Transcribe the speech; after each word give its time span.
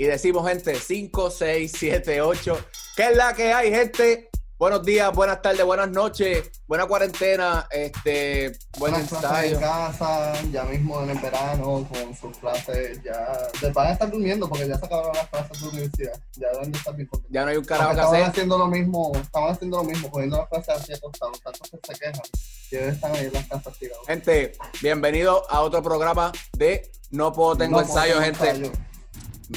y 0.00 0.04
decimos, 0.04 0.48
gente, 0.48 0.74
5, 0.76 1.30
6, 1.30 1.72
7, 1.76 2.22
8. 2.22 2.58
¿Qué 2.96 3.08
es 3.10 3.16
la 3.18 3.34
que 3.34 3.52
hay, 3.52 3.70
gente? 3.70 4.30
Buenos 4.58 4.82
días, 4.82 5.12
buenas 5.14 5.42
tardes, 5.42 5.62
buenas 5.62 5.90
noches, 5.90 6.50
buena 6.66 6.86
cuarentena, 6.86 7.66
este, 7.70 8.52
buen 8.78 8.92
clases 8.94 9.12
ensayo. 9.12 9.56
en 9.56 9.60
casa, 9.62 10.32
ya 10.50 10.64
mismo 10.64 11.02
en 11.02 11.10
el 11.10 11.18
verano, 11.18 11.86
con 11.92 12.16
sus 12.16 12.34
clases, 12.38 12.98
ya 13.02 13.36
de- 13.60 13.72
van 13.72 13.88
a 13.88 13.92
estar 13.92 14.10
durmiendo 14.10 14.48
porque 14.48 14.66
ya 14.68 14.78
se 14.78 14.86
acabaron 14.86 15.12
las 15.14 15.28
clases 15.28 15.60
de 15.60 15.68
universidad. 15.68 16.18
Ya 16.36 16.48
deben 16.52 16.72
de 16.72 16.78
estar 16.78 16.96
bien 16.96 17.06
contentos. 17.08 17.32
Ya 17.34 17.44
no 17.44 17.50
hay 17.50 17.56
un 17.58 17.64
carajo 17.64 17.90
que 17.90 17.96
estaban 17.96 18.14
hacer. 18.14 18.30
haciendo 18.30 18.56
lo 18.58 18.66
mismo, 18.68 19.12
estaban 19.22 19.52
haciendo 19.52 19.76
lo 19.76 19.84
mismo, 19.84 20.10
cogiendo 20.10 20.38
las 20.38 20.48
clases 20.48 20.82
así 20.82 20.92
acostados, 20.94 21.40
tantos 21.42 21.70
que 21.70 21.78
se 21.94 22.00
quejan. 22.00 22.22
Y 22.70 22.76
están 22.76 23.12
ahí 23.16 23.26
en 23.26 23.32
las 23.34 23.46
casas 23.46 23.78
tirados. 23.78 24.06
Gente, 24.06 24.52
bienvenido 24.80 25.44
a 25.50 25.60
otro 25.60 25.82
programa 25.82 26.32
de 26.56 26.90
No 27.10 27.34
Puedo 27.34 27.54
Tengo 27.56 27.82
No, 27.82 27.86
Ensayo, 27.86 28.14
tengo 28.14 28.24
gente. 28.24 28.48
ensayo. 28.48 28.72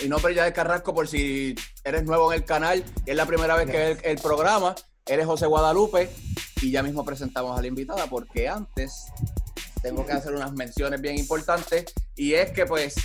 Mi 0.02 0.10
nombre 0.10 0.32
es 0.32 0.38
Yadier 0.38 0.54
Carrasco, 0.54 0.92
por 0.92 1.08
si 1.08 1.54
eres 1.84 2.04
nuevo 2.04 2.34
en 2.34 2.40
el 2.40 2.46
canal 2.46 2.84
y 3.06 3.12
es 3.12 3.16
la 3.16 3.28
primera 3.28 3.56
vez 3.56 3.70
que 3.70 3.78
ves 3.78 4.00
el, 4.04 4.12
el 4.12 4.18
programa. 4.18 4.74
Eres 5.06 5.28
José 5.28 5.46
Guadalupe 5.46 6.10
y 6.64 6.72
ya 6.72 6.82
mismo 6.82 7.06
presentamos 7.06 7.56
a 7.56 7.62
la 7.62 7.68
invitada 7.68 8.08
porque 8.08 8.50
antes 8.50 9.06
tengo 9.84 10.04
que 10.04 10.14
hacer 10.14 10.34
unas 10.34 10.52
menciones 10.54 11.00
bien 11.00 11.20
importantes 11.20 11.86
y 12.16 12.34
es 12.34 12.52
que 12.52 12.66
pues 12.66 12.96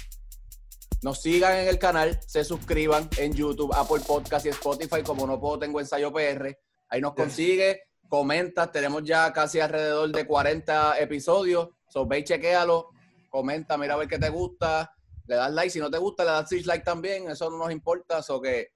nos 1.03 1.21
sigan 1.21 1.59
en 1.59 1.69
el 1.69 1.79
canal, 1.79 2.19
se 2.27 2.43
suscriban 2.43 3.11
en 3.19 3.35
YouTube, 3.35 3.75
Apple 3.75 4.03
Podcast 4.07 4.47
y 4.47 4.49
Spotify 4.49 5.03
como 5.03 5.27
No 5.27 5.39
Puedo 5.39 5.59
Tengo 5.59 5.81
Ensayo 5.81 6.11
PR. 6.11 6.57
Ahí 6.89 7.03
nos 7.03 7.13
consigue, 7.13 7.83
comenta, 8.09 8.73
tenemos 8.73 9.05
ya 9.05 9.31
casi 9.35 9.61
alrededor 9.61 10.11
de 10.11 10.27
40 10.27 10.99
episodios. 11.01 11.69
So, 11.91 12.07
ve 12.07 12.21
y 12.21 12.25
chequéalo, 12.25 12.89
comenta, 13.29 13.77
mira 13.77 13.93
a 13.93 13.99
ver 13.99 14.09
qué 14.09 14.19
te 14.19 14.31
gusta, 14.31 14.95
le 15.29 15.37
das 15.37 15.53
like, 15.53 15.71
si 15.71 15.79
no 15.79 15.91
te 15.91 15.99
gusta, 15.99 16.25
le 16.25 16.31
das 16.31 16.49
dislike 16.49 16.83
también, 16.85 17.31
eso 17.31 17.49
no 17.51 17.59
nos 17.59 17.71
importa, 17.71 18.23
so 18.23 18.41
que 18.41 18.69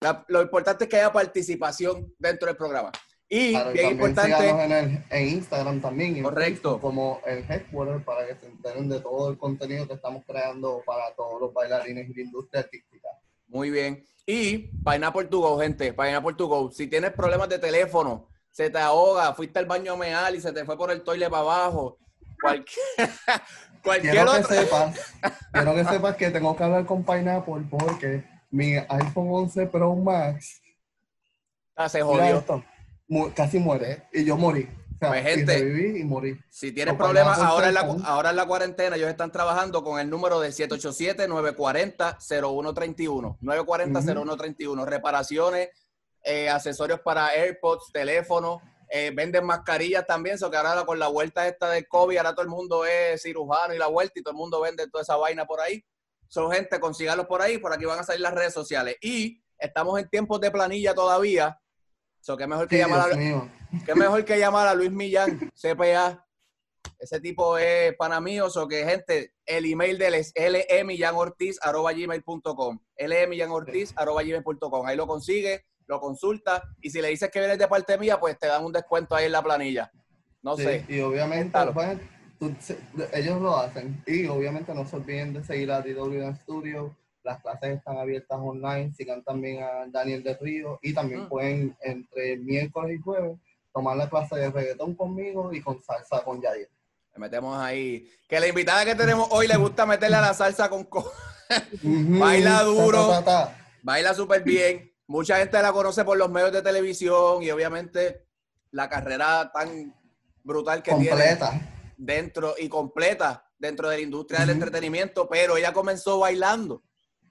la- 0.00 0.24
lo 0.28 0.42
importante 0.42 0.84
es 0.84 0.90
que 0.90 0.96
haya 0.96 1.12
participación 1.12 2.14
dentro 2.18 2.46
del 2.46 2.56
programa. 2.56 2.92
Y 3.28 3.50
Claro, 3.52 3.72
bien 3.72 3.90
importante, 3.90 4.48
en, 4.48 4.70
el, 4.72 5.04
en 5.10 5.28
Instagram 5.30 5.80
también. 5.80 6.22
Correcto. 6.22 6.80
Como 6.80 7.20
el 7.26 7.38
Headquarter 7.50 8.04
para 8.04 8.24
que 8.24 8.36
se 8.36 8.46
enteren 8.46 8.88
de 8.88 9.00
todo 9.00 9.30
el 9.30 9.36
contenido 9.38 9.88
que 9.88 9.94
estamos 9.94 10.22
creando 10.24 10.80
para 10.86 11.12
todos 11.16 11.40
los 11.40 11.52
bailarines 11.52 12.08
y 12.08 12.14
la 12.14 12.22
industria 12.22 12.60
artística. 12.60 13.08
muy 13.48 13.70
bien. 13.70 14.04
Y 14.26 14.58
Pineapple 14.84 15.24
to 15.26 15.38
Go, 15.40 15.58
gente, 15.58 15.92
Pineapple 15.92 16.34
to 16.34 16.46
Go. 16.46 16.70
Si 16.70 16.86
tienes 16.88 17.12
problemas 17.12 17.48
de 17.48 17.58
teléfono, 17.58 18.28
se 18.50 18.70
te 18.70 18.78
ahoga, 18.78 19.32
fuiste 19.34 19.58
al 19.58 19.66
baño 19.66 19.94
a 19.94 19.96
mear 19.96 20.34
y 20.34 20.40
se 20.40 20.52
te 20.52 20.64
fue 20.64 20.76
por 20.76 20.90
el 20.92 21.02
toile 21.02 21.28
para 21.28 21.42
abajo, 21.42 21.98
cualquier, 22.40 22.76
cualquier 23.86 24.12
Quiero 24.14 24.32
que 24.34 24.42
sepas, 24.42 25.00
quiero 25.52 25.74
que 25.74 25.84
sepas 25.84 26.16
que 26.16 26.30
tengo 26.30 26.54
que 26.56 26.64
hablar 26.64 26.84
con 26.84 27.02
Pineapple 27.04 27.64
porque 27.70 28.24
mi 28.50 28.74
iPhone 28.76 29.28
11 29.30 29.66
Pro 29.68 29.94
Max 29.96 30.60
Ah, 31.74 31.88
se 31.88 32.02
mira 32.04 32.16
jodió. 32.24 32.38
esto, 32.38 32.64
mu- 33.08 33.32
casi 33.34 33.58
muere 33.58 34.04
y 34.12 34.24
yo 34.24 34.36
morí. 34.36 34.68
O 34.94 34.98
sea, 34.98 35.08
Pues, 35.10 35.20
y 35.20 35.24
gente, 35.28 35.98
y 36.00 36.04
morí. 36.04 36.38
Si 36.50 36.72
tienes 36.72 36.94
Con 36.94 36.98
problemas, 37.04 37.38
ahora 37.38 37.68
en, 37.68 37.74
la, 37.74 37.80
ahora 38.04 38.30
en 38.30 38.36
la 38.36 38.46
cuarentena, 38.46 38.96
ellos 38.96 39.10
están 39.10 39.30
trabajando 39.30 39.84
con 39.84 40.00
el 40.00 40.08
número 40.08 40.40
de 40.40 40.48
787-940-0131. 40.48 43.36
940-0131. 43.42 44.84
Reparaciones, 44.86 45.68
eh, 46.22 46.48
accesorios 46.48 47.00
para 47.00 47.28
AirPods, 47.34 47.92
teléfonos, 47.92 48.62
eh, 48.88 49.10
venden 49.14 49.44
mascarillas 49.44 50.06
también. 50.06 50.38
So 50.38 50.50
que 50.50 50.56
ahora 50.56 50.84
con 50.84 50.98
la 50.98 51.08
vuelta 51.08 51.46
esta 51.46 51.70
del 51.70 51.86
COVID, 51.88 52.18
ahora 52.18 52.32
todo 52.32 52.42
el 52.42 52.48
mundo 52.48 52.84
es 52.84 53.22
cirujano 53.22 53.74
y 53.74 53.78
la 53.78 53.88
vuelta 53.88 54.18
y 54.18 54.22
todo 54.22 54.32
el 54.32 54.38
mundo 54.38 54.60
vende 54.60 54.88
toda 54.88 55.02
esa 55.02 55.16
vaina 55.16 55.46
por 55.46 55.60
ahí. 55.60 55.84
Son 56.28 56.50
gente, 56.50 56.80
consígalos 56.80 57.26
por 57.26 57.42
ahí, 57.42 57.58
por 57.58 57.72
aquí 57.72 57.84
van 57.84 58.00
a 58.00 58.04
salir 58.04 58.20
las 58.20 58.34
redes 58.34 58.52
sociales. 58.52 58.96
Y 59.00 59.40
estamos 59.58 59.98
en 59.98 60.08
tiempos 60.08 60.40
de 60.40 60.50
planilla 60.50 60.94
todavía. 60.94 61.58
So 62.20 62.36
que 62.36 62.46
mejor 62.46 62.68
que 62.68 62.76
Sí, 62.76 62.82
llamar 62.82 63.12
a, 63.12 63.16
mejor 63.94 64.24
que 64.24 64.38
llamar 64.38 64.66
a 64.66 64.74
Luis 64.74 64.90
Millán, 64.90 65.50
CPA. 65.54 66.24
Ese 66.98 67.20
tipo 67.20 67.58
es 67.58 67.94
pana 67.96 68.20
mío, 68.20 68.46
o 68.52 68.68
que 68.68 68.84
gente, 68.84 69.34
el 69.44 69.66
email 69.66 69.98
de 69.98 70.06
él 70.08 70.14
es 70.14 70.32
lemillánortiz.gmail.com 70.36 72.78
lemillánortiz.gmail.com 72.96 74.86
Ahí 74.86 74.96
lo 74.96 75.06
consigue, 75.06 75.66
lo 75.86 76.00
consulta 76.00 76.62
y 76.80 76.90
si 76.90 77.00
le 77.00 77.08
dices 77.08 77.30
que 77.30 77.38
vienes 77.38 77.58
de 77.58 77.68
parte 77.68 77.96
mía, 77.98 78.18
pues 78.18 78.38
te 78.38 78.46
dan 78.46 78.64
un 78.64 78.72
descuento 78.72 79.14
ahí 79.14 79.26
en 79.26 79.32
la 79.32 79.42
planilla. 79.42 79.90
No 80.42 80.56
Sí, 80.56 80.62
sé. 80.64 80.84
y 80.88 81.00
obviamente, 81.00 81.58
pues, 81.72 81.98
tú- 82.38 82.54
ellos 83.12 83.40
lo 83.40 83.56
hacen. 83.56 84.02
Y 84.06 84.26
obviamente 84.26 84.74
no 84.74 84.86
se 84.86 84.96
olviden 84.96 85.32
de 85.32 85.42
seguir 85.44 85.70
a 85.72 85.80
DW 85.80 86.34
Studio. 86.42 86.96
Las 87.24 87.40
clases 87.42 87.78
están 87.78 87.98
abiertas 87.98 88.38
online. 88.40 88.92
Sigan 88.94 89.24
también 89.24 89.62
a 89.62 89.86
Daniel 89.88 90.22
de 90.22 90.36
Río. 90.36 90.78
Y 90.82 90.94
también 90.94 91.24
Mm. 91.24 91.28
pueden, 91.28 91.76
entre 91.82 92.36
miércoles 92.36 92.98
y 92.98 93.02
jueves, 93.02 93.36
tomar 93.74 93.96
la 93.96 94.08
clase 94.08 94.36
de 94.36 94.50
reggaetón 94.50 94.94
conmigo 94.94 95.52
y 95.52 95.60
con 95.60 95.82
salsa 95.82 96.22
con 96.22 96.40
Yadir. 96.40 96.68
Le 97.14 97.18
metemos 97.20 97.56
ahí. 97.58 98.08
Que 98.28 98.38
la 98.38 98.46
invitada 98.46 98.84
que 98.84 98.94
tenemos 98.94 99.26
hoy 99.32 99.48
le 99.48 99.56
gusta 99.56 99.84
meterle 99.86 100.16
a 100.16 100.20
la 100.20 100.34
salsa 100.34 100.68
con 100.68 100.84
co 100.84 101.10
Baila 101.82 102.62
duro. 102.62 103.08
ta, 103.08 103.18
ta, 103.18 103.24
ta, 103.24 103.46
ta. 103.46 103.66
baila 103.82 104.14
súper 104.14 104.42
bien. 104.42 104.92
Mucha 105.08 105.38
gente 105.38 105.60
la 105.62 105.72
conoce 105.72 106.04
por 106.04 106.16
los 106.16 106.30
medios 106.30 106.52
de 106.52 106.62
televisión 106.62 107.42
y 107.42 107.50
obviamente 107.50 108.26
la 108.72 108.88
carrera 108.88 109.50
tan 109.52 109.94
brutal 110.42 110.82
que 110.82 110.92
tiene. 110.94 111.10
Completa. 111.10 111.72
dentro 111.96 112.54
y 112.58 112.68
completa 112.68 113.46
dentro 113.58 113.88
de 113.88 113.96
la 113.96 114.02
industria 114.02 114.40
del 114.40 114.50
entretenimiento, 114.50 115.28
pero 115.28 115.56
ella 115.56 115.72
comenzó 115.72 116.18
bailando. 116.18 116.82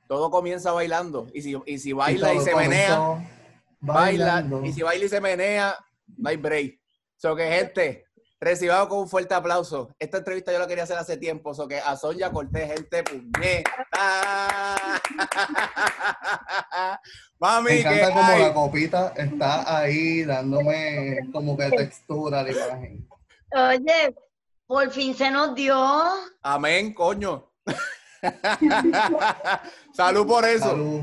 Todo 0.08 0.30
comienza 0.30 0.72
bailando. 0.72 1.28
Y 1.34 1.42
si, 1.42 1.56
y 1.66 1.80
si 1.80 1.94
baila 1.94 2.34
y, 2.34 2.40
se 2.42 2.56
menea, 2.56 3.30
baila. 3.80 4.46
Y 4.64 4.74
si 4.74 4.82
baila 4.82 5.06
y 5.06 5.10
se 5.10 5.22
menea, 5.22 5.76
no 6.18 6.30
hay 6.30 6.38
break. 6.38 6.80
So 7.18 7.36
que, 7.36 7.48
gente, 7.48 8.06
recibamos 8.40 8.88
con 8.88 9.00
un 9.00 9.10
fuerte 9.10 9.34
aplauso. 9.34 9.96
Esta 9.98 10.18
entrevista 10.18 10.52
yo 10.52 10.60
la 10.60 10.68
quería 10.68 10.84
hacer 10.84 10.98
hace 10.98 11.18
tiempo. 11.18 11.54
So 11.54 11.68
que 11.68 11.80
a 11.80 11.96
Sonia 11.96 12.32
Cortés, 12.32 12.72
gente, 12.72 13.04
puñeta. 13.04 13.72
Mami, 17.40 17.70
Me 17.72 17.80
encanta 17.82 18.08
como 18.14 18.24
hay? 18.24 18.42
la 18.42 18.54
copita 18.54 19.14
está 19.16 19.78
ahí 19.80 20.24
dándome 20.24 21.20
como 21.34 21.58
que 21.58 21.70
textura 21.70 22.40
a 22.40 22.44
la 22.44 22.52
imagen. 22.52 23.10
Oye, 23.52 24.16
por 24.66 24.90
fin 24.90 25.14
se 25.14 25.30
nos 25.30 25.54
dio. 25.54 25.76
Amén, 26.42 26.94
coño. 26.94 27.52
Salud 29.94 30.28
por 30.28 30.46
eso. 30.46 30.70
Salud. 30.70 31.02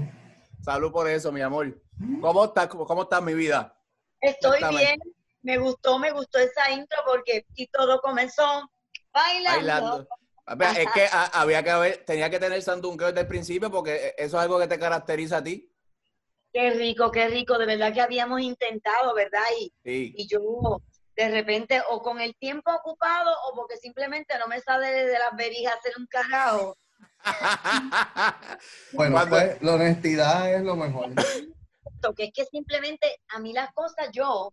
Salud 0.62 0.92
por 0.92 1.08
eso, 1.08 1.30
mi 1.32 1.40
amor. 1.40 1.80
¿Cómo 2.20 2.44
estás? 2.44 2.66
¿Cómo, 2.68 2.86
cómo 2.86 3.02
está 3.02 3.20
mi 3.20 3.34
vida? 3.34 3.76
Estoy 4.20 4.58
Cuéntame. 4.60 4.78
bien. 4.78 5.00
Me 5.42 5.58
gustó, 5.58 5.98
me 5.98 6.12
gustó 6.12 6.38
esa 6.38 6.70
intro 6.70 6.98
porque 7.04 7.44
y 7.56 7.66
todo 7.66 8.00
comenzó 8.00 8.70
bailando. 9.12 9.58
Bailando. 9.58 10.08
A 10.46 10.54
ver, 10.54 10.78
Es 10.78 10.92
que 10.92 11.06
había 11.32 11.62
que 11.62 11.70
haber, 11.70 12.04
tenía 12.04 12.30
que 12.30 12.38
tener 12.38 12.62
sandunqueo 12.62 13.08
desde 13.08 13.20
el 13.20 13.26
principio 13.26 13.70
porque 13.70 14.14
eso 14.16 14.36
es 14.36 14.42
algo 14.42 14.58
que 14.58 14.66
te 14.68 14.78
caracteriza 14.78 15.38
a 15.38 15.42
ti. 15.42 15.68
Qué 16.52 16.70
rico, 16.70 17.10
qué 17.10 17.28
rico. 17.28 17.58
De 17.58 17.66
verdad 17.66 17.92
que 17.92 18.00
habíamos 18.00 18.40
intentado, 18.40 19.14
¿verdad? 19.14 19.40
Y, 19.58 19.72
Sí. 19.84 20.14
y 20.16 20.26
yo 20.28 20.80
de 21.16 21.30
repente 21.30 21.82
o 21.90 22.00
con 22.02 22.20
el 22.20 22.34
tiempo 22.36 22.70
ocupado 22.72 23.30
o 23.46 23.54
porque 23.54 23.76
simplemente 23.76 24.38
no 24.38 24.46
me 24.48 24.60
sale 24.60 24.88
de 24.90 25.18
las 25.18 25.34
verijas 25.36 25.74
hacer 25.76 25.94
un 25.98 26.06
carajo. 26.06 26.76
Bueno, 28.92 29.14
Cuando- 29.16 29.36
pues 29.36 29.62
la 29.62 29.74
honestidad 29.74 30.52
es 30.54 30.62
lo 30.62 30.76
mejor. 30.76 31.10
Que 32.16 32.24
es 32.24 32.32
que 32.34 32.44
simplemente 32.46 33.20
a 33.28 33.38
mí 33.38 33.52
las 33.52 33.72
cosas 33.72 34.08
yo 34.12 34.52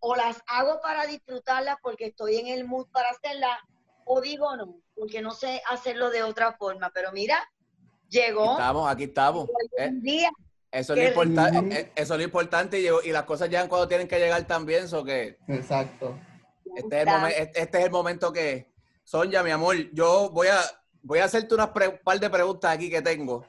o 0.00 0.16
las 0.16 0.42
hago 0.48 0.80
para 0.80 1.06
disfrutarlas 1.06 1.76
porque 1.80 2.06
estoy 2.06 2.36
en 2.36 2.48
el 2.48 2.64
mood 2.64 2.88
para 2.90 3.10
hacerlas 3.10 3.58
o 4.04 4.20
digo 4.20 4.54
no, 4.56 4.76
porque 4.94 5.22
no 5.22 5.30
sé 5.32 5.62
hacerlo 5.70 6.10
de 6.10 6.22
otra 6.24 6.52
forma. 6.54 6.90
Pero 6.92 7.12
mira, 7.12 7.38
llegó 8.08 8.52
Estamos, 8.52 8.90
aquí 8.90 9.04
estamos. 9.04 9.48
Eh, 9.78 9.88
un 9.88 10.02
día. 10.02 10.30
Eso 10.72 10.92
es, 10.92 10.98
lo 10.98 11.02
Qué 11.04 11.08
importa- 11.08 11.50
rico. 11.50 11.74
eh, 11.74 11.92
eso 11.94 12.14
es 12.14 12.18
lo 12.18 12.24
importante 12.24 12.80
y, 12.80 13.12
las 13.12 13.22
cosas 13.24 13.48
llegan 13.48 13.68
cuando 13.68 13.88
tienen 13.88 14.08
que 14.08 14.18
llegar 14.18 14.44
también. 14.46 14.88
So 14.88 15.04
que 15.04 15.38
Exacto. 15.48 16.18
este, 16.76 16.96
es 16.96 17.02
el 17.02 17.08
momen- 17.08 17.34
este 17.36 17.60
este 17.62 17.78
es 17.78 17.84
el 17.84 17.90
momento 17.90 18.32
que, 18.32 18.70
Sonja, 19.04 19.42
mi 19.42 19.50
amor, 19.50 19.76
yo 19.92 20.30
voy 20.30 20.48
a, 20.48 20.60
voy 21.02 21.20
a 21.20 21.24
hacerte 21.24 21.54
unas 21.54 21.68
pre- 21.68 21.92
par 21.92 22.18
de 22.20 22.28
preguntas 22.28 22.74
aquí 22.74 22.90
que 22.90 23.00
tengo. 23.02 23.46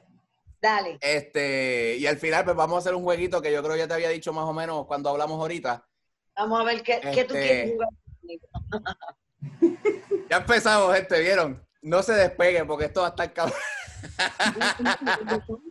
Dale. 0.60 0.98
Este, 1.00 1.96
y 1.98 2.06
al 2.06 2.16
final, 2.16 2.44
pues 2.44 2.56
vamos 2.56 2.76
a 2.76 2.78
hacer 2.80 2.94
un 2.94 3.02
jueguito 3.04 3.40
que 3.42 3.52
yo 3.52 3.62
creo 3.62 3.74
que 3.74 3.80
ya 3.80 3.88
te 3.88 3.94
había 3.94 4.08
dicho 4.08 4.32
más 4.32 4.44
o 4.44 4.52
menos 4.52 4.86
cuando 4.86 5.10
hablamos 5.10 5.38
ahorita. 5.38 5.84
Vamos 6.36 6.60
a 6.60 6.64
ver 6.64 6.82
qué, 6.82 7.00
qué 7.12 7.24
tú 7.24 7.34
Este- 7.34 7.46
quieres 7.46 7.72
jugar. 7.72 7.88
Ya 10.30 10.36
empezamos, 10.38 10.94
gente, 10.94 11.18
¿vieron? 11.20 11.64
No 11.80 12.02
se 12.02 12.12
despeguen 12.12 12.66
porque 12.66 12.84
esto 12.86 13.00
va 13.00 13.06
a 13.06 13.10
estar 13.10 13.32
cabrón. 13.32 13.56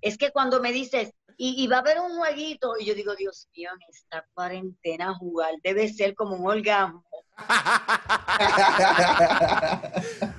Es 0.00 0.16
que 0.18 0.30
cuando 0.30 0.60
me 0.60 0.72
dices, 0.72 1.10
y, 1.36 1.62
y 1.62 1.66
va 1.66 1.78
a 1.78 1.80
haber 1.80 2.00
un 2.00 2.16
jueguito, 2.16 2.74
y 2.78 2.84
yo 2.86 2.94
digo, 2.94 3.14
Dios 3.16 3.48
mío, 3.56 3.70
en 3.72 3.94
esta 3.94 4.24
cuarentena 4.34 5.14
jugar 5.14 5.54
debe 5.62 5.92
ser 5.92 6.14
como 6.14 6.36
un 6.36 6.48
orgasmo. 6.50 7.04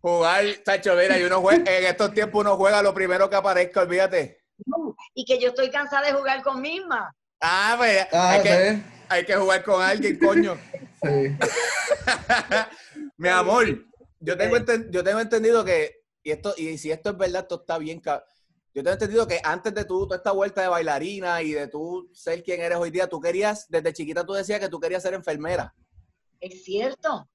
Jugar, 0.00 0.44
Tacho, 0.64 0.94
mira, 0.94 1.18
y 1.18 1.24
uno 1.24 1.40
juega, 1.40 1.76
en 1.76 1.84
estos 1.84 2.14
tiempos 2.14 2.40
uno 2.42 2.56
juega 2.56 2.82
lo 2.82 2.94
primero 2.94 3.28
que 3.28 3.36
aparezca, 3.36 3.82
olvídate. 3.82 4.44
Y 5.14 5.24
que 5.24 5.40
yo 5.40 5.48
estoy 5.48 5.70
cansada 5.70 6.06
de 6.06 6.12
jugar 6.12 6.42
con 6.42 6.60
misma. 6.60 7.14
Ah, 7.40 7.74
pues, 7.76 8.06
Ah, 8.12 8.30
hay, 8.32 8.42
que, 8.42 8.48
¿ves? 8.50 8.78
hay 9.08 9.24
que 9.24 9.36
jugar 9.36 9.64
con 9.64 9.82
alguien, 9.82 10.18
coño. 10.18 10.56
Sí. 11.02 11.36
Mi 13.16 13.28
amor, 13.28 13.66
yo 14.20 14.36
tengo, 14.36 14.56
enten- 14.56 14.88
yo 14.90 15.02
tengo 15.02 15.20
entendido 15.20 15.64
que, 15.64 16.02
y 16.22 16.30
esto, 16.30 16.54
y 16.56 16.78
si 16.78 16.92
esto 16.92 17.10
es 17.10 17.16
verdad, 17.16 17.42
esto 17.42 17.56
está 17.60 17.78
bien. 17.78 18.00
Yo 18.78 18.84
tengo 18.84 18.92
entendido 18.94 19.26
que 19.26 19.40
antes 19.42 19.74
de 19.74 19.84
tú, 19.84 20.04
toda 20.06 20.18
esta 20.18 20.30
vuelta 20.30 20.62
de 20.62 20.68
bailarina 20.68 21.42
y 21.42 21.50
de 21.50 21.66
tú 21.66 22.08
ser 22.12 22.44
quien 22.44 22.60
eres 22.60 22.78
hoy 22.78 22.92
día, 22.92 23.08
tú 23.08 23.20
querías, 23.20 23.66
desde 23.68 23.92
chiquita 23.92 24.24
tú 24.24 24.34
decías 24.34 24.60
que 24.60 24.68
tú 24.68 24.78
querías 24.78 25.02
ser 25.02 25.14
enfermera. 25.14 25.74
Es 26.38 26.62
cierto. 26.62 27.28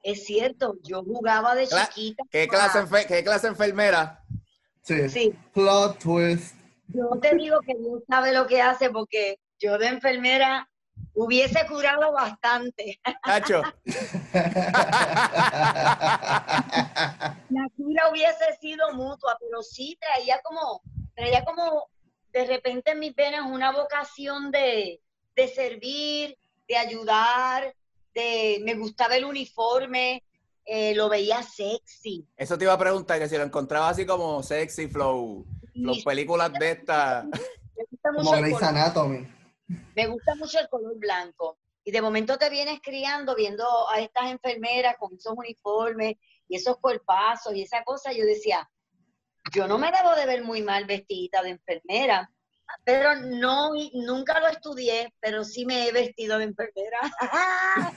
Es 0.00 0.24
cierto. 0.26 0.76
Yo 0.84 1.02
jugaba 1.02 1.56
de 1.56 1.66
Cla- 1.66 1.88
chiquita. 1.88 2.22
¿Qué 2.30 2.46
clase, 2.46 2.78
qué 3.08 3.24
clase 3.24 3.48
enfermera? 3.48 4.22
Sí. 4.82 5.08
Sí. 5.08 5.34
Plot 5.52 5.98
twist. 5.98 6.54
Yo 6.86 7.10
te 7.20 7.34
digo 7.34 7.58
que 7.66 7.74
Dios 7.74 8.04
sabe 8.08 8.32
lo 8.32 8.46
que 8.46 8.62
hace 8.62 8.88
porque 8.90 9.40
yo 9.58 9.78
de 9.78 9.88
enfermera 9.88 10.70
hubiese 11.16 11.66
curado 11.66 12.12
bastante. 12.12 13.00
Nacho, 13.26 13.62
La 17.50 17.68
cura 17.76 18.10
hubiese 18.10 18.56
sido 18.60 18.92
mutua, 18.92 19.36
pero 19.40 19.62
sí 19.62 19.98
traía 20.00 20.40
como, 20.44 20.82
traía 21.14 21.44
como 21.44 21.88
de 22.32 22.46
repente 22.46 22.92
en 22.92 23.00
mis 23.00 23.14
venas 23.14 23.50
una 23.50 23.72
vocación 23.72 24.50
de, 24.50 25.00
de 25.34 25.48
servir, 25.48 26.36
de 26.68 26.76
ayudar, 26.76 27.74
de 28.14 28.60
me 28.64 28.74
gustaba 28.74 29.16
el 29.16 29.24
uniforme, 29.24 30.22
eh, 30.66 30.94
lo 30.94 31.08
veía 31.08 31.42
sexy. 31.42 32.26
eso 32.36 32.58
te 32.58 32.64
iba 32.64 32.74
a 32.74 32.78
preguntar, 32.78 33.18
que 33.18 33.28
si 33.28 33.36
lo 33.36 33.44
encontrabas 33.44 33.92
así 33.92 34.04
como 34.04 34.42
sexy 34.42 34.88
flow, 34.88 35.46
Y 35.72 36.02
películas 36.02 36.52
de 36.52 36.72
esta. 36.72 37.24
me 37.74 37.84
gusta 37.90 38.12
Como 38.12 38.30
Grey's. 38.32 38.62
Anatomy. 38.62 39.35
Me 39.94 40.06
gusta 40.06 40.34
mucho 40.34 40.58
el 40.58 40.68
color 40.68 40.96
blanco. 40.98 41.58
Y 41.84 41.92
de 41.92 42.02
momento 42.02 42.36
te 42.36 42.50
vienes 42.50 42.80
criando 42.82 43.34
viendo 43.36 43.64
a 43.90 44.00
estas 44.00 44.30
enfermeras 44.30 44.96
con 44.98 45.14
esos 45.14 45.34
uniformes 45.36 46.16
y 46.48 46.56
esos 46.56 46.78
cuerpazos 46.78 47.54
y 47.54 47.62
esa 47.62 47.84
cosa. 47.84 48.12
Yo 48.12 48.24
decía, 48.24 48.68
yo 49.54 49.68
no 49.68 49.78
me 49.78 49.92
debo 49.92 50.14
de 50.16 50.26
ver 50.26 50.42
muy 50.42 50.62
mal 50.62 50.84
vestida 50.84 51.42
de 51.42 51.50
enfermera, 51.50 52.28
pero 52.84 53.14
no, 53.14 53.70
nunca 53.94 54.40
lo 54.40 54.48
estudié, 54.48 55.14
pero 55.20 55.44
sí 55.44 55.64
me 55.64 55.86
he 55.86 55.92
vestido 55.92 56.38
de 56.38 56.44
enfermera. 56.44 56.98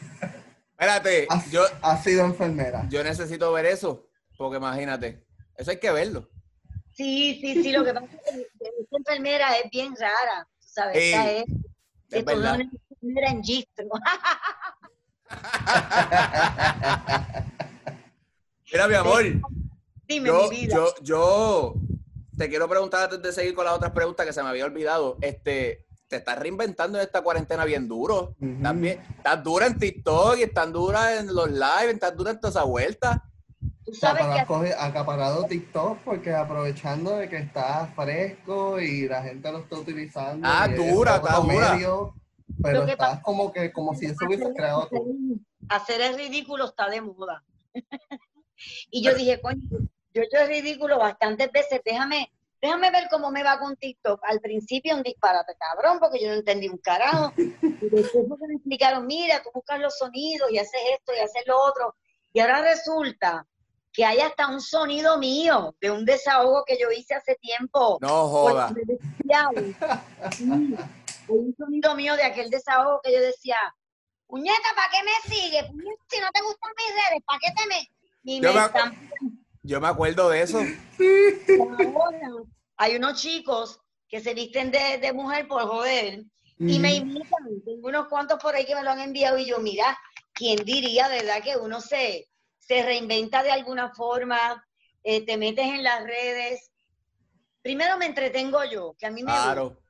Espérate, 0.71 1.27
Ha, 1.29 1.45
yo, 1.49 1.63
ha 1.81 1.97
sido 2.01 2.23
enfermera. 2.25 2.85
yo 2.89 3.03
necesito 3.03 3.51
ver 3.51 3.65
eso, 3.65 4.07
porque 4.37 4.57
imagínate, 4.57 5.25
eso 5.57 5.71
hay 5.71 5.77
que 5.79 5.91
verlo. 5.91 6.29
sí, 6.93 7.37
sí, 7.41 7.61
sí, 7.63 7.71
lo 7.71 7.83
que 7.83 7.93
pasa 7.93 8.05
es 8.05 8.33
que 8.33 8.41
esta 8.81 8.97
enfermera 8.97 9.57
es 9.57 9.69
bien 9.71 9.93
rara, 9.97 10.47
¿sabes? 10.79 10.97
Sí, 10.97 11.11
Esta 11.13 11.31
es, 11.31 11.45
es 12.11 12.25
verdad. 12.25 12.55
una 12.55 12.63
enfermera 12.63 13.29
en 13.31 13.43
gistro. 13.43 13.85
Mira, 18.71 18.87
mi 18.87 18.95
amor, 18.95 19.23
Dime, 20.07 20.27
yo, 20.27 20.43
mi 20.43 20.49
vida. 20.49 20.75
yo, 20.75 20.93
yo 21.01 21.73
te 22.37 22.49
quiero 22.49 22.67
preguntar 22.69 23.03
antes 23.05 23.21
de 23.21 23.31
seguir 23.33 23.53
con 23.55 23.65
las 23.65 23.73
otras 23.75 23.91
preguntas 23.91 24.25
que 24.25 24.33
se 24.33 24.41
me 24.43 24.49
había 24.49 24.65
olvidado. 24.65 25.17
Este, 25.21 25.85
te 26.07 26.17
estás 26.17 26.37
reinventando 26.39 26.97
en 26.97 27.03
esta 27.03 27.21
cuarentena 27.21 27.65
bien 27.65 27.87
duro. 27.87 28.35
Estás, 28.41 28.79
bien- 28.79 28.99
estás 29.17 29.43
dura 29.43 29.67
en 29.67 29.77
TikTok 29.79 30.37
y 30.37 30.43
estás 30.43 30.71
dura 30.71 31.17
en 31.17 31.33
los 31.33 31.49
live, 31.51 31.91
estás 31.91 32.15
dura 32.15 32.31
en 32.31 32.39
toda 32.39 32.51
esa 32.51 32.63
vuelta. 32.63 33.23
Coge- 34.47 34.75
acaparado 34.77 35.45
TikTok 35.45 35.99
porque 35.99 36.33
aprovechando 36.33 37.17
de 37.17 37.29
que 37.29 37.37
está 37.37 37.87
fresco 37.95 38.79
y 38.79 39.07
la 39.07 39.23
gente 39.23 39.51
lo 39.51 39.59
está 39.59 39.77
utilizando. 39.77 40.47
Ah, 40.49 40.67
es 40.69 40.75
dura, 40.77 41.15
está 41.17 41.35
dura. 41.37 41.73
medio, 41.73 42.13
pero 42.61 42.83
estás 42.85 43.21
como 43.21 43.51
que 43.51 43.71
como 43.71 43.93
si 43.93 44.07
eso 44.07 44.25
hubiese 44.25 44.51
creado 44.53 44.87
tú. 44.87 45.39
hacer 45.69 46.01
el 46.01 46.15
ridículo 46.15 46.65
está 46.65 46.89
de 46.89 47.01
moda. 47.01 47.43
y 48.91 49.03
yo 49.03 49.13
dije, 49.13 49.39
coño, 49.41 49.61
yo 50.13 50.21
he 50.21 50.25
hecho 50.25 50.37
el 50.37 50.47
ridículo 50.47 50.97
bastantes 50.97 51.51
veces, 51.51 51.81
déjame, 51.85 52.31
déjame 52.61 52.91
ver 52.91 53.07
cómo 53.09 53.31
me 53.31 53.43
va 53.43 53.59
con 53.59 53.75
TikTok. 53.75 54.21
Al 54.23 54.39
principio 54.39 54.95
un 54.95 55.03
disparate 55.03 55.53
cabrón, 55.57 55.99
porque 55.99 56.21
yo 56.21 56.29
no 56.29 56.35
entendí 56.35 56.67
un 56.67 56.77
carajo. 56.77 57.33
Y 57.81 57.89
después 57.89 58.27
me 58.41 58.55
explicaron, 58.55 59.07
mira, 59.07 59.41
tú 59.41 59.51
buscas 59.53 59.79
los 59.79 59.97
sonidos 59.97 60.51
y 60.51 60.57
haces 60.57 60.81
esto 60.97 61.13
y 61.15 61.19
haces 61.19 61.43
lo 61.47 61.55
otro. 61.63 61.95
Y 62.33 62.41
ahora 62.41 62.61
resulta 62.61 63.47
que 63.91 64.05
hay 64.05 64.19
hasta 64.19 64.47
un 64.47 64.61
sonido 64.61 65.17
mío 65.17 65.75
de 65.81 65.91
un 65.91 66.05
desahogo 66.05 66.63
que 66.65 66.77
yo 66.79 66.91
hice 66.91 67.15
hace 67.15 67.35
tiempo. 67.35 67.97
No 68.01 68.27
joda. 68.29 68.73
un 71.27 71.55
sonido 71.57 71.95
mío 71.95 72.15
de 72.15 72.23
aquel 72.23 72.49
desahogo 72.49 73.01
que 73.03 73.13
yo 73.13 73.19
decía, 73.21 73.57
puñeta, 74.27 74.69
¿para 74.75 74.91
qué 74.91 74.97
me 75.03 75.35
sigues? 75.35 75.65
Si 76.07 76.19
no 76.19 76.27
te 76.31 76.41
gustan 76.41 76.71
mis 76.77 76.95
redes, 76.95 77.23
¿para 77.25 77.39
qué 77.39 77.51
te 77.55 77.67
me...? 77.67 77.87
Y 78.23 78.41
Yo 78.41 78.49
me 78.53 78.59
me- 78.59 78.65
están 78.65 78.99
Yo 79.63 79.81
me 79.81 79.87
acuerdo 79.87 80.29
de 80.29 80.41
eso. 80.41 80.59
ahora. 80.59 82.29
Hay 82.77 82.95
unos 82.95 83.21
chicos 83.21 83.79
que 84.07 84.21
se 84.21 84.33
visten 84.33 84.71
de, 84.71 84.97
de 84.99 85.13
mujer 85.13 85.47
por 85.47 85.61
joder 85.63 86.23
y 86.57 86.79
me 86.79 86.95
Ujú. 86.95 87.07
imitan. 87.07 87.61
Tengo 87.65 87.87
unos 87.89 88.07
cuantos 88.07 88.39
por 88.41 88.55
ahí 88.55 88.65
que 88.65 88.75
me 88.75 88.83
lo 88.83 88.89
han 88.91 88.99
enviado 88.99 89.37
y 89.37 89.45
yo, 89.45 89.59
mira, 89.59 89.97
¿quién 90.33 90.63
diría, 90.63 91.07
verdad, 91.07 91.41
que 91.43 91.57
uno 91.57 91.81
se, 91.81 92.29
se 92.69 92.83
reinventa 92.83 93.41
de 93.41 93.51
alguna 93.51 93.89
forma, 93.95 94.63
eh, 95.03 95.25
te 95.25 95.37
metes 95.37 95.65
en 95.65 95.83
las 95.83 96.03
redes? 96.03 96.69
Primero 97.63 97.97
me 97.97 98.05
entretengo 98.05 98.63
yo, 98.63 98.95
que 98.99 99.07
a 99.07 99.09
mí 99.09 99.23
me 99.23 99.31
gusta. 99.31 99.43
Claro. 99.43 99.81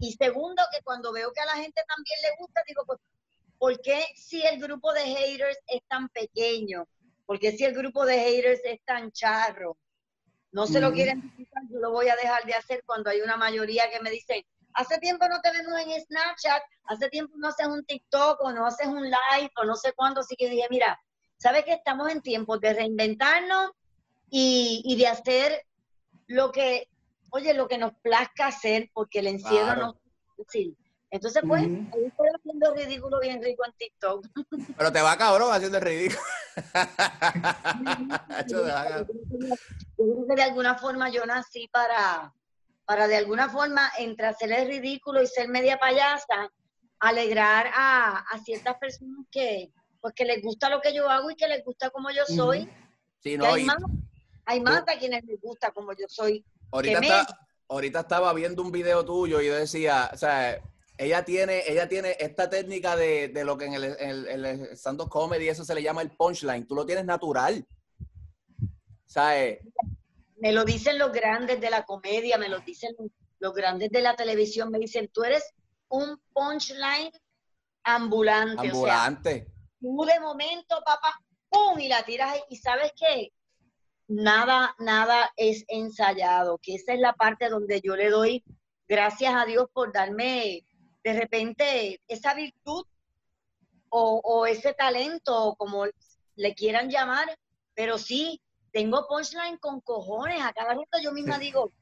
Y 0.00 0.12
segundo, 0.12 0.62
que 0.70 0.82
cuando 0.82 1.12
veo 1.12 1.32
que 1.32 1.40
a 1.40 1.46
la 1.46 1.54
gente 1.54 1.80
también 1.88 2.18
le 2.22 2.36
gusta, 2.38 2.62
digo, 2.66 2.84
pues, 2.84 2.98
¿por 3.56 3.80
qué 3.80 4.04
si 4.16 4.42
el 4.46 4.60
grupo 4.60 4.92
de 4.92 5.00
haters 5.00 5.58
es 5.66 5.80
tan 5.88 6.10
pequeño? 6.10 6.86
¿Por 7.24 7.38
qué 7.38 7.52
si 7.52 7.64
el 7.64 7.74
grupo 7.74 8.04
de 8.04 8.18
haters 8.18 8.60
es 8.64 8.84
tan 8.84 9.10
charro? 9.12 9.78
No 10.52 10.66
se 10.66 10.80
lo 10.80 10.92
quieren 10.92 11.22
disfrutar, 11.22 11.62
yo 11.70 11.78
lo 11.78 11.90
voy 11.90 12.08
a 12.08 12.16
dejar 12.16 12.44
de 12.44 12.52
hacer 12.52 12.82
cuando 12.84 13.08
hay 13.08 13.22
una 13.22 13.38
mayoría 13.38 13.90
que 13.90 14.00
me 14.00 14.10
dice, 14.10 14.46
hace 14.74 14.98
tiempo 14.98 15.26
no 15.26 15.40
te 15.40 15.52
vemos 15.52 15.80
en 15.80 15.98
Snapchat, 16.02 16.62
hace 16.84 17.08
tiempo 17.08 17.34
no 17.38 17.48
haces 17.48 17.68
un 17.68 17.82
TikTok 17.84 18.42
o 18.42 18.52
no 18.52 18.66
haces 18.66 18.88
un 18.88 19.04
live 19.04 19.50
o 19.56 19.64
no 19.64 19.74
sé 19.74 19.92
cuándo, 19.94 20.20
así 20.20 20.36
que 20.36 20.50
dije, 20.50 20.66
mira, 20.68 21.00
¿sabes 21.40 21.64
que 21.64 21.72
estamos 21.72 22.10
en 22.10 22.20
tiempos 22.20 22.60
de 22.60 22.74
reinventarnos 22.74 23.70
y, 24.28 24.82
y 24.84 24.96
de 24.96 25.06
hacer 25.08 25.64
lo 26.26 26.52
que, 26.52 26.88
oye, 27.30 27.54
lo 27.54 27.66
que 27.66 27.78
nos 27.78 27.92
plazca 28.02 28.48
hacer, 28.48 28.90
porque 28.92 29.20
el 29.20 29.26
encierro 29.28 29.74
Claro. 29.74 29.80
no 29.80 29.90
es 29.90 30.46
fácil. 30.46 30.76
Entonces, 31.10 31.42
pues, 31.48 31.64
Ujú. 31.64 31.88
ahí 31.92 32.06
estoy 32.06 32.28
haciendo 32.36 32.74
ridículo 32.74 33.18
bien 33.20 33.42
rico 33.42 33.64
en 33.64 33.72
TikTok. 33.72 34.26
Pero 34.76 34.92
te 34.92 35.02
va 35.02 35.16
cabrón 35.16 35.52
haciendo 35.52 35.78
el 35.78 35.84
ridículo. 35.84 36.20
Yo 38.46 38.62
creo 38.62 40.26
que 40.28 40.34
de 40.36 40.42
alguna 40.42 40.76
forma 40.76 41.10
yo 41.10 41.24
nací 41.26 41.68
para, 41.68 42.32
para 42.84 43.08
de 43.08 43.16
alguna 43.16 43.48
forma, 43.48 43.90
entre 43.98 44.26
hacer 44.26 44.52
el 44.52 44.68
ridículo 44.68 45.22
y 45.22 45.26
ser 45.26 45.48
media 45.48 45.78
payasa, 45.78 46.50
alegrar 47.00 47.70
a, 47.74 48.18
a 48.18 48.38
ciertas 48.38 48.76
personas 48.78 49.26
que, 49.30 49.72
pues, 50.00 50.14
que 50.14 50.24
les 50.24 50.42
gusta 50.42 50.68
lo 50.68 50.80
que 50.80 50.94
yo 50.94 51.08
hago 51.08 51.30
y 51.30 51.36
que 51.36 51.48
les 51.48 51.64
gusta 51.64 51.90
como 51.90 52.10
yo 52.10 52.24
soy. 52.26 52.68
Sí, 53.22 53.32
Y 53.32 53.38
no, 53.38 53.46
hay 53.52 53.62
y 53.62 53.64
más, 53.66 53.76
hay 54.46 54.60
más 54.60 54.82
a 54.86 54.98
quienes 54.98 55.24
les 55.24 55.40
gusta 55.40 55.70
como 55.72 55.92
yo 55.92 56.06
soy. 56.08 56.44
ahorita, 56.70 57.00
que 57.00 57.06
está- 57.06 57.46
ahorita 57.68 58.00
estaba 58.00 58.32
viendo 58.32 58.62
un 58.62 58.72
video 58.72 59.04
tuyo 59.04 59.40
y 59.40 59.46
yo 59.46 59.54
decía, 59.54 60.10
o 60.12 60.16
sea, 60.16 60.60
ella 60.98 61.24
tiene, 61.24 61.62
ella 61.66 61.88
tiene 61.88 62.16
esta 62.18 62.50
técnica 62.50 62.96
de, 62.96 63.28
de 63.28 63.44
lo 63.44 63.56
que 63.56 63.66
en 63.66 63.74
el, 63.74 63.84
el, 63.84 64.26
el 64.28 64.60
stand-up 64.76 65.08
comedy 65.08 65.48
eso 65.48 65.64
se 65.64 65.74
le 65.74 65.82
llama 65.82 66.02
el 66.02 66.10
punchline. 66.10 66.66
Tú 66.66 66.74
lo 66.74 66.84
tienes 66.84 67.04
natural. 67.04 67.66
¿Sabes? 69.06 69.60
Me 70.36 70.52
lo 70.52 70.64
dicen 70.64 70.98
los 70.98 71.12
grandes 71.12 71.60
de 71.60 71.70
la 71.70 71.84
comedia, 71.84 72.38
me 72.38 72.48
lo 72.48 72.60
dicen 72.60 72.94
los, 73.38 73.54
grandes 73.54 73.90
de 73.90 74.00
la 74.02 74.14
televisión, 74.14 74.70
me 74.70 74.78
dicen, 74.78 75.10
tú 75.12 75.24
eres 75.24 75.44
un 75.88 76.20
punchline 76.32 77.10
ambulante. 77.82 78.56
O 78.58 78.62
sea, 78.62 78.70
Ambulante. 79.04 79.46
Tú 79.80 80.04
de 80.04 80.20
momento, 80.20 80.80
papá, 80.84 81.20
¡pum! 81.48 81.78
y 81.78 81.88
la 81.88 82.02
tiras 82.04 82.32
ahí. 82.32 82.40
Y 82.50 82.56
sabes 82.56 82.92
qué? 82.96 83.32
Nada, 84.08 84.74
nada 84.78 85.30
es 85.36 85.64
ensayado, 85.68 86.58
que 86.58 86.74
esa 86.74 86.94
es 86.94 87.00
la 87.00 87.12
parte 87.12 87.48
donde 87.48 87.80
yo 87.80 87.96
le 87.96 88.10
doy 88.10 88.44
gracias 88.88 89.34
a 89.34 89.44
Dios 89.44 89.68
por 89.72 89.92
darme 89.92 90.64
de 91.04 91.12
repente 91.12 92.00
esa 92.08 92.34
virtud 92.34 92.84
o, 93.88 94.20
o 94.22 94.46
ese 94.46 94.74
talento, 94.74 95.54
como 95.56 95.86
le 96.34 96.54
quieran 96.54 96.90
llamar, 96.90 97.38
pero 97.74 97.98
sí, 97.98 98.40
tengo 98.72 99.06
punchline 99.06 99.58
con 99.58 99.80
cojones. 99.80 100.42
A 100.42 100.52
cada 100.52 100.74
rato 100.74 100.98
yo 101.02 101.12
misma 101.12 101.38
digo, 101.38 101.72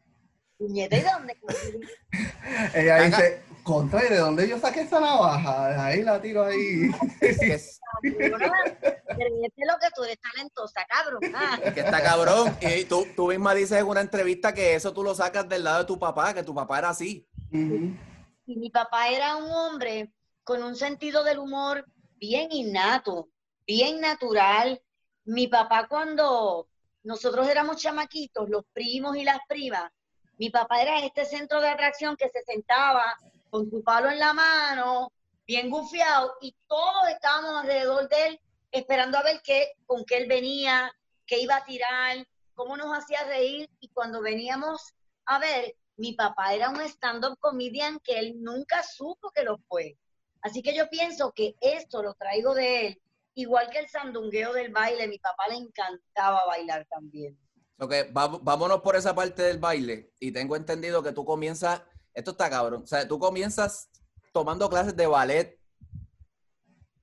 puñeta, 0.58 0.96
¿y 0.96 1.00
de 1.02 1.08
dónde? 1.10 1.40
conseguí?" 1.40 1.80
Ella 2.74 2.96
Acá- 2.96 3.06
dice, 3.06 3.42
Contra, 3.62 4.02
¿y 4.04 4.08
de 4.08 4.16
dónde 4.16 4.48
yo 4.48 4.58
saqué 4.58 4.80
esa 4.80 4.98
navaja? 4.98 5.84
Ahí 5.84 6.02
la 6.02 6.20
tiro 6.22 6.44
ahí. 6.44 6.90
Es, 7.20 7.78
Cabrona, 8.02 8.52
pero 8.80 9.30
es 9.42 9.52
lo 9.56 9.78
que 9.78 9.88
tú 9.94 10.04
eres 10.04 10.18
talentosa, 10.20 10.86
cabrón. 10.88 11.20
Ah, 11.34 11.58
que 11.74 11.80
está 11.80 12.02
cabrón. 12.02 12.56
Y 12.60 12.84
tú, 12.84 13.06
tú 13.16 13.28
misma 13.28 13.54
dices 13.54 13.78
en 13.78 13.86
una 13.86 14.00
entrevista 14.00 14.54
que 14.54 14.74
eso 14.74 14.92
tú 14.92 15.02
lo 15.02 15.14
sacas 15.14 15.48
del 15.48 15.64
lado 15.64 15.80
de 15.80 15.84
tu 15.84 15.98
papá, 15.98 16.32
que 16.32 16.42
tu 16.42 16.54
papá 16.54 16.78
era 16.78 16.90
así. 16.90 17.26
Y 17.50 18.56
mi 18.56 18.70
papá 18.70 19.08
era 19.08 19.36
un 19.36 19.50
hombre 19.50 20.12
con 20.44 20.62
un 20.62 20.76
sentido 20.76 21.24
del 21.24 21.38
humor 21.38 21.84
bien 22.16 22.48
innato, 22.52 23.28
bien 23.66 24.00
natural. 24.00 24.80
Mi 25.24 25.46
papá 25.48 25.88
cuando 25.88 26.68
nosotros 27.02 27.48
éramos 27.48 27.76
chamaquitos, 27.76 28.48
los 28.48 28.64
primos 28.72 29.16
y 29.16 29.24
las 29.24 29.40
primas, 29.48 29.90
mi 30.38 30.50
papá 30.50 30.80
era 30.80 31.00
este 31.00 31.24
centro 31.24 31.60
de 31.60 31.68
atracción 31.68 32.16
que 32.16 32.28
se 32.28 32.42
sentaba 32.44 33.16
con 33.50 33.68
su 33.68 33.82
palo 33.82 34.10
en 34.10 34.18
la 34.18 34.32
mano, 34.32 35.12
bien 35.46 35.68
gufiado, 35.68 36.36
y 36.40 36.54
todos 36.66 37.08
estábamos 37.08 37.62
alrededor 37.62 38.08
de 38.08 38.26
él 38.26 38.40
esperando 38.70 39.18
a 39.18 39.22
ver 39.22 39.40
qué, 39.42 39.72
con 39.86 40.04
qué 40.04 40.18
él 40.18 40.28
venía, 40.28 40.92
qué 41.26 41.40
iba 41.40 41.56
a 41.56 41.64
tirar, 41.64 42.26
cómo 42.54 42.76
nos 42.76 42.96
hacía 42.96 43.24
reír. 43.24 43.68
Y 43.80 43.88
cuando 43.88 44.20
veníamos 44.20 44.94
a 45.24 45.38
ver, 45.38 45.74
mi 45.96 46.12
papá 46.12 46.54
era 46.54 46.70
un 46.70 46.80
stand-up 46.82 47.38
comedian 47.40 47.98
que 48.00 48.18
él 48.18 48.36
nunca 48.40 48.82
supo 48.82 49.30
que 49.30 49.42
lo 49.42 49.58
fue. 49.68 49.96
Así 50.42 50.62
que 50.62 50.74
yo 50.74 50.88
pienso 50.88 51.32
que 51.32 51.56
esto 51.60 52.02
lo 52.02 52.14
traigo 52.14 52.54
de 52.54 52.86
él, 52.86 53.02
igual 53.34 53.70
que 53.70 53.80
el 53.80 53.88
sandungueo 53.88 54.52
del 54.52 54.70
baile, 54.70 55.08
mi 55.08 55.18
papá 55.18 55.48
le 55.48 55.56
encantaba 55.56 56.44
bailar 56.46 56.86
también. 56.86 57.36
Ok, 57.80 57.92
va- 58.16 58.38
vámonos 58.42 58.80
por 58.80 58.96
esa 58.96 59.14
parte 59.14 59.42
del 59.42 59.58
baile. 59.58 60.12
Y 60.20 60.32
tengo 60.32 60.56
entendido 60.56 61.02
que 61.02 61.12
tú 61.12 61.24
comienzas, 61.24 61.82
esto 62.14 62.32
está 62.32 62.50
cabrón, 62.50 62.82
o 62.82 62.86
sea, 62.86 63.06
tú 63.06 63.18
comienzas 63.18 63.88
tomando 64.32 64.68
clases 64.68 64.96
de 64.96 65.06
ballet. 65.06 65.58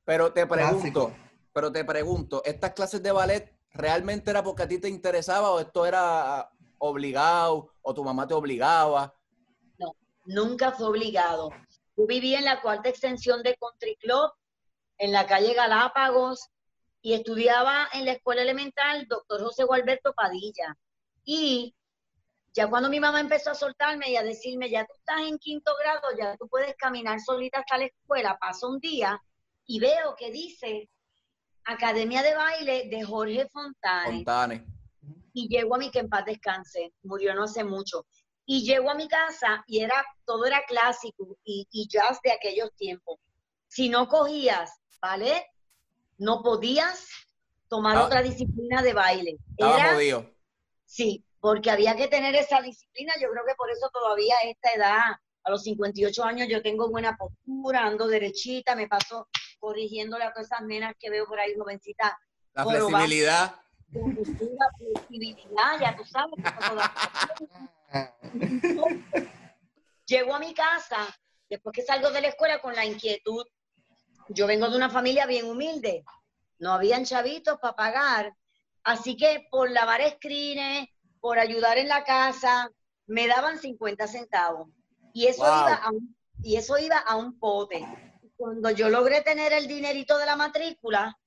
Pero 0.04 0.32
te 0.34 0.46
pregunto, 0.46 1.08
Clásico. 1.08 1.16
pero 1.54 1.72
te 1.72 1.84
pregunto, 1.86 2.42
¿estas 2.46 2.74
clases 2.74 3.02
de 3.02 3.12
ballet 3.12 3.58
realmente 3.72 4.30
era 4.32 4.44
porque 4.44 4.64
a 4.64 4.68
ti 4.68 4.78
te 4.78 4.90
interesaba 4.90 5.52
o 5.52 5.60
esto 5.60 5.86
era 5.86 6.50
obligado 6.78 7.74
o 7.82 7.94
tu 7.94 8.04
mamá 8.04 8.28
te 8.28 8.34
obligaba? 8.34 9.14
Nunca 10.26 10.72
fue 10.72 10.88
obligado. 10.88 11.52
Yo 11.96 12.06
vivía 12.08 12.40
en 12.40 12.46
la 12.46 12.62
cuarta 12.62 12.90
extensión 12.90 13.44
de 13.44 13.56
Country 13.58 13.96
Club, 13.98 14.32
en 14.98 15.12
la 15.12 15.26
calle 15.28 15.54
Galápagos, 15.54 16.50
y 17.06 17.14
estudiaba 17.14 17.88
en 17.94 18.04
la 18.04 18.14
escuela 18.14 18.42
elemental 18.42 19.06
doctor 19.08 19.40
José 19.44 19.64
Gualberto 19.64 20.12
Padilla. 20.16 20.76
Y 21.24 21.76
ya 22.52 22.68
cuando 22.68 22.90
mi 22.90 23.00
mamá 23.00 23.20
empezó 23.20 23.52
a 23.52 23.54
soltarme 23.54 24.10
y 24.10 24.16
a 24.16 24.24
decirme, 24.24 24.72
ya 24.72 24.88
tú 24.88 24.94
estás 24.98 25.22
en 25.22 25.38
quinto 25.38 25.72
grado, 25.80 26.02
ya 26.18 26.36
tú 26.36 26.48
puedes 26.48 26.76
caminar 26.78 27.20
solita 27.20 27.60
hasta 27.60 27.78
la 27.78 27.86
escuela, 27.86 28.36
pasó 28.42 28.70
un 28.70 28.80
día 28.80 29.22
y 29.68 29.80
veo 29.80 30.16
que 30.18 30.32
dice 30.32 30.90
Academia 31.66 32.24
de 32.24 32.34
Baile 32.34 32.90
de 32.90 33.04
Jorge 33.04 33.48
Fontane 33.50 34.26
Fontane. 34.26 34.66
y 35.32 35.48
llego 35.48 35.76
a 35.76 35.78
mi 35.78 35.92
que 35.92 36.00
en 36.00 36.10
paz 36.10 36.26
descanse, 36.26 36.92
murió 37.04 37.36
no 37.36 37.44
hace 37.44 37.64
mucho. 37.64 38.08
Y 38.48 38.66
llego 38.66 38.90
a 38.90 38.96
mi 38.96 39.08
casa 39.08 39.64
y 39.68 39.82
era, 39.82 40.04
todo 40.26 40.44
era 40.46 40.64
clásico 40.68 41.38
y, 41.44 41.68
y 41.70 41.88
jazz 41.88 42.20
de 42.24 42.32
aquellos 42.32 42.74
tiempos. 42.76 43.20
Si 43.68 43.90
no 43.90 44.08
cogías 44.08 44.72
ballet, 45.00 45.46
no 46.18 46.42
podías 46.44 47.08
tomar 47.68 47.98
Ah. 47.98 48.06
otra 48.06 48.22
disciplina 48.22 48.82
de 48.82 48.94
baile. 48.94 49.38
Era, 49.58 49.94
jodido. 49.94 50.32
sí, 50.86 51.26
porque 51.40 51.70
había 51.72 51.96
que 51.96 52.08
tener 52.08 52.36
esa 52.36 52.62
disciplina. 52.62 53.14
Yo 53.22 53.30
creo 53.32 53.44
que 53.46 53.56
por 53.56 53.70
eso 53.72 53.90
todavía 53.94 54.36
a 54.44 54.48
esta 54.50 54.72
edad, 54.74 55.02
a 55.44 55.50
los 55.52 55.64
58 55.64 56.24
años, 56.24 56.48
yo 56.50 56.62
tengo 56.62 56.90
buena 56.90 57.16
postura, 57.18 57.86
ando 57.86 58.08
derechita, 58.08 58.76
me 58.76 58.88
paso 58.88 59.28
corrigiéndole 59.60 60.24
a 60.26 60.32
todas 60.34 60.48
esas 60.48 60.62
nenas 60.64 60.94
que 61.00 61.10
veo 61.10 61.26
por 61.28 61.40
ahí, 61.40 61.54
jovencitas, 61.58 62.14
La 62.54 62.66
flexibilidad. 62.66 63.56
postura, 63.92 64.66
flexibilidad, 64.78 65.80
ya 65.80 65.96
tú 65.96 66.04
sabes. 66.06 66.36
Llego 70.06 70.36
a 70.36 70.40
mi 70.40 70.54
casa, 70.54 70.98
después 71.50 71.74
que 71.74 71.82
salgo 71.82 72.12
de 72.12 72.22
la 72.22 72.28
escuela 72.28 72.62
con 72.62 72.76
la 72.76 72.86
inquietud. 72.86 73.46
Yo 74.30 74.48
vengo 74.48 74.70
de 74.70 74.78
una 74.78 74.90
familia 74.90 75.26
bien 75.26 75.46
humilde, 75.46 76.04
no 76.60 76.74
habían 76.74 77.06
chavitos 77.06 77.60
para 77.60 77.76
pagar, 77.76 78.34
así 78.84 79.16
que 79.16 79.48
por 79.52 79.70
lavar 79.72 80.02
screens, 80.16 80.90
por 81.20 81.38
ayudar 81.38 81.78
en 81.78 81.88
la 81.88 82.04
casa, 82.04 82.70
me 83.08 83.28
daban 83.28 83.60
50 83.60 84.08
centavos. 84.08 84.70
Y 85.14 85.28
eso, 85.28 85.44
Wow. 85.44 85.62
iba 85.62 85.76
a 85.76 85.92
un, 85.92 86.16
y 86.42 86.56
eso 86.56 86.78
iba 86.78 86.98
a 86.98 87.16
un 87.16 87.38
pote. 87.40 87.86
Cuando 88.36 88.70
yo 88.72 88.90
logré 88.90 89.22
tener 89.22 89.54
el 89.54 89.68
dinerito 89.68 90.18
de 90.18 90.26
la 90.26 90.36
matrícula, 90.36 91.18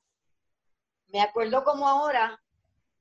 me 1.09 1.21
acuerdo 1.23 1.65
como 1.65 1.89
ahora, 1.89 2.41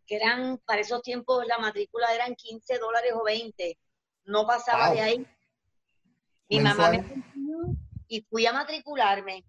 que 0.06 0.16
eran, 0.16 0.60
para 0.60 0.82
esos 0.82 1.02
tiempos 1.02 1.46
la 1.46 1.58
matrícula 1.58 2.14
eran 2.14 2.36
15 2.36 2.78
dólares 2.78 3.12
o 3.14 3.24
20, 3.24 3.78
no 4.26 4.46
pasaba 4.46 4.88
Wow. 4.88 4.94
de 4.96 5.02
ahí. 5.02 5.28
Mi 6.50 6.60
mamá 6.62 6.90
me 6.90 7.04
y 8.08 8.22
fui 8.22 8.46
a 8.46 8.54
matricularme 8.54 9.44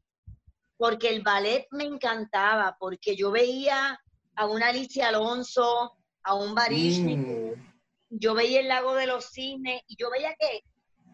porque 0.79 1.09
el 1.11 1.23
ballet 1.23 1.67
me 1.73 1.85
encantaba, 1.85 2.77
porque 2.79 3.17
yo 3.17 3.31
veía 3.31 4.01
a 4.37 4.47
una 4.47 4.69
Alicia 4.69 5.09
Alonso, 5.09 5.97
a 6.23 6.35
un 6.35 6.55
Baryshnikov, 6.55 7.57
Mm. 7.57 7.71
yo 8.11 8.35
veía 8.35 8.61
el 8.61 8.69
lago 8.69 8.95
de 8.95 9.07
los 9.07 9.27
cisnes 9.31 9.83
y 9.89 9.97
yo 9.97 10.11
veía 10.11 10.35
que, 10.39 10.63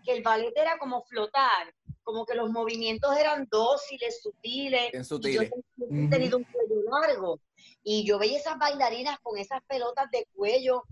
que 0.04 0.12
el 0.12 0.22
ballet 0.22 0.52
era 0.54 0.78
como 0.78 1.02
flotar, 1.04 1.74
como 2.02 2.26
que 2.26 2.34
los 2.34 2.50
movimientos 2.50 3.16
eran 3.16 3.48
dóciles, 3.50 4.20
sutiles. 4.22 4.92
Bien 4.92 5.02
y 5.02 5.04
sutiles. 5.04 5.50
yo 5.78 5.86
he 5.90 6.08
tenido 6.08 6.36
un 6.38 6.44
cuello 6.44 6.82
largo. 7.00 7.40
Y 7.82 8.04
yo 8.06 8.18
veía 8.18 8.38
esas 8.38 8.58
bailarinas 8.58 9.18
con 9.22 9.38
esas 9.38 9.62
pelotas 9.66 10.10
de 10.10 10.28
cuello 10.34 10.84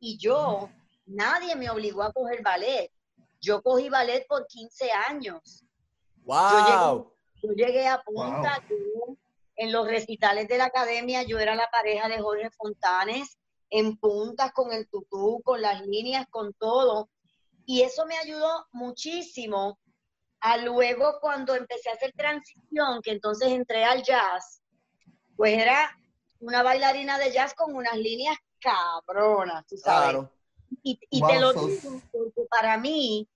y 0.00 0.18
yo, 0.18 0.68
nadie 1.06 1.54
me 1.54 1.70
obligó 1.70 2.02
a 2.02 2.12
coger 2.12 2.42
ballet. 2.42 2.90
Yo 3.40 3.62
cogí 3.62 3.88
ballet 3.88 4.26
por 4.26 4.46
15 4.48 4.90
años. 4.90 5.64
¡Wow! 6.24 7.15
Yo 7.42 7.52
llegué 7.52 7.86
a 7.86 8.02
punta, 8.02 8.62
yo, 8.68 9.16
en 9.56 9.72
los 9.72 9.86
recitales 9.86 10.48
de 10.48 10.58
la 10.58 10.66
academia, 10.66 11.22
yo 11.22 11.38
era 11.38 11.54
la 11.54 11.68
pareja 11.70 12.08
de 12.08 12.20
Jorge 12.20 12.50
Fontanes, 12.50 13.38
en 13.70 13.96
puntas 13.96 14.52
con 14.52 14.72
el 14.72 14.88
tutú, 14.88 15.40
con 15.44 15.60
las 15.60 15.82
líneas, 15.86 16.26
con 16.30 16.52
todo. 16.54 17.08
Y 17.64 17.82
eso 17.82 18.06
me 18.06 18.16
ayudó 18.16 18.66
muchísimo 18.72 19.78
a 20.40 20.58
luego 20.58 21.18
cuando 21.20 21.54
empecé 21.54 21.90
a 21.90 21.94
hacer 21.94 22.12
transición, 22.12 23.00
que 23.02 23.12
entonces 23.12 23.48
entré 23.48 23.84
al 23.84 24.02
jazz, 24.02 24.62
pues 25.36 25.58
era 25.58 25.96
una 26.40 26.62
bailarina 26.62 27.18
de 27.18 27.32
jazz 27.32 27.54
con 27.54 27.74
unas 27.74 27.96
líneas 27.96 28.36
cabronas, 28.60 29.66
tú 29.66 29.76
sabes. 29.76 30.10
Claro. 30.10 30.32
Y, 30.82 30.98
y 31.10 31.20
Wow, 31.20 31.30
te 31.30 31.40
lo 31.40 31.52
digo 31.52 32.02
porque 32.12 32.42
para 32.48 32.76
mí 32.78 33.28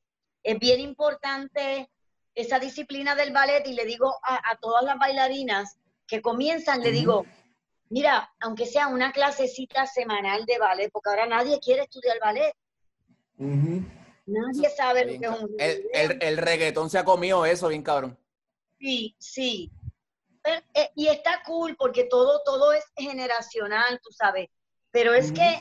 es 0.42 0.58
bien 0.58 0.80
importante 0.80 1.90
esa 2.34 2.58
disciplina 2.58 3.14
del 3.14 3.32
ballet 3.32 3.66
y 3.66 3.72
le 3.74 3.84
digo 3.84 4.14
a, 4.22 4.50
a 4.50 4.56
todas 4.56 4.84
las 4.84 4.98
bailarinas 4.98 5.76
que 6.06 6.22
comienzan, 6.22 6.80
le 6.82 6.90
digo, 6.92 7.26
mira, 7.88 8.32
aunque 8.40 8.66
sea 8.66 8.88
una 8.88 9.12
clasecita 9.12 9.86
semanal 9.86 10.44
de 10.46 10.58
ballet, 10.58 10.90
porque 10.92 11.10
ahora 11.10 11.26
nadie 11.26 11.58
quiere 11.60 11.82
estudiar 11.82 12.18
ballet, 12.20 12.52
Ujú. 13.38 13.82
nadie 14.26 14.68
sabe 14.70 15.04
lo 15.04 15.10
Bien 15.10 15.20
que 15.20 15.26
es 15.26 15.32
ca- 15.32 15.38
un 15.44 15.50
el, 15.58 15.86
el, 15.92 16.18
el 16.22 16.36
reggaetón 16.36 16.90
se 16.90 16.98
ha 16.98 17.04
comido 17.04 17.44
eso, 17.46 17.68
bien 17.68 17.82
cabrón. 17.82 18.18
Sí, 18.78 19.14
sí. 19.18 19.70
Pero, 20.42 20.62
eh, 20.74 20.90
y 20.94 21.08
está 21.08 21.42
cool 21.44 21.76
porque 21.76 22.04
todo, 22.04 22.40
todo 22.44 22.72
es 22.72 22.84
generacional, 22.96 24.00
tú 24.02 24.10
sabes. 24.10 24.48
Pero 24.90 25.12
es 25.14 25.32
que 25.32 25.60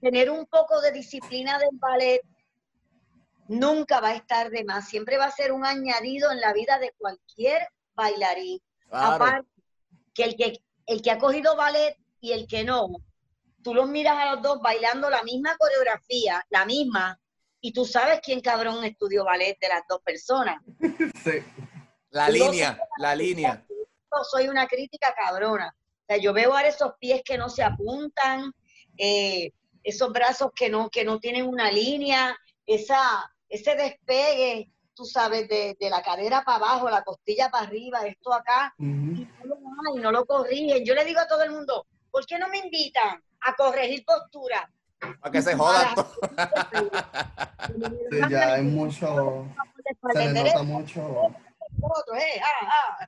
tener 0.00 0.30
un 0.30 0.46
poco 0.46 0.80
de 0.80 0.92
disciplina 0.92 1.58
del 1.58 1.70
ballet 1.72 2.20
nunca 3.52 4.00
va 4.00 4.08
a 4.08 4.14
estar 4.16 4.50
de 4.50 4.64
más. 4.64 4.88
Siempre 4.88 5.18
va 5.18 5.26
a 5.26 5.30
ser 5.30 5.52
un 5.52 5.64
añadido 5.64 6.30
en 6.30 6.40
la 6.40 6.52
vida 6.52 6.78
de 6.78 6.92
cualquier 6.98 7.68
bailarín. 7.94 8.60
Claro. 8.88 9.14
Aparte, 9.14 9.48
que 10.14 10.24
el, 10.24 10.36
que 10.36 10.62
el 10.86 11.02
que 11.02 11.10
ha 11.10 11.18
cogido 11.18 11.56
ballet 11.56 11.96
y 12.20 12.32
el 12.32 12.46
que 12.46 12.64
no, 12.64 12.88
tú 13.62 13.74
los 13.74 13.88
miras 13.88 14.16
a 14.18 14.34
los 14.34 14.42
dos 14.42 14.60
bailando 14.60 15.08
la 15.08 15.22
misma 15.22 15.56
coreografía, 15.56 16.44
la 16.50 16.64
misma, 16.64 17.18
y 17.60 17.72
tú 17.72 17.84
sabes 17.84 18.20
quién 18.22 18.40
cabrón 18.40 18.84
estudió 18.84 19.24
ballet 19.24 19.56
de 19.60 19.68
las 19.68 19.82
dos 19.88 20.00
personas. 20.02 20.60
Sí. 21.24 21.42
La 22.10 22.28
Yo 22.28 22.34
línea, 22.50 22.78
la 22.98 23.14
línea. 23.14 23.64
yo 23.70 24.24
soy 24.24 24.48
una 24.48 24.66
crítica 24.66 25.14
cabrona. 25.16 25.74
O 25.74 26.04
sea, 26.06 26.18
yo 26.18 26.34
veo 26.34 26.52
ahora 26.52 26.68
esos 26.68 26.92
pies 26.98 27.22
que 27.24 27.38
no 27.38 27.48
se 27.48 27.62
apuntan, 27.62 28.52
eh, 28.98 29.52
esos 29.82 30.12
brazos 30.12 30.50
que 30.54 30.68
no, 30.68 30.90
que 30.90 31.04
no 31.04 31.18
tienen 31.20 31.46
una 31.46 31.70
línea, 31.72 32.36
esa, 32.66 33.31
ese 33.52 33.76
despegue, 33.76 34.70
tú 34.94 35.04
sabes, 35.04 35.46
de, 35.46 35.76
de 35.78 35.90
la 35.90 36.02
cadera 36.02 36.42
para 36.42 36.56
abajo, 36.56 36.88
la 36.88 37.04
costilla 37.04 37.50
para 37.50 37.66
arriba, 37.66 38.06
esto 38.06 38.32
acá, 38.32 38.74
y 38.78 38.84
no 38.84 39.44
lo 39.44 39.56
hay, 39.56 40.00
no 40.00 40.10
lo 40.10 40.24
corrigen. 40.24 40.82
Yo 40.86 40.94
le 40.94 41.04
digo 41.04 41.20
a 41.20 41.26
todo 41.26 41.42
el 41.42 41.50
mundo, 41.50 41.86
¿por 42.10 42.24
qué 42.24 42.38
no 42.38 42.48
me 42.48 42.58
invitan 42.58 43.22
a 43.42 43.54
corregir 43.54 44.04
postura? 44.06 44.70
Para 45.20 45.32
que 45.32 45.42
se 45.42 45.54
jodan. 45.54 45.94
Sí, 48.10 48.18
ya 48.28 48.54
hay 48.54 48.62
mucho. 48.62 49.46
se 50.12 50.32
le 50.32 50.44
nota 50.44 50.62
mucho. 50.62 51.00
Eh, 52.14 52.40
ah, 52.42 52.98
ah. 53.00 53.06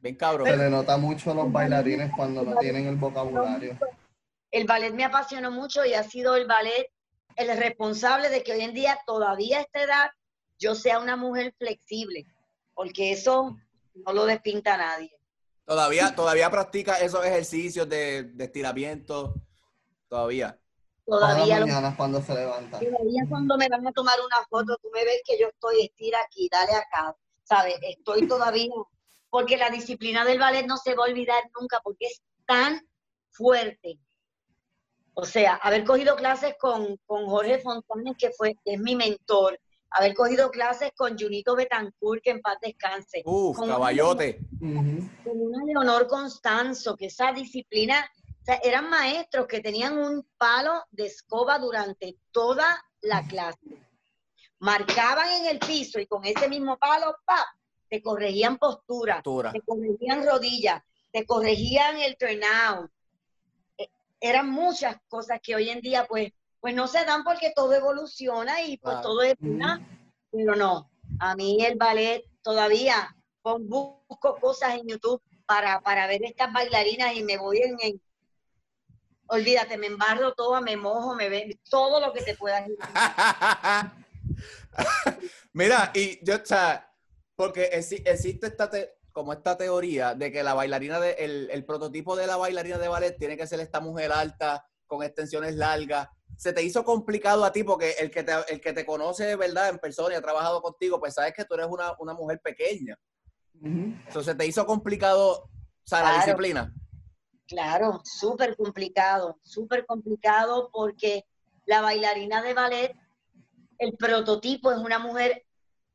Bien 0.00 0.16
cabrón. 0.16 0.48
Se 0.48 0.56
le 0.56 0.68
nota 0.68 0.96
mucho 0.96 1.30
a 1.30 1.34
los 1.34 1.50
bailarines 1.50 2.10
cuando 2.14 2.42
no 2.42 2.56
tienen 2.56 2.86
el 2.86 2.96
vocabulario. 2.96 3.78
El 4.50 4.66
ballet 4.66 4.92
me 4.92 5.04
apasionó 5.04 5.50
mucho 5.50 5.84
y 5.84 5.94
ha 5.94 6.02
sido 6.02 6.34
el 6.36 6.46
ballet 6.46 6.90
el 7.38 7.56
responsable 7.56 8.28
de 8.28 8.42
que 8.42 8.52
hoy 8.52 8.62
en 8.62 8.74
día, 8.74 8.98
todavía 9.06 9.58
a 9.58 9.62
esta 9.62 9.82
edad, 9.82 10.10
yo 10.58 10.74
sea 10.74 10.98
una 10.98 11.16
mujer 11.16 11.54
flexible, 11.56 12.26
porque 12.74 13.12
eso 13.12 13.56
no 13.94 14.12
lo 14.12 14.26
despinta 14.26 14.76
nadie. 14.76 15.12
Todavía, 15.64 16.14
todavía 16.14 16.50
practica 16.50 16.98
esos 16.98 17.24
ejercicios 17.24 17.88
de, 17.88 18.24
de 18.24 18.44
estiramiento, 18.44 19.34
todavía. 20.08 20.58
Todavía, 21.06 21.60
mañana 21.60 21.94
cuando 21.96 22.20
se 22.20 22.34
levanta. 22.34 22.78
Todavía 22.78 23.22
cuando 23.28 23.56
me 23.56 23.68
van 23.68 23.86
a 23.86 23.92
tomar 23.92 24.16
una 24.20 24.44
foto, 24.48 24.76
tú 24.82 24.90
me 24.92 25.04
ves 25.04 25.22
que 25.24 25.38
yo 25.38 25.48
estoy 25.48 25.82
estira 25.82 26.18
aquí, 26.20 26.48
dale 26.50 26.72
acá, 26.72 27.16
¿sabes? 27.44 27.76
Estoy 27.82 28.26
todavía, 28.26 28.72
porque 29.30 29.56
la 29.56 29.70
disciplina 29.70 30.24
del 30.24 30.38
ballet 30.38 30.66
no 30.66 30.76
se 30.76 30.94
va 30.94 31.04
a 31.04 31.08
olvidar 31.08 31.42
nunca, 31.58 31.80
porque 31.82 32.06
es 32.06 32.20
tan 32.46 32.86
fuerte. 33.30 33.98
O 35.20 35.24
sea, 35.24 35.56
haber 35.56 35.84
cogido 35.84 36.14
clases 36.14 36.54
con, 36.60 36.96
con 37.04 37.26
Jorge 37.26 37.58
Fontanes, 37.58 38.16
que 38.16 38.30
fue, 38.30 38.56
es 38.64 38.78
mi 38.78 38.94
mentor, 38.94 39.58
haber 39.90 40.14
cogido 40.14 40.48
clases 40.48 40.92
con 40.96 41.18
Junito 41.18 41.56
Betancourt, 41.56 42.22
que 42.22 42.30
en 42.30 42.40
paz 42.40 42.58
descanse. 42.62 43.22
Uf, 43.24 43.58
caballote. 43.58 44.38
con 44.60 45.10
una 45.24 45.64
Leonor 45.64 46.06
Constanzo, 46.06 46.94
que 46.96 47.06
esa 47.06 47.32
disciplina, 47.32 48.08
o 48.40 48.44
sea, 48.44 48.60
eran 48.62 48.88
maestros 48.88 49.48
que 49.48 49.58
tenían 49.58 49.98
un 49.98 50.24
palo 50.38 50.84
de 50.92 51.06
escoba 51.06 51.58
durante 51.58 52.16
toda 52.30 52.80
la 53.00 53.26
clase. 53.26 53.58
Marcaban 54.60 55.30
en 55.32 55.46
el 55.46 55.58
piso 55.58 55.98
y 55.98 56.06
con 56.06 56.24
ese 56.26 56.48
mismo 56.48 56.78
palo, 56.78 57.16
¡pa! 57.24 57.44
te 57.88 58.00
corregían 58.00 58.56
postura, 58.56 59.20
te 59.52 59.62
corregían 59.62 60.24
rodillas, 60.24 60.80
te 61.10 61.26
corregían 61.26 61.96
el 61.96 62.16
turnout, 62.16 62.88
eran 64.20 64.50
muchas 64.50 64.96
cosas 65.08 65.40
que 65.42 65.54
hoy 65.54 65.70
en 65.70 65.80
día 65.80 66.06
pues, 66.06 66.32
pues 66.60 66.74
no 66.74 66.88
se 66.88 67.04
dan 67.04 67.24
porque 67.24 67.52
todo 67.54 67.72
evoluciona 67.74 68.62
y 68.62 68.76
pues 68.78 69.00
todo 69.00 69.22
es 69.22 69.34
una, 69.40 69.86
pero 70.30 70.56
no, 70.56 70.90
a 71.20 71.34
mí 71.36 71.64
el 71.64 71.76
ballet 71.76 72.24
todavía 72.42 73.14
busco 73.42 74.38
cosas 74.40 74.74
en 74.74 74.88
YouTube 74.88 75.22
para, 75.46 75.80
para 75.80 76.06
ver 76.06 76.22
estas 76.24 76.52
bailarinas 76.52 77.14
y 77.14 77.22
me 77.22 77.38
voy 77.38 77.58
en, 77.58 78.00
olvídate, 79.28 79.78
me 79.78 79.86
embarro 79.86 80.34
todo, 80.34 80.60
me 80.60 80.76
mojo, 80.76 81.14
me 81.14 81.28
ve 81.28 81.58
todo 81.70 82.00
lo 82.00 82.12
que 82.12 82.22
te 82.22 82.34
pueda 82.34 82.66
Mira, 85.52 85.90
y 85.94 86.24
yo, 86.24 86.36
o 86.36 86.44
sea, 86.44 86.92
porque 87.34 87.64
existe 87.72 88.46
esta, 88.46 88.70
como 89.18 89.32
esta 89.32 89.58
teoría 89.58 90.14
de 90.14 90.30
que 90.30 90.44
la 90.44 90.54
bailarina, 90.54 91.00
de, 91.00 91.10
el, 91.50 91.64
prototipo 91.64 92.14
de 92.14 92.28
la 92.28 92.36
bailarina 92.36 92.78
de 92.78 92.86
ballet 92.86 93.18
tiene 93.18 93.36
que 93.36 93.48
ser 93.48 93.58
esta 93.58 93.80
mujer 93.80 94.12
alta, 94.12 94.64
con 94.86 95.02
extensiones 95.02 95.56
largas. 95.56 96.08
¿Se 96.36 96.52
te 96.52 96.62
hizo 96.62 96.84
complicado 96.84 97.44
a 97.44 97.50
ti? 97.50 97.64
Porque 97.64 97.96
el 97.98 98.12
que 98.12 98.22
te, 98.22 98.32
el 98.48 98.60
que 98.60 98.72
te 98.72 98.86
conoce 98.86 99.24
de 99.24 99.34
verdad 99.34 99.70
en 99.70 99.80
persona 99.80 100.14
y 100.14 100.16
ha 100.16 100.22
trabajado 100.22 100.62
contigo, 100.62 101.00
pues 101.00 101.14
sabes 101.14 101.32
que 101.34 101.44
tú 101.44 101.54
eres 101.54 101.66
una, 101.66 102.14
mujer 102.14 102.40
pequeña. 102.40 102.96
Entonces, 103.60 104.36
¿te 104.36 104.46
hizo 104.46 104.64
complicado 104.64 105.42
o 105.42 105.50
sea, 105.82 106.04
la 106.04 106.14
disciplina? 106.18 106.72
Claro, 107.48 108.00
súper 108.04 108.56
complicado, 108.56 109.40
súper 109.42 109.84
complicado 109.84 110.70
porque 110.72 111.24
la 111.66 111.80
bailarina 111.80 112.40
de 112.40 112.54
ballet, 112.54 112.96
el 113.78 113.96
prototipo 113.96 114.70
es 114.70 114.78
una 114.78 115.00
mujer 115.00 115.44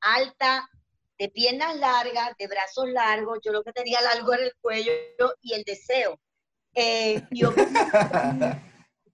alta, 0.02 0.70
de 1.18 1.30
piernas 1.30 1.76
largas, 1.78 2.36
de 2.38 2.48
brazos 2.48 2.90
largos, 2.90 3.40
yo 3.44 3.52
lo 3.52 3.64
que 3.64 3.74
tenía 3.74 4.02
largo 4.02 4.34
era 4.34 4.44
el 4.44 4.56
cuello 4.60 4.92
y 5.42 5.54
el 5.54 5.64
deseo. 5.64 6.20
Eh, 6.76 7.22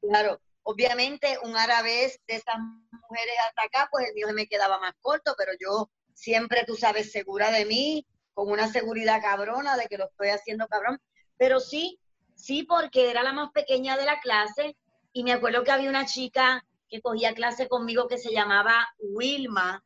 claro, 0.01 0.39
obviamente 0.63 1.37
un 1.43 1.57
arabés 1.57 2.19
de 2.27 2.35
esas 2.35 2.57
mujeres 2.57 3.35
hasta 3.47 3.63
acá, 3.63 3.89
pues 3.91 4.07
el 4.07 4.13
mío 4.15 4.27
se 4.27 4.33
me 4.33 4.47
quedaba 4.47 4.79
más 4.79 4.93
corto, 5.01 5.35
pero 5.37 5.51
yo 5.59 5.89
siempre, 6.13 6.63
tú 6.65 6.75
sabes, 6.75 7.11
segura 7.11 7.51
de 7.51 7.65
mí, 7.65 8.05
con 8.33 8.49
una 8.49 8.71
seguridad 8.71 9.21
cabrona 9.21 9.75
de 9.75 9.87
que 9.87 9.97
lo 9.97 10.05
estoy 10.05 10.29
haciendo 10.29 10.67
cabrón, 10.67 11.01
pero 11.37 11.59
sí, 11.59 11.99
sí, 12.35 12.63
porque 12.63 13.09
era 13.09 13.23
la 13.23 13.33
más 13.33 13.51
pequeña 13.51 13.97
de 13.97 14.05
la 14.05 14.19
clase 14.21 14.77
y 15.11 15.23
me 15.23 15.33
acuerdo 15.33 15.63
que 15.63 15.71
había 15.71 15.89
una 15.89 16.05
chica 16.05 16.65
que 16.87 17.01
cogía 17.01 17.33
clase 17.33 17.67
conmigo 17.67 18.07
que 18.07 18.17
se 18.17 18.31
llamaba 18.31 18.87
Wilma, 18.99 19.83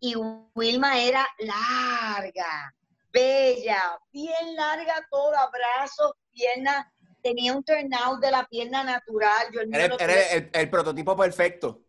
y 0.00 0.14
Wilma 0.54 1.00
era 1.00 1.26
larga, 1.38 2.74
bella, 3.12 3.98
bien 4.12 4.54
larga 4.56 5.06
toda, 5.10 5.50
brazos, 5.50 6.12
piernas, 6.32 6.86
tenía 7.22 7.54
un 7.54 7.64
turnout 7.64 8.20
de 8.20 8.30
la 8.30 8.46
pierna 8.46 8.84
natural. 8.84 9.48
era, 9.72 10.20
el, 10.52 10.70
prototipo 10.70 11.16
perfecto. 11.16 11.82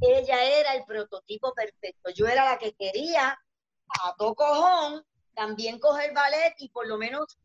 Ella 0.00 0.42
era 0.44 0.74
el 0.74 0.84
prototipo 0.84 1.52
perfecto. 1.52 2.10
Yo 2.14 2.26
era 2.26 2.44
la 2.46 2.58
que 2.58 2.72
quería 2.72 3.38
a 4.02 4.14
todo 4.16 4.34
cojón 4.34 5.04
también 5.34 5.78
coger 5.78 6.12
ballet 6.12 6.54
y 6.58 6.68
por 6.68 6.86
lo 6.86 6.98
menos 6.98 7.38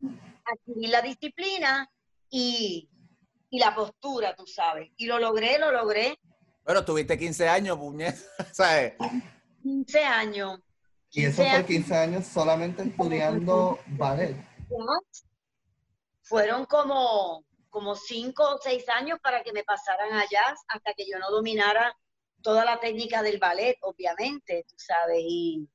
adquirir 0.46 0.90
la 0.90 1.02
disciplina 1.02 1.90
y, 2.30 2.90
y 3.50 3.60
la 3.60 3.76
postura, 3.76 4.36
tú 4.36 4.46
sabes. 4.48 4.92
Y 4.98 5.06
lo 5.06 5.20
logré, 5.20 5.58
lo 5.60 5.72
logré. 5.72 6.18
Bueno, 6.64 6.84
tuviste 6.84 7.18
15 7.18 7.48
años, 7.48 7.78
puñet, 7.78 8.16
¿sabes? 8.52 8.94
15 9.66 10.04
años. 10.04 10.60
y 11.10 11.26
eso 11.26 11.44
fue 11.44 11.66
15 11.66 11.96
años 11.96 12.28
solamente 12.28 12.84
estudiando 12.84 13.80
ballet. 13.98 14.36
Fueron 16.22 16.66
como, 16.66 17.44
como 17.72 17.96
5 17.96 18.44
o 18.44 18.58
6 18.62 18.90
años 18.90 19.18
para 19.24 19.42
que 19.42 19.52
me 19.54 19.64
pasaran 19.64 20.14
allá 20.14 20.56
hasta 20.68 20.94
que 20.94 21.08
yo 21.10 21.18
no 21.18 21.32
dominara 21.32 21.98
toda 22.44 22.64
la 22.64 22.80
técnica 22.80 23.24
del 23.24 23.40
ballet, 23.40 23.76
obviamente, 23.82 24.66
tú 24.70 24.76
sabes. 24.78 25.18
Y, 25.28 25.68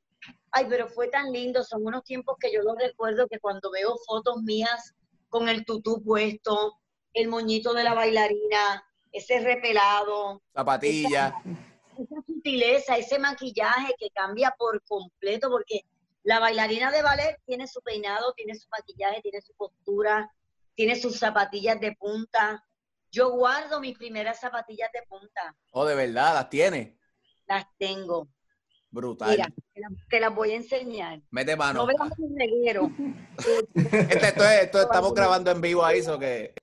ay, 0.53 0.67
pero 0.69 0.87
fue 0.87 1.09
tan 1.09 1.33
lindo, 1.33 1.65
son 1.65 1.85
unos 1.85 2.05
tiempos 2.05 2.37
que 2.39 2.53
yo 2.53 2.63
los 2.63 2.79
recuerdo 2.79 3.27
que 3.27 3.41
cuando 3.41 3.73
veo 3.73 3.97
fotos 4.07 4.41
mías 4.45 4.95
con 5.29 5.49
el 5.49 5.65
tutú 5.65 6.01
puesto, 6.05 6.79
el 7.13 7.27
moñito 7.27 7.75
de 7.75 7.83
la 7.83 7.95
bailarina, 7.95 8.85
ese 9.11 9.41
repelado. 9.41 10.43
Zapatilla 10.55 11.35
esa 11.45 11.70
sutileza, 12.07 12.97
ese 12.97 13.19
maquillaje 13.19 13.95
que 13.99 14.11
cambia 14.11 14.55
por 14.59 14.83
completo, 14.85 15.51
porque 15.51 15.85
la 16.23 16.39
bailarina 16.39 16.91
de 16.91 17.03
ballet 17.03 17.37
tiene 17.47 17.67
su 17.67 17.81
peinado, 17.81 18.33
tiene 18.35 18.55
su 18.55 18.69
maquillaje, 18.69 19.23
tiene 19.23 19.41
su 19.41 19.55
postura, 19.55 20.31
tiene 20.75 20.97
sus 20.97 21.19
zapatillas 21.19 21.81
de 21.81 21.93
punta. 21.93 22.65
Yo 23.11 23.31
guardo 23.31 23.81
mis 23.81 23.97
primeras 23.97 24.41
zapatillas 24.41 24.91
de 24.93 25.03
punta. 25.09 25.57
Oh, 25.73 25.85
de 25.85 25.95
verdad, 25.95 26.35
las 26.35 26.51
tiene. 26.51 26.99
Las 27.47 27.67
tengo. 27.79 28.29
Brutal. 28.91 29.31
Mira, 29.31 29.49
te 30.09 30.21
las, 30.21 30.35
voy 30.35 30.51
a 30.51 30.57
enseñar. 30.57 31.21
Mete 31.31 31.57
mano. 31.57 31.81
No 31.81 31.87
veamos 31.87 32.19
un 32.19 32.37
reguero. 32.39 32.91
Este, 33.75 34.29
esto, 34.29 34.45
esto, 34.45 34.83
estamos 34.83 35.15
grabando 35.15 35.51
en 35.51 35.61
vivo 35.61 35.85
ahí, 35.85 36.01
eso 36.01 36.19
que. 36.19 36.55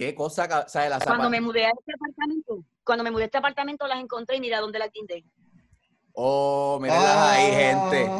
¿Qué 0.00 0.14
cosa? 0.14 0.66
¿sabes? 0.66 0.88
La 0.88 0.98
Cuando 0.98 1.28
me 1.28 1.42
mudé 1.42 1.66
a 1.66 1.72
este 1.78 1.92
apartamento, 1.92 2.64
cuando 2.82 3.04
me 3.04 3.10
mudé 3.10 3.24
a 3.24 3.26
este 3.26 3.36
apartamento 3.36 3.86
las 3.86 4.00
encontré 4.00 4.36
y 4.36 4.40
mira 4.40 4.58
dónde 4.58 4.78
las 4.78 4.90
guindé. 4.90 5.26
Oh, 6.14 6.78
mírenlas 6.80 7.16
ahí, 7.16 7.52
gente. 7.52 8.10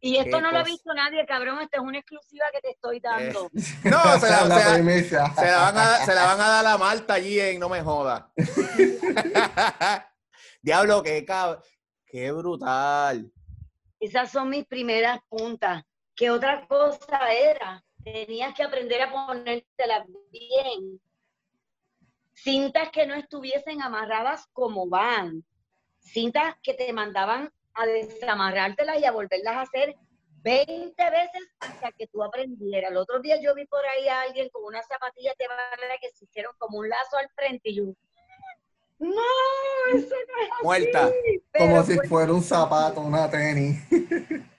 Y 0.00 0.16
esto 0.16 0.40
no 0.40 0.50
lo 0.50 0.60
ha 0.60 0.62
visto 0.62 0.94
nadie, 0.94 1.26
cabrón. 1.26 1.60
Esta 1.60 1.76
es 1.76 1.82
una 1.82 1.98
exclusiva 1.98 2.46
que 2.54 2.62
te 2.62 2.70
estoy 2.70 3.00
dando. 3.00 3.50
No, 3.84 4.18
se 4.18 4.30
la, 4.30 4.46
se, 4.46 5.50
van 5.50 5.76
a, 5.76 5.96
se 6.06 6.14
la 6.14 6.24
van 6.24 6.40
a 6.40 6.48
dar 6.48 6.66
a 6.68 6.78
Marta 6.78 7.12
allí 7.12 7.38
en 7.38 7.60
No 7.60 7.68
Me 7.68 7.82
Joda. 7.82 8.32
Diablo, 10.62 11.02
qué, 11.02 11.26
qué 12.06 12.32
brutal. 12.32 13.30
Esas 14.00 14.32
son 14.32 14.48
mis 14.48 14.64
primeras 14.64 15.20
puntas. 15.28 15.84
¿Qué 16.16 16.30
otra 16.30 16.66
cosa 16.66 17.30
era? 17.30 17.84
Tenías 18.04 18.54
que 18.54 18.62
aprender 18.62 19.02
a 19.02 19.10
ponértelas 19.10 20.06
bien 20.30 21.00
cintas 22.34 22.90
que 22.90 23.06
no 23.06 23.14
estuviesen 23.14 23.80
amarradas 23.80 24.46
como 24.52 24.86
van, 24.88 25.44
cintas 26.00 26.56
que 26.62 26.74
te 26.74 26.92
mandaban 26.92 27.52
a 27.72 27.86
desamarrártelas 27.86 28.98
y 29.00 29.04
a 29.04 29.12
volverlas 29.12 29.56
a 29.56 29.60
hacer 29.62 29.96
20 30.42 30.94
veces 31.10 31.42
hasta 31.60 31.90
que 31.92 32.06
tú 32.06 32.22
aprendieras. 32.22 32.90
El 32.90 32.98
otro 32.98 33.20
día 33.20 33.40
yo 33.40 33.54
vi 33.54 33.64
por 33.66 33.84
ahí 33.86 34.08
a 34.08 34.22
alguien 34.22 34.50
con 34.50 34.64
unas 34.64 34.86
zapatillas 34.86 35.34
de 35.38 35.48
barra 35.48 35.96
que 36.00 36.10
se 36.10 36.24
hicieron 36.24 36.54
como 36.58 36.78
un 36.78 36.88
lazo 36.88 37.16
al 37.16 37.30
frente 37.30 37.70
y 37.70 37.76
yo, 37.76 37.84
no, 38.98 39.96
eso 39.96 40.14
no 40.14 40.42
es 40.42 40.50
así. 40.52 40.62
Muerta. 40.62 41.10
como 41.58 41.82
si 41.82 41.98
fuera 42.08 42.32
un 42.32 42.42
zapato, 42.42 43.00
una 43.00 43.30
tenis. 43.30 43.80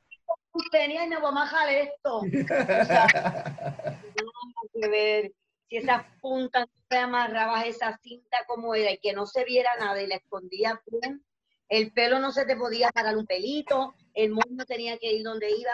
Tenis 0.75 1.01
y 1.05 1.07
me 1.07 1.19
voy 1.19 1.29
a 1.29 1.31
majar 1.31 1.69
esto. 1.69 2.21
O 2.21 2.85
sea, 2.85 3.07
no, 4.21 4.81
que 4.81 4.87
ver 4.89 5.31
si 5.69 5.77
esas 5.77 6.05
puntas 6.21 6.65
te 6.89 6.97
amarrabas 6.97 7.65
esa 7.65 7.97
cinta 8.03 8.37
como 8.45 8.75
era 8.75 8.91
y 8.91 8.97
que 8.97 9.13
no 9.13 9.25
se 9.25 9.45
viera 9.45 9.69
nada 9.79 10.01
y 10.01 10.07
la 10.07 10.15
escondías 10.15 10.79
bien, 10.87 11.23
el 11.69 11.93
pelo 11.93 12.19
no 12.19 12.31
se 12.31 12.45
te 12.45 12.57
podía 12.57 12.89
parar 12.89 13.15
un 13.15 13.25
pelito, 13.25 13.95
el 14.13 14.31
mundo 14.31 14.65
tenía 14.65 14.97
que 14.97 15.13
ir 15.13 15.23
donde 15.23 15.49
iba. 15.49 15.71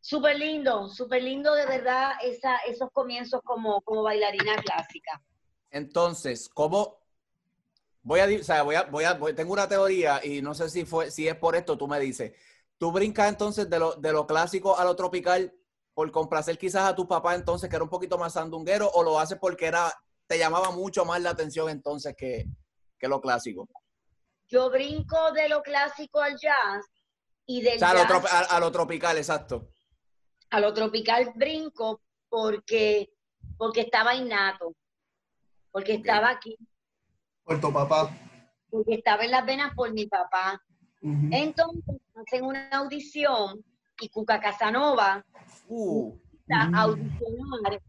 Súper 0.00 0.36
lindo, 0.36 0.88
súper 0.88 1.22
lindo 1.22 1.54
de 1.54 1.66
verdad 1.66 2.12
esa, 2.22 2.56
esos 2.66 2.90
comienzos 2.90 3.40
como, 3.44 3.82
como 3.82 4.02
bailarina 4.02 4.56
clásica. 4.56 5.22
Entonces, 5.70 6.48
¿cómo? 6.48 6.98
Voy 8.02 8.18
a, 8.18 8.26
o 8.26 8.42
sea, 8.42 8.62
voy 8.62 8.74
a, 8.74 8.82
voy 8.82 9.04
a, 9.04 9.16
tengo 9.34 9.52
una 9.52 9.68
teoría 9.68 10.20
y 10.24 10.42
no 10.42 10.54
sé 10.54 10.68
si 10.68 10.84
fue, 10.84 11.10
si 11.12 11.28
es 11.28 11.36
por 11.36 11.54
esto, 11.54 11.78
tú 11.78 11.86
me 11.86 12.00
dices. 12.00 12.32
¿Tú 12.82 12.90
brincas 12.90 13.28
entonces 13.28 13.70
de 13.70 13.78
lo, 13.78 13.94
de 13.94 14.10
lo 14.10 14.26
clásico 14.26 14.76
a 14.76 14.84
lo 14.84 14.96
tropical 14.96 15.54
por 15.94 16.10
complacer 16.10 16.58
quizás 16.58 16.82
a 16.90 16.96
tu 16.96 17.06
papá 17.06 17.36
entonces, 17.36 17.70
que 17.70 17.76
era 17.76 17.84
un 17.84 17.88
poquito 17.88 18.18
más 18.18 18.32
sandunguero, 18.32 18.90
o 18.94 19.04
lo 19.04 19.20
haces 19.20 19.38
porque 19.40 19.66
era, 19.66 19.94
te 20.26 20.36
llamaba 20.36 20.72
mucho 20.72 21.04
más 21.04 21.22
la 21.22 21.30
atención 21.30 21.68
entonces 21.68 22.16
que, 22.18 22.46
que 22.98 23.06
lo 23.06 23.20
clásico? 23.20 23.68
Yo 24.48 24.68
brinco 24.68 25.30
de 25.30 25.48
lo 25.48 25.62
clásico 25.62 26.20
al 26.20 26.36
jazz 26.36 26.84
y 27.46 27.62
del 27.62 27.80
o 27.80 27.86
a, 27.86 28.58
lo 28.58 28.72
tropical, 28.72 29.16
exacto. 29.16 29.68
A 30.50 30.58
lo 30.58 30.74
tropical 30.74 31.30
brinco 31.36 32.00
porque, 32.28 33.10
porque 33.56 33.82
estaba 33.82 34.16
innato, 34.16 34.74
porque 35.70 35.94
estaba 35.94 36.30
aquí. 36.30 36.58
Por 37.44 37.60
tu 37.60 37.72
papá. 37.72 38.10
Porque 38.68 38.94
estaba 38.94 39.22
en 39.24 39.30
las 39.30 39.46
venas 39.46 39.72
por 39.76 39.92
mi 39.92 40.08
papá. 40.08 40.60
Entonces 41.02 42.00
hacen 42.14 42.44
una 42.44 42.68
audición 42.70 43.64
y 44.00 44.08
Cuca 44.08 44.40
Casanova 44.40 45.24
uh. 45.68 46.16
audicionar 46.74 47.82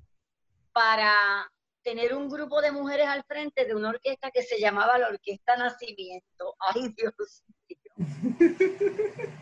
para 0.71 1.51
tener 1.83 2.15
un 2.15 2.29
grupo 2.29 2.61
de 2.61 2.71
mujeres 2.71 3.07
al 3.07 3.23
frente 3.23 3.65
de 3.65 3.75
una 3.75 3.89
orquesta 3.89 4.31
que 4.31 4.41
se 4.41 4.59
llamaba 4.59 4.97
la 4.97 5.09
Orquesta 5.09 5.55
Nacimiento. 5.57 6.55
Ay, 6.73 6.93
Dios 6.97 7.43
mío. 7.67 7.77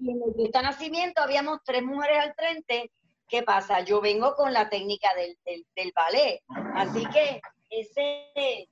y 0.00 0.10
en 0.10 0.18
la 0.18 0.26
Orquesta 0.26 0.62
Nacimiento 0.62 1.22
habíamos 1.22 1.60
tres 1.64 1.82
mujeres 1.82 2.18
al 2.18 2.34
frente. 2.34 2.90
¿Qué 3.28 3.42
pasa? 3.42 3.80
Yo 3.80 4.00
vengo 4.00 4.34
con 4.34 4.52
la 4.52 4.68
técnica 4.68 5.08
del, 5.14 5.36
del 5.76 5.92
ballet. 5.94 6.42
Así 6.74 7.06
que 7.06 7.40
ese, 7.70 8.68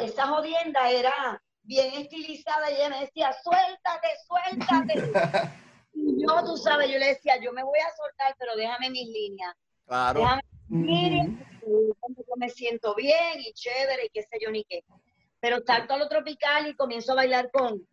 esa 0.00 0.26
jodienda 0.28 0.90
era 0.90 1.42
bien 1.62 1.94
estilizada 1.94 2.70
y 2.70 2.74
ella 2.74 2.88
me 2.90 3.00
decía, 3.00 3.32
suéltate, 3.42 4.08
suéltate. 4.26 5.12
y 5.94 6.22
yo, 6.22 6.44
tú 6.44 6.56
sabes, 6.56 6.90
yo 6.90 6.98
le 6.98 7.08
decía, 7.08 7.40
yo 7.40 7.52
me 7.52 7.62
voy 7.62 7.78
a 7.78 7.96
soltar, 7.96 8.34
pero 8.38 8.56
déjame 8.56 8.90
mis 8.90 9.08
líneas. 9.08 9.54
Claro. 9.86 10.20
Déjame 10.20 10.42
mis 10.68 10.86
líneas, 10.86 11.28
yo 11.62 12.36
me 12.36 12.48
siento 12.48 12.94
bien 12.94 13.40
y 13.40 13.52
chévere 13.52 14.06
y 14.06 14.10
qué 14.10 14.22
sé 14.22 14.38
yo 14.40 14.50
ni 14.50 14.64
qué. 14.64 14.84
Pero 15.40 15.60
salto 15.64 15.94
a 15.94 15.98
lo 15.98 16.08
tropical 16.08 16.68
y 16.68 16.76
comienzo 16.76 17.12
a 17.12 17.16
bailar 17.16 17.50
con, 17.50 17.86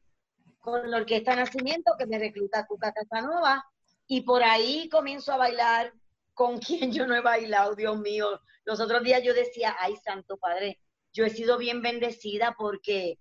con 0.59 0.89
la 0.89 0.97
Orquesta 0.97 1.35
Nacimiento, 1.35 1.93
que 1.97 2.05
me 2.05 2.19
recluta 2.19 2.65
Cuca 2.65 2.91
Casanova, 2.91 3.65
y 4.07 4.21
por 4.21 4.43
ahí 4.43 4.89
comienzo 4.89 5.33
a 5.33 5.37
bailar 5.37 5.93
con 6.33 6.59
quien 6.59 6.91
yo 6.91 7.07
no 7.07 7.15
he 7.15 7.21
bailado, 7.21 7.75
Dios 7.75 7.97
mío. 7.99 8.41
Los 8.65 8.79
otros 8.79 9.03
días 9.03 9.23
yo 9.23 9.33
decía, 9.33 9.75
ay, 9.79 9.95
Santo 9.97 10.37
Padre, 10.37 10.79
yo 11.13 11.25
he 11.25 11.29
sido 11.29 11.57
bien 11.57 11.81
bendecida 11.81 12.55
porque 12.57 13.17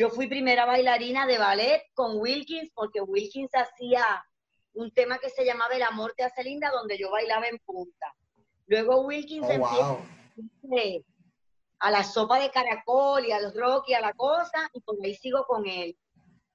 yo 0.00 0.08
fui 0.08 0.28
primera 0.28 0.64
bailarina 0.64 1.26
de 1.26 1.36
ballet 1.36 1.82
con 1.92 2.18
Wilkins, 2.18 2.70
porque 2.74 3.02
Wilkins 3.02 3.50
hacía 3.54 4.02
un 4.72 4.90
tema 4.92 5.18
que 5.18 5.28
se 5.28 5.44
llamaba 5.44 5.74
El 5.74 5.82
amor 5.82 6.14
te 6.16 6.24
hace 6.24 6.42
linda, 6.42 6.70
donde 6.70 6.96
yo 6.96 7.10
bailaba 7.10 7.46
en 7.48 7.58
punta. 7.58 8.06
Luego 8.66 9.02
Wilkins 9.02 9.46
oh, 9.46 10.00
empieza 10.62 11.06
a 11.80 11.90
la 11.90 12.02
sopa 12.02 12.40
de 12.40 12.50
caracol 12.50 13.26
y 13.26 13.32
al 13.32 13.52
rock 13.54 13.90
y 13.90 13.92
a 13.92 14.00
la 14.00 14.14
cosa, 14.14 14.70
y 14.72 14.80
por 14.80 14.96
ahí 15.04 15.14
sigo 15.14 15.44
con 15.46 15.66
él. 15.66 15.94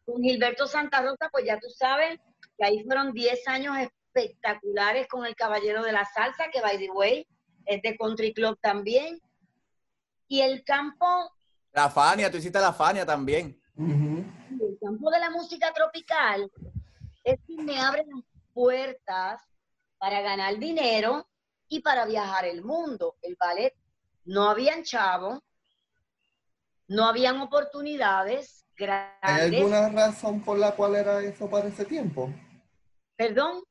Con 0.06 0.24
Gilberto 0.24 0.66
Santa 0.66 1.04
Rosa, 1.04 1.30
pues 1.32 1.46
ya 1.46 1.60
tú 1.60 1.70
sabes 1.70 2.20
que 2.58 2.66
ahí 2.66 2.84
fueron 2.84 3.14
10 3.14 3.48
años 3.48 3.78
espectaculares 3.78 5.08
con 5.08 5.24
el 5.24 5.36
Caballero 5.36 5.84
de 5.84 5.92
la 5.92 6.06
Salsa, 6.06 6.50
que 6.52 6.62
by 6.62 6.80
the 6.80 6.90
way 6.90 7.28
es 7.68 7.80
de 7.84 7.96
Country 7.96 8.34
Club 8.34 8.58
también. 8.60 9.20
Y 10.28 10.42
el 10.42 10.64
campo 10.64 11.32
la 11.76 11.90
Fania, 11.90 12.32
tú 12.32 12.38
hiciste 12.38 12.60
la 12.60 12.74
Fania 12.74 13.06
también. 13.06 13.60
El 13.78 14.78
campo 14.82 15.12
de 15.12 15.20
la 15.20 15.30
música 15.30 15.74
tropical 15.74 16.50
es 17.24 17.40
que 17.46 17.62
me 17.62 17.80
abre 17.80 18.06
las 18.08 18.24
puertas 18.54 19.42
para 19.98 20.22
ganar 20.22 20.58
dinero 20.58 21.28
y 21.68 21.82
para 21.82 22.06
viajar 22.06 22.46
el 22.46 22.64
mundo. 22.64 23.18
El 23.22 23.36
ballet 23.38 23.74
no 24.24 24.50
habían 24.50 24.84
chavos, 24.84 25.40
no 26.88 27.06
habían 27.06 27.42
oportunidades 27.42 28.66
grandes. 28.78 29.20
¿Hay 29.22 29.56
alguna 29.56 29.90
razón 29.90 30.42
por 30.42 30.58
la 30.58 30.72
cual 30.76 30.96
era 30.96 31.22
eso 31.22 31.50
para 31.50 31.68
ese 31.68 31.84
tiempo? 31.84 32.34
¿Perdón? 33.18 33.64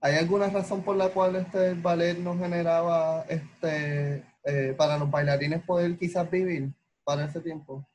¿Hay 0.00 0.16
alguna 0.16 0.50
razón 0.50 0.82
por 0.82 0.96
la 0.96 1.08
cual 1.08 1.36
este 1.36 1.72
ballet 1.74 2.18
no 2.18 2.36
generaba 2.38 3.24
este 3.28 4.24
eh, 4.44 4.74
para 4.76 4.98
los 4.98 5.10
bailarines 5.10 5.64
poder 5.64 5.96
quizás 5.98 6.30
vivir? 6.30 6.70
Para 7.06 7.24
ese 7.24 7.40
tiempo? 7.40 7.88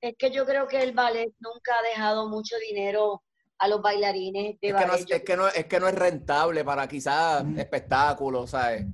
Es 0.00 0.14
que 0.18 0.30
yo 0.30 0.44
creo 0.46 0.66
que 0.66 0.82
el 0.82 0.92
ballet 0.92 1.32
nunca 1.38 1.78
ha 1.78 1.82
dejado 1.82 2.28
mucho 2.28 2.56
dinero 2.68 3.22
a 3.58 3.68
los 3.68 3.80
bailarines 3.82 4.58
de 4.60 4.68
es 4.68 4.74
ballet. 4.74 5.06
Que 5.06 5.06
no, 5.06 5.16
es, 5.16 5.22
que 5.22 5.36
no, 5.36 5.48
es 5.48 5.66
que 5.66 5.80
no 5.80 5.88
es 5.88 5.94
rentable 5.94 6.64
para 6.64 6.88
quizás 6.88 7.44
espectáculos, 7.56 8.50
¿sabes? 8.50 8.86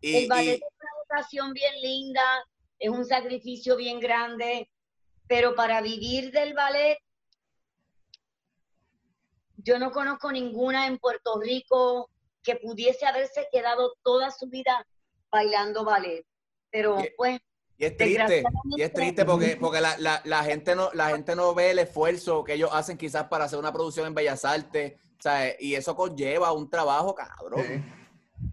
Y, 0.00 0.16
el 0.16 0.28
ballet 0.28 0.54
es 0.54 0.60
una 0.60 0.90
vocación 1.02 1.52
bien 1.52 1.74
linda, 1.82 2.22
es 2.78 2.88
un 2.88 3.04
sacrificio 3.04 3.76
bien 3.76 3.98
grande, 3.98 4.70
pero 5.26 5.54
para 5.54 5.80
vivir 5.80 6.30
del 6.30 6.54
ballet, 6.54 6.98
yo 9.56 9.78
no 9.78 9.90
conozco 9.90 10.30
ninguna 10.30 10.86
en 10.86 10.98
Puerto 10.98 11.38
Rico 11.40 12.08
que 12.42 12.56
pudiese 12.56 13.06
haberse 13.06 13.48
quedado 13.52 13.92
toda 14.02 14.30
su 14.30 14.48
vida 14.48 14.86
bailando 15.30 15.84
ballet. 15.84 16.24
Pero 16.70 16.96
pues 17.16 17.40
y 17.80 17.86
es 17.86 17.96
triste, 17.96 18.44
y 18.76 18.82
es 18.82 18.92
triste 18.92 19.24
porque, 19.24 19.56
porque 19.58 19.80
la, 19.80 19.96
la, 19.96 20.20
la, 20.24 20.44
gente 20.44 20.76
no, 20.76 20.90
la 20.92 21.08
gente 21.08 21.34
no 21.34 21.54
ve 21.54 21.70
el 21.70 21.78
esfuerzo 21.78 22.44
que 22.44 22.52
ellos 22.52 22.68
hacen 22.74 22.98
quizás 22.98 23.24
para 23.28 23.44
hacer 23.44 23.58
una 23.58 23.72
producción 23.72 24.06
en 24.06 24.14
Bellas 24.14 24.44
Artes, 24.44 25.00
¿sabes? 25.18 25.56
Y 25.60 25.74
eso 25.74 25.96
conlleva 25.96 26.52
un 26.52 26.68
trabajo 26.68 27.14
cabrón. 27.14 27.82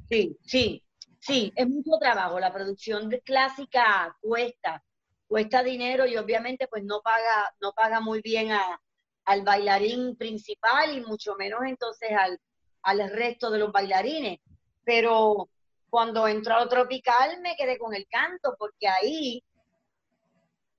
Sí, 0.08 0.38
sí, 0.46 0.82
sí, 1.20 1.52
es 1.58 1.68
mucho 1.68 1.98
trabajo. 2.00 2.40
La 2.40 2.54
producción 2.54 3.10
de 3.10 3.20
clásica 3.20 4.16
cuesta, 4.22 4.82
cuesta 5.28 5.62
dinero 5.62 6.06
y 6.06 6.16
obviamente 6.16 6.70
pues 6.70 6.86
no 6.86 7.02
paga, 7.02 7.54
no 7.60 7.74
paga 7.74 8.00
muy 8.00 8.22
bien 8.22 8.54
a, 8.54 8.82
al 9.26 9.42
bailarín 9.42 10.16
principal 10.16 10.96
y 10.96 11.02
mucho 11.02 11.36
menos 11.36 11.60
entonces 11.66 12.12
al, 12.18 12.40
al 12.84 13.12
resto 13.12 13.52
de 13.52 13.60
los 13.60 13.74
bailarines. 13.74 14.40
Pero 14.86 15.50
cuando 15.90 16.28
entró 16.28 16.56
a 16.56 16.64
lo 16.64 16.70
tropical 16.70 17.40
me 17.42 17.56
quedé 17.56 17.78
con 17.78 17.94
el 17.94 18.08
canto, 18.08 18.56
porque 18.58 18.88
ahí 18.88 19.44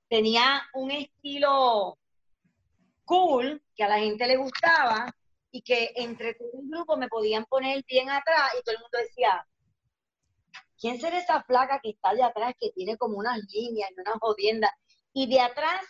tenía 0.09 0.63
un 0.75 0.91
estilo 0.91 1.99
cool 3.05 3.63
que 3.75 3.85
a 3.85 3.89
la 3.89 3.99
gente 3.99 4.27
le 4.27 4.37
gustaba 4.37 5.15
y 5.51 5.63
que 5.63 5.93
entre 5.97 6.35
todo 6.35 6.51
el 6.61 6.69
grupo 6.69 6.97
me 6.97 7.09
podían 7.09 7.45
poner 7.47 7.83
bien 7.87 8.11
atrás 8.11 8.51
y 8.59 8.63
todo 8.63 8.75
el 8.75 8.83
mundo 8.83 8.99
decía, 8.99 9.47
¿quién 10.79 11.01
será 11.01 11.19
esa 11.19 11.43
placa 11.43 11.81
que 11.83 11.91
está 11.91 12.13
de 12.15 12.23
atrás 12.23 12.55
que 12.61 12.71
tiene 12.73 12.97
como 12.97 13.19
unas 13.19 13.39
líneas 13.53 13.91
y 13.91 14.01
unas 14.01 14.19
jodiendas? 14.21 14.71
Y 15.15 15.27
de 15.27 15.41
atrás 15.41 15.83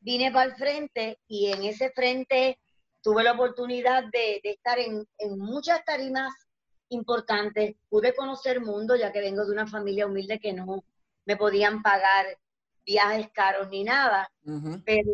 vine 0.00 0.32
para 0.32 0.50
el 0.50 0.56
frente 0.56 1.18
y 1.28 1.52
en 1.52 1.64
ese 1.64 1.90
frente 1.90 2.58
tuve 3.02 3.22
la 3.22 3.32
oportunidad 3.32 4.04
de, 4.10 4.40
estar 4.42 4.78
en, 4.78 5.06
en 5.18 5.38
muchas 5.38 5.84
tarimas 5.84 6.32
importante. 6.90 7.76
Pude 7.88 8.14
conocer 8.14 8.60
mundo, 8.60 8.96
ya 8.96 9.12
que 9.12 9.20
vengo 9.20 9.44
de 9.44 9.52
una 9.52 9.66
familia 9.66 10.06
humilde 10.06 10.38
que 10.38 10.52
no 10.52 10.84
me 11.24 11.36
podían 11.36 11.82
pagar 11.82 12.26
viajes 12.84 13.28
caros 13.34 13.68
ni 13.68 13.84
nada, 13.84 14.30
pero 14.84 15.12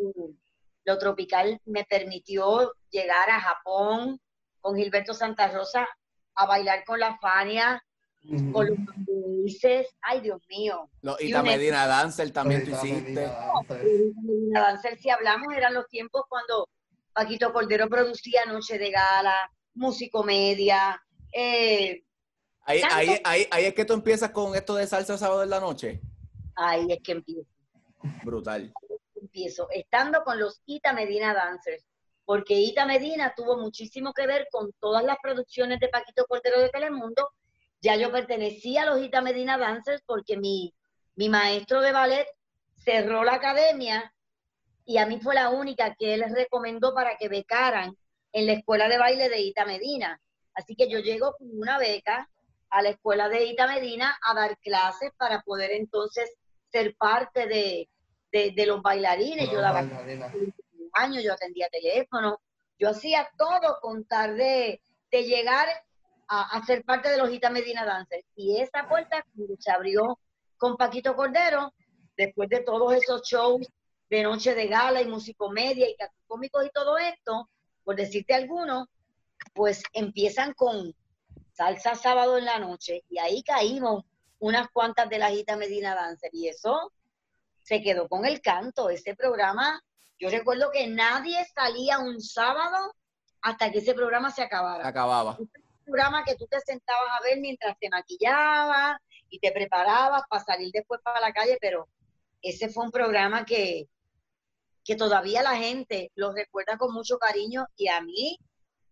lo 0.84 0.98
tropical 0.98 1.60
me 1.64 1.84
permitió 1.84 2.72
llegar 2.90 3.30
a 3.30 3.40
Japón 3.40 4.20
con 4.60 4.76
Gilberto 4.76 5.12
Santa 5.12 5.48
Rosa 5.48 5.88
a 6.36 6.46
bailar 6.46 6.84
con 6.84 7.00
la 7.00 7.18
Fania, 7.18 7.82
con 8.52 8.66
los 8.68 8.78
países, 9.06 9.88
ay 10.00 10.20
Dios 10.20 10.40
mío. 10.48 10.88
y 11.18 11.28
la 11.28 11.42
Medina 11.42 11.86
Dancer 11.86 12.30
también 12.30 12.64
tú 12.64 12.70
hiciste. 12.70 13.28
Medina 13.68 14.60
Dancer, 14.60 14.96
si 14.96 15.10
hablamos, 15.10 15.48
eran 15.54 15.74
los 15.74 15.88
tiempos 15.88 16.22
cuando 16.28 16.68
Paquito 17.12 17.52
Cordero 17.52 17.88
producía 17.88 18.44
Noche 18.46 18.78
de 18.78 18.90
Gala, 18.90 19.50
Musicomedia, 19.74 21.03
eh, 21.34 22.04
ahí, 22.62 22.80
ahí, 22.90 23.20
ahí, 23.24 23.46
ahí, 23.50 23.64
es 23.64 23.74
que 23.74 23.84
tú 23.84 23.92
empiezas 23.92 24.30
con 24.30 24.54
esto 24.54 24.76
de 24.76 24.86
salsa 24.86 25.18
sábado 25.18 25.42
en 25.42 25.50
la 25.50 25.60
noche. 25.60 26.00
Ahí 26.54 26.86
es 26.88 27.02
que 27.02 27.12
empiezo. 27.12 27.48
Brutal. 28.24 28.72
Empiezo, 29.20 29.68
estando 29.70 30.22
con 30.22 30.38
los 30.38 30.62
Ita 30.66 30.92
Medina 30.92 31.34
Dancers, 31.34 31.84
porque 32.24 32.54
Ita 32.54 32.86
Medina 32.86 33.34
tuvo 33.36 33.56
muchísimo 33.56 34.12
que 34.12 34.26
ver 34.26 34.46
con 34.52 34.72
todas 34.80 35.02
las 35.04 35.16
producciones 35.20 35.80
de 35.80 35.88
Paquito 35.88 36.24
Cordero 36.26 36.60
de 36.60 36.68
Telemundo. 36.68 37.30
Ya 37.80 37.96
yo 37.96 38.12
pertenecía 38.12 38.82
a 38.82 38.86
los 38.86 39.02
Ita 39.02 39.20
Medina 39.20 39.58
Dancers 39.58 40.02
porque 40.06 40.36
mi, 40.36 40.72
mi 41.16 41.28
maestro 41.28 41.80
de 41.80 41.92
ballet 41.92 42.28
cerró 42.76 43.24
la 43.24 43.34
academia 43.34 44.14
y 44.84 44.98
a 44.98 45.06
mí 45.06 45.18
fue 45.20 45.34
la 45.34 45.50
única 45.50 45.94
que 45.98 46.14
él 46.14 46.24
recomendó 46.34 46.94
para 46.94 47.16
que 47.16 47.28
becaran 47.28 47.96
en 48.32 48.46
la 48.46 48.52
escuela 48.52 48.88
de 48.88 48.98
baile 48.98 49.28
de 49.28 49.40
Ita 49.40 49.64
Medina. 49.64 50.20
Así 50.54 50.76
que 50.76 50.88
yo 50.88 50.98
llego 51.00 51.34
con 51.36 51.48
una 51.52 51.78
beca 51.78 52.28
a 52.70 52.82
la 52.82 52.90
escuela 52.90 53.28
de 53.28 53.44
Ita 53.44 53.66
Medina 53.66 54.18
a 54.22 54.34
dar 54.34 54.58
clases 54.58 55.12
para 55.16 55.42
poder 55.42 55.70
entonces 55.72 56.30
ser 56.70 56.96
parte 56.96 57.46
de, 57.46 57.88
de, 58.32 58.66
los 58.66 58.82
bailarines. 58.82 59.50
yo 59.50 59.60
daba 59.60 59.80
años, 60.94 61.22
yo 61.22 61.32
atendía 61.32 61.68
teléfono, 61.68 62.40
yo 62.78 62.88
hacía 62.90 63.28
todo 63.38 63.78
con 63.80 64.04
tal 64.04 64.36
de, 64.36 64.80
llegar 65.10 65.68
a, 66.26 66.56
a, 66.56 66.66
ser 66.66 66.84
parte 66.84 67.08
de 67.08 67.18
los 67.18 67.30
Ita 67.32 67.50
Medina 67.50 67.84
Dancers. 67.84 68.26
Y 68.34 68.60
esa 68.60 68.88
puerta 68.88 69.24
se 69.60 69.70
abrió 69.70 70.18
con 70.56 70.76
Paquito 70.76 71.14
Cordero, 71.14 71.72
después 72.16 72.48
de 72.48 72.60
todos 72.60 72.92
esos 72.94 73.22
shows 73.22 73.66
de 74.10 74.22
noche 74.22 74.54
de 74.54 74.66
gala 74.66 75.00
y 75.02 75.06
musicomedia 75.06 75.88
y 75.88 75.96
cómicos 76.26 76.66
y 76.66 76.70
todo 76.70 76.98
esto, 76.98 77.48
por 77.84 77.96
decirte 77.96 78.34
alguno, 78.34 78.88
pues 79.54 79.82
empiezan 79.92 80.52
con 80.54 80.94
salsa 81.52 81.94
sábado 81.94 82.38
en 82.38 82.44
la 82.44 82.58
noche 82.58 83.04
y 83.08 83.18
ahí 83.18 83.42
caímos 83.42 84.04
unas 84.38 84.68
cuantas 84.70 85.08
de 85.08 85.18
la 85.18 85.30
Gita 85.30 85.56
Medina 85.56 85.94
Dancer 85.94 86.30
y 86.32 86.48
eso 86.48 86.92
se 87.62 87.82
quedó 87.82 88.08
con 88.08 88.26
el 88.26 88.40
canto. 88.40 88.90
Ese 88.90 89.14
programa, 89.14 89.82
yo 90.18 90.28
recuerdo 90.28 90.70
que 90.70 90.86
nadie 90.86 91.44
salía 91.54 91.98
un 91.98 92.20
sábado 92.20 92.94
hasta 93.40 93.70
que 93.70 93.78
ese 93.78 93.94
programa 93.94 94.30
se 94.30 94.42
acabara. 94.42 94.86
Acababa. 94.86 95.36
Un 95.38 95.50
programa 95.84 96.24
que 96.24 96.34
tú 96.34 96.46
te 96.46 96.60
sentabas 96.60 97.10
a 97.18 97.22
ver 97.22 97.40
mientras 97.40 97.78
te 97.78 97.88
maquillabas 97.88 98.98
y 99.30 99.38
te 99.38 99.52
preparabas 99.52 100.22
para 100.28 100.44
salir 100.44 100.70
después 100.72 101.00
para 101.02 101.20
la 101.20 101.32
calle, 101.32 101.58
pero 101.60 101.88
ese 102.42 102.68
fue 102.68 102.84
un 102.84 102.90
programa 102.90 103.44
que, 103.44 103.88
que 104.84 104.96
todavía 104.96 105.42
la 105.42 105.56
gente 105.56 106.10
lo 106.14 106.32
recuerda 106.32 106.76
con 106.76 106.92
mucho 106.92 107.18
cariño 107.18 107.66
y 107.76 107.88
a 107.88 108.00
mí 108.00 108.38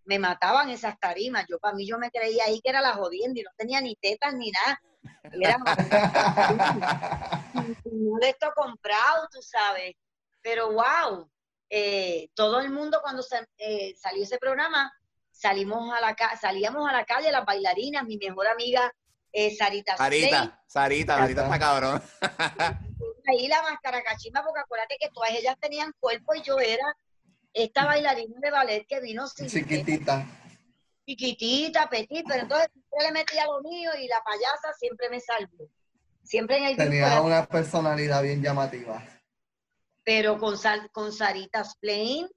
me 0.04 0.18
mataban 0.18 0.70
esas 0.70 0.98
tarimas. 0.98 1.46
Yo 1.48 1.58
para 1.58 1.74
mí 1.74 1.86
yo 1.86 1.98
me 1.98 2.10
creía 2.10 2.44
ahí 2.46 2.60
que 2.60 2.70
era 2.70 2.80
la 2.80 2.94
jodienda 2.94 3.40
y 3.40 3.42
no 3.42 3.50
tenía 3.56 3.80
ni 3.80 3.96
tetas 3.96 4.34
ni 4.34 4.50
nada. 4.50 4.80
Era 5.32 5.56
de 7.84 8.28
esto 8.28 8.52
comprado, 8.54 9.28
tú 9.30 9.40
sabes. 9.42 9.94
Pero 10.40 10.72
wow, 10.72 11.30
eh, 11.70 12.28
todo 12.34 12.60
el 12.60 12.70
mundo 12.70 13.00
cuando 13.02 13.24
eh, 13.58 13.94
salió 13.96 14.22
ese 14.22 14.38
programa, 14.38 14.92
salimos 15.30 15.92
a 15.94 16.00
la 16.00 16.16
salíamos 16.40 16.88
a 16.88 16.92
la 16.92 17.04
calle, 17.04 17.32
las 17.32 17.44
bailarinas, 17.44 18.04
mi 18.04 18.16
mejor 18.16 18.48
amiga 18.48 18.92
eh, 19.32 19.54
Sarita. 19.56 19.96
Sarita, 19.96 20.62
Sarita, 20.66 21.18
Sarita 21.18 21.44
está 21.44 21.58
cabrón. 21.58 22.02
ahí 23.26 23.48
la 23.48 23.62
máscara 23.62 24.02
cachimba, 24.02 24.42
porque 24.42 24.60
acuérdate 24.60 24.96
que 25.00 25.08
todas 25.10 25.30
ellas 25.30 25.56
tenían 25.60 25.92
cuerpo 25.98 26.34
y 26.34 26.42
yo 26.42 26.58
era 26.58 26.96
esta 27.52 27.84
bailarina 27.84 28.40
de 28.40 28.50
ballet 28.50 28.86
que 28.86 29.00
vino 29.00 29.26
sin 29.28 29.48
chiquitita. 29.48 30.26
Chiquitita, 31.06 31.88
petit, 31.88 32.24
pero 32.26 32.42
entonces 32.42 32.68
siempre 32.72 33.06
le 33.06 33.12
metía 33.12 33.46
lo 33.46 33.60
mío 33.62 33.90
y 34.00 34.06
la 34.06 34.22
payasa 34.22 34.72
siempre 34.78 35.10
me 35.10 35.20
salvó. 35.20 35.68
Siempre 36.22 36.58
en 36.58 36.64
el 36.64 36.76
Tenía 36.76 37.20
una 37.20 37.46
personalidad 37.46 38.22
bien 38.22 38.42
llamativa. 38.42 39.04
Pero 40.04 40.38
con, 40.38 40.56
con 40.92 41.12
Sarita 41.12 41.64
Splain, 41.64 42.28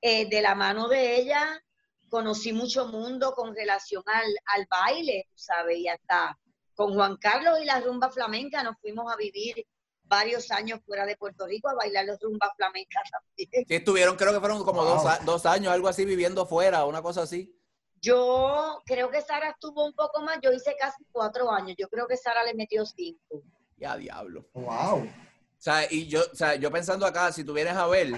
eh, 0.00 0.28
de 0.28 0.42
la 0.42 0.54
mano 0.54 0.88
de 0.88 1.16
ella, 1.16 1.62
conocí 2.08 2.52
mucho 2.52 2.86
mundo 2.88 3.32
con 3.32 3.54
relación 3.54 4.02
al, 4.06 4.26
al 4.54 4.66
baile, 4.70 5.28
¿sabes? 5.34 5.78
Y 5.78 5.88
hasta 5.88 6.38
con 6.74 6.94
Juan 6.94 7.16
Carlos 7.16 7.58
y 7.60 7.64
la 7.64 7.80
rumba 7.80 8.10
flamenca 8.10 8.62
nos 8.62 8.76
fuimos 8.80 9.12
a 9.12 9.16
vivir 9.16 9.66
varios 10.08 10.50
años 10.50 10.80
fuera 10.84 11.06
de 11.06 11.16
Puerto 11.16 11.46
Rico 11.46 11.68
a 11.68 11.74
bailar 11.74 12.06
los 12.06 12.18
rumbas 12.20 12.50
flamencas 12.56 13.02
también. 13.10 13.66
Sí, 13.68 13.74
estuvieron, 13.74 14.16
creo 14.16 14.32
que 14.32 14.40
fueron 14.40 14.64
como 14.64 14.84
dos, 14.84 15.46
años, 15.46 15.72
algo 15.72 15.88
así, 15.88 16.04
viviendo 16.04 16.46
fuera, 16.46 16.84
una 16.84 17.02
cosa 17.02 17.22
así. 17.22 17.54
Yo 18.00 18.80
creo 18.86 19.10
que 19.10 19.20
Sara 19.22 19.50
estuvo 19.50 19.84
un 19.84 19.92
poco 19.92 20.22
más, 20.22 20.38
yo 20.40 20.52
hice 20.52 20.76
casi 20.78 21.04
cuatro 21.10 21.50
años, 21.50 21.76
yo 21.78 21.88
creo 21.88 22.06
que 22.06 22.16
Sara 22.16 22.44
le 22.44 22.54
metió 22.54 22.86
cinco. 22.86 23.42
Ya, 23.76 23.96
diablo. 23.96 24.48
Wow. 24.54 25.02
O 25.02 25.60
sea, 25.60 25.90
y 25.90 26.06
yo, 26.06 26.22
o 26.32 26.34
sea, 26.34 26.54
yo 26.54 26.70
pensando 26.70 27.04
acá, 27.06 27.32
si 27.32 27.44
tú 27.44 27.52
vienes 27.52 27.74
a 27.74 27.86
ver, 27.86 28.12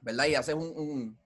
¿verdad? 0.00 0.26
Y 0.26 0.34
haces 0.34 0.54
un, 0.54 1.16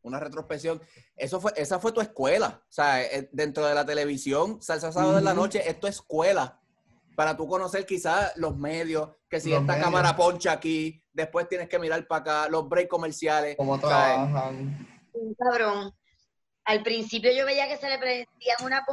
una 0.00 0.18
retrospección, 0.18 0.80
eso 1.16 1.40
fue, 1.40 1.52
esa 1.56 1.78
fue 1.78 1.92
tu 1.92 2.00
escuela. 2.00 2.62
O 2.68 2.72
sea, 2.72 3.02
eh, 3.02 3.28
dentro 3.32 3.66
de 3.66 3.74
la 3.74 3.84
televisión, 3.84 4.62
Salsa 4.62 4.90
Sábado 4.90 5.16
de 5.16 5.22
la 5.22 5.34
Noche, 5.34 5.68
es 5.68 5.78
tu 5.78 5.86
escuela 5.86 6.61
para 7.14 7.36
tú 7.36 7.46
conocer 7.46 7.84
quizás 7.86 8.32
los 8.36 8.56
medios, 8.56 9.10
que 9.28 9.40
si 9.40 9.52
esta 9.52 9.78
cámara 9.78 10.16
poncha 10.16 10.52
aquí, 10.52 11.02
después 11.12 11.48
tienes 11.48 11.68
que 11.68 11.78
mirar 11.78 12.06
para 12.06 12.20
acá, 12.20 12.48
los 12.48 12.68
breaks 12.68 12.88
comerciales. 12.88 13.56
Cómo 13.56 13.78
trabajan. 13.78 14.88
cabrón. 15.38 15.94
Al 16.64 16.82
principio 16.82 17.32
yo 17.32 17.44
veía 17.44 17.66
que 17.68 17.76
se 17.76 17.88
le 17.88 17.98
prendían 17.98 18.56
una 18.64 18.84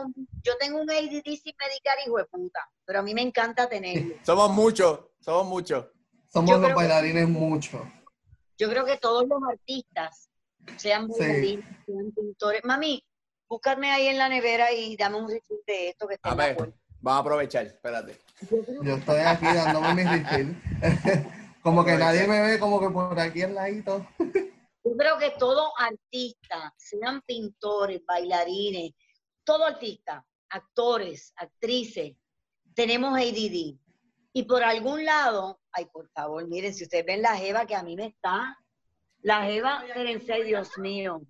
Yo 0.44 0.58
tengo 0.58 0.82
un 0.82 0.90
ADD 0.90 1.24
sin 1.24 1.54
medicar, 1.60 1.98
hijo 2.06 2.18
de 2.18 2.26
puta, 2.26 2.68
pero 2.84 3.00
a 3.00 3.02
mí 3.04 3.14
me 3.14 3.22
encanta 3.22 3.70
tenerlo. 3.70 4.16
somos 4.24 4.50
muchos, 4.52 5.02
somos 5.20 5.46
muchos. 5.46 5.86
Somos 6.32 6.60
los 6.60 6.74
bailarines 6.74 7.28
muchos. 7.28 7.82
Yo 8.58 8.70
creo 8.70 8.86
que 8.86 8.98
todos 8.98 9.28
los 9.28 9.40
artistas, 9.50 10.30
sean 10.78 11.08
bailarines, 11.08 11.66
sean 11.86 12.12
pintores. 12.12 12.62
Mami, 12.64 13.04
búscame 13.48 13.92
ahí 13.92 14.08
en 14.08 14.18
la 14.18 14.30
nevera 14.30 14.72
y 14.72 14.96
dame 14.96 15.18
un 15.18 15.30
refill 15.30 15.60
de 15.66 15.90
esto 15.90 16.08
que 16.08 16.16
está 16.16 16.32
en 16.32 16.38
la 16.38 16.56
Vamos 17.02 17.18
a 17.18 17.22
aprovechar, 17.22 17.66
espérate. 17.66 18.20
Yo 18.84 18.96
estoy 18.96 19.20
aquí 19.20 19.46
dándome 19.46 19.96
mi 19.96 20.04
refill. 20.04 20.56
como 21.62 21.86
que 21.86 21.96
nadie 21.96 22.28
me 22.28 22.42
ve, 22.42 22.60
como 22.60 22.80
que 22.80 22.90
por 22.90 23.20
aquí 23.20 23.42
al 23.42 23.56
ladito. 23.56 24.06
Yo 24.18 24.98
creo 24.98 25.18
que 25.18 25.32
todo 25.38 25.72
artista, 25.78 26.74
sean 26.78 27.22
pintores, 27.22 28.02
bailarines, 28.06 28.92
todo 29.44 29.66
artista, 29.66 30.26
actores, 30.50 31.34
actrices, 31.36 32.16
tenemos 32.74 33.18
ADD. 33.18 33.78
Y 34.34 34.44
por 34.44 34.64
algún 34.64 35.06
lado, 35.06 35.60
ay, 35.72 35.86
por 35.86 36.10
favor, 36.10 36.48
miren, 36.48 36.74
si 36.74 36.84
ustedes 36.84 37.06
ven 37.06 37.22
la 37.22 37.36
jeva 37.36 37.66
que 37.66 37.76
a 37.76 37.84
mí 37.84 37.96
me 37.96 38.08
está, 38.08 38.58
la 39.22 39.44
jeva, 39.44 39.86
espérense, 39.86 40.44
Dios 40.44 40.78
mío, 40.78 41.22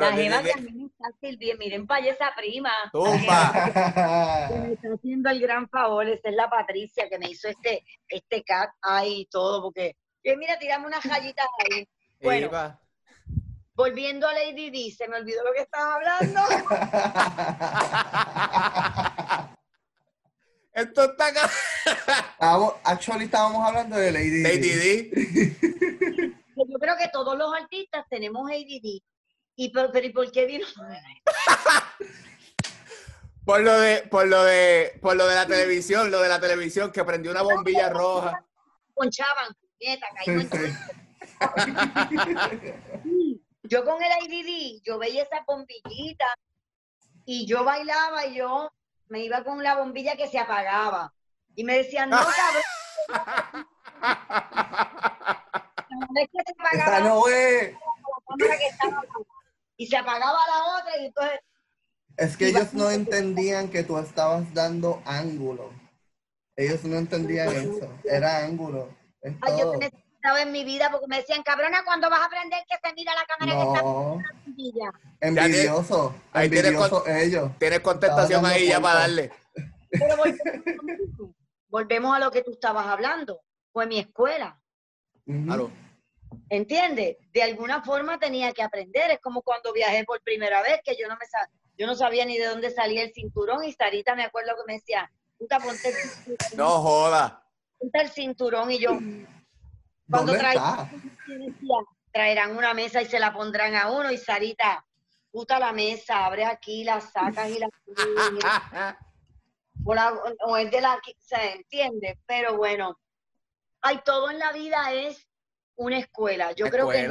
la 0.00 0.12
jeva 0.12 0.42
que 0.42 0.52
a 0.52 0.56
mí 0.56 0.72
me 0.72 0.86
está 0.86 1.04
sirviendo, 1.20 1.58
miren 1.58 1.86
para 1.86 2.06
esa 2.06 2.32
prima. 2.36 2.72
¡Tumba! 2.92 3.52
me 4.66 4.72
está 4.72 4.88
haciendo 4.92 5.30
el 5.30 5.40
gran 5.40 5.68
favor, 5.68 6.08
esa 6.08 6.28
es 6.28 6.34
la 6.34 6.50
Patricia 6.50 7.08
que 7.08 7.16
me 7.18 7.30
hizo 7.30 7.46
este, 7.48 7.84
este 8.08 8.42
cat 8.42 8.70
ahí 8.82 9.20
y 9.20 9.26
todo, 9.26 9.62
porque, 9.62 9.96
mira, 10.36 10.58
tirame 10.58 10.86
unas 10.86 11.04
rayitas 11.04 11.46
ahí. 11.70 11.88
Bueno, 12.20 12.50
volviendo 13.74 14.26
a 14.26 14.32
Lady 14.32 14.70
D, 14.70 14.92
se 14.96 15.06
me 15.08 15.18
olvidó 15.18 15.44
lo 15.44 15.52
que 15.52 15.60
estaba 15.60 15.94
hablando. 15.94 16.40
Esto 20.72 21.04
está 21.04 21.26
acá. 21.28 21.48
actually 22.84 23.26
estábamos 23.26 23.64
hablando 23.64 23.96
de 23.96 24.10
Lady, 24.10 24.42
Lady 24.42 24.70
D. 24.70 25.10
Yo 26.56 26.78
creo 26.80 26.96
que 26.96 27.08
todos 27.12 27.38
los 27.38 27.54
artistas 27.54 28.04
tenemos 28.08 28.50
ADD 28.50 29.00
¿Y 29.56 29.70
por, 29.70 29.90
pero, 29.92 30.06
¿y 30.06 30.10
por 30.10 30.30
qué 30.32 30.46
vino? 30.46 30.66
por 33.44 33.60
lo 33.60 33.78
de, 33.78 34.02
por 34.10 34.26
lo 34.26 34.42
de, 34.44 34.98
por 35.00 35.16
lo 35.16 35.26
de 35.26 35.34
la 35.34 35.46
televisión, 35.46 36.10
lo 36.10 36.20
de 36.20 36.28
la 36.28 36.40
televisión 36.40 36.90
que 36.90 37.04
prendió 37.04 37.30
una 37.30 37.42
bombilla 37.42 37.90
roja. 37.90 38.44
Ponchaban, 38.94 39.54
nieta, 39.80 40.06
Yo 43.62 43.84
con 43.84 44.02
el 44.02 44.10
IDD, 44.28 44.82
yo 44.84 44.98
veía 44.98 45.22
esa 45.22 45.44
bombillita 45.46 46.26
y 47.24 47.46
yo 47.46 47.62
bailaba 47.64 48.26
y 48.26 48.34
yo 48.36 48.72
me 49.08 49.20
iba 49.20 49.44
con 49.44 49.62
la 49.62 49.76
bombilla 49.76 50.16
que 50.16 50.28
se 50.28 50.38
apagaba. 50.38 51.14
Y 51.54 51.62
me 51.62 51.76
decían, 51.76 52.10
no, 52.10 52.16
cabrón. 52.36 52.62
no 55.90 56.06
es 56.20 56.28
que 56.28 56.42
se 56.44 56.52
apagaba. 56.58 57.00
No 57.00 57.28
es 57.28 57.76
y 59.76 59.86
se 59.86 59.96
apagaba 59.96 60.38
la 60.46 60.78
otra 60.78 61.00
y 61.00 61.06
entonces... 61.06 61.40
Es 62.16 62.36
que 62.36 62.48
ellos 62.48 62.72
no 62.74 62.90
entendían 62.90 63.68
que 63.68 63.82
tú 63.82 63.98
estabas 63.98 64.52
dando 64.54 65.02
ángulo. 65.04 65.72
Ellos 66.56 66.84
no 66.84 66.96
entendían 66.96 67.48
eso. 67.48 67.90
Era 68.04 68.44
ángulo. 68.44 68.88
Ay, 69.40 69.58
yo 69.58 69.72
necesitaba 69.76 70.42
en 70.42 70.52
mi 70.52 70.64
vida 70.64 70.90
porque 70.92 71.06
me 71.08 71.16
decían, 71.16 71.42
cabrona, 71.42 71.82
¿cuándo 71.84 72.08
vas 72.08 72.20
a 72.20 72.26
aprender 72.26 72.62
que 72.68 72.76
se 72.80 72.94
mira 72.94 73.12
la 73.14 73.24
cámara 73.24 73.58
que 73.58 73.66
está 73.66 74.84
en 75.20 75.36
Envidioso. 75.36 76.14
Ahí 76.32 76.46
envidioso 76.46 77.02
tienes, 77.02 77.22
ellos. 77.24 77.50
Tienes 77.58 77.80
contestación 77.80 78.46
ahí 78.46 78.68
ya 78.68 78.80
para 78.80 79.00
darle. 79.00 79.32
Pero 79.90 80.16
volvemos, 80.16 81.34
volvemos, 81.68 82.16
a 82.16 82.20
lo 82.20 82.30
que 82.30 82.42
tú 82.42 82.52
estabas 82.52 82.86
hablando. 82.86 83.40
Fue 83.72 83.86
mi 83.86 83.98
escuela. 83.98 84.60
Claro. 85.24 85.70
¿Entiendes? 86.48 87.16
De 87.32 87.42
alguna 87.42 87.82
forma 87.82 88.18
tenía 88.18 88.52
que 88.52 88.62
aprender. 88.62 89.10
Es 89.10 89.20
como 89.20 89.42
cuando 89.42 89.72
viajé 89.72 90.04
por 90.04 90.20
primera 90.22 90.62
vez, 90.62 90.80
que 90.84 90.96
yo 90.96 91.08
no 91.08 91.16
me 91.16 91.26
yo 91.76 91.86
no 91.86 91.94
sabía 91.94 92.24
ni 92.24 92.38
de 92.38 92.46
dónde 92.46 92.70
salía 92.70 93.02
el 93.02 93.12
cinturón 93.12 93.64
y 93.64 93.72
Sarita 93.72 94.14
me 94.14 94.24
acuerdo 94.24 94.52
que 94.56 94.62
me 94.66 94.74
decía, 94.74 95.10
puta, 95.36 95.58
ponte 95.58 95.88
el 95.88 95.94
cinturón. 95.94 96.56
No 96.56 96.70
joda. 96.82 97.44
Ponte 97.78 98.00
el 98.00 98.10
cinturón 98.10 98.70
y 98.70 98.78
yo, 98.78 98.98
cuando 100.08 100.32
traía 100.34 100.90
traerán 102.12 102.56
una 102.56 102.74
mesa 102.74 103.02
y 103.02 103.06
se 103.06 103.18
la 103.18 103.32
pondrán 103.32 103.74
a 103.74 103.90
uno 103.90 104.12
y 104.12 104.18
Sarita, 104.18 104.86
puta 105.32 105.58
la 105.58 105.72
mesa, 105.72 106.26
abres 106.26 106.46
aquí, 106.46 106.84
la 106.84 107.00
sacas 107.00 107.50
y 107.50 107.58
la... 107.58 107.68
o, 109.84 109.94
la, 109.94 110.12
o 110.46 110.56
es 110.56 110.70
de 110.70 110.80
la... 110.80 111.00
¿Se 111.18 111.56
entiende? 111.56 112.20
Pero 112.24 112.56
bueno, 112.56 112.96
hay 113.82 113.98
todo 114.04 114.30
en 114.30 114.38
la 114.38 114.52
vida 114.52 114.92
es 114.92 115.26
una 115.76 115.98
escuela. 115.98 116.52
Yo 116.52 116.68
creo 116.70 116.88
que 116.88 117.08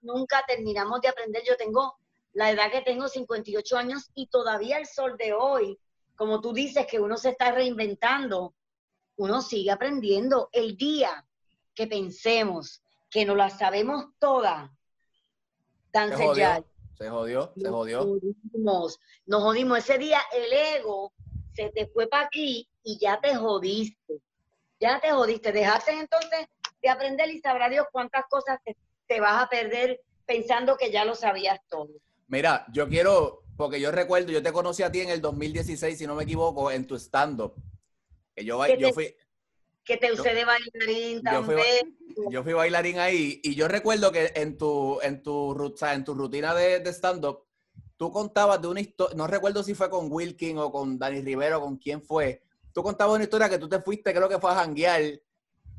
nunca 0.00 0.44
terminamos 0.46 1.00
de 1.00 1.08
aprender. 1.08 1.42
Yo 1.46 1.56
tengo 1.56 1.98
la 2.32 2.50
edad 2.50 2.70
que 2.70 2.82
tengo, 2.82 3.08
58 3.08 3.76
años, 3.76 4.10
y 4.14 4.26
todavía 4.26 4.78
el 4.78 4.86
sol 4.86 5.16
de 5.16 5.32
hoy, 5.32 5.78
como 6.16 6.40
tú 6.40 6.52
dices, 6.52 6.86
que 6.86 7.00
uno 7.00 7.16
se 7.16 7.30
está 7.30 7.52
reinventando, 7.52 8.54
uno 9.16 9.40
sigue 9.42 9.70
aprendiendo. 9.70 10.48
El 10.52 10.76
día 10.76 11.26
que 11.74 11.86
pensemos 11.86 12.82
que 13.10 13.24
no 13.24 13.34
la 13.34 13.50
sabemos 13.50 14.06
todas, 14.18 14.70
dan 15.92 16.10
se 16.10 16.16
jodió, 16.16 16.66
se 16.96 17.08
jodió, 17.08 17.52
se 17.56 17.68
jodió. 17.68 18.00
Jodimos, 18.02 19.00
nos 19.26 19.42
jodimos. 19.42 19.78
Ese 19.78 19.98
día 19.98 20.20
el 20.32 20.52
ego 20.52 21.12
se 21.54 21.70
te 21.70 21.86
fue 21.86 22.06
para 22.06 22.26
aquí 22.26 22.68
y 22.82 22.98
ya 22.98 23.20
te 23.20 23.34
jodiste. 23.34 24.20
Ya 24.78 25.00
te 25.00 25.10
jodiste. 25.10 25.52
Dejaste 25.52 25.92
entonces 25.92 26.48
de 26.82 26.88
aprender 26.88 27.30
y 27.30 27.40
sabrá 27.40 27.68
Dios 27.68 27.86
cuántas 27.92 28.24
cosas 28.28 28.58
te, 28.64 28.76
te 29.06 29.20
vas 29.20 29.42
a 29.42 29.48
perder 29.48 30.00
pensando 30.26 30.76
que 30.76 30.90
ya 30.90 31.04
lo 31.04 31.14
sabías 31.14 31.60
todo. 31.68 31.88
Mira, 32.28 32.66
yo 32.72 32.88
quiero, 32.88 33.44
porque 33.56 33.80
yo 33.80 33.92
recuerdo, 33.92 34.32
yo 34.32 34.42
te 34.42 34.52
conocí 34.52 34.82
a 34.82 34.90
ti 34.90 35.00
en 35.00 35.10
el 35.10 35.20
2016, 35.20 35.96
si 35.96 36.06
no 36.06 36.14
me 36.14 36.24
equivoco, 36.24 36.70
en 36.70 36.86
tu 36.86 36.96
stand-up. 36.96 37.54
Que 38.34 38.44
yo, 38.44 38.64
yo 38.76 38.92
fui. 38.92 39.14
Que 39.84 39.96
te 39.96 40.12
usé 40.12 40.34
de 40.34 40.44
bailarín 40.44 41.22
también. 41.22 41.96
Yo 42.30 42.42
fui, 42.42 42.52
bailarín 42.54 42.98
ahí 42.98 43.40
y 43.44 43.54
yo 43.54 43.68
recuerdo 43.68 44.10
que 44.10 44.32
en 44.34 44.58
tu, 44.58 44.98
en 45.02 45.22
tu, 45.22 45.74
en 45.82 46.04
tu 46.04 46.14
rutina 46.14 46.54
de, 46.54 46.80
de 46.80 46.92
stand-up, 46.92 47.44
tú 47.96 48.10
contabas 48.10 48.60
de 48.60 48.68
una 48.68 48.80
historia, 48.80 49.16
no 49.16 49.26
recuerdo 49.26 49.62
si 49.62 49.74
fue 49.74 49.88
con 49.88 50.10
Wilkin 50.10 50.58
o 50.58 50.72
con 50.72 50.98
Dani 50.98 51.20
Rivero, 51.20 51.60
con 51.60 51.76
quién 51.76 52.02
fue. 52.02 52.42
Tú 52.72 52.82
contabas 52.82 53.14
una 53.14 53.24
historia 53.24 53.48
que 53.48 53.58
tú 53.58 53.68
te 53.68 53.80
fuiste, 53.80 54.12
creo 54.12 54.28
que 54.28 54.38
fue 54.38 54.50
a 54.50 54.56
janguear 54.56 55.02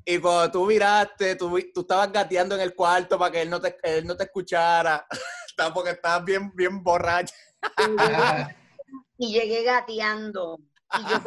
y 0.09 0.19
cuando 0.19 0.49
tú 0.49 0.65
miraste, 0.65 1.35
tú, 1.35 1.53
tú 1.73 1.81
estabas 1.81 2.09
gateando 2.13 2.55
en 2.55 2.61
el 2.61 2.73
cuarto 2.73 3.19
para 3.19 3.29
que 3.29 3.41
él 3.41 3.49
no 3.49 3.59
te, 3.59 3.77
él 3.83 4.07
no 4.07 4.15
te 4.15 4.23
escuchara, 4.23 5.05
porque 5.73 5.89
estabas 5.91 6.23
bien, 6.23 6.49
bien 6.55 6.81
borracho. 6.81 7.35
y 9.17 9.33
llegué 9.33 9.63
gateando. 9.63 10.59
Y 10.97 11.11
yo 11.11 11.21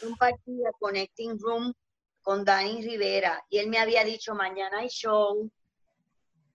compartía, 0.00 0.70
Connecting 0.80 1.38
Room 1.38 1.72
con 2.22 2.44
Dani 2.44 2.82
Rivera. 2.82 3.40
Y 3.48 3.58
él 3.58 3.68
me 3.68 3.78
había 3.78 4.02
dicho, 4.02 4.34
mañana 4.34 4.78
hay 4.78 4.88
show. 4.88 5.48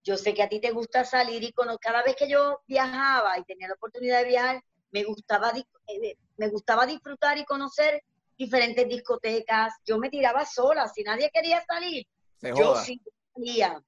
Yo 0.03 0.17
sé 0.17 0.33
que 0.33 0.43
a 0.43 0.49
ti 0.49 0.59
te 0.59 0.71
gusta 0.71 1.05
salir 1.05 1.41
y 1.43 1.53
cada 1.79 2.03
vez 2.03 2.17
que 2.17 2.27
yo 2.27 2.59
viajaba 2.67 3.39
y 3.39 3.45
tenía 3.45 3.69
la 3.69 3.75
oportunidad 3.75 4.19
de 4.19 4.27
viajar, 4.27 4.61
me 4.91 5.05
gustaba, 5.05 5.53
eh, 5.87 6.17
me 6.35 6.49
gustaba 6.49 6.85
disfrutar 6.85 7.37
y 7.37 7.45
conocer 7.45 8.03
diferentes 8.37 8.87
discotecas. 8.87 9.73
Yo 9.85 9.97
me 9.97 10.09
tiraba 10.09 10.45
sola, 10.45 10.87
si 10.87 11.03
nadie 11.03 11.29
quería 11.33 11.63
salir, 11.65 12.05
yo 12.41 12.75
sí 12.77 13.01
salía. 13.33 13.81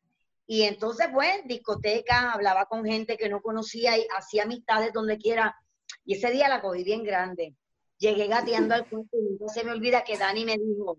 Y 0.46 0.64
entonces, 0.64 1.08
pues, 1.14 1.46
discotecas, 1.46 2.36
hablaba 2.36 2.66
con 2.66 2.86
gente 2.86 3.18
que 3.18 3.28
no 3.28 3.42
conocía 3.42 3.98
y 3.98 4.08
hacía 4.16 4.44
amistades 4.44 4.94
donde 4.94 5.18
quiera. 5.18 5.56
Y 6.06 6.16
ese 6.16 6.32
día 6.32 6.48
la 6.48 6.62
cogí 6.62 6.84
bien 6.84 7.04
grande. 7.04 7.56
Llegué 7.98 8.28
gateando 8.28 8.76
al 8.76 8.88
cuarto 8.88 9.18
y 9.18 9.38
no 9.40 9.50
se 9.50 9.64
me 9.64 9.72
olvida 9.72 10.04
que 10.04 10.18
Dani 10.18 10.46
me 10.46 10.58
dijo, 10.58 10.98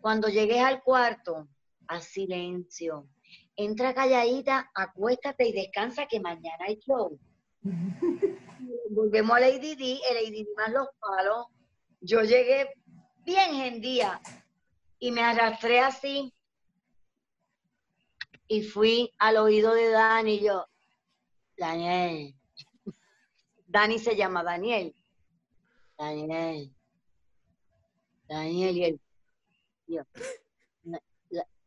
cuando 0.00 0.28
llegues 0.28 0.62
al 0.62 0.82
cuarto, 0.82 1.48
a 1.88 2.00
silencio. 2.00 3.08
Entra 3.56 3.94
calladita, 3.94 4.70
acuéstate 4.74 5.48
y 5.48 5.52
descansa 5.52 6.06
que 6.06 6.20
mañana 6.20 6.66
hay 6.66 6.76
show. 6.76 7.18
Volvemos 8.90 9.36
a 9.36 9.40
Lady 9.40 9.74
D, 9.74 9.98
el 10.08 10.14
Lady 10.14 10.44
D 10.44 10.50
más 10.56 10.70
los 10.70 10.88
palos, 11.00 11.46
yo 12.02 12.20
llegué 12.22 12.74
bien 13.24 13.54
en 13.54 13.80
día 13.80 14.20
y 14.98 15.12
me 15.12 15.22
arrastré 15.22 15.80
así 15.80 16.34
y 18.48 18.62
fui 18.62 19.12
al 19.18 19.36
oído 19.36 19.72
de 19.72 19.90
Dani 19.90 20.34
y 20.34 20.44
yo, 20.44 20.66
Daniel, 21.56 22.34
Dani 23.66 23.98
se 23.98 24.16
llama 24.16 24.42
Daniel, 24.42 24.94
Daniel, 25.96 26.74
Daniel 28.28 28.76
y 28.76 28.84
él, 28.84 29.00
yo, 29.86 30.02
la, 30.82 31.00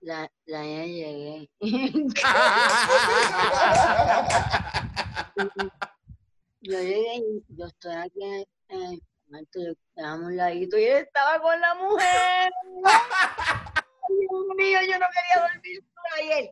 la, 0.02 0.32
Daniel 0.46 0.90
llegué. 0.90 1.50
yo 6.62 6.82
llegué 6.82 7.16
y 7.16 7.44
yo 7.56 7.66
estoy 7.68 7.96
aquí 7.96 8.48
en, 8.68 9.00
entonces 9.32 9.76
damos 9.96 10.28
un 10.28 10.38
ladito 10.38 10.78
y 10.78 10.84
él 10.84 11.04
estaba 11.06 11.42
con 11.42 11.60
la 11.60 11.76
mujer. 11.76 12.52
Dios 14.10 14.46
mío, 14.56 14.80
yo 14.82 15.00
no 15.00 15.06
quería 15.08 15.48
dormir 15.48 15.84
sola 15.94 16.24
y 16.24 16.32
él, 16.40 16.52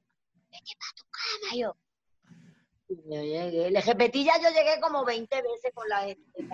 vete 0.51 0.71
para 0.79 0.93
tu 0.95 1.03
cama, 1.11 1.55
yo. 1.55 1.75
Y 2.89 2.95
yo 2.95 3.21
llegué, 3.21 3.71
le 3.71 3.81
repetí 3.81 4.25
ya, 4.25 4.33
yo 4.41 4.49
llegué 4.49 4.79
como 4.81 5.05
20 5.05 5.35
veces 5.41 5.71
con 5.73 5.87
la 5.87 6.01
gente. 6.01 6.47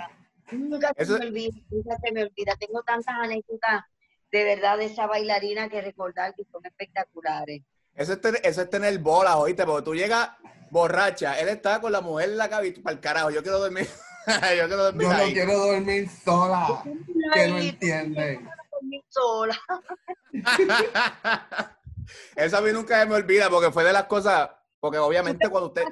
Nunca 0.52 0.94
se 0.98 1.06
me 1.06 1.28
olvida, 1.28 1.58
nunca 1.70 1.98
se 2.04 2.12
me 2.12 2.24
olvida. 2.24 2.56
Tengo 2.60 2.84
tantas 2.84 3.16
anécdotas 3.16 3.86
de 4.32 4.44
verdad 4.44 4.78
de 4.78 4.86
esa 4.86 5.08
bailarina 5.08 5.70
que 5.70 5.82
recordar 5.82 6.36
que 6.36 6.44
son 6.52 6.66
espectaculares. 6.66 7.62
Eso 7.96 8.14
es, 8.14 8.22
tener, 8.22 8.42
eso 8.44 8.62
es 8.62 8.70
tener 8.70 8.98
bola, 9.00 9.38
oíste, 9.38 9.66
porque 9.66 9.84
tú 9.84 9.96
llegas 9.96 10.30
borracha, 10.70 11.40
él 11.40 11.50
estaba 11.50 11.82
con 11.82 11.92
la 11.92 12.02
mujer 12.02 12.30
en 12.30 12.38
la 12.38 12.50
cabeza, 12.50 12.82
para 12.82 12.94
el 12.94 13.02
carajo, 13.02 13.32
yo 13.32 13.42
quiero 13.42 13.60
dormir. 13.60 13.88
yo 14.58 14.68
quiero 14.68 14.84
dormir 14.84 15.08
no 15.08 15.18
quiero 15.26 15.58
dormir 15.58 16.10
sola. 16.24 16.84
que 17.34 17.48
no 17.48 17.58
entienden. 17.58 18.50
sola. 19.10 19.60
Eso 22.36 22.58
a 22.58 22.62
mí 22.62 22.72
nunca 22.72 23.06
me 23.06 23.16
olvida 23.16 23.50
porque 23.50 23.72
fue 23.72 23.84
de 23.84 23.94
las 23.94 24.06
cosas, 24.06 24.50
porque 24.80 24.98
obviamente 24.98 25.48
cuando 25.50 25.68
usted... 25.68 25.84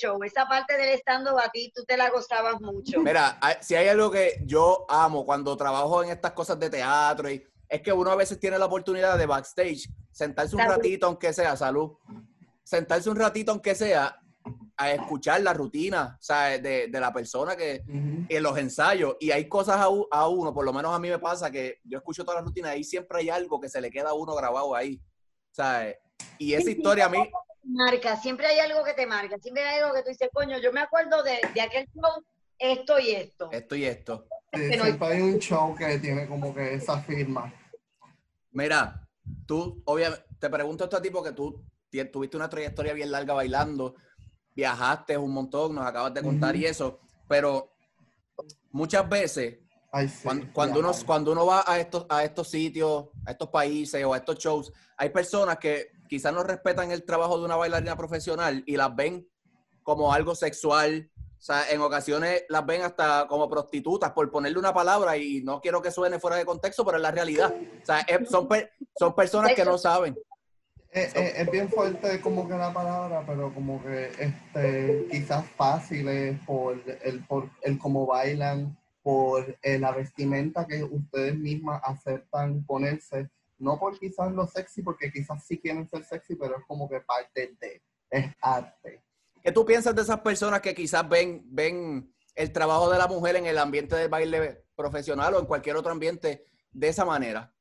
show, 0.00 0.22
esa 0.22 0.46
parte 0.46 0.76
del 0.76 0.90
estando 0.90 1.38
a 1.38 1.50
ti, 1.50 1.70
tú 1.74 1.84
te 1.84 1.96
la 1.96 2.10
gozabas 2.10 2.60
mucho. 2.60 3.00
Mira, 3.00 3.38
si 3.60 3.74
hay 3.74 3.88
algo 3.88 4.10
que 4.10 4.40
yo 4.44 4.86
amo 4.88 5.26
cuando 5.26 5.56
trabajo 5.56 6.02
en 6.02 6.10
estas 6.10 6.32
cosas 6.32 6.58
de 6.58 6.70
teatro 6.70 7.30
y 7.30 7.44
es 7.68 7.82
que 7.82 7.92
uno 7.92 8.10
a 8.10 8.16
veces 8.16 8.40
tiene 8.40 8.58
la 8.58 8.66
oportunidad 8.66 9.18
de 9.18 9.26
backstage, 9.26 9.88
sentarse 10.10 10.56
un 10.56 10.62
ratito 10.62 11.06
aunque 11.06 11.32
sea, 11.32 11.56
salud, 11.56 11.92
sentarse 12.62 13.10
un 13.10 13.16
ratito 13.16 13.52
aunque 13.52 13.74
sea 13.74 14.18
a 14.80 14.92
escuchar 14.92 15.40
la 15.40 15.52
rutina 15.52 16.16
o 16.18 16.22
sea, 16.22 16.56
de, 16.58 16.86
de, 16.86 17.00
la 17.00 17.12
persona 17.12 17.56
que 17.56 17.82
en 17.86 18.42
los 18.42 18.56
ensayos. 18.56 19.16
Y 19.18 19.32
hay 19.32 19.48
cosas 19.48 19.76
a, 19.76 19.88
a, 20.10 20.28
uno, 20.28 20.54
por 20.54 20.64
lo 20.64 20.72
menos 20.72 20.94
a 20.94 21.00
mí 21.00 21.10
me 21.10 21.18
pasa 21.18 21.50
que 21.50 21.80
yo 21.84 21.98
escucho 21.98 22.24
toda 22.24 22.36
la 22.36 22.46
rutina 22.46 22.74
y 22.76 22.84
siempre 22.84 23.18
hay 23.18 23.28
algo 23.28 23.60
que 23.60 23.68
se 23.68 23.80
le 23.80 23.90
queda 23.90 24.10
a 24.10 24.14
uno 24.14 24.34
grabado 24.36 24.74
ahí. 24.74 25.00
¿sabes? 25.50 25.96
Y 26.38 26.54
esa 26.54 26.70
historia 26.70 27.06
a 27.06 27.08
mí... 27.08 27.18
Marca, 27.64 28.16
siempre 28.16 28.46
hay 28.46 28.60
algo 28.60 28.82
que 28.84 28.94
te 28.94 29.06
marca, 29.06 29.36
siempre 29.38 29.62
hay 29.62 29.80
algo 29.80 29.94
que 29.94 30.02
tú 30.02 30.08
dices, 30.08 30.30
coño, 30.32 30.58
yo 30.58 30.72
me 30.72 30.80
acuerdo 30.80 31.22
de, 31.22 31.38
de 31.52 31.60
aquel 31.60 31.86
show, 31.92 32.24
esto 32.56 32.98
y 32.98 33.10
esto. 33.10 33.50
Esto 33.52 33.74
y 33.74 33.84
esto. 33.84 34.26
siempre 34.52 35.08
hay 35.08 35.20
un 35.20 35.38
show 35.38 35.74
que 35.74 35.98
tiene 35.98 36.26
como 36.28 36.54
que 36.54 36.74
esa 36.74 37.02
firma. 37.02 37.52
Mira, 38.52 39.06
tú, 39.44 39.82
obviamente, 39.84 40.24
te 40.38 40.48
pregunto 40.48 40.84
esto 40.84 40.96
a 40.96 41.02
ti 41.02 41.10
porque 41.10 41.32
tú 41.32 41.62
tuviste 42.12 42.36
una 42.36 42.48
trayectoria 42.48 42.92
bien 42.94 43.10
larga 43.10 43.34
bailando 43.34 43.96
viajaste 44.58 45.16
un 45.16 45.30
montón, 45.30 45.72
nos 45.72 45.86
acabas 45.86 46.12
de 46.12 46.20
contar 46.20 46.56
y 46.56 46.66
eso, 46.66 46.98
pero 47.28 47.70
muchas 48.72 49.08
veces 49.08 49.58
cuando, 50.52 50.80
uno, 50.80 50.90
cuando 51.06 51.30
uno 51.30 51.46
va 51.46 51.62
a 51.64 51.78
estos, 51.78 52.06
a 52.08 52.24
estos 52.24 52.48
sitios, 52.48 53.06
a 53.24 53.30
estos 53.30 53.50
países 53.50 54.04
o 54.04 54.12
a 54.12 54.16
estos 54.16 54.36
shows, 54.36 54.72
hay 54.96 55.10
personas 55.10 55.58
que 55.58 55.92
quizás 56.08 56.34
no 56.34 56.42
respetan 56.42 56.90
el 56.90 57.04
trabajo 57.04 57.38
de 57.38 57.44
una 57.44 57.54
bailarina 57.54 57.96
profesional 57.96 58.64
y 58.66 58.76
las 58.76 58.94
ven 58.96 59.28
como 59.84 60.12
algo 60.12 60.34
sexual. 60.34 61.08
O 61.14 61.40
sea, 61.40 61.70
en 61.70 61.80
ocasiones 61.80 62.42
las 62.48 62.66
ven 62.66 62.82
hasta 62.82 63.28
como 63.28 63.48
prostitutas, 63.48 64.10
por 64.10 64.28
ponerle 64.28 64.58
una 64.58 64.74
palabra, 64.74 65.16
y 65.16 65.40
no 65.42 65.60
quiero 65.60 65.80
que 65.80 65.92
suene 65.92 66.18
fuera 66.18 66.36
de 66.36 66.44
contexto, 66.44 66.84
pero 66.84 66.96
es 66.96 67.02
la 67.02 67.12
realidad. 67.12 67.54
O 67.54 67.86
sea, 67.86 68.04
son, 68.28 68.48
son 68.98 69.14
personas 69.14 69.54
que 69.54 69.64
no 69.64 69.78
saben. 69.78 70.18
Eh, 70.90 71.10
eh, 71.14 71.32
es, 71.36 71.50
bien 71.50 71.68
fuerte 71.68 72.18
como 72.20 72.48
que 72.48 72.54
la 72.54 72.72
palabra, 72.72 73.22
pero 73.26 73.52
como 73.52 73.82
que 73.82 74.10
este 74.18 75.06
quizás 75.10 75.44
fáciles 75.50 76.38
por 76.46 76.80
el, 77.02 77.24
por 77.26 77.50
el 77.62 77.78
cómo 77.78 78.06
bailan, 78.06 78.76
por 79.02 79.58
eh, 79.62 79.78
la 79.78 79.92
vestimenta 79.92 80.66
que 80.66 80.82
ustedes 80.82 81.36
mismas 81.36 81.82
aceptan 81.84 82.64
ponerse, 82.64 83.28
no 83.58 83.78
por 83.78 83.98
quizás 83.98 84.32
lo 84.32 84.46
sexy, 84.46 84.82
porque 84.82 85.12
quizás 85.12 85.44
sí 85.46 85.58
quieren 85.58 85.86
ser 85.88 86.04
sexy, 86.04 86.36
pero 86.36 86.56
es 86.56 86.64
como 86.66 86.88
que 86.88 87.00
parte 87.00 87.54
de, 87.60 87.82
es 88.10 88.34
arte. 88.40 89.02
¿Qué 89.42 89.52
tú 89.52 89.66
piensas 89.66 89.94
de 89.94 90.02
esas 90.02 90.20
personas 90.20 90.62
que 90.62 90.74
quizás 90.74 91.06
ven, 91.06 91.42
ven 91.46 92.12
el 92.34 92.52
trabajo 92.52 92.90
de 92.90 92.98
la 92.98 93.08
mujer 93.08 93.36
en 93.36 93.46
el 93.46 93.58
ambiente 93.58 93.94
del 93.94 94.08
baile 94.08 94.64
profesional 94.74 95.34
o 95.34 95.40
en 95.40 95.46
cualquier 95.46 95.76
otro 95.76 95.92
ambiente 95.92 96.46
de 96.72 96.88
esa 96.88 97.04
manera? 97.04 97.52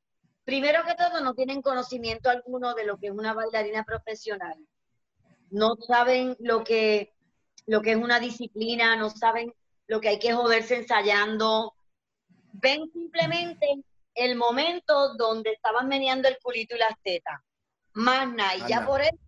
Primero 0.48 0.86
que 0.86 0.96
todo, 0.96 1.20
no 1.20 1.36
tienen 1.36 1.62
conocimiento 1.62 2.30
alguno 2.30 2.74
de 2.74 2.86
lo 2.86 2.98
que 2.98 3.08
es 3.08 3.12
una 3.12 3.34
bailarina 3.34 3.84
profesional. 3.84 4.56
No 5.50 5.76
saben 5.76 6.38
lo 6.40 6.64
que, 6.64 7.14
lo 7.66 7.82
que 7.82 7.92
es 7.92 7.98
una 7.98 8.22
disciplina, 8.22 8.96
no 8.96 9.10
saben 9.10 9.54
lo 9.88 10.00
que 10.00 10.08
hay 10.08 10.20
que 10.20 10.32
joderse 10.32 10.78
ensayando. 10.78 11.76
Ven 12.54 12.90
simplemente 12.94 13.68
el 14.14 14.38
momento 14.38 15.16
donde 15.16 15.52
estaban 15.52 15.90
meneando 15.90 16.30
el 16.30 16.38
culito 16.42 16.78
y 16.78 16.80
las 16.80 16.98
tetas. 17.04 17.42
Más 17.92 18.34
nada, 18.34 18.56
y 18.56 18.70
ya 18.70 18.86
por 18.86 19.02
eso 19.02 19.20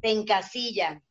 te 0.00 0.12
encasillan. 0.12 1.04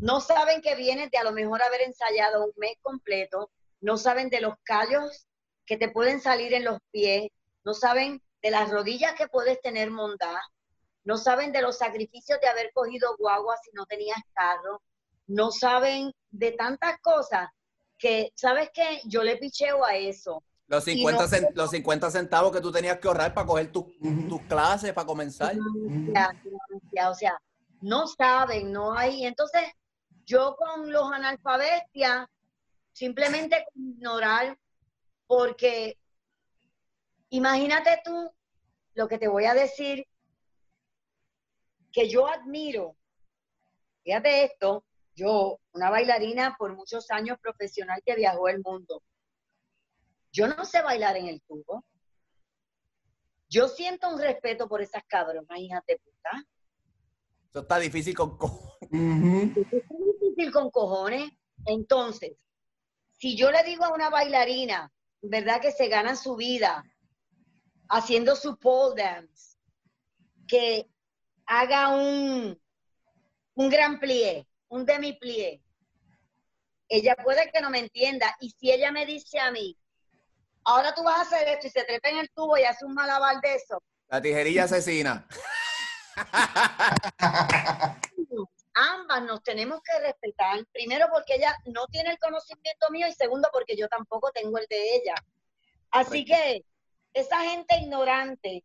No 0.00 0.20
saben 0.20 0.60
que 0.60 0.74
vienes 0.74 1.10
de 1.10 1.16
a 1.16 1.24
lo 1.24 1.32
mejor 1.32 1.62
haber 1.62 1.80
ensayado 1.80 2.44
un 2.44 2.52
mes 2.58 2.76
completo, 2.82 3.50
no 3.80 3.96
saben 3.96 4.28
de 4.28 4.42
los 4.42 4.52
callos 4.64 5.26
que 5.64 5.78
te 5.78 5.88
pueden 5.88 6.20
salir 6.20 6.52
en 6.52 6.64
los 6.64 6.78
pies, 6.90 7.30
no 7.64 7.72
saben 7.72 8.20
de 8.42 8.50
las 8.50 8.70
rodillas 8.70 9.14
que 9.14 9.28
puedes 9.28 9.60
tener 9.60 9.90
mondadas, 9.90 10.44
no 11.04 11.16
saben 11.16 11.52
de 11.52 11.62
los 11.62 11.78
sacrificios 11.78 12.40
de 12.40 12.48
haber 12.48 12.72
cogido 12.72 13.16
guagua 13.18 13.56
si 13.64 13.70
no 13.72 13.86
tenías 13.86 14.18
carro, 14.34 14.82
no 15.26 15.50
saben 15.50 16.12
de 16.30 16.52
tantas 16.52 16.98
cosas 17.00 17.48
que, 17.98 18.32
¿sabes 18.34 18.70
qué? 18.74 19.00
Yo 19.04 19.22
le 19.22 19.36
picheo 19.36 19.84
a 19.84 19.96
eso. 19.96 20.42
Los 20.66 20.84
50, 20.84 21.52
los 21.54 21.70
50 21.70 22.10
centavos 22.10 22.52
que 22.52 22.60
tú 22.60 22.72
tenías 22.72 22.98
que 22.98 23.06
ahorrar 23.06 23.34
para 23.34 23.46
coger 23.46 23.70
tus 23.70 23.84
clases, 24.48 24.92
para 24.92 25.06
comenzar. 25.06 25.54
O 25.56 27.14
sea, 27.14 27.38
no 27.80 28.06
saben, 28.06 28.72
no 28.72 28.94
hay. 28.94 29.26
Entonces, 29.26 29.62
yo 30.24 30.56
con 30.56 30.90
los 30.90 31.12
analfabetias, 31.12 32.26
simplemente 32.92 33.66
ignorar, 33.74 34.56
porque 35.26 35.98
imagínate 37.32 38.00
tú 38.04 38.30
lo 38.94 39.08
que 39.08 39.18
te 39.18 39.26
voy 39.26 39.46
a 39.46 39.54
decir, 39.54 40.06
que 41.90 42.08
yo 42.08 42.26
admiro, 42.26 42.96
fíjate 44.04 44.44
esto, 44.44 44.84
yo, 45.14 45.58
una 45.72 45.90
bailarina 45.90 46.56
por 46.58 46.74
muchos 46.74 47.10
años 47.10 47.38
profesional 47.40 48.02
que 48.04 48.14
viajó 48.14 48.48
el 48.48 48.60
mundo, 48.62 49.02
yo 50.30 50.46
no 50.46 50.64
sé 50.64 50.82
bailar 50.82 51.16
en 51.16 51.26
el 51.26 51.42
tubo. 51.42 51.84
Yo 53.48 53.68
siento 53.68 54.08
un 54.08 54.18
respeto 54.18 54.66
por 54.66 54.80
esas 54.80 55.02
cabronas, 55.06 55.58
hijas 55.58 55.82
de 55.86 55.98
puta. 55.98 56.46
Eso 57.50 57.60
está 57.60 57.78
difícil 57.78 58.14
con 58.14 58.38
cojones. 58.38 59.56
Está 59.56 59.94
difícil 60.20 60.50
con 60.50 60.70
cojones. 60.70 61.30
Entonces, 61.66 62.32
si 63.18 63.36
yo 63.36 63.50
le 63.50 63.62
digo 63.64 63.84
a 63.84 63.92
una 63.92 64.08
bailarina, 64.08 64.90
¿verdad? 65.20 65.60
Que 65.60 65.70
se 65.70 65.88
gana 65.88 66.16
su 66.16 66.34
vida 66.34 66.82
haciendo 67.92 68.34
su 68.34 68.58
pole 68.58 69.02
dance, 69.02 69.58
que 70.48 70.88
haga 71.46 71.90
un, 71.90 72.58
un 73.54 73.70
gran 73.70 74.00
plié, 74.00 74.48
un 74.68 74.86
demi 74.86 75.12
plié. 75.12 75.62
Ella 76.88 77.14
puede 77.22 77.50
que 77.52 77.60
no 77.60 77.68
me 77.68 77.80
entienda. 77.80 78.34
Y 78.40 78.50
si 78.50 78.72
ella 78.72 78.90
me 78.92 79.04
dice 79.04 79.38
a 79.38 79.50
mí, 79.50 79.78
ahora 80.64 80.94
tú 80.94 81.02
vas 81.02 81.18
a 81.18 81.22
hacer 81.22 81.48
esto 81.48 81.66
y 81.66 81.70
se 81.70 81.84
trepa 81.84 82.08
en 82.08 82.18
el 82.18 82.30
tubo 82.30 82.56
y 82.56 82.64
hace 82.64 82.86
un 82.86 82.94
malabar 82.94 83.40
de 83.42 83.56
eso. 83.56 83.82
La 84.08 84.22
tijerilla 84.22 84.64
asesina. 84.64 85.26
Ambas 88.74 89.22
nos 89.24 89.42
tenemos 89.42 89.82
que 89.82 90.00
respetar, 90.00 90.64
primero 90.72 91.08
porque 91.12 91.34
ella 91.34 91.54
no 91.66 91.86
tiene 91.88 92.12
el 92.12 92.18
conocimiento 92.18 92.88
mío 92.90 93.06
y 93.06 93.12
segundo 93.12 93.50
porque 93.52 93.76
yo 93.76 93.86
tampoco 93.88 94.30
tengo 94.32 94.56
el 94.56 94.66
de 94.66 94.96
ella. 94.96 95.14
Así 95.90 96.24
que 96.24 96.64
esa 97.14 97.40
gente 97.40 97.76
ignorante 97.78 98.64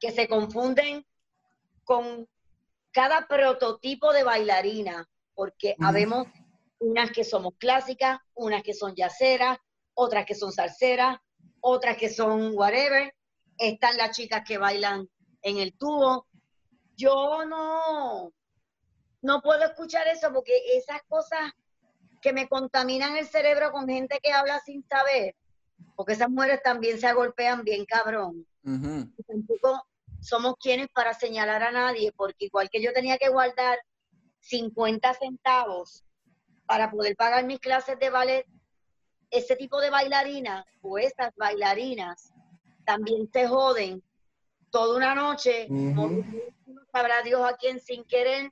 que 0.00 0.10
se 0.10 0.28
confunden 0.28 1.06
con 1.84 2.28
cada 2.92 3.26
prototipo 3.26 4.12
de 4.12 4.22
bailarina, 4.22 5.08
porque 5.34 5.74
habemos 5.80 6.28
unas 6.78 7.10
que 7.10 7.24
somos 7.24 7.54
clásicas, 7.58 8.18
unas 8.34 8.62
que 8.62 8.74
son 8.74 8.94
yaceras, 8.94 9.58
otras 9.94 10.26
que 10.26 10.34
son 10.34 10.52
salseras, 10.52 11.18
otras 11.60 11.96
que 11.96 12.08
son 12.08 12.52
whatever, 12.54 13.14
están 13.58 13.96
las 13.96 14.10
chicas 14.10 14.42
que 14.46 14.58
bailan 14.58 15.08
en 15.42 15.58
el 15.58 15.76
tubo. 15.76 16.26
Yo 16.96 17.44
no, 17.46 18.32
no 19.22 19.42
puedo 19.42 19.64
escuchar 19.64 20.06
eso 20.08 20.32
porque 20.32 20.52
esas 20.76 21.02
cosas 21.08 21.52
que 22.20 22.32
me 22.32 22.48
contaminan 22.48 23.16
el 23.16 23.26
cerebro 23.26 23.72
con 23.72 23.88
gente 23.88 24.18
que 24.22 24.32
habla 24.32 24.60
sin 24.60 24.82
saber, 24.86 25.34
porque 25.96 26.14
esas 26.14 26.30
mujeres 26.30 26.62
también 26.62 26.98
se 26.98 27.06
agolpean 27.06 27.64
bien 27.64 27.84
cabrón. 27.84 28.46
tampoco 29.26 29.86
somos 30.20 30.54
quienes 30.58 30.88
para 30.88 31.14
señalar 31.14 31.62
a 31.62 31.70
nadie, 31.70 32.12
porque 32.12 32.46
igual 32.46 32.70
que 32.70 32.82
yo 32.82 32.92
tenía 32.92 33.18
que 33.18 33.28
guardar 33.28 33.78
50 34.40 35.14
centavos 35.14 36.04
para 36.66 36.90
poder 36.90 37.14
pagar 37.16 37.44
mis 37.44 37.60
clases 37.60 37.98
de 37.98 38.10
ballet, 38.10 38.46
ese 39.30 39.56
tipo 39.56 39.80
de 39.80 39.90
bailarinas 39.90 40.64
o 40.80 40.98
estas 40.98 41.34
bailarinas 41.36 42.32
también 42.84 43.28
se 43.32 43.46
joden 43.48 44.02
toda 44.70 44.96
una 44.96 45.14
noche, 45.14 45.68
sabrá 46.92 47.22
Dios 47.22 47.40
a 47.42 47.56
quién 47.56 47.80
sin 47.80 48.04
querer, 48.04 48.50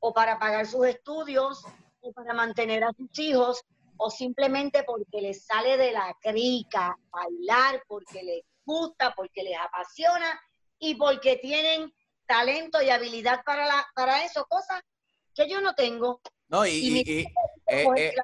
o 0.00 0.12
para 0.12 0.38
pagar 0.38 0.66
sus 0.66 0.86
estudios, 0.86 1.64
o 2.00 2.12
para 2.12 2.34
mantener 2.34 2.84
a 2.84 2.92
sus 2.92 3.18
hijos, 3.18 3.64
o 4.02 4.10
simplemente 4.10 4.82
porque 4.82 5.20
les 5.20 5.44
sale 5.44 5.76
de 5.76 5.92
la 5.92 6.16
crica 6.20 6.96
bailar, 7.10 7.82
porque 7.86 8.22
les 8.22 8.42
gusta, 8.64 9.14
porque 9.14 9.44
les 9.44 9.56
apasiona 9.56 10.40
y 10.78 10.96
porque 10.96 11.36
tienen 11.36 11.92
talento 12.26 12.82
y 12.82 12.90
habilidad 12.90 13.42
para, 13.44 13.66
la, 13.66 13.86
para 13.94 14.24
eso, 14.24 14.44
cosas 14.48 14.82
que 15.34 15.48
yo 15.48 15.60
no 15.60 15.74
tengo. 15.74 16.20
No, 16.48 16.66
y, 16.66 16.70
y, 16.70 17.20
eh, 17.20 17.86
eh. 17.96 18.14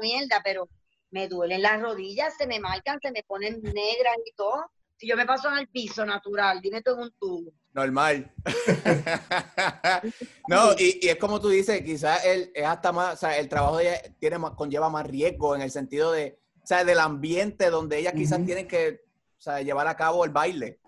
mierda, 0.00 0.40
pero 0.44 0.68
me 1.10 1.28
duelen 1.28 1.62
las 1.62 1.80
rodillas, 1.80 2.36
se 2.36 2.46
me 2.46 2.60
marcan, 2.60 2.98
se 3.00 3.10
me 3.10 3.22
ponen 3.22 3.62
negras 3.62 4.16
y 4.26 4.32
todo. 4.36 4.70
Si 4.96 5.08
yo 5.08 5.16
me 5.16 5.24
paso 5.24 5.48
en 5.48 5.58
el 5.58 5.68
piso 5.68 6.04
natural, 6.04 6.60
dime 6.60 6.82
tú 6.82 6.92
en 6.92 6.98
un 6.98 7.12
tubo. 7.18 7.52
Normal. 7.74 8.32
no, 10.48 10.72
y, 10.78 11.06
es 11.08 11.16
como 11.16 11.40
tú 11.40 11.48
dices, 11.48 11.82
quizás 11.82 12.24
el, 12.24 12.50
es 12.54 12.64
hasta 12.64 12.92
más, 12.92 13.14
o 13.14 13.16
sea, 13.16 13.36
el 13.36 13.48
trabajo 13.48 13.76
de 13.76 13.88
ella 13.88 14.02
tiene 14.18 14.38
más, 14.38 14.52
conlleva 14.52 14.88
más 14.88 15.06
riesgo 15.06 15.54
en 15.54 15.62
el 15.62 15.70
sentido 15.70 16.12
de, 16.12 16.40
o 16.62 16.66
sea, 16.66 16.84
del 16.84 17.00
ambiente 17.00 17.70
donde 17.70 17.98
ellas 17.98 18.14
quizás 18.14 18.44
tienen 18.46 18.68
que 18.68 19.02
o 19.38 19.42
sea, 19.42 19.60
llevar 19.60 19.86
a 19.88 19.96
cabo 19.96 20.24
el 20.24 20.30
baile. 20.30 20.80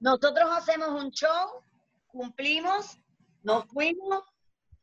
Nosotros 0.00 0.48
hacemos 0.52 0.88
un 0.88 1.10
show, 1.10 1.60
cumplimos, 2.06 2.98
nos 3.42 3.66
fuimos 3.66 4.22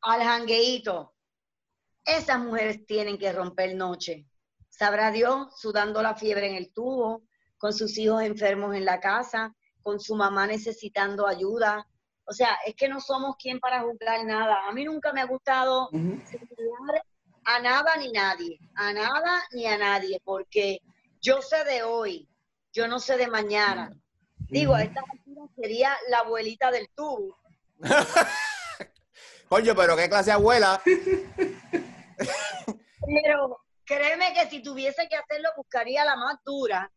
al 0.01 0.21
jangueíto. 0.21 1.15
Esas 2.03 2.37
mujeres 2.37 2.85
tienen 2.85 3.17
que 3.17 3.31
romper 3.31 3.75
noche 3.75 4.27
sabrá 4.77 5.11
Dios, 5.11 5.47
sudando 5.57 6.01
la 6.01 6.15
fiebre 6.15 6.49
en 6.49 6.55
el 6.55 6.73
tubo, 6.73 7.23
con 7.57 7.73
sus 7.73 7.97
hijos 7.97 8.21
enfermos 8.23 8.75
en 8.75 8.85
la 8.85 8.99
casa, 8.99 9.55
con 9.85 9.99
su 9.99 10.15
mamá 10.15 10.47
necesitando 10.47 11.27
ayuda. 11.27 11.87
O 12.25 12.33
sea, 12.33 12.57
es 12.65 12.73
que 12.75 12.89
no 12.89 12.99
somos 12.99 13.35
quien 13.37 13.59
para 13.59 13.81
juzgar 13.81 14.25
nada. 14.25 14.67
A 14.67 14.71
mí 14.71 14.83
nunca 14.83 15.13
me 15.13 15.21
ha 15.21 15.25
gustado 15.25 15.89
a 17.45 17.59
nada 17.59 17.95
ni 17.97 18.11
nadie, 18.11 18.59
a 18.73 18.91
nada 18.91 19.43
ni 19.51 19.67
a 19.67 19.77
nadie, 19.77 20.19
porque 20.23 20.79
yo 21.21 21.41
sé 21.43 21.63
de 21.63 21.83
hoy, 21.83 22.27
yo 22.73 22.87
no 22.87 22.99
sé 22.99 23.17
de 23.17 23.27
mañana. 23.27 23.91
Digo, 24.49 24.75
esta 24.75 25.03
sería 25.55 25.95
la 26.09 26.19
abuelita 26.19 26.71
del 26.71 26.89
tubo. 26.95 27.37
Coño, 29.49 29.75
pero 29.75 29.95
qué 29.95 30.09
clase 30.09 30.31
de 30.31 30.33
abuela. 30.33 30.81
pero 33.05 33.65
Créeme 33.85 34.33
que 34.33 34.49
si 34.49 34.63
tuviese 34.63 35.07
que 35.07 35.15
hacerlo, 35.15 35.49
buscaría 35.55 36.03
la 36.03 36.15
más 36.15 36.37
dura 36.43 36.91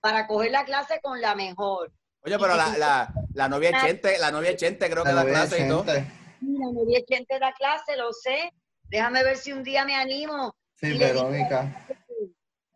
para 0.00 0.26
coger 0.26 0.50
la 0.50 0.64
clase 0.64 1.00
con 1.02 1.20
la 1.20 1.34
mejor. 1.34 1.90
Oye, 2.24 2.38
pero 2.38 2.56
la, 2.56 2.76
la, 2.78 3.12
la, 3.34 3.48
novia 3.48 3.72
Chente, 3.80 4.16
la 4.18 4.30
novia 4.30 4.54
Chente 4.54 4.88
creo 4.88 5.02
que 5.02 5.12
da 5.12 5.24
clase 5.24 5.64
y 5.64 5.68
todo. 5.68 5.84
La 5.84 6.72
novia 6.72 7.00
Chente 7.04 7.38
da 7.38 7.52
clase, 7.52 7.96
lo 7.96 8.12
sé. 8.12 8.52
Déjame 8.84 9.24
ver 9.24 9.36
si 9.36 9.52
un 9.52 9.64
día 9.64 9.84
me 9.84 9.96
animo. 9.96 10.54
Sí, 10.74 10.96
Verónica. 10.96 11.86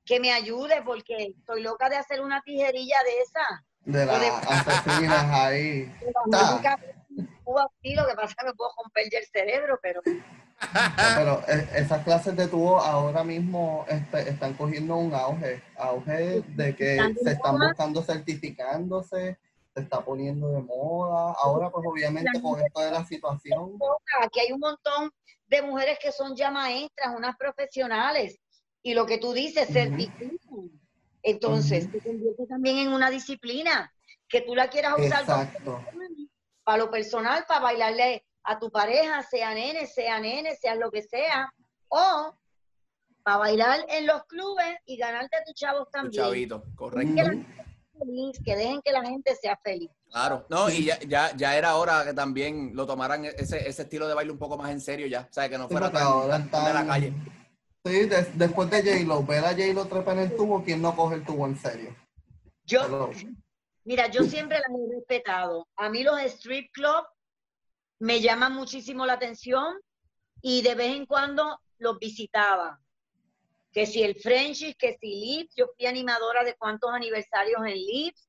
Que 0.04 0.18
me 0.18 0.32
ayude 0.32 0.82
porque 0.84 1.34
estoy 1.38 1.62
loca 1.62 1.88
de 1.88 1.96
hacer 1.96 2.20
una 2.20 2.40
tijerilla 2.42 2.96
de 3.04 3.18
esa. 3.20 3.64
De 3.84 4.06
las 4.06 5.32
ahí. 5.32 5.92
lo 7.46 8.06
que 8.06 8.14
pasa 8.14 8.28
es 8.28 8.34
que 8.34 8.46
me 8.46 8.54
puedo 8.54 8.70
romper 8.82 9.04
el 9.12 9.26
cerebro, 9.26 9.78
pero 9.80 10.00
pero 11.16 11.42
eh, 11.48 11.68
esas 11.74 12.02
clases 12.02 12.36
de 12.36 12.48
tubo 12.48 12.80
ahora 12.80 13.22
mismo 13.22 13.84
este, 13.88 14.30
están 14.30 14.54
cogiendo 14.54 14.96
un 14.96 15.14
auge, 15.14 15.62
auge 15.76 16.42
de 16.42 16.74
que 16.74 17.14
se 17.22 17.32
están 17.32 17.58
buscando 17.58 18.02
certificándose, 18.02 19.38
se 19.74 19.80
está 19.80 20.04
poniendo 20.04 20.48
de 20.48 20.62
moda. 20.62 21.34
Ahora 21.42 21.70
pues 21.70 21.84
obviamente 21.86 22.40
con 22.40 22.60
esto 22.60 22.80
de 22.80 22.90
la 22.90 23.04
situación. 23.04 23.78
Aquí 24.22 24.40
hay 24.40 24.52
un 24.52 24.60
montón 24.60 25.12
de 25.46 25.62
mujeres 25.62 25.98
que 26.00 26.10
son 26.10 26.34
ya 26.34 26.50
maestras, 26.50 27.14
unas 27.16 27.36
profesionales, 27.36 28.38
y 28.82 28.94
lo 28.94 29.06
que 29.06 29.18
tú 29.18 29.32
dices, 29.32 29.68
certifican. 29.68 30.38
Entonces, 31.22 31.88
se 31.90 32.00
convierte 32.00 32.46
también 32.46 32.78
en 32.78 32.88
una 32.88 33.10
disciplina. 33.10 33.92
que 34.28 34.40
tú 34.40 34.56
la 34.56 34.68
quieras 34.68 34.94
usar 34.98 35.52
para 36.64 36.78
lo 36.78 36.90
personal, 36.90 37.44
para 37.46 37.60
bailarle 37.60 38.24
a 38.46 38.58
tu 38.58 38.70
pareja, 38.70 39.22
sea 39.22 39.52
nene, 39.52 39.86
sea 39.86 40.20
nene, 40.20 40.54
sea 40.56 40.76
lo 40.76 40.90
que 40.90 41.02
sea, 41.02 41.52
o 41.88 42.32
para 43.22 43.38
bailar 43.38 43.84
en 43.88 44.06
los 44.06 44.24
clubes 44.26 44.76
y 44.86 44.96
ganarte 44.96 45.36
a 45.36 45.44
tus 45.44 45.54
chavos 45.54 45.90
también. 45.90 46.12
Tu 46.12 46.28
chavito, 46.28 46.64
correcto. 46.76 47.22
Que, 48.44 48.56
dejen 48.56 48.80
que 48.82 48.92
la 48.92 49.02
gente 49.02 49.34
sea 49.34 49.58
feliz. 49.64 49.90
Claro, 50.10 50.46
no, 50.48 50.70
y 50.70 50.84
ya, 50.84 50.98
ya, 51.00 51.34
ya 51.34 51.56
era 51.56 51.76
hora 51.76 52.04
que 52.04 52.14
también 52.14 52.70
lo 52.74 52.86
tomaran 52.86 53.24
ese, 53.24 53.68
ese 53.68 53.82
estilo 53.82 54.06
de 54.06 54.14
baile 54.14 54.30
un 54.30 54.38
poco 54.38 54.56
más 54.56 54.70
en 54.70 54.80
serio 54.80 55.06
ya, 55.06 55.26
o 55.28 55.32
sea, 55.32 55.48
que 55.48 55.58
no 55.58 55.68
fuera 55.68 55.90
tan, 55.90 56.50
de 56.50 56.72
la 56.74 56.86
calle. 56.86 57.12
Sí, 57.84 58.08
después 58.34 58.70
de 58.70 58.82
J-Lo, 58.82 59.24
ver 59.24 59.44
a 59.44 59.50
J-Lo 59.50 59.86
trepa 59.86 60.12
en 60.12 60.18
el 60.20 60.36
tubo, 60.36 60.62
¿quién 60.62 60.82
no 60.82 60.94
coge 60.94 61.16
el 61.16 61.24
tubo 61.24 61.46
en 61.46 61.56
serio? 61.56 61.96
Yo, 62.64 63.10
mira, 63.84 64.08
yo 64.08 64.22
siempre 64.24 64.58
las 64.58 64.68
he 64.68 64.94
respetado. 64.94 65.66
A 65.76 65.88
mí 65.88 66.02
los 66.02 66.20
street 66.20 66.70
club 66.72 67.06
me 67.98 68.20
llaman 68.20 68.54
muchísimo 68.54 69.06
la 69.06 69.14
atención 69.14 69.80
y 70.42 70.62
de 70.62 70.74
vez 70.74 70.96
en 70.96 71.06
cuando 71.06 71.60
los 71.78 71.98
visitaba. 71.98 72.80
Que 73.72 73.86
si 73.86 74.02
el 74.02 74.16
Frenchies, 74.16 74.76
que 74.76 74.96
si 75.00 75.08
Lips, 75.08 75.54
yo 75.56 75.66
fui 75.76 75.86
animadora 75.86 76.44
de 76.44 76.54
cuántos 76.56 76.90
aniversarios 76.90 77.60
en 77.66 77.74
Lips, 77.74 78.28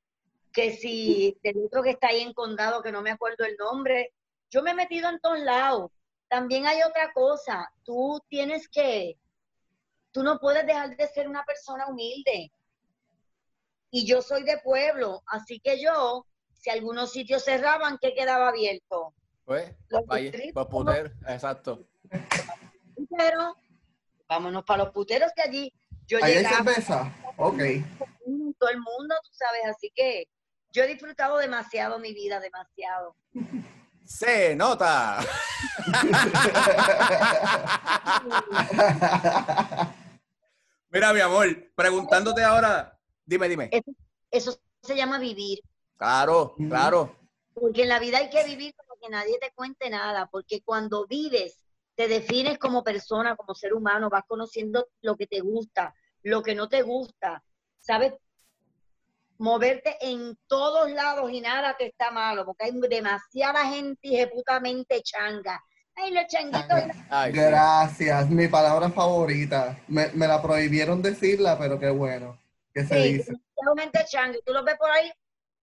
que 0.52 0.76
si 0.76 1.38
del 1.44 1.66
otro 1.66 1.84
que 1.84 1.92
está 1.92 2.08
ahí 2.08 2.22
en 2.22 2.34
Condado, 2.34 2.82
que 2.82 2.92
no 2.92 3.02
me 3.02 3.12
acuerdo 3.12 3.46
el 3.46 3.56
nombre. 3.58 4.14
Yo 4.50 4.62
me 4.62 4.72
he 4.72 4.76
metido 4.76 5.10
en 5.10 5.20
todos 5.20 5.40
lados. 5.40 5.92
También 6.30 6.66
hay 6.66 6.82
otra 6.82 7.14
cosa, 7.14 7.72
tú 7.84 8.22
tienes 8.28 8.68
que, 8.68 9.18
tú 10.12 10.24
no 10.24 10.40
puedes 10.40 10.66
dejar 10.66 10.98
de 10.98 11.08
ser 11.08 11.28
una 11.28 11.46
persona 11.46 11.88
humilde. 11.88 12.52
Y 13.92 14.06
yo 14.06 14.22
soy 14.22 14.44
de 14.44 14.58
pueblo, 14.58 15.24
así 15.28 15.62
que 15.62 15.82
yo, 15.82 16.26
si 16.54 16.70
algunos 16.70 17.12
sitios 17.12 17.46
cerraban, 17.46 17.98
¿qué 18.02 18.14
quedaba 18.14 18.50
abierto? 18.50 19.14
Pues, 19.48 19.74
vaya, 20.06 20.32
puteros, 20.70 21.14
exacto. 21.26 21.88
Pero, 23.18 23.56
vámonos 24.28 24.66
para 24.66 24.84
los 24.84 24.92
puteros 24.94 25.32
que 25.34 25.42
allí 25.42 25.74
yo 26.06 26.20
¿Hay 26.22 26.44
cerveza? 26.44 27.16
Ok. 27.38 27.62
Todo 28.60 28.70
el 28.70 28.82
mundo, 28.82 29.16
tú 29.24 29.30
sabes, 29.32 29.62
así 29.70 29.90
que 29.96 30.28
yo 30.74 30.84
he 30.84 30.88
disfrutado 30.88 31.38
demasiado 31.38 31.98
mi 31.98 32.14
vida, 32.14 32.42
demasiado. 32.42 33.16
Se 34.04 34.54
nota. 34.54 35.20
Mira, 40.90 41.14
mi 41.14 41.22
amor, 41.22 41.72
preguntándote 41.74 42.44
ahora, 42.44 43.00
dime, 43.26 43.48
dime. 43.48 43.70
Eso, 44.30 44.60
se 44.82 44.98
llama 44.98 45.20
vivir. 45.20 45.62
Claro, 45.96 46.54
claro. 46.68 47.16
Porque 47.54 47.84
en 47.84 47.90
la 47.90 48.00
vida 48.00 48.18
hay 48.18 48.30
que 48.30 48.44
vivir 48.44 48.76
que 49.02 49.10
nadie 49.10 49.38
te 49.40 49.52
cuente 49.54 49.90
nada, 49.90 50.28
porque 50.32 50.62
cuando 50.62 51.06
vives, 51.08 51.64
te 51.96 52.08
defines 52.08 52.60
como 52.60 52.84
persona, 52.84 53.36
como 53.36 53.56
ser 53.56 53.74
humano, 53.74 54.10
vas 54.10 54.24
conociendo 54.28 54.88
lo 55.02 55.16
que 55.16 55.28
te 55.28 55.40
gusta, 55.40 55.96
lo 56.24 56.44
que 56.44 56.54
no 56.54 56.70
te 56.70 56.84
gusta, 56.84 57.44
sabes 57.80 58.14
moverte 59.40 59.98
en 60.02 60.38
todos 60.48 60.90
lados 60.92 61.32
y 61.32 61.42
nada 61.42 61.76
te 61.78 61.88
está 61.88 62.12
malo, 62.12 62.46
porque 62.46 62.66
hay 62.66 62.72
demasiada 62.90 63.66
gente 63.66 64.00
ejecutamente 64.04 65.02
changa. 65.02 65.64
Ay, 65.96 66.12
los 66.12 66.28
changuitos. 66.28 66.84
Gracias, 67.34 68.30
mi 68.30 68.48
palabra 68.48 68.90
favorita. 68.92 69.80
Me, 69.88 70.10
la 70.16 70.42
prohibieron 70.42 71.02
decirla, 71.02 71.58
pero 71.58 71.80
qué 71.80 71.90
bueno 71.90 72.38
que 72.74 72.84
se 72.84 73.02
sí, 73.02 73.14
dice. 73.14 73.34
gente 73.78 74.06
changa. 74.08 74.38
Tú 74.46 74.54
los 74.54 74.64
ves 74.64 74.76
por 74.78 74.92
ahí, 74.92 75.12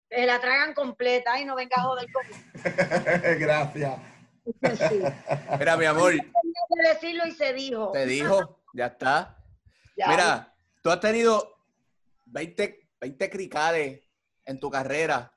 se 0.08 0.26
la 0.26 0.40
tragan 0.40 0.74
completa 0.74 1.40
y 1.40 1.44
no 1.44 1.54
venga 1.56 1.76
a 1.76 1.82
joder. 1.82 2.06
Gracias. 3.38 3.94
Mira, 5.58 5.76
mi 5.76 5.84
amor. 5.84 6.12
Que 6.12 6.88
decirlo 6.88 7.26
y 7.26 7.32
se 7.32 7.52
dijo. 7.52 7.92
Te 7.92 8.06
dijo, 8.06 8.60
ya 8.72 8.86
está. 8.86 9.36
Mira, 9.96 10.54
tú 10.82 10.90
has 10.90 11.00
tenido 11.00 11.58
20 12.26 12.88
20 13.00 13.30
cricales 13.30 14.00
en 14.44 14.58
tu 14.58 14.70
carrera, 14.70 15.32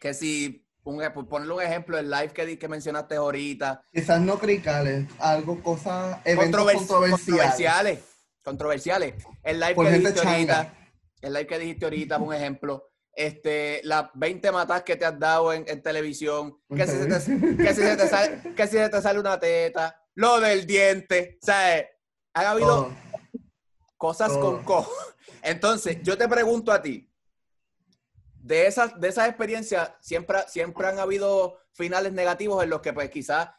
que 0.00 0.12
si, 0.14 0.66
un, 0.84 1.00
ponerle 1.28 1.54
un 1.54 1.62
ejemplo, 1.62 1.98
el 1.98 2.10
live 2.10 2.30
que, 2.32 2.58
que 2.58 2.68
mencionaste 2.68 3.16
ahorita. 3.16 3.82
Quizás 3.92 4.20
no 4.20 4.38
cricales, 4.38 5.06
algo, 5.18 5.62
cosas, 5.62 6.20
eventos 6.24 6.72
controversiales. 6.72 8.00
Controversiales. 8.42 9.14
El 9.42 9.60
live 9.60 9.74
que 9.74 9.90
dijiste 9.90 10.26
ahorita, 10.26 10.74
el 11.20 11.32
live 11.32 11.46
que 11.46 11.58
dijiste 11.58 11.84
ahorita, 11.84 12.18
un 12.18 12.34
ejemplo. 12.34 12.84
Este, 13.20 13.80
las 13.82 14.10
20 14.14 14.52
matas 14.52 14.84
que 14.84 14.94
te 14.94 15.04
has 15.04 15.18
dado 15.18 15.52
en, 15.52 15.82
televisión, 15.82 16.56
que, 16.68 16.86
si 16.86 16.98
te, 16.98 17.08
que, 17.56 17.74
si 17.74 17.82
se 17.82 17.96
te 17.96 18.06
sale, 18.08 18.54
que 18.54 18.66
si 18.68 18.76
se 18.76 18.88
te 18.88 19.02
sale 19.02 19.18
una 19.18 19.40
teta, 19.40 20.00
lo 20.14 20.38
del 20.38 20.64
diente, 20.64 21.36
¿sabes? 21.42 21.86
Han 22.34 22.46
habido 22.46 22.92
cosas 23.96 24.30
con 24.36 24.62
co 24.62 24.88
entonces, 25.42 25.98
yo 26.02 26.16
te 26.16 26.28
pregunto 26.28 26.70
a 26.70 26.80
ti, 26.80 27.12
de 28.34 28.66
esas, 28.66 28.98
de 29.00 29.08
esas 29.08 29.28
experiencias, 29.28 29.92
siempre, 30.00 30.38
siempre 30.46 30.86
han 30.86 31.00
habido 31.00 31.58
finales 31.72 32.12
negativos 32.12 32.62
en 32.62 32.70
los 32.70 32.80
que 32.80 32.92
pues 32.92 33.10
quizás 33.10 33.50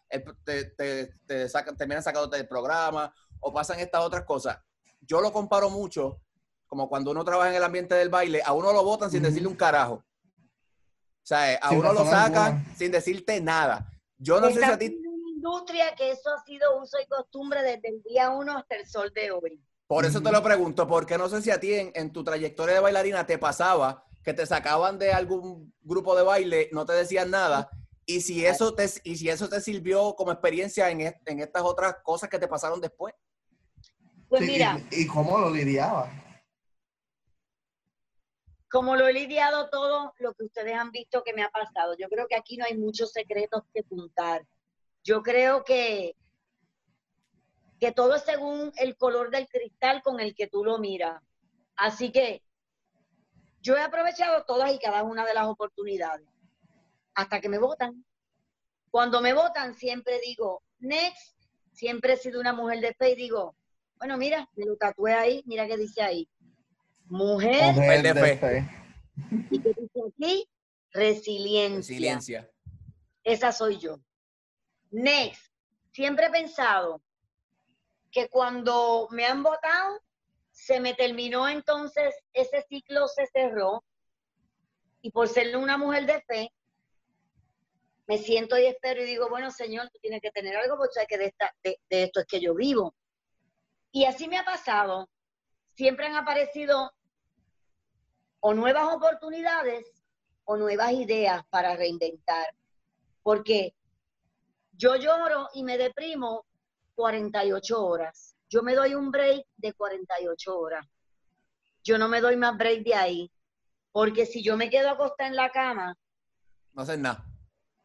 te, 0.44 0.66
te, 0.72 1.14
te 1.26 1.50
sacan, 1.50 1.76
terminan 1.76 2.02
sacándote 2.02 2.38
del 2.38 2.48
programa 2.48 3.14
o 3.42 3.54
pasan 3.54 3.80
estas 3.80 4.04
otras 4.04 4.24
cosas. 4.24 4.58
Yo 5.02 5.20
lo 5.20 5.34
comparo 5.34 5.70
mucho, 5.70 6.22
como 6.70 6.88
cuando 6.88 7.12
uno 7.12 7.26
trabaja 7.26 7.50
en 7.50 7.56
el 7.56 7.64
ambiente 7.64 7.96
del 7.96 8.10
baile, 8.10 8.42
a 8.46 8.54
uno 8.54 8.72
lo 8.72 8.84
votan 8.84 9.10
sin 9.10 9.24
decirle 9.24 9.48
un 9.48 9.56
carajo. 9.56 9.96
O 9.96 11.26
sea, 11.30 11.56
a 11.58 11.72
uno 11.72 11.92
lo 11.92 12.06
sacan 12.06 12.64
sin 12.78 12.92
decirte 12.92 13.42
nada. 13.42 13.92
Yo 14.18 14.40
no 14.40 14.48
sé 14.48 14.60
si 14.60 14.64
a 14.64 14.78
ti... 14.78 14.96
industria 15.36 15.96
que 15.96 16.12
eso 16.12 16.30
ha 16.30 16.44
sido 16.46 16.80
uso 16.80 16.98
y 17.04 17.08
costumbre 17.08 17.64
desde 17.64 17.90
el 17.90 18.04
día 18.04 18.30
uno 18.30 18.58
hasta 18.58 18.76
el 18.76 18.88
sol 18.88 19.12
de 19.14 19.32
hoy. 19.32 19.62
Por 19.88 20.06
eso 20.06 20.22
te 20.22 20.32
lo 20.32 20.44
pregunto, 20.44 20.88
porque 20.88 21.18
no 21.18 21.28
sé 21.28 21.42
si 21.42 21.50
a 21.50 21.60
ti 21.60 21.74
en, 21.74 22.14
tu 22.14 22.24
trayectoria 22.24 22.76
de 22.76 22.82
bailarina 22.82 23.26
te 23.26 23.40
pasaba 23.40 24.06
que 24.24 24.36
te 24.36 24.46
sacaban 24.46 25.00
de 25.00 25.12
algún 25.12 25.74
grupo 25.82 26.16
de 26.16 26.22
baile, 26.22 26.70
no 26.72 26.86
te 26.86 26.94
decían 26.94 27.32
nada, 27.32 27.72
y 28.06 28.22
si 28.22 28.46
eso 28.46 28.76
te, 28.76 28.88
y 29.04 29.18
si 29.18 29.30
eso 29.30 29.50
te 29.50 29.62
sirvió 29.62 30.16
como 30.16 30.32
experiencia 30.32 30.92
en, 30.92 31.02
estas 31.26 31.64
otras 31.64 31.96
cosas 32.04 32.30
que 32.30 32.38
te 32.38 32.48
pasaron 32.48 32.80
después. 32.80 33.16
Pues 34.28 34.42
mira. 34.42 34.80
Y, 34.92 35.08
cómo 35.08 35.40
lo 35.40 35.50
lidiabas? 35.50 36.12
Como 38.72 38.96
lo 38.96 39.08
he 39.08 39.14
lidiado 39.14 39.70
todo 39.70 40.14
lo 40.20 40.34
que 40.34 40.46
ustedes 40.46 40.76
han 40.76 40.92
visto 40.92 41.24
que 41.24 41.34
me 41.34 41.44
ha 41.44 41.50
pasado. 41.50 41.96
Yo 41.98 42.08
creo 42.08 42.28
que 42.28 42.36
aquí 42.36 42.58
no 42.58 42.66
hay 42.66 42.78
muchos 42.78 43.12
secretos 43.12 43.64
que 43.74 43.84
contar. 43.84 44.46
Yo 45.04 45.24
creo 45.24 45.64
que 45.64 46.16
que 47.80 47.92
todo 47.94 48.16
es 48.16 48.24
según 48.24 48.72
el 48.76 48.98
color 48.98 49.32
del 49.32 49.48
cristal 49.48 50.02
con 50.04 50.20
el 50.20 50.36
que 50.36 50.48
tú 50.48 50.64
lo 50.64 50.80
miras. 50.80 51.22
Así 51.76 52.12
que 52.12 52.44
yo 53.62 53.78
he 53.78 53.82
aprovechado 53.82 54.44
todas 54.46 54.72
y 54.74 54.80
cada 54.80 55.04
una 55.04 55.26
de 55.26 55.34
las 55.34 55.48
oportunidades 55.48 56.28
hasta 57.16 57.40
que 57.40 57.50
me 57.50 57.58
votan. 57.58 58.06
Cuando 58.92 59.22
me 59.22 59.34
votan 59.34 59.76
siempre 59.76 60.20
digo, 60.26 60.62
next, 60.80 61.36
siempre 61.72 62.14
he 62.14 62.18
sido 62.18 62.40
una 62.40 62.54
mujer 62.54 62.82
de 62.82 62.94
fe 62.94 63.12
y 63.12 63.16
digo, 63.16 63.56
bueno, 63.98 64.18
mira, 64.18 64.50
me 64.56 64.66
lo 64.66 64.76
tatué 64.76 65.14
ahí, 65.14 65.44
mira 65.46 65.68
qué 65.68 65.78
dice 65.78 66.02
ahí. 66.02 66.28
Mujer, 67.10 67.74
de, 67.74 68.38
fe. 68.38 68.70
¿Y 69.50 69.60
qué 69.60 69.74
dice 69.74 70.00
aquí? 70.08 70.50
Resiliencia. 70.92 71.78
Resiliencia. 71.78 72.52
Esa 73.24 73.52
soy 73.52 73.80
yo. 73.80 74.00
Next, 74.92 75.52
siempre 75.92 76.28
he 76.28 76.30
pensado 76.30 77.02
que 78.12 78.30
cuando 78.30 79.08
me 79.10 79.26
han 79.26 79.42
votado, 79.42 80.02
se 80.52 80.80
me 80.80 80.94
terminó 80.94 81.48
entonces, 81.48 82.14
ese 82.32 82.64
ciclo 82.70 83.08
se 83.08 83.26
cerró 83.28 83.84
y 85.02 85.10
por 85.10 85.28
ser 85.28 85.56
una 85.58 85.78
mujer 85.78 86.06
de 86.06 86.22
fe, 86.22 86.54
me 88.06 88.20
siento 88.20 88.58
y 88.58 88.66
espero 88.66 89.02
y 89.02 89.06
digo, 89.06 89.30
bueno, 89.30 89.50
Señor, 89.50 89.90
tú 89.90 90.00
tienes 90.00 90.22
que 90.22 90.32
tener 90.32 90.56
algo 90.58 90.78
porque 90.78 90.94
sabes 90.94 91.08
que 91.08 91.18
de, 91.18 91.80
de 91.90 92.04
esto 92.04 92.20
es 92.20 92.26
que 92.28 92.40
yo 92.40 92.54
vivo. 92.54 92.94
Y 93.92 94.06
así 94.06 94.28
me 94.28 94.38
ha 94.38 94.46
pasado. 94.46 95.10
Siempre 95.76 96.08
han 96.08 96.16
aparecido 96.16 96.92
o 98.40 98.54
nuevas 98.54 98.94
oportunidades 98.94 99.86
o 100.46 100.58
nuevas 100.58 100.92
ideas 100.94 101.44
para 101.50 101.76
reinventar. 101.76 102.46
Porque 103.22 103.74
yo 104.72 104.96
lloro 104.96 105.50
y 105.54 105.64
me 105.64 105.78
deprimo 105.78 106.46
48 106.96 107.86
horas. 107.86 108.36
Yo 108.50 108.64
me 108.64 108.74
doy 108.74 108.96
un 108.96 109.12
break 109.12 109.46
de 109.58 109.74
48 109.74 110.58
horas. 110.58 110.88
Yo 111.84 111.98
no 111.98 112.08
me 112.08 112.22
doy 112.22 112.36
más 112.36 112.58
break 112.58 112.84
de 112.84 112.96
ahí. 112.96 113.32
Porque 113.92 114.26
si 114.26 114.44
yo 114.44 114.58
me 114.58 114.70
quedo 114.70 114.90
acostada 114.90 115.30
en 115.30 115.36
la 115.36 115.50
cama, 115.50 115.96
no 116.74 116.82
hacen 116.84 117.02
nada. 117.02 117.26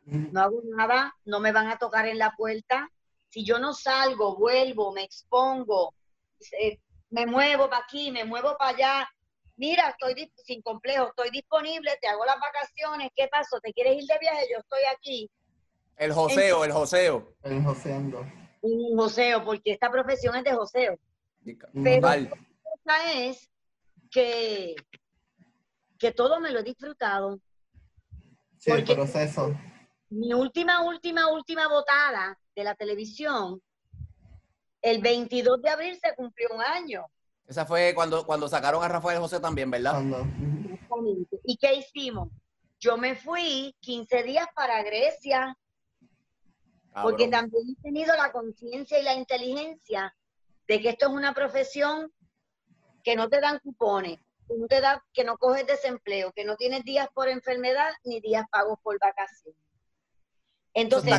No 0.06 0.40
hago 0.40 0.60
nada, 0.64 1.14
no 1.24 1.40
me 1.40 1.50
van 1.50 1.68
a 1.68 1.78
tocar 1.78 2.06
en 2.06 2.18
la 2.18 2.32
puerta. 2.36 2.88
Si 3.28 3.44
yo 3.44 3.58
no 3.58 3.72
salgo, 3.72 4.36
vuelvo, 4.36 4.92
me 4.92 5.02
expongo, 5.02 5.94
me 7.10 7.26
muevo 7.26 7.68
para 7.70 7.84
aquí, 7.84 8.12
me 8.12 8.24
muevo 8.24 8.56
para 8.58 8.70
allá, 8.70 9.08
mira, 9.56 9.88
estoy 9.90 10.30
sin 10.44 10.62
complejo, 10.62 11.08
estoy 11.08 11.30
disponible, 11.30 11.96
te 12.00 12.08
hago 12.08 12.24
las 12.24 12.36
vacaciones, 12.40 13.10
¿qué 13.14 13.28
pasó? 13.28 13.60
¿Te 13.60 13.72
quieres 13.72 14.02
ir 14.02 14.06
de 14.06 14.18
viaje? 14.18 14.46
Yo 14.52 14.58
estoy 14.58 14.80
aquí. 14.94 15.30
El 15.96 16.12
joseo, 16.12 16.64
el 16.64 16.72
joseo. 16.72 17.34
El 17.42 17.62
joseando. 17.62 18.26
Un 18.60 18.96
joseo, 18.96 19.44
porque 19.44 19.72
esta 19.72 19.90
profesión 19.90 20.34
es 20.36 20.44
de 20.44 20.52
joseo. 20.52 20.98
Pero 21.44 22.00
la 22.00 22.28
cosa 22.28 23.12
es 23.14 23.50
que, 24.10 24.74
que 25.98 26.12
todo 26.12 26.40
me 26.40 26.50
lo 26.50 26.60
he 26.60 26.64
disfrutado. 26.64 27.38
Sí, 28.58 28.70
el 28.70 28.84
proceso. 28.84 29.54
Mi 30.08 30.32
última, 30.32 30.82
última, 30.82 31.30
última 31.30 31.68
votada 31.68 32.38
de 32.54 32.64
la 32.64 32.74
televisión, 32.74 33.60
el 34.80 35.00
22 35.00 35.60
de 35.60 35.70
abril 35.70 35.98
se 36.00 36.14
cumplió 36.14 36.48
un 36.54 36.62
año. 36.62 37.04
Esa 37.46 37.66
fue 37.66 37.92
cuando, 37.94 38.24
cuando 38.24 38.48
sacaron 38.48 38.82
a 38.82 38.88
Rafael 38.88 39.18
José 39.18 39.40
también, 39.40 39.70
¿verdad? 39.70 40.02
¿Y 41.44 41.56
qué 41.56 41.74
hicimos? 41.74 42.28
Yo 42.80 42.96
me 42.96 43.14
fui 43.16 43.74
15 43.80 44.22
días 44.22 44.46
para 44.54 44.82
Grecia, 44.82 45.56
porque 47.02 47.28
también 47.28 47.64
he 47.70 47.82
tenido 47.82 48.14
la 48.16 48.30
conciencia 48.32 48.98
y 48.98 49.02
la 49.02 49.14
inteligencia 49.14 50.14
de 50.68 50.80
que 50.80 50.90
esto 50.90 51.06
es 51.06 51.12
una 51.12 51.34
profesión 51.34 52.12
que 53.02 53.16
no 53.16 53.28
te 53.28 53.40
dan 53.40 53.58
cupones, 53.58 54.18
que 54.48 54.56
no, 54.56 54.66
te 54.66 54.80
da, 54.80 55.04
que 55.12 55.24
no 55.24 55.36
coges 55.36 55.66
desempleo, 55.66 56.32
que 56.32 56.44
no 56.44 56.56
tienes 56.56 56.84
días 56.84 57.08
por 57.12 57.28
enfermedad 57.28 57.90
ni 58.04 58.20
días 58.20 58.46
pagos 58.50 58.78
por 58.82 58.98
vacaciones. 58.98 59.60
Entonces, 60.72 61.12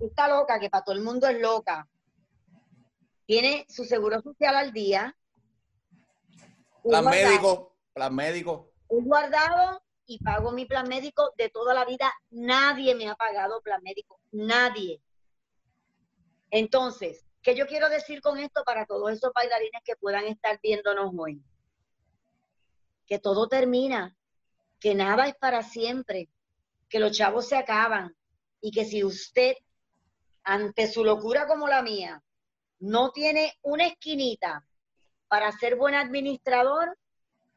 está, 0.00 0.28
loca, 0.28 0.58
que 0.58 0.70
para 0.70 0.84
todo 0.84 0.94
el 0.94 1.02
mundo 1.02 1.26
es 1.26 1.40
loca. 1.40 1.88
Tiene 3.26 3.66
su 3.68 3.84
seguro 3.84 4.22
social 4.22 4.56
al 4.56 4.72
día. 4.72 5.16
Plan 6.82 7.04
médico, 7.04 7.76
plan 7.92 8.14
médico. 8.14 8.70
Un 8.88 9.04
guardado 9.04 9.82
y 10.06 10.22
pago 10.22 10.52
mi 10.52 10.64
plan 10.64 10.88
médico 10.88 11.32
de 11.36 11.50
toda 11.50 11.74
la 11.74 11.84
vida. 11.84 12.12
Nadie 12.30 12.94
me 12.94 13.08
ha 13.08 13.16
pagado 13.16 13.60
plan 13.60 13.82
médico. 13.82 14.20
Nadie. 14.30 15.02
Entonces, 16.50 17.26
¿qué 17.42 17.56
yo 17.56 17.66
quiero 17.66 17.88
decir 17.88 18.20
con 18.20 18.38
esto 18.38 18.62
para 18.64 18.86
todos 18.86 19.10
esos 19.10 19.32
bailarines 19.34 19.82
que 19.84 19.96
puedan 19.96 20.26
estar 20.26 20.60
viéndonos 20.62 21.12
hoy? 21.18 21.42
Que 23.08 23.18
todo 23.18 23.48
termina, 23.48 24.16
que 24.78 24.94
nada 24.94 25.26
es 25.26 25.34
para 25.34 25.64
siempre, 25.64 26.28
que 26.88 27.00
los 27.00 27.10
chavos 27.10 27.48
se 27.48 27.56
acaban, 27.56 28.16
y 28.60 28.70
que 28.70 28.84
si 28.84 29.02
usted, 29.02 29.56
ante 30.44 30.86
su 30.86 31.04
locura 31.04 31.48
como 31.48 31.66
la 31.66 31.82
mía, 31.82 32.22
no 32.78 33.10
tiene 33.10 33.52
una 33.62 33.86
esquinita 33.86 34.64
para 35.28 35.50
ser 35.52 35.76
buen 35.76 35.94
administrador, 35.94 36.96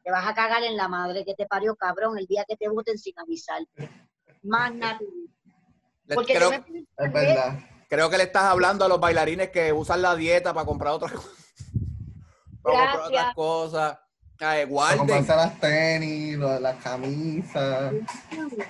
te 0.02 0.10
vas 0.10 0.26
a 0.26 0.34
cagar 0.34 0.62
en 0.62 0.76
la 0.76 0.88
madre 0.88 1.24
que 1.24 1.34
te 1.34 1.46
parió, 1.46 1.76
cabrón, 1.76 2.18
el 2.18 2.26
día 2.26 2.44
que 2.48 2.56
te 2.56 2.68
voten 2.68 2.98
sin 2.98 3.18
avisar. 3.18 3.62
Más 4.42 4.74
nada. 4.74 4.98
Porque 6.14 6.34
creo, 6.34 6.50
es 6.52 7.12
verdad. 7.12 7.58
Creo 7.88 8.08
que 8.08 8.18
le 8.18 8.24
estás 8.24 8.44
hablando 8.44 8.84
a 8.84 8.88
los 8.88 9.00
bailarines 9.00 9.50
que 9.50 9.72
usan 9.72 10.02
la 10.02 10.14
dieta 10.14 10.54
para 10.54 10.66
comprar 10.66 10.92
otras 10.92 11.12
cosas. 11.14 11.32
para 12.62 12.78
comprar 12.78 13.06
otras 13.06 13.34
cosas. 13.34 13.98
Ay, 14.42 14.64
guarden. 14.64 15.26
las 15.26 15.60
tenis, 15.60 16.38
las 16.38 16.82
camisas. 16.82 17.92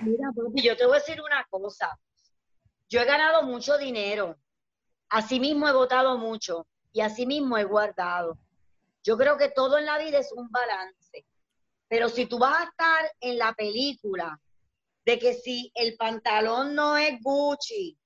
Mira, 0.02 0.30
yo 0.54 0.76
te 0.76 0.84
voy 0.84 0.96
a 0.96 0.98
decir 0.98 1.20
una 1.20 1.46
cosa. 1.48 1.96
Yo 2.88 3.00
he 3.00 3.04
ganado 3.04 3.44
mucho 3.44 3.78
dinero, 3.78 4.36
asimismo 5.10 5.68
he 5.68 5.72
votado 5.72 6.16
mucho 6.16 6.66
y 6.92 7.00
asimismo 7.00 7.58
he 7.58 7.64
guardado. 7.64 8.38
Yo 9.02 9.16
creo 9.16 9.36
que 9.36 9.50
todo 9.50 9.78
en 9.78 9.86
la 9.86 9.98
vida 9.98 10.18
es 10.18 10.32
un 10.32 10.50
balance. 10.50 11.26
Pero 11.88 12.08
si 12.08 12.26
tú 12.26 12.38
vas 12.38 12.60
a 12.60 12.64
estar 12.64 13.12
en 13.20 13.38
la 13.38 13.52
película 13.52 14.40
de 15.04 15.18
que 15.18 15.34
si 15.34 15.72
el 15.74 15.96
pantalón 15.96 16.74
no 16.74 16.96
es 16.96 17.20
Gucci 17.20 17.98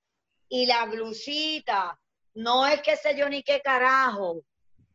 y 0.49 0.67
la 0.67 0.87
blusita 0.87 2.01
no 2.35 2.67
es 2.67 2.81
qué 2.83 2.97
sé 2.97 3.17
yo 3.17 3.29
ni 3.29 3.43
qué 3.43 3.61
carajo 3.61 4.43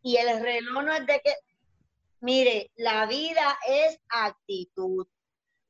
y 0.02 0.18
el 0.18 0.42
reloj 0.42 0.84
no 0.84 0.94
es 0.94 1.06
de 1.06 1.22
que, 1.24 1.34
mire, 2.22 2.72
la 2.76 3.06
vida 3.06 3.58
es 3.68 4.00
actitud. 4.10 5.06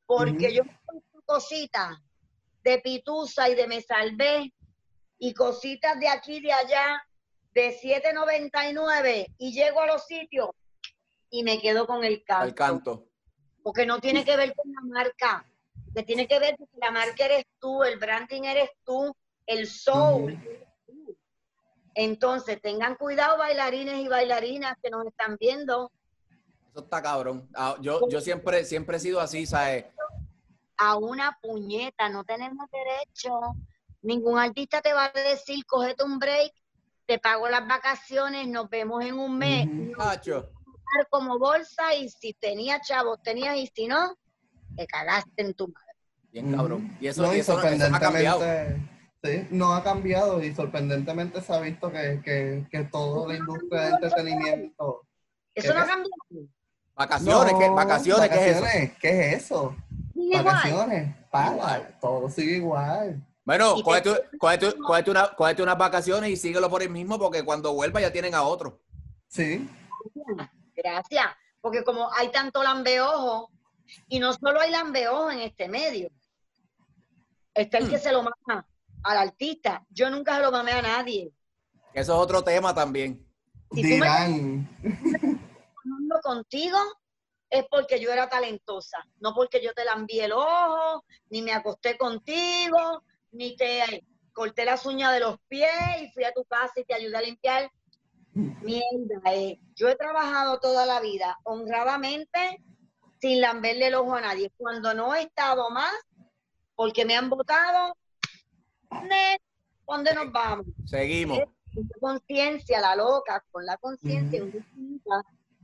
Porque 0.06 0.54
yo 0.54 0.64
yo 0.64 1.02
cositas 1.26 1.98
de 2.64 2.80
Pitusa 2.80 3.50
y 3.50 3.56
de 3.56 3.68
Me 3.68 3.82
Salvé 3.82 4.52
y 5.20 5.34
cositas 5.34 6.00
de 6.00 6.08
aquí 6.08 6.38
y 6.38 6.42
de 6.42 6.54
allá 6.54 7.04
de 7.54 7.78
7.99 7.80 9.36
y 9.38 9.54
llego 9.54 9.82
a 9.82 9.88
los 9.88 10.06
sitios 10.06 10.50
y 11.30 11.44
me 11.44 11.60
quedo 11.60 11.86
con 11.86 12.04
el 12.04 12.24
canto. 12.24 12.46
El 12.46 12.56
canto. 12.56 13.06
Porque 13.62 13.86
no 13.86 14.00
tiene 14.00 14.26
que 14.26 14.36
ver 14.38 14.56
con 14.56 14.72
la 14.72 14.82
marca, 14.82 15.46
que 15.94 16.04
tiene 16.04 16.28
que 16.28 16.40
ver 16.40 16.58
con 16.58 16.68
la 16.80 16.92
marca 16.92 17.26
eres 17.26 17.46
tú, 17.60 17.84
el 17.84 18.00
branding 18.00 18.44
eres 18.44 18.70
tú, 18.86 19.16
el 19.46 19.68
soul. 19.68 20.38
Entonces, 21.94 22.62
tengan 22.62 22.96
cuidado 22.96 23.38
bailarines 23.38 24.00
y 24.00 24.08
bailarinas 24.08 24.78
que 24.82 24.90
nos 24.90 25.06
están 25.06 25.36
viendo. 25.38 25.92
Eso 26.72 26.84
está 26.84 27.02
cabrón. 27.02 27.50
Ah, 27.54 27.76
yo, 27.82 28.08
yo 28.10 28.22
siempre, 28.22 28.64
siempre 28.64 28.98
he 28.98 29.00
sido 29.00 29.20
así, 29.20 29.46
¿sabes? 29.46 29.86
a 30.80 30.96
una 30.96 31.38
puñeta, 31.42 32.10
no 32.10 32.24
tenemos 32.24 32.68
derecho. 32.72 33.54
Ningún 34.02 34.40
artista 34.40 34.82
te 34.82 34.94
va 34.94 35.06
a 35.06 35.12
decir, 35.12 35.66
cógete 35.66 36.04
un 36.04 36.20
break, 36.20 36.54
te 37.06 37.20
pago 37.20 37.50
las 37.50 37.68
vacaciones, 37.68 38.48
nos 38.48 38.70
vemos 38.70 39.04
en 39.04 39.18
un 39.18 39.38
mes. 39.38 39.68
como 41.10 41.38
bolsa 41.38 41.96
y 41.96 42.10
si 42.10 42.34
tenías 42.34 42.88
chavos, 42.88 43.22
tenías 43.22 43.58
y 43.58 43.68
si 43.68 43.88
no, 43.88 44.16
te 44.76 44.86
cagaste 44.88 45.42
en 45.42 45.54
tu 45.54 45.68
madre. 45.68 45.98
Bien 46.32 46.56
cabrón. 46.56 46.98
Y 47.02 47.08
eso, 47.08 47.24
no, 47.24 47.30
ha 47.96 48.00
cambiado. 48.00 48.42
Sí, 49.22 49.48
no 49.52 49.74
ha 49.74 49.84
cambiado 49.84 50.42
y 50.42 50.54
sorprendentemente 50.56 51.42
se 51.42 51.54
ha 51.54 51.60
visto 51.60 51.92
que, 51.92 52.22
que, 52.24 52.66
que 52.72 52.84
toda 52.86 53.28
la 53.28 53.36
industria 53.36 53.82
de 53.82 53.90
entretenimiento... 53.90 55.02
Eso 55.54 55.74
no 55.74 55.82
ha 55.82 55.88
cambiado. 55.88 56.48
Vacaciones, 56.96 57.54
¿qué, 57.58 57.70
vacaciones, 57.70 58.30
¿qué 58.30 58.50
es 58.50 58.56
eso? 58.56 58.96
¿Qué 59.00 59.10
es 59.10 59.44
eso? 59.44 59.76
vacaciones, 60.34 61.16
paga, 61.32 61.98
todo 62.00 62.30
sigue 62.30 62.58
igual. 62.58 63.26
Bueno, 63.50 63.82
cógete, 63.82 64.76
una, 65.10 65.36
unas 65.64 65.78
vacaciones 65.80 66.30
y 66.30 66.38
síguelo 66.38 66.70
por 66.70 66.84
el 66.84 66.92
mismo 66.92 67.18
porque 67.18 67.44
cuando 67.44 67.74
vuelva 67.74 68.00
ya 68.00 68.14
tienen 68.14 68.36
a 68.36 68.44
otro. 68.44 68.80
Sí. 69.28 69.68
Gracias. 70.76 71.26
Porque 71.60 71.84
como 71.84 72.14
hay 72.14 72.30
tanto 72.30 72.62
lambeojo, 72.62 73.50
y 74.08 74.20
no 74.20 74.34
solo 74.34 74.62
hay 74.62 74.70
lambeojo 74.70 75.32
en 75.32 75.40
este 75.40 75.68
medio, 75.68 76.12
está 77.56 77.80
el 77.80 77.90
que 77.90 77.98
hmm. 77.98 78.02
se 78.02 78.12
lo 78.12 78.22
mama 78.22 78.68
al 79.02 79.18
artista. 79.18 79.84
Yo 79.90 80.12
nunca 80.12 80.36
se 80.36 80.44
lo 80.44 80.52
mamé 80.52 80.74
a 80.74 80.84
nadie. 80.84 81.34
Eso 81.92 82.14
es 82.14 82.20
otro 82.20 82.44
tema 82.44 82.76
también. 82.76 83.28
Si 83.72 83.82
Dirán. 83.82 84.70
contigo, 86.22 86.78
es 87.50 87.66
porque 87.72 88.00
yo 88.00 88.12
era 88.12 88.30
talentosa, 88.30 89.04
no 89.20 89.34
porque 89.34 89.60
yo 89.60 89.74
te 89.74 89.86
la 89.86 89.94
envié 89.94 90.26
el 90.26 90.34
ojo, 90.34 91.04
ni 91.32 91.42
me 91.42 91.52
acosté 91.52 91.98
contigo, 91.98 93.02
ni 93.32 93.56
te 93.56 94.06
corté 94.34 94.66
las 94.66 94.86
uñas 94.86 95.14
de 95.14 95.20
los 95.20 95.38
pies 95.48 95.70
y 96.02 96.12
fui 96.12 96.24
a 96.24 96.34
tu 96.34 96.44
casa 96.46 96.74
y 96.80 96.86
te 96.86 96.94
ayudé 96.94 97.18
a 97.18 97.22
limpiar. 97.22 97.72
Mierda, 98.34 99.34
eh. 99.34 99.60
yo 99.76 99.90
he 99.90 99.96
trabajado 99.96 100.60
toda 100.60 100.86
la 100.86 101.02
vida 101.02 101.38
honradamente 101.44 102.64
sin 103.20 103.42
lamberle 103.42 103.88
el 103.88 103.96
ojo 103.96 104.16
a 104.16 104.22
nadie. 104.22 104.52
Cuando 104.56 104.94
no 104.94 105.14
he 105.14 105.24
estado 105.24 105.70
más, 105.72 105.94
porque 106.76 107.04
me 107.04 107.18
han 107.18 107.30
votado, 107.30 107.98
¿dónde 109.86 110.14
nos 110.14 110.32
vamos? 110.32 110.66
Seguimos. 110.86 111.40
Conciencia, 112.00 112.80
la 112.80 112.96
loca, 112.96 113.44
con 113.52 113.66
la 113.66 113.78
conciencia, 113.78 114.42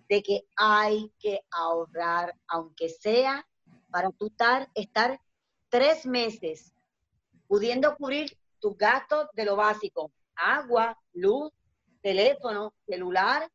de 0.10 0.22
que 0.22 0.42
hay 0.56 1.12
que 1.18 1.40
ahorrar, 1.50 2.36
aunque 2.48 2.90
sea 2.90 3.48
para 3.90 4.12
tú 4.12 4.28
estar, 4.28 4.70
estar 4.76 5.20
tres 5.70 6.06
meses 6.06 6.75
pudiendo 7.56 7.96
cubrir 7.96 8.38
tus 8.60 8.78
gastos 8.78 9.30
de 9.32 9.46
lo 9.46 9.56
básico, 9.56 10.12
agua, 10.36 11.00
luz, 11.14 11.54
teléfono, 12.02 12.74
celular, 12.86 13.50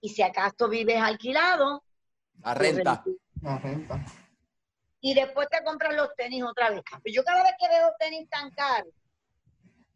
y 0.00 0.08
si 0.08 0.22
acaso 0.22 0.68
vives 0.68 1.00
alquilado, 1.00 1.84
la 2.42 2.52
pues 2.56 2.74
renta. 2.74 3.04
La 3.42 3.58
renta. 3.58 4.04
Y 5.00 5.14
después 5.14 5.46
te 5.50 5.62
compras 5.62 5.94
los 5.94 6.08
tenis 6.16 6.42
otra 6.42 6.70
vez. 6.70 6.82
Yo 7.04 7.22
cada 7.22 7.44
vez 7.44 7.52
que 7.56 7.68
veo 7.68 7.92
tenis 7.96 8.28
tan 8.28 8.50
caros 8.50 8.92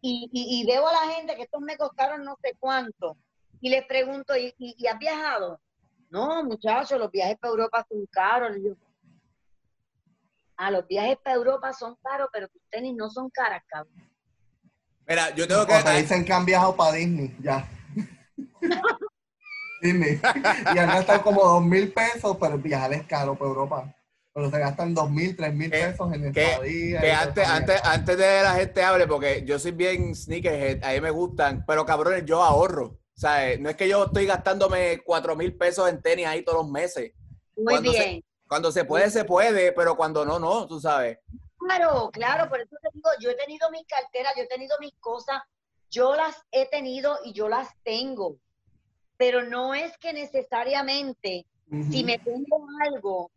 y, 0.02 0.30
y, 0.32 0.64
veo 0.64 0.86
a 0.86 0.92
la 0.92 1.14
gente 1.14 1.34
que 1.34 1.42
estos 1.42 1.60
me 1.60 1.76
costaron 1.76 2.24
no 2.24 2.36
sé 2.40 2.54
cuánto, 2.60 3.16
y 3.60 3.70
les 3.70 3.84
pregunto, 3.86 4.36
¿y, 4.36 4.54
y 4.56 4.86
has 4.86 5.00
viajado? 5.00 5.60
No, 6.10 6.44
muchachos, 6.44 6.96
los 6.96 7.10
viajes 7.10 7.36
para 7.40 7.50
Europa 7.50 7.84
son 7.88 8.06
caros. 8.06 8.52
Ah, 10.58 10.70
los 10.70 10.86
viajes 10.86 11.16
para 11.24 11.36
Europa 11.36 11.72
son 11.72 11.96
caros, 12.02 12.28
pero 12.32 12.48
tus 12.48 12.60
tenis 12.68 12.94
no 12.94 13.08
son 13.08 13.30
caras, 13.30 13.62
cabrón. 13.66 13.94
Mira, 15.06 15.34
yo 15.34 15.48
tengo 15.48 15.66
que... 15.66 15.74
O 15.74 15.82
te 15.82 16.02
dicen 16.02 16.24
que 16.24 16.32
han 16.32 16.44
viajado 16.44 16.76
para 16.76 16.92
Disney, 16.92 17.34
ya. 17.40 17.66
Disney. 19.80 20.20
Y 20.74 20.78
han 20.78 20.88
gastado 20.88 21.22
como 21.22 21.42
dos 21.42 21.62
mil 21.62 21.92
pesos, 21.92 22.36
pero 22.38 22.58
viajar 22.58 22.92
es 22.92 23.06
caro 23.06 23.34
por 23.34 23.48
Europa. 23.48 23.94
Pero 24.34 24.50
se 24.50 24.58
gastan 24.58 24.94
dos 24.94 25.10
mil, 25.10 25.34
tres 25.34 25.54
mil 25.54 25.70
pesos 25.70 26.12
en 26.12 26.26
estadía. 26.26 27.00
Que 27.00 27.12
antes, 27.12 27.48
antes, 27.48 27.80
antes 27.82 28.18
de 28.18 28.42
la 28.42 28.54
gente 28.54 28.82
hable, 28.82 29.06
porque 29.06 29.44
yo 29.46 29.58
soy 29.58 29.70
bien 29.72 30.14
sneakerhead, 30.14 30.84
a 30.84 30.92
mí 30.92 31.00
me 31.00 31.10
gustan, 31.10 31.64
pero 31.66 31.86
cabrones, 31.86 32.24
yo 32.26 32.42
ahorro. 32.42 32.84
O 32.86 33.20
sea, 33.20 33.56
no 33.58 33.70
es 33.70 33.76
que 33.76 33.88
yo 33.88 34.04
estoy 34.04 34.26
gastándome 34.26 35.00
cuatro 35.04 35.34
mil 35.34 35.56
pesos 35.56 35.88
en 35.88 36.02
tenis 36.02 36.26
ahí 36.26 36.44
todos 36.44 36.58
los 36.58 36.70
meses. 36.70 37.12
Muy 37.56 37.80
bien. 37.80 38.22
Cuando 38.48 38.72
se 38.72 38.84
puede, 38.84 39.10
se 39.10 39.24
puede, 39.24 39.72
pero 39.72 39.96
cuando 39.96 40.24
no, 40.24 40.38
no, 40.38 40.66
tú 40.66 40.80
sabes. 40.80 41.18
Claro, 41.58 42.10
claro, 42.10 42.48
por 42.48 42.60
eso 42.60 42.76
te 42.80 42.88
digo, 42.94 43.10
yo 43.20 43.30
he 43.30 43.34
tenido 43.34 43.70
mis 43.70 43.86
carteras, 43.86 44.32
yo 44.36 44.44
he 44.44 44.48
tenido 44.48 44.76
mis 44.80 44.94
cosas, 45.00 45.42
yo 45.90 46.14
las 46.14 46.36
he 46.50 46.66
tenido 46.68 47.18
y 47.24 47.32
yo 47.32 47.48
las 47.48 47.68
tengo, 47.82 48.36
pero 49.16 49.42
no 49.42 49.74
es 49.74 49.96
que 49.98 50.12
necesariamente 50.12 51.46
si 51.90 52.02
me 52.02 52.18
tengo 52.18 52.66
algo 52.86 53.30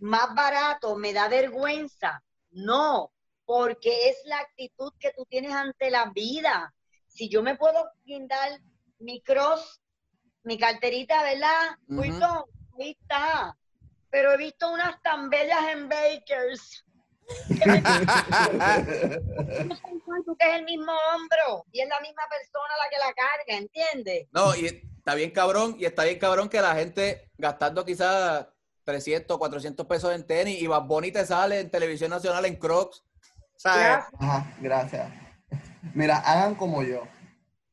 más 0.00 0.34
barato 0.34 0.96
me 0.96 1.12
da 1.12 1.28
vergüenza, 1.28 2.22
no, 2.50 3.12
porque 3.46 4.08
es 4.10 4.16
la 4.26 4.38
actitud 4.38 4.92
que 4.98 5.12
tú 5.12 5.24
tienes 5.26 5.52
ante 5.52 5.90
la 5.90 6.10
vida. 6.10 6.74
Si 7.06 7.28
yo 7.28 7.42
me 7.42 7.56
puedo 7.56 7.90
brindar 8.04 8.60
mi 8.98 9.22
cross, 9.22 9.80
mi 10.42 10.58
carterita, 10.58 11.22
¿verdad? 11.22 11.78
ahí 12.78 12.90
está. 13.00 13.56
Pero 14.12 14.32
he 14.32 14.36
visto 14.36 14.70
unas 14.70 15.02
tan 15.02 15.28
bellas 15.28 15.64
en 15.72 15.88
Bakers 15.88 16.84
que 17.48 17.54
es 20.38 20.54
el 20.54 20.64
mismo 20.64 20.92
hombro 20.92 21.66
y 21.72 21.80
es 21.80 21.88
la 21.88 22.00
misma 22.00 22.22
persona 22.28 22.74
la 22.78 22.88
que 22.90 22.98
la 22.98 23.12
carga, 23.14 23.56
¿entiendes? 23.56 24.28
No, 24.32 24.54
y 24.54 24.66
está 24.66 25.14
bien 25.14 25.30
cabrón, 25.30 25.76
y 25.78 25.84
está 25.84 26.04
bien 26.04 26.18
cabrón 26.18 26.48
que 26.48 26.60
la 26.60 26.74
gente 26.74 27.30
gastando 27.38 27.84
quizás 27.84 28.48
300, 28.84 29.38
400 29.38 29.86
pesos 29.86 30.12
en 30.14 30.26
tenis 30.26 30.60
y 30.60 30.66
Bad 30.66 30.82
Bunny 30.82 31.12
te 31.12 31.24
sale 31.24 31.60
en 31.60 31.70
televisión 31.70 32.10
nacional 32.10 32.44
en 32.44 32.56
Crocs. 32.56 33.04
Gracias. 33.62 34.06
Ajá, 34.18 34.56
gracias. 34.60 35.12
Mira, 35.94 36.18
hagan 36.18 36.54
como 36.54 36.82
yo. 36.82 37.06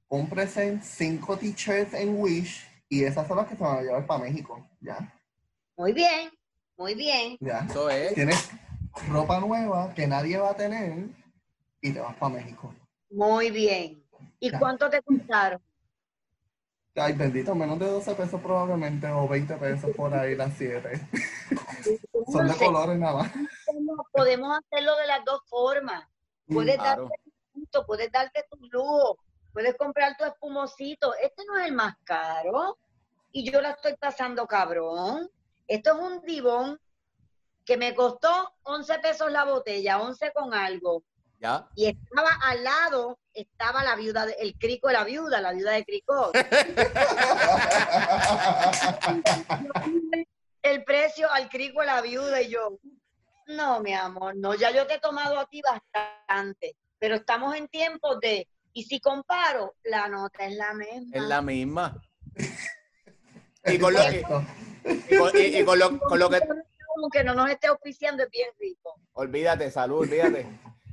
Cómpresen 0.07 0.81
cinco 0.83 1.37
t-shirts 1.37 1.93
en 1.93 2.19
Wish 2.19 2.65
y 2.89 3.03
esas 3.03 3.27
son 3.27 3.37
las 3.37 3.47
que 3.47 3.55
se 3.55 3.63
van 3.63 3.77
a 3.77 3.81
llevar 3.81 4.07
para 4.07 4.23
México, 4.23 4.67
¿ya? 4.81 4.97
Muy 5.79 5.93
bien, 5.93 6.29
muy 6.75 6.93
bien. 6.93 7.37
Ya. 7.39 7.59
Eso 7.59 7.89
es. 7.89 8.13
Tienes 8.13 8.51
ropa 9.09 9.39
nueva 9.39 9.93
que 9.93 10.07
nadie 10.07 10.37
va 10.37 10.49
a 10.49 10.53
tener 10.53 11.07
y 11.79 11.93
te 11.93 12.01
vas 12.01 12.17
para 12.17 12.33
México. 12.33 12.75
Muy 13.09 13.49
bien. 13.49 14.03
¿Y 14.41 14.51
cuánto 14.51 14.89
te 14.89 15.01
costaron? 15.01 15.61
Ay, 16.95 17.13
bendito, 17.13 17.55
menos 17.55 17.79
de 17.79 17.85
12 17.85 18.13
pesos 18.13 18.41
probablemente, 18.41 19.07
o 19.07 19.25
20 19.25 19.55
pesos 19.55 19.95
por 19.95 20.13
ahí 20.13 20.35
las 20.35 20.53
7. 20.57 20.99
Son 22.29 22.45
de 22.45 22.55
colores 22.55 22.99
nada 22.99 23.19
más. 23.19 23.31
Podemos 24.11 24.59
hacerlo 24.59 24.97
de 24.97 25.07
las 25.07 25.23
dos 25.23 25.39
formas. 25.47 26.03
Mm, 26.47 26.55
puedes 26.55 26.77
darte 26.77 27.13
tu 27.71 27.85
puedes 27.85 28.11
darte 28.11 28.43
tu 28.51 28.57
lujo, 28.69 29.17
puedes 29.53 29.77
comprar 29.77 30.17
tu 30.17 30.25
espumosito. 30.25 31.13
Este 31.23 31.45
no 31.45 31.57
es 31.57 31.67
el 31.67 31.73
más 31.73 31.95
caro 32.03 32.77
y 33.31 33.49
yo 33.49 33.61
la 33.61 33.71
estoy 33.71 33.95
pasando 33.95 34.45
cabrón. 34.45 35.29
Esto 35.69 35.91
es 35.91 35.97
un 35.99 36.21
divón 36.23 36.81
que 37.63 37.77
me 37.77 37.93
costó 37.93 38.55
11 38.63 38.97
pesos 38.99 39.31
la 39.31 39.45
botella, 39.45 40.01
11 40.01 40.31
con 40.33 40.55
algo. 40.55 41.03
¿Ya? 41.39 41.69
Y 41.75 41.85
estaba 41.85 42.31
al 42.41 42.63
lado, 42.63 43.19
estaba 43.33 43.83
la 43.83 43.95
viuda, 43.95 44.25
el 44.39 44.57
crico 44.57 44.87
de 44.87 44.95
la 44.95 45.03
viuda, 45.03 45.39
la 45.39 45.53
viuda 45.53 45.73
de 45.73 45.85
crico. 45.85 46.31
el 50.63 50.83
precio 50.83 51.31
al 51.31 51.47
crico 51.49 51.81
de 51.81 51.85
la 51.85 52.01
viuda 52.01 52.41
y 52.41 52.49
yo, 52.49 52.79
no, 53.45 53.79
mi 53.81 53.93
amor, 53.93 54.35
no, 54.35 54.55
ya 54.55 54.71
yo 54.71 54.87
te 54.87 54.95
he 54.95 54.99
tomado 54.99 55.37
a 55.39 55.45
ti 55.45 55.61
bastante, 55.61 56.75
pero 56.97 57.13
estamos 57.15 57.55
en 57.55 57.67
tiempos 57.67 58.19
de, 58.19 58.47
y 58.73 58.85
si 58.85 58.99
comparo, 58.99 59.75
la 59.83 60.07
nota 60.07 60.47
es 60.47 60.55
la 60.55 60.73
misma. 60.73 61.15
Es 61.15 61.23
la 61.23 61.43
misma. 61.43 62.01
y 63.65 63.77
con 63.77 63.93
lo, 63.93 63.99
y 64.85 65.63
con 65.63 65.79
lo 66.19 66.29
que 66.29 66.39
que 67.07 67.23
no 67.23 67.33
nos 67.33 67.49
esté 67.49 67.67
auspiciando 67.67 68.23
es 68.23 68.29
bien 68.29 68.49
rico. 68.59 68.95
Olvídate, 69.13 69.71
salud, 69.71 69.99
olvídate. 69.99 70.45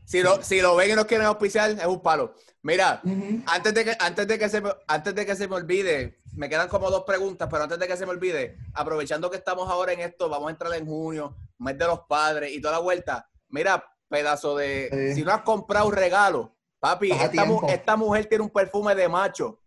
Si 0.04 0.22
lo, 0.22 0.40
si 0.40 0.60
lo 0.60 0.76
ven 0.76 0.90
y 0.90 0.94
nos 0.94 1.06
quieren 1.06 1.26
auspiciar, 1.26 1.70
es 1.70 1.86
un 1.86 2.00
palo. 2.00 2.34
Mira, 2.62 3.02
antes, 3.46 3.74
de 3.74 3.84
que, 3.84 3.96
antes, 3.98 4.26
de 4.28 4.38
que 4.38 4.48
se 4.48 4.60
me, 4.60 4.70
antes 4.86 5.14
de 5.14 5.26
que 5.26 5.34
se 5.34 5.48
me 5.48 5.56
olvide, 5.56 6.20
me 6.34 6.48
quedan 6.48 6.68
como 6.68 6.90
dos 6.90 7.02
preguntas, 7.04 7.48
pero 7.50 7.64
antes 7.64 7.78
de 7.78 7.88
que 7.88 7.96
se 7.96 8.06
me 8.06 8.12
olvide, 8.12 8.56
aprovechando 8.74 9.30
que 9.30 9.36
estamos 9.36 9.68
ahora 9.68 9.92
en 9.92 10.00
esto, 10.00 10.28
vamos 10.28 10.48
a 10.48 10.50
entrar 10.52 10.72
en 10.74 10.86
junio, 10.86 11.36
mes 11.58 11.76
de 11.76 11.86
los 11.86 12.00
padres 12.00 12.52
y 12.52 12.60
toda 12.60 12.74
la 12.74 12.80
vuelta. 12.80 13.28
Mira, 13.48 13.84
pedazo 14.08 14.56
de. 14.56 15.12
Si 15.14 15.22
no 15.22 15.32
has 15.32 15.42
comprado 15.42 15.88
un 15.88 15.92
regalo, 15.92 16.54
papi, 16.78 17.10
esta, 17.10 17.96
mujer 17.96 18.26
tiene 18.26 18.44
un 18.44 18.50
perfume 18.50 18.94
de 18.94 19.08
macho. 19.08 19.60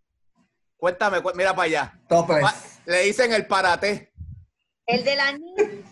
Cuéntame, 0.78 1.18
mira 1.34 1.54
para 1.54 1.66
allá. 1.66 2.00
Le 2.86 3.02
dicen 3.02 3.32
el 3.34 3.46
parate. 3.46 4.09
El 4.90 5.04
de 5.04 5.14
la 5.14 5.30
niña 5.30 5.84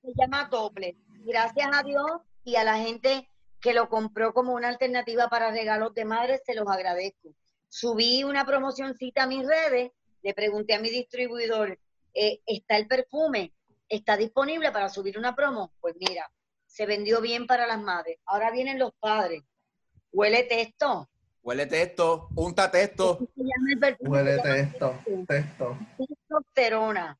se 0.00 0.12
llama 0.18 0.48
doble. 0.50 0.96
Gracias 1.26 1.68
a 1.70 1.82
Dios 1.82 2.10
y 2.44 2.56
a 2.56 2.64
la 2.64 2.78
gente 2.78 3.28
que 3.60 3.74
lo 3.74 3.90
compró 3.90 4.32
como 4.32 4.54
una 4.54 4.68
alternativa 4.68 5.28
para 5.28 5.50
regalos 5.50 5.92
de 5.92 6.06
madres, 6.06 6.40
se 6.46 6.54
los 6.54 6.66
agradezco. 6.66 7.34
Subí 7.68 8.24
una 8.24 8.46
promocioncita 8.46 9.24
a 9.24 9.26
mis 9.26 9.46
redes, 9.46 9.90
le 10.22 10.32
pregunté 10.32 10.72
a 10.72 10.80
mi 10.80 10.88
distribuidor, 10.88 11.78
eh, 12.14 12.40
¿está 12.46 12.78
el 12.78 12.86
perfume? 12.86 13.52
¿Está 13.86 14.16
disponible 14.16 14.72
para 14.72 14.88
subir 14.88 15.18
una 15.18 15.36
promo? 15.36 15.74
Pues 15.82 15.96
mira, 15.98 16.32
se 16.64 16.86
vendió 16.86 17.20
bien 17.20 17.46
para 17.46 17.66
las 17.66 17.82
madres. 17.82 18.18
Ahora 18.24 18.50
vienen 18.50 18.78
los 18.78 18.94
padres. 18.98 19.42
Huele 20.10 20.44
texto. 20.44 21.06
Huele 21.42 21.66
texto, 21.66 22.30
punta 22.34 22.70
texto. 22.70 23.18
Huele 24.00 24.38
texto, 24.38 24.94
texto. 25.26 25.78
Testosterona 25.98 27.18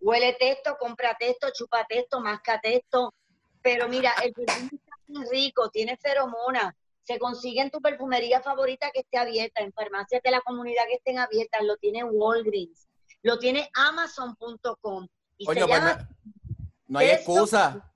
huele 0.00 0.34
texto, 0.38 0.76
compra 0.78 1.16
texto, 1.18 1.48
chupa 1.52 1.84
texto, 1.88 2.20
masca 2.20 2.60
texto. 2.60 3.14
Pero 3.62 3.88
mira, 3.88 4.12
el 4.22 4.32
perfume 4.32 4.70
está 4.72 4.96
muy 5.08 5.26
rico, 5.30 5.70
tiene 5.70 5.96
feromonas. 5.96 6.74
Se 7.02 7.18
consigue 7.18 7.62
en 7.62 7.70
tu 7.70 7.80
perfumería 7.80 8.40
favorita 8.40 8.90
que 8.92 9.00
esté 9.00 9.18
abierta, 9.18 9.62
en 9.62 9.72
farmacias 9.72 10.22
de 10.22 10.30
la 10.30 10.40
comunidad 10.40 10.84
que 10.86 10.94
estén 10.94 11.18
abiertas, 11.18 11.62
lo 11.64 11.76
tiene 11.76 12.04
Walgreens, 12.04 12.86
lo 13.22 13.38
tiene 13.38 13.70
Amazon.com. 13.74 15.08
Y 15.38 15.48
Oye, 15.48 15.66
pues 15.66 15.82
no, 16.86 16.98
hay 16.98 17.10
excusa. 17.10 17.92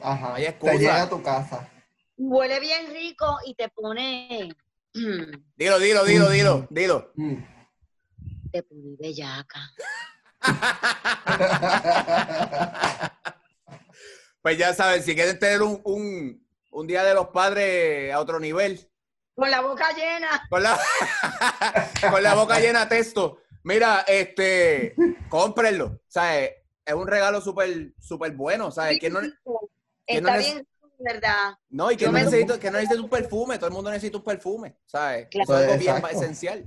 Ajá, 0.00 0.28
no 0.28 0.34
hay 0.34 0.44
excusa. 0.46 0.72
Te 0.72 0.78
llega 0.78 1.02
a 1.02 1.08
tu 1.08 1.22
casa. 1.22 1.70
Huele 2.16 2.60
bien 2.60 2.90
rico 2.92 3.38
y 3.44 3.54
te 3.54 3.68
pone. 3.68 4.50
dilo, 4.92 5.78
dilo, 5.78 6.04
dilo, 6.04 6.30
dilo, 6.30 6.66
dilo. 6.70 7.12
Mm. 7.16 7.36
Te 8.52 8.62
pone 8.62 8.96
bellaca. 8.98 9.60
pues 14.42 14.58
ya 14.58 14.74
saben, 14.74 15.02
si 15.02 15.14
quieren 15.14 15.38
tener 15.38 15.62
un, 15.62 16.44
día 16.86 17.04
de 17.04 17.14
los 17.14 17.28
padres 17.28 18.12
a 18.12 18.20
otro 18.20 18.40
nivel. 18.40 18.86
Con 19.34 19.50
la 19.50 19.60
boca 19.60 19.94
llena. 19.94 20.46
Con 20.48 20.62
la, 20.62 20.78
con 22.10 22.22
la 22.22 22.34
boca 22.34 22.60
llena 22.60 22.88
texto. 22.88 23.38
Mira, 23.62 24.04
este, 24.06 24.94
cómprenlo. 25.28 26.00
Sea, 26.08 26.44
es 26.44 26.94
un 26.94 27.06
regalo 27.06 27.40
súper, 27.40 27.92
súper 27.98 28.32
bueno. 28.32 28.70
¿sabes? 28.70 28.98
que 28.98 29.10
no, 29.10 29.20
Está 30.06 30.38
bien, 30.38 30.66
¿verdad? 30.98 31.54
No, 31.68 31.90
y 31.90 31.96
que 31.96 32.06
no, 32.06 32.12
necesita, 32.12 32.58
que 32.58 32.70
no 32.70 32.78
necesita 32.78 33.02
un 33.02 33.10
perfume. 33.10 33.56
Todo 33.56 33.68
el 33.68 33.74
mundo 33.74 33.90
necesita 33.90 34.18
un 34.18 34.24
perfume. 34.24 34.76
¿Sabes? 34.86 35.28
Eso 35.30 35.58
es 35.58 35.62
algo 35.62 35.78
bien 35.78 36.02
esencial. 36.10 36.64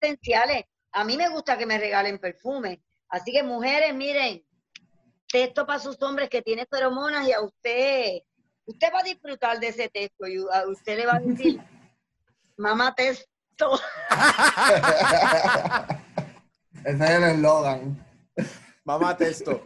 Esenciales. 0.00 0.64
A 0.92 1.04
mí 1.04 1.16
me 1.16 1.28
gusta 1.28 1.58
que 1.58 1.66
me 1.66 1.78
regalen 1.78 2.18
perfume. 2.18 2.80
Así 3.08 3.32
que 3.32 3.42
mujeres, 3.42 3.94
miren, 3.94 4.44
texto 5.28 5.66
para 5.66 5.78
sus 5.78 6.00
hombres 6.02 6.28
que 6.28 6.42
tiene 6.42 6.66
feromonas 6.66 7.26
y 7.28 7.32
a 7.32 7.40
usted, 7.40 8.18
usted 8.64 8.88
va 8.92 9.00
a 9.00 9.04
disfrutar 9.04 9.58
de 9.60 9.68
ese 9.68 9.88
texto 9.88 10.26
y 10.26 10.36
a 10.52 10.66
usted 10.66 10.98
le 10.98 11.06
va 11.06 11.16
a 11.16 11.20
decir, 11.20 11.60
mamá 12.56 12.94
texto. 12.94 13.26
ese 16.84 17.04
es 17.04 17.10
el 17.10 17.22
eslogan. 17.22 18.06
Mamá 18.84 19.16
texto. 19.16 19.62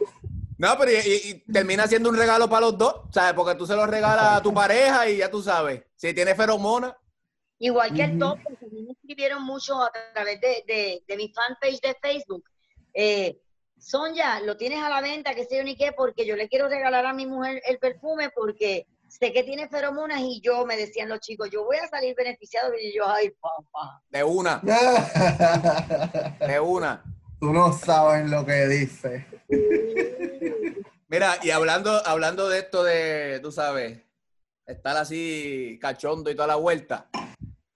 No, 0.57 0.77
pero 0.77 0.91
y, 0.91 1.43
termina 1.51 1.87
siendo 1.87 2.09
un 2.09 2.17
regalo 2.17 2.47
para 2.47 2.67
los 2.67 2.77
dos, 2.77 3.01
¿sabes? 3.11 3.33
Porque 3.33 3.55
tú 3.55 3.65
se 3.65 3.75
lo 3.75 3.87
regalas 3.87 4.37
a 4.37 4.41
tu 4.41 4.53
pareja 4.53 5.09
y 5.09 5.17
ya 5.17 5.31
tú 5.31 5.41
sabes. 5.41 5.83
Si 5.95 6.13
tiene 6.13 6.35
feromonas. 6.35 6.93
Igual 7.57 7.93
que 7.93 8.03
el 8.03 8.19
top, 8.19 8.39
porque 8.43 8.67
me 8.71 8.91
escribieron 8.91 9.43
mucho 9.43 9.81
a 9.81 9.91
través 10.13 10.39
de, 10.41 11.03
de 11.07 11.17
mi 11.17 11.31
fanpage 11.33 11.81
de 11.81 11.95
Facebook 12.01 12.43
eh, 12.93 13.39
Sonja, 13.77 14.41
lo 14.41 14.57
tienes 14.57 14.79
a 14.83 14.89
la 14.89 15.01
venta, 15.01 15.33
que 15.33 15.45
sé 15.45 15.57
yo 15.57 15.63
ni 15.63 15.75
qué, 15.75 15.91
porque 15.91 16.25
yo 16.25 16.35
le 16.35 16.47
quiero 16.47 16.69
regalar 16.69 17.05
a 17.05 17.13
mi 17.13 17.25
mujer 17.25 17.61
el 17.65 17.79
perfume 17.79 18.29
porque 18.29 18.87
sé 19.07 19.33
que 19.33 19.43
tiene 19.43 19.67
feromonas 19.67 20.21
y 20.21 20.39
yo, 20.41 20.65
me 20.65 20.77
decían 20.77 21.09
los 21.09 21.19
chicos, 21.19 21.49
yo 21.51 21.65
voy 21.65 21.77
a 21.77 21.87
salir 21.87 22.15
beneficiado 22.15 22.73
y 22.79 22.95
yo, 22.95 23.07
ay, 23.07 23.31
papá. 23.31 24.01
De 24.09 24.23
una. 24.23 24.61
de 26.47 26.59
una. 26.59 27.03
Tú 27.39 27.51
no 27.51 27.73
sabes 27.73 28.29
lo 28.29 28.45
que 28.45 28.67
dice. 28.67 29.25
Mira, 31.09 31.39
y 31.43 31.49
hablando, 31.49 32.05
hablando 32.05 32.47
de 32.47 32.59
esto 32.59 32.83
de, 32.83 33.39
tú 33.41 33.51
sabes, 33.51 33.99
estar 34.65 34.95
así 34.95 35.77
cachondo 35.81 36.29
y 36.29 36.35
toda 36.35 36.47
la 36.47 36.55
vuelta, 36.55 37.09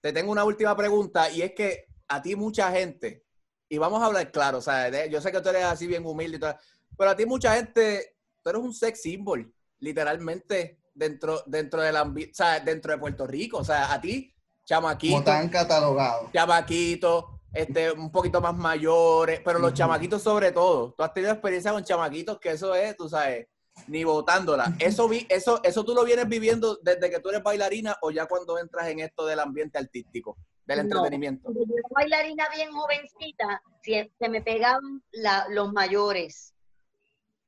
te 0.00 0.12
tengo 0.12 0.32
una 0.32 0.44
última 0.44 0.76
pregunta 0.76 1.30
y 1.30 1.42
es 1.42 1.52
que 1.52 1.88
a 2.08 2.22
ti 2.22 2.36
mucha 2.36 2.70
gente, 2.70 3.25
y 3.68 3.78
vamos 3.78 4.02
a 4.02 4.06
hablar 4.06 4.30
claro, 4.30 4.58
o 4.58 4.62
sea, 4.62 5.06
yo 5.06 5.20
sé 5.20 5.32
que 5.32 5.40
tú 5.40 5.48
eres 5.48 5.64
así 5.64 5.86
bien 5.86 6.06
humilde 6.06 6.36
y 6.36 6.40
todo, 6.40 6.54
pero 6.96 7.10
a 7.10 7.16
ti 7.16 7.26
mucha 7.26 7.54
gente, 7.54 8.16
tú 8.42 8.50
eres 8.50 8.62
un 8.62 8.72
sex 8.72 9.02
symbol, 9.02 9.52
literalmente, 9.78 10.78
dentro, 10.94 11.42
dentro 11.46 11.82
del 11.82 11.96
ambiente, 11.96 12.32
o 12.32 12.36
sea, 12.36 12.60
dentro 12.60 12.92
de 12.92 12.98
Puerto 12.98 13.26
Rico, 13.26 13.58
o 13.58 13.64
sea, 13.64 13.92
a 13.92 14.00
ti, 14.00 14.32
chamaquito. 14.64 15.24
Como 15.24 15.50
catalogado. 15.50 16.30
Chamaquito, 16.32 17.40
este, 17.52 17.90
un 17.90 18.10
poquito 18.10 18.40
más 18.40 18.54
mayores, 18.54 19.40
pero 19.44 19.58
los 19.58 19.72
chamaquitos 19.72 20.22
sobre 20.22 20.52
todo. 20.52 20.92
Tú 20.92 21.02
has 21.02 21.12
tenido 21.14 21.32
experiencia 21.32 21.72
con 21.72 21.84
chamaquitos 21.84 22.38
que 22.38 22.50
eso 22.50 22.74
es, 22.74 22.96
tú 22.96 23.08
sabes, 23.08 23.46
ni 23.86 24.04
votándola. 24.04 24.74
Eso, 24.78 25.08
vi, 25.08 25.26
eso, 25.28 25.60
eso 25.62 25.84
tú 25.84 25.94
lo 25.94 26.04
vienes 26.04 26.28
viviendo 26.28 26.78
desde 26.82 27.10
que 27.10 27.20
tú 27.20 27.30
eres 27.30 27.42
bailarina 27.42 27.96
o 28.02 28.10
ya 28.10 28.26
cuando 28.26 28.58
entras 28.58 28.88
en 28.88 29.00
esto 29.00 29.26
del 29.26 29.40
ambiente 29.40 29.78
artístico, 29.78 30.36
del 30.66 30.80
entretenimiento. 30.80 31.44
Cuando 31.44 31.64
yo 31.64 31.74
era 31.78 31.88
bailarina 31.90 32.46
bien 32.54 32.70
jovencita, 32.72 33.62
se 33.82 34.10
me 34.28 34.42
pegaban 34.42 35.02
los 35.50 35.72
mayores. 35.72 36.52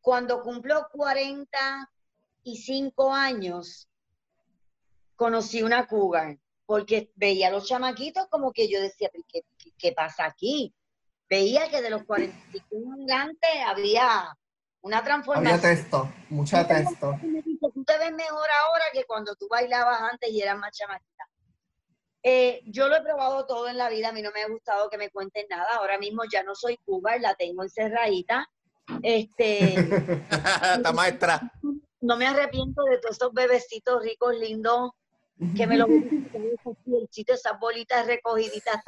Cuando 0.00 0.40
cumplo 0.42 0.88
45 0.92 3.12
años, 3.12 3.88
conocí 5.16 5.62
una 5.62 5.86
cougar 5.86 6.38
porque 6.64 7.12
veía 7.16 7.48
a 7.48 7.50
los 7.50 7.66
chamaquitos 7.66 8.28
como 8.28 8.52
que 8.52 8.68
yo 8.68 8.80
decía, 8.80 9.10
¿qué, 9.26 9.42
qué, 9.78 9.92
pasa 9.92 10.26
aquí? 10.26 10.72
Veía 11.28 11.68
que 11.70 11.82
de 11.82 11.90
los 11.90 12.04
45 12.04 12.66
en 12.72 12.92
adelante 12.92 13.48
había 13.66 14.38
una 14.82 15.02
transformación. 15.02 15.54
Había 15.54 15.70
texto, 15.70 16.08
mucha 16.28 16.68
texto. 16.68 17.18
tú 17.74 17.82
te 17.84 17.98
ves 17.98 18.12
mejor 18.12 18.46
ahora 18.64 18.84
que 18.92 19.04
cuando 19.04 19.34
tú 19.34 19.48
bailabas 19.48 20.00
antes 20.12 20.30
y 20.30 20.40
eras 20.42 20.58
más 20.58 20.76
chamaquita. 20.76 21.27
Eh, 22.22 22.62
yo 22.66 22.88
lo 22.88 22.96
he 22.96 23.02
probado 23.02 23.46
todo 23.46 23.68
en 23.68 23.78
la 23.78 23.88
vida, 23.88 24.08
a 24.08 24.12
mí 24.12 24.22
no 24.22 24.30
me 24.32 24.42
ha 24.42 24.48
gustado 24.48 24.90
que 24.90 24.98
me 24.98 25.10
cuenten 25.10 25.46
nada. 25.48 25.76
Ahora 25.76 25.98
mismo 25.98 26.22
ya 26.30 26.42
no 26.42 26.54
soy 26.54 26.76
Cuba, 26.78 27.16
la 27.18 27.34
tengo 27.34 27.62
encerradita. 27.62 28.48
Este, 29.02 29.74
Esta 30.76 30.92
maestra. 30.92 31.52
No 32.00 32.16
me 32.16 32.26
arrepiento 32.26 32.82
de 32.84 32.98
todos 32.98 33.16
esos 33.16 33.32
bebecitos 33.32 34.02
ricos, 34.02 34.36
lindos, 34.36 34.92
que 35.56 35.66
me 35.66 35.76
lo 35.76 35.86
el 35.86 37.08
sitio, 37.10 37.34
esas 37.34 37.58
bolitas 37.58 38.06
recogiditas. 38.06 38.82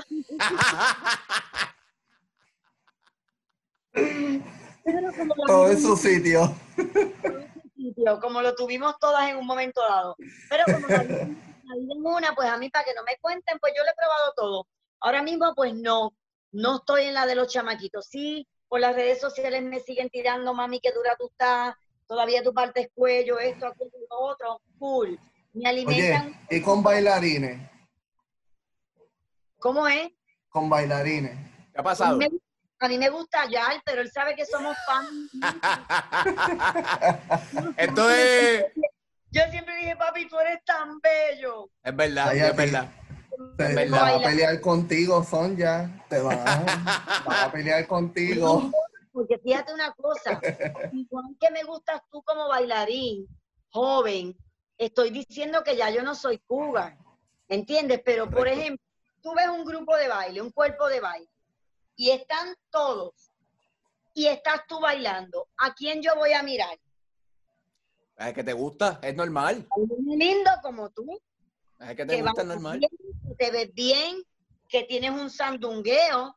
Todo 5.46 5.70
en 5.70 5.80
su 5.80 5.96
sitio. 5.96 6.54
Como 8.20 8.42
lo 8.42 8.54
tuvimos 8.54 8.98
todas 8.98 9.28
en 9.28 9.36
un 9.36 9.46
momento 9.46 9.80
dado. 9.82 10.16
Pero 10.48 10.64
como 10.64 10.86
en 11.74 12.06
una, 12.06 12.34
pues 12.34 12.48
a 12.48 12.56
mí 12.56 12.70
para 12.70 12.84
que 12.84 12.94
no 12.94 13.02
me 13.04 13.16
cuenten, 13.20 13.58
pues 13.58 13.72
yo 13.76 13.82
le 13.82 13.90
he 13.90 13.94
probado 13.94 14.32
todo. 14.36 14.66
Ahora 15.00 15.22
mismo, 15.22 15.54
pues 15.54 15.74
no, 15.74 16.14
no 16.52 16.76
estoy 16.76 17.04
en 17.04 17.14
la 17.14 17.26
de 17.26 17.34
los 17.34 17.52
chamaquitos. 17.52 18.06
Sí, 18.06 18.46
por 18.68 18.80
las 18.80 18.94
redes 18.94 19.20
sociales 19.20 19.62
me 19.62 19.80
siguen 19.80 20.10
tirando, 20.10 20.54
mami, 20.54 20.80
que 20.80 20.92
dura 20.92 21.16
tú 21.18 21.28
estás, 21.28 21.74
todavía 22.06 22.42
tu 22.42 22.52
parte 22.52 22.82
es 22.82 22.88
cuello, 22.94 23.38
esto, 23.38 23.66
aquello, 23.66 23.90
lo 24.10 24.18
otro, 24.18 24.60
cool. 24.78 25.18
Me 25.52 25.68
alimentan. 25.68 26.46
¿y 26.48 26.60
con 26.60 26.82
bailarines? 26.82 27.68
¿Cómo 29.58 29.86
es? 29.88 30.10
Con 30.48 30.68
bailarines. 30.68 31.36
¿Qué 31.72 31.80
ha 31.80 31.82
pasado? 31.82 32.14
A 32.14 32.88
mí, 32.88 32.98
me, 32.98 33.10
gusta 33.10 33.48
Yal, 33.50 33.82
pero 33.84 34.00
él 34.00 34.10
sabe 34.10 34.34
que 34.34 34.46
somos 34.46 34.76
fans. 34.86 35.30
Entonces. 37.76 38.66
Yo 39.32 39.42
siempre 39.50 39.76
dije, 39.76 39.96
papi, 39.96 40.28
tú 40.28 40.38
eres 40.38 40.64
tan 40.64 41.00
bello. 41.00 41.70
Es 41.82 41.94
verdad, 41.94 42.34
es 42.34 42.56
verdad. 42.56 42.90
Te, 43.56 43.88
va 43.88 44.08
a 44.16 44.22
pelear 44.22 44.60
contigo, 44.60 45.22
Sonja. 45.22 45.88
Te 46.08 46.20
va, 46.20 46.34
va 47.28 47.44
a 47.44 47.52
pelear 47.52 47.86
contigo. 47.86 48.70
Porque 49.12 49.38
fíjate 49.38 49.72
una 49.72 49.92
cosa, 49.92 50.40
igual 50.92 51.36
que 51.40 51.50
me 51.50 51.64
gustas 51.64 52.00
tú 52.10 52.22
como 52.22 52.48
bailarín, 52.48 53.26
joven, 53.70 54.36
estoy 54.78 55.10
diciendo 55.10 55.62
que 55.64 55.76
ya 55.76 55.90
yo 55.90 56.02
no 56.02 56.14
soy 56.14 56.38
Cuba, 56.38 56.96
¿entiendes? 57.48 58.00
Pero, 58.04 58.30
por 58.30 58.46
ejemplo, 58.46 58.84
tú 59.20 59.34
ves 59.34 59.48
un 59.48 59.64
grupo 59.64 59.96
de 59.96 60.08
baile, 60.08 60.40
un 60.40 60.50
cuerpo 60.50 60.88
de 60.88 61.00
baile, 61.00 61.28
y 61.96 62.10
están 62.10 62.54
todos, 62.70 63.32
y 64.14 64.26
estás 64.26 64.62
tú 64.68 64.80
bailando, 64.80 65.48
¿a 65.58 65.74
quién 65.74 66.00
yo 66.02 66.14
voy 66.14 66.32
a 66.32 66.42
mirar? 66.42 66.78
Es 68.20 68.34
que 68.34 68.44
te 68.44 68.52
gusta, 68.52 69.00
es 69.02 69.14
normal. 69.14 69.66
Un 69.74 70.18
lindo 70.18 70.50
como 70.62 70.90
tú. 70.90 71.20
Es 71.80 71.96
que 71.96 72.04
te 72.04 72.20
gusta, 72.20 72.42
es 72.42 72.48
normal. 72.48 72.80
que 72.80 73.34
te 73.36 73.50
ves 73.50 73.72
bien, 73.72 74.22
que 74.68 74.82
tienes 74.82 75.10
un 75.10 75.30
sandungueo, 75.30 76.36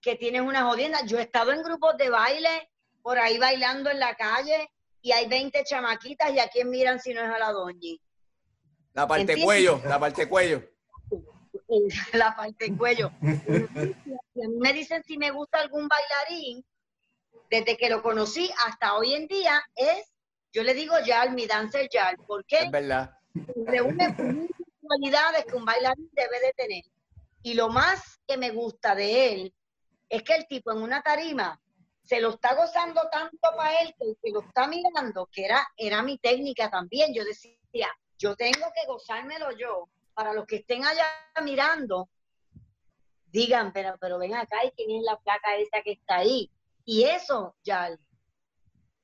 que 0.00 0.16
tienes 0.16 0.42
una 0.42 0.64
jodienda. 0.64 1.04
Yo 1.06 1.18
he 1.18 1.22
estado 1.22 1.52
en 1.52 1.62
grupos 1.62 1.96
de 1.96 2.10
baile, 2.10 2.68
por 3.02 3.18
ahí 3.18 3.38
bailando 3.38 3.88
en 3.88 4.00
la 4.00 4.16
calle, 4.16 4.68
y 5.00 5.12
hay 5.12 5.28
20 5.28 5.62
chamaquitas 5.64 6.32
y 6.32 6.40
a 6.40 6.48
quién 6.48 6.70
miran 6.70 6.98
si 6.98 7.14
no 7.14 7.20
es 7.20 7.30
a 7.30 7.38
la 7.38 7.52
doña. 7.52 7.96
La 8.92 9.06
parte 9.06 9.42
cuello, 9.42 9.80
la 9.84 10.00
parte 10.00 10.28
cuello. 10.28 10.68
La 12.12 12.36
parte 12.36 12.76
cuello. 12.76 13.10
Y 13.22 14.44
a 14.44 14.48
mí 14.48 14.56
me 14.58 14.74
dicen 14.74 15.02
si 15.04 15.16
me 15.16 15.30
gusta 15.30 15.58
algún 15.58 15.88
bailarín, 15.88 16.62
desde 17.50 17.78
que 17.78 17.88
lo 17.88 18.02
conocí 18.02 18.50
hasta 18.66 18.94
hoy 18.94 19.14
en 19.14 19.26
día, 19.26 19.62
es, 19.74 20.11
yo 20.52 20.62
le 20.62 20.74
digo 20.74 20.94
Yal, 21.04 21.32
mi 21.32 21.46
dancer 21.46 21.88
Yal. 21.88 22.16
¿Por 22.26 22.44
qué? 22.44 22.64
Es 22.64 22.70
verdad. 22.70 23.16
Reúne 23.66 24.14
cualidades 24.80 25.46
que 25.46 25.56
un 25.56 25.64
bailarín 25.64 26.10
debe 26.12 26.40
de 26.40 26.52
tener. 26.52 26.84
Y 27.42 27.54
lo 27.54 27.70
más 27.70 28.20
que 28.26 28.36
me 28.36 28.50
gusta 28.50 28.94
de 28.94 29.32
él 29.32 29.54
es 30.08 30.22
que 30.22 30.34
el 30.34 30.46
tipo 30.46 30.70
en 30.70 30.82
una 30.82 31.02
tarima 31.02 31.58
se 32.04 32.20
lo 32.20 32.30
está 32.30 32.54
gozando 32.54 33.00
tanto 33.10 33.38
para 33.56 33.80
él 33.80 33.94
que 33.98 34.10
el 34.10 34.18
que 34.22 34.30
lo 34.30 34.40
está 34.40 34.66
mirando, 34.66 35.26
que 35.32 35.44
era, 35.44 35.66
era 35.76 36.02
mi 36.02 36.18
técnica 36.18 36.70
también. 36.70 37.14
Yo 37.14 37.24
decía, 37.24 37.88
yo 38.18 38.36
tengo 38.36 38.66
que 38.74 38.86
gozármelo 38.86 39.50
yo. 39.52 39.88
Para 40.14 40.34
los 40.34 40.44
que 40.46 40.56
estén 40.56 40.84
allá 40.84 41.06
mirando, 41.42 42.10
digan, 43.28 43.72
pero, 43.72 43.96
pero 43.98 44.18
ven 44.18 44.34
acá 44.34 44.62
y 44.62 44.70
quién 44.72 44.90
es 44.98 45.02
la 45.04 45.16
placa 45.16 45.56
esa 45.56 45.80
que 45.82 45.92
está 45.92 46.16
ahí. 46.16 46.50
Y 46.84 47.04
eso, 47.04 47.56
ya, 47.64 47.96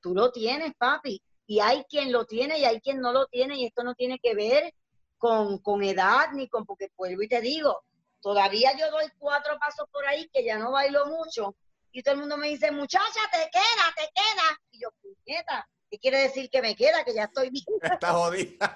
tú 0.01 0.13
lo 0.13 0.31
tienes, 0.31 0.75
papi. 0.77 1.19
Y 1.49 1.61
hay 1.61 1.83
quien 1.85 2.11
lo 2.11 2.25
tiene 2.25 2.59
y 2.59 2.65
hay 2.65 2.79
quien 2.79 3.01
no 3.01 3.11
lo 3.11 3.25
tiene. 3.25 3.57
Y 3.57 3.65
esto 3.65 3.83
no 3.83 3.95
tiene 3.95 4.19
que 4.19 4.35
ver 4.35 4.71
con, 5.17 5.57
con 5.57 5.83
edad 5.83 6.27
ni 6.33 6.47
con, 6.47 6.63
porque 6.63 6.91
vuelvo 6.95 7.23
y 7.23 7.27
te 7.27 7.41
digo, 7.41 7.81
todavía 8.21 8.77
yo 8.77 8.91
doy 8.91 9.07
cuatro 9.17 9.57
pasos 9.57 9.87
por 9.91 10.05
ahí 10.05 10.29
que 10.31 10.45
ya 10.45 10.59
no 10.59 10.71
bailo 10.71 11.07
mucho 11.07 11.55
y 11.91 12.03
todo 12.03 12.13
el 12.13 12.19
mundo 12.19 12.37
me 12.37 12.49
dice, 12.49 12.69
muchacha, 12.69 13.19
te 13.31 13.49
queda, 13.49 13.93
te 13.95 14.03
queda. 14.13 14.59
Y 14.69 14.79
yo, 14.79 14.89
puñeta, 15.01 15.67
¿qué 15.89 15.97
quiere 15.97 16.19
decir 16.19 16.51
que 16.51 16.61
me 16.61 16.75
queda? 16.75 17.03
Que 17.03 17.15
ya 17.15 17.23
estoy 17.23 17.49
bien. 17.49 17.65
Está 17.81 18.11
jodida. 18.11 18.75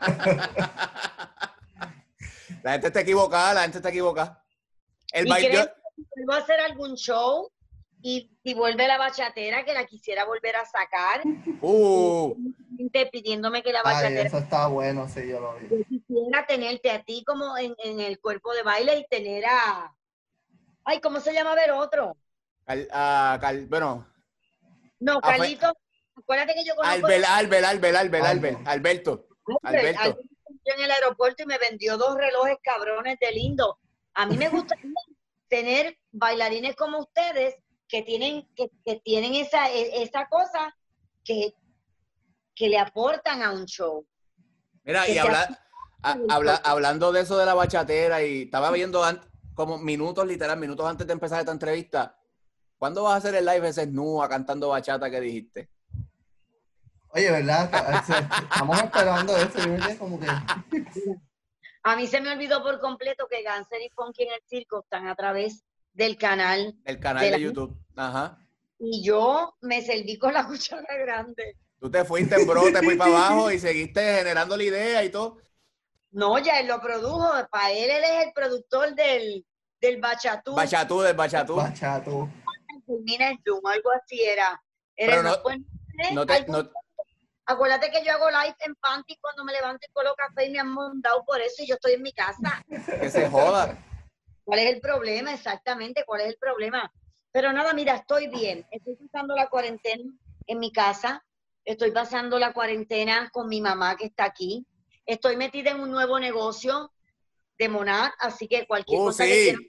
la 2.64 2.72
gente 2.72 2.88
está 2.88 3.02
equivocada, 3.02 3.54
la 3.54 3.62
gente 3.62 3.78
está 3.78 3.90
equivocada. 3.90 4.44
El 5.12 5.28
baile. 5.28 5.72
¿Vuelvo 6.16 6.34
a 6.34 6.38
hacer 6.38 6.60
algún 6.60 6.96
show? 6.96 7.52
Y 8.06 8.30
si 8.44 8.54
vuelve 8.54 8.86
la 8.86 8.98
bachatera, 8.98 9.64
que 9.64 9.74
la 9.74 9.86
quisiera 9.86 10.26
volver 10.26 10.58
a 10.58 10.66
sacar. 10.66 11.24
Uh. 11.62 12.36
Pidiéndome 13.12 13.64
que 13.64 13.72
la 13.72 13.82
bachatera. 13.82 14.22
Ay, 14.22 14.28
eso 14.28 14.40
está 14.40 14.68
bueno, 14.68 15.08
sí, 15.08 15.26
yo 15.30 15.40
lo 15.40 15.56
vi. 15.56 15.70
Yo 15.70 15.86
quisiera 15.88 16.46
tenerte 16.46 16.92
a 16.92 17.02
ti 17.02 17.24
como 17.26 17.58
en, 17.58 17.74
en 17.78 18.02
el 18.02 18.20
cuerpo 18.20 18.54
de 18.54 18.64
baile 18.64 18.98
y 18.98 19.08
tener 19.08 19.46
a. 19.46 19.96
Ay, 20.84 21.00
¿cómo 21.00 21.22
se 21.22 21.34
llama 21.34 21.56
ver 21.56 21.72
otro? 21.72 22.18
Cal, 22.66 23.68
bueno. 23.68 24.06
No, 25.00 25.22
Carlito, 25.22 25.74
acuérdate 26.16 26.56
que 26.56 26.66
yo 26.66 26.76
conozco... 26.76 27.06
Albel, 27.06 27.24
Albel, 27.24 27.66
Albel, 27.66 27.96
Albel, 27.96 28.26
Albel, 28.26 28.58
Alberto. 28.66 29.28
Alberto. 29.64 30.20
en 30.66 30.84
el 30.84 30.92
aeropuerto 30.92 31.44
y 31.44 31.46
me 31.46 31.58
vendió 31.58 31.98
dos 31.98 32.16
relojes 32.16 32.58
cabrones 32.62 33.18
de 33.20 33.32
lindo. 33.32 33.80
A 34.14 34.26
mí 34.26 34.38
me 34.38 34.50
gusta 34.50 34.76
tener 35.48 35.98
bailarines 36.12 36.76
como 36.76 37.00
ustedes 37.00 37.56
que 37.94 38.02
tienen, 38.02 38.50
que, 38.56 38.72
tienen 39.04 39.36
esa, 39.36 39.70
e, 39.70 40.02
esa 40.02 40.28
cosa 40.28 40.76
que, 41.24 41.54
que 42.56 42.68
le 42.68 42.80
aportan 42.80 43.44
a 43.44 43.52
un 43.52 43.66
show. 43.68 44.04
Mira, 44.84 45.08
y 45.08 45.16
habla, 45.20 45.64
habla, 46.02 46.56
hablando 46.64 47.12
de 47.12 47.22
eso 47.22 47.38
de 47.38 47.46
la 47.46 47.54
bachatera, 47.54 48.24
y 48.24 48.42
estaba 48.46 48.72
viendo 48.72 49.04
como 49.54 49.78
minutos, 49.78 50.26
literal, 50.26 50.58
minutos 50.58 50.88
antes 50.88 51.06
de 51.06 51.14
empezar 51.14 51.42
esta 51.42 51.52
entrevista, 51.52 52.18
¿Cuándo 52.80 53.04
vas 53.04 53.14
a 53.14 53.18
hacer 53.18 53.36
el 53.36 53.46
live 53.46 53.70
ese 53.70 53.86
snúa 53.86 54.28
cantando 54.28 54.70
bachata 54.70 55.10
que 55.10 55.22
dijiste? 55.22 55.70
Oye, 57.10 57.32
¿verdad? 57.32 57.72
Estamos 58.52 58.82
esperando 58.82 59.38
eso. 59.38 60.00
como 60.00 60.20
que... 60.20 60.28
A 61.84 61.96
mí 61.96 62.08
se 62.08 62.20
me 62.20 62.34
olvidó 62.34 62.62
por 62.62 62.82
completo 62.82 63.26
que 63.30 63.42
Ganser 63.42 63.82
y 63.84 63.90
Funky 63.92 64.24
en 64.24 64.34
el 64.34 64.42
circo 64.48 64.82
están 64.82 65.08
a 65.08 65.16
través 65.16 65.64
del 65.94 66.18
canal. 66.18 66.76
El 66.86 67.00
canal 67.00 67.32
de, 67.32 67.40
YouTube. 67.40 67.78
Ajá. 67.96 68.38
Y 68.80 69.04
yo 69.04 69.56
me 69.62 69.82
serví 69.82 70.18
con 70.18 70.34
la 70.34 70.46
cuchara 70.48 70.98
grande. 70.98 71.58
Tú 71.80 71.90
te 71.90 72.04
fuiste 72.06 72.36
en 72.36 72.48
bro, 72.48 72.72
te 72.72 72.82
fui 72.82 72.96
para 72.96 73.12
abajo 73.28 73.52
y 73.52 73.60
seguiste 73.60 74.02
generando 74.18 74.58
la 74.58 74.64
idea 74.64 75.04
y 75.04 75.10
todo. 75.10 75.38
No, 76.12 76.38
ya 76.40 76.60
él 76.60 76.68
lo 76.68 76.80
produjo. 76.80 77.30
Para 77.50 77.72
él, 77.72 77.90
él 77.90 78.04
es 78.04 78.26
el 78.28 78.34
productor 78.34 78.94
del, 78.96 79.46
del 79.82 80.00
Bachatú. 80.00 80.54
Bachatú, 80.54 81.02
del 81.02 81.16
Bachatú. 81.16 81.56
Bachatú. 81.56 82.30
Termina 82.86 83.30
el 83.30 83.40
Zoom, 83.44 83.66
algo 83.66 83.90
así 83.92 84.22
era. 84.22 84.62
era 84.96 85.12
Pero 85.12 85.24
no, 85.24 85.32
no, 86.14 86.26
te, 86.26 86.46
no, 86.48 86.70
Acuérdate 87.46 87.92
que 87.92 88.04
yo 88.06 88.14
hago 88.14 88.30
live 88.30 88.56
en 88.60 88.76
Panty 88.76 89.18
cuando 89.18 89.44
me 89.44 89.52
levanto 89.52 89.86
y 89.88 89.92
coloco 89.92 90.16
café 90.16 90.46
y 90.46 90.52
me 90.52 90.60
han 90.60 90.72
montado 90.72 91.26
por 91.26 91.42
eso 91.42 91.64
y 91.64 91.68
yo 91.68 91.76
estoy 91.76 91.94
en 91.94 92.02
mi 92.02 92.14
casa. 92.14 92.64
Que 92.70 93.10
se 93.10 93.30
joda. 93.30 93.78
¿Cuál 94.44 94.60
es 94.60 94.74
el 94.74 94.82
problema? 94.82 95.34
Exactamente, 95.34 96.04
¿cuál 96.06 96.22
es 96.22 96.28
el 96.28 96.38
problema? 96.38 96.92
Pero 97.32 97.52
nada, 97.52 97.74
mira, 97.74 97.96
estoy 97.96 98.28
bien. 98.28 98.66
Estoy 98.72 98.96
pasando 98.96 99.36
la 99.36 99.50
cuarentena 99.50 100.04
en 100.48 100.60
mi 100.60 100.72
casa. 100.72 101.26
Estoy 101.66 101.92
pasando 101.92 102.38
la 102.38 102.54
cuarentena 102.54 103.30
con 103.32 103.48
mi 103.48 103.62
mamá 103.62 103.96
que 103.96 104.06
está 104.06 104.26
aquí. 104.26 104.66
Estoy 105.06 105.38
metida 105.38 105.72
en 105.72 105.80
un 105.80 105.92
nuevo 105.92 106.20
negocio 106.20 106.92
de 107.58 107.70
Monar, 107.70 108.14
así 108.20 108.48
que 108.48 108.68
cualquier 108.68 109.00
Oh, 109.00 109.06
cosa 109.06 109.26
que 109.26 109.44
quieran, 109.44 109.62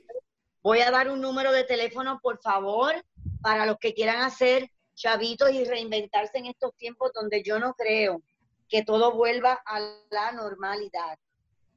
voy 0.63 0.81
a 0.81 0.91
dar 0.91 1.11
un 1.11 1.21
número 1.21 1.53
de 1.53 1.65
teléfono, 1.65 2.19
por 2.21 2.41
favor, 2.41 2.95
para 3.41 3.67
los 3.67 3.79
que 3.79 3.95
quieran 3.95 4.23
hacer 4.23 4.71
chavitos 4.95 5.51
y 5.51 5.65
reinventarse 5.65 6.39
en 6.39 6.47
estos 6.47 6.75
tiempos 6.77 7.13
donde 7.13 7.43
yo 7.43 7.59
no 7.59 7.75
creo 7.75 8.23
que 8.69 8.83
todo 8.83 9.13
vuelva 9.13 9.63
a 9.67 9.81
la 10.11 10.33
normalidad. 10.33 11.19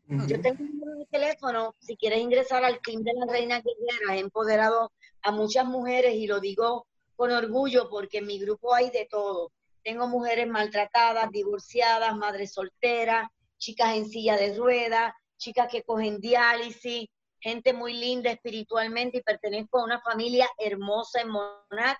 Yo 0.09 0.39
tengo 0.41 0.63
un 0.63 0.79
número 0.79 0.99
de 0.99 1.05
teléfono, 1.07 1.75
si 1.79 1.97
quieres 1.97 2.19
ingresar 2.19 2.63
al 2.63 2.79
Team 2.81 3.03
de 3.03 3.13
la 3.13 3.25
Reina 3.25 3.61
Guerrera, 3.61 4.15
he 4.15 4.19
empoderado 4.19 4.93
a 5.21 5.31
muchas 5.31 5.65
mujeres 5.65 6.13
y 6.15 6.27
lo 6.27 6.39
digo 6.39 6.87
con 7.17 7.31
orgullo 7.31 7.89
porque 7.89 8.19
en 8.19 8.27
mi 8.27 8.39
grupo 8.39 8.73
hay 8.73 8.89
de 8.89 9.05
todo. 9.09 9.51
Tengo 9.83 10.07
mujeres 10.07 10.47
maltratadas, 10.47 11.29
divorciadas, 11.31 12.15
madres 12.15 12.53
solteras, 12.53 13.27
chicas 13.57 13.97
en 13.97 14.07
silla 14.07 14.37
de 14.37 14.55
ruedas, 14.55 15.13
chicas 15.37 15.67
que 15.69 15.83
cogen 15.83 16.21
diálisis, 16.21 17.09
gente 17.41 17.73
muy 17.73 17.93
linda 17.93 18.31
espiritualmente 18.31 19.17
y 19.17 19.23
pertenezco 19.23 19.79
a 19.79 19.83
una 19.83 20.01
familia 20.01 20.47
hermosa 20.57 21.19
en 21.19 21.29
Monac. 21.29 21.99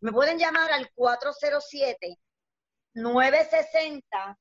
Me 0.00 0.12
pueden 0.12 0.38
llamar 0.38 0.70
al 0.70 0.88
407 0.94 2.18
960 2.94 4.38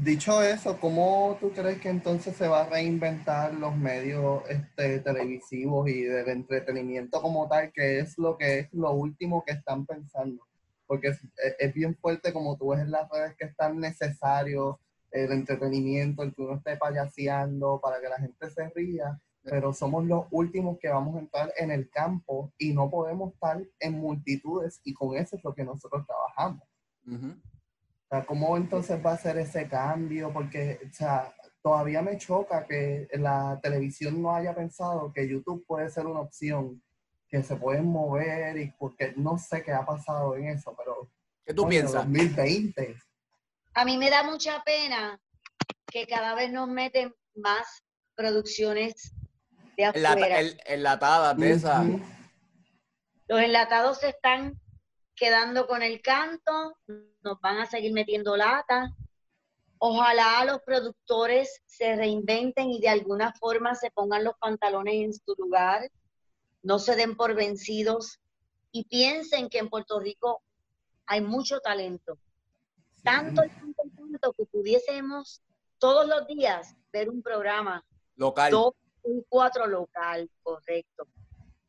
Dicho 0.03 0.43
eso, 0.43 0.79
¿cómo 0.79 1.37
tú 1.39 1.51
crees 1.51 1.81
que 1.81 1.89
entonces 1.89 2.35
se 2.35 2.47
va 2.47 2.61
a 2.61 2.69
reinventar 2.69 3.55
los 3.55 3.75
medios 3.75 4.43
este, 4.47 4.99
televisivos 4.99 5.89
y 5.89 6.03
del 6.03 6.29
entretenimiento 6.29 7.19
como 7.19 7.47
tal, 7.47 7.71
que 7.73 7.97
es 7.99 8.15
lo 8.19 8.37
que 8.37 8.59
es 8.59 8.73
lo 8.73 8.91
último 8.91 9.43
que 9.43 9.53
están 9.53 9.87
pensando? 9.87 10.45
Porque 10.85 11.07
es, 11.07 11.73
bien 11.73 11.95
fuerte 11.95 12.31
como 12.31 12.55
tú 12.57 12.69
ves 12.69 12.81
en 12.81 12.91
las 12.91 13.09
redes 13.09 13.35
que 13.37 13.45
es 13.45 13.55
tan 13.55 13.79
necesario 13.79 14.79
el 15.09 15.31
entretenimiento, 15.31 16.21
el 16.21 16.35
que 16.35 16.43
uno 16.43 16.57
esté 16.57 16.77
payaseando 16.77 17.81
para 17.81 17.99
que 17.99 18.09
la 18.09 18.19
gente 18.19 18.51
se 18.51 18.69
ría, 18.69 19.19
pero 19.41 19.73
somos 19.73 20.05
los 20.05 20.27
últimos 20.29 20.77
que 20.77 20.89
vamos 20.89 21.15
a 21.15 21.19
entrar 21.21 21.51
en 21.57 21.71
el 21.71 21.89
campo 21.89 22.53
y 22.59 22.71
no 22.71 22.87
podemos 22.91 23.33
estar 23.33 23.65
en 23.79 23.93
multitudes 23.93 24.79
y 24.83 24.93
con 24.93 25.17
eso 25.17 25.37
es 25.37 25.43
lo 25.43 25.55
que 25.55 25.63
nosotros 25.63 26.05
trabajamos. 26.05 26.61
Sea, 28.09 28.25
¿cómo 28.25 28.55
entonces 28.57 28.99
va 29.05 29.13
a 29.13 29.17
ser 29.17 29.37
ese 29.37 29.67
cambio? 29.67 30.31
Porque, 30.31 30.79
o 30.89 30.93
sea, 30.93 31.33
todavía 31.61 32.01
me 32.01 32.17
choca 32.17 32.65
que 32.65 33.07
la 33.13 33.59
televisión 33.61 34.21
no 34.21 34.33
haya 34.35 34.55
pensado 34.55 35.11
que 35.13 35.27
YouTube 35.27 35.65
puede 35.67 35.89
ser 35.89 36.05
una 36.05 36.21
opción, 36.21 36.81
que 37.27 37.43
se 37.43 37.55
pueden 37.57 37.85
mover 37.85 38.57
y 38.57 38.71
porque 38.79 39.13
no 39.17 39.37
sé 39.37 39.61
qué 39.63 39.71
ha 39.73 39.85
pasado 39.85 40.35
en 40.35 40.47
eso, 40.47 40.73
pero... 40.77 41.09
¿Qué 41.45 41.53
tú 41.53 41.63
coño, 41.63 41.69
piensas? 41.69 42.03
2020. 42.05 42.95
A 43.73 43.85
mí 43.85 43.97
me 43.97 44.09
da 44.09 44.23
mucha 44.23 44.61
pena 44.63 45.19
que 45.89 46.05
cada 46.07 46.35
vez 46.35 46.51
nos 46.51 46.67
meten 46.69 47.13
más 47.35 47.83
producciones 48.15 49.13
de 49.77 49.83
Enlata- 49.83 50.13
afuera. 50.13 50.39
el- 50.39 50.59
enlatadas 50.65 51.37
de 51.37 51.51
esas. 51.51 51.85
Los 53.27 53.41
enlatados 53.41 53.99
se 53.99 54.09
están 54.09 54.59
quedando 55.17 55.67
con 55.67 55.81
el 55.81 56.01
canto, 56.01 56.77
nos 56.87 57.41
van 57.41 57.57
a 57.57 57.65
seguir 57.65 57.91
metiendo 57.91 58.37
lata. 58.37 58.93
Ojalá 59.79 60.45
los 60.45 60.61
productores 60.61 61.61
se 61.65 61.95
reinventen 61.95 62.69
y 62.69 62.79
de 62.79 62.89
alguna 62.89 63.33
forma 63.33 63.75
se 63.75 63.91
pongan 63.91 64.23
los 64.23 64.37
pantalones 64.37 64.93
en 64.93 65.13
su 65.13 65.35
lugar, 65.37 65.91
no 66.61 66.79
se 66.79 66.95
den 66.95 67.15
por 67.15 67.35
vencidos 67.35 68.19
y 68.71 68.85
piensen 68.85 69.49
que 69.49 69.57
en 69.57 69.69
Puerto 69.69 69.99
Rico 69.99 70.41
hay 71.05 71.21
mucho 71.21 71.59
talento. 71.59 72.17
Tanto 73.03 73.43
y 73.43 73.49
tanto 73.49 73.81
y 73.85 73.89
tanto 73.89 74.33
que 74.33 74.45
pudiésemos 74.45 75.41
todos 75.79 76.07
los 76.07 76.27
días 76.27 76.75
ver 76.91 77.09
un 77.09 77.21
programa 77.21 77.83
Local. 78.15 78.51
dos 78.51 78.73
y 79.03 79.23
cuatro 79.29 79.67
local, 79.67 80.29
correcto. 80.43 81.07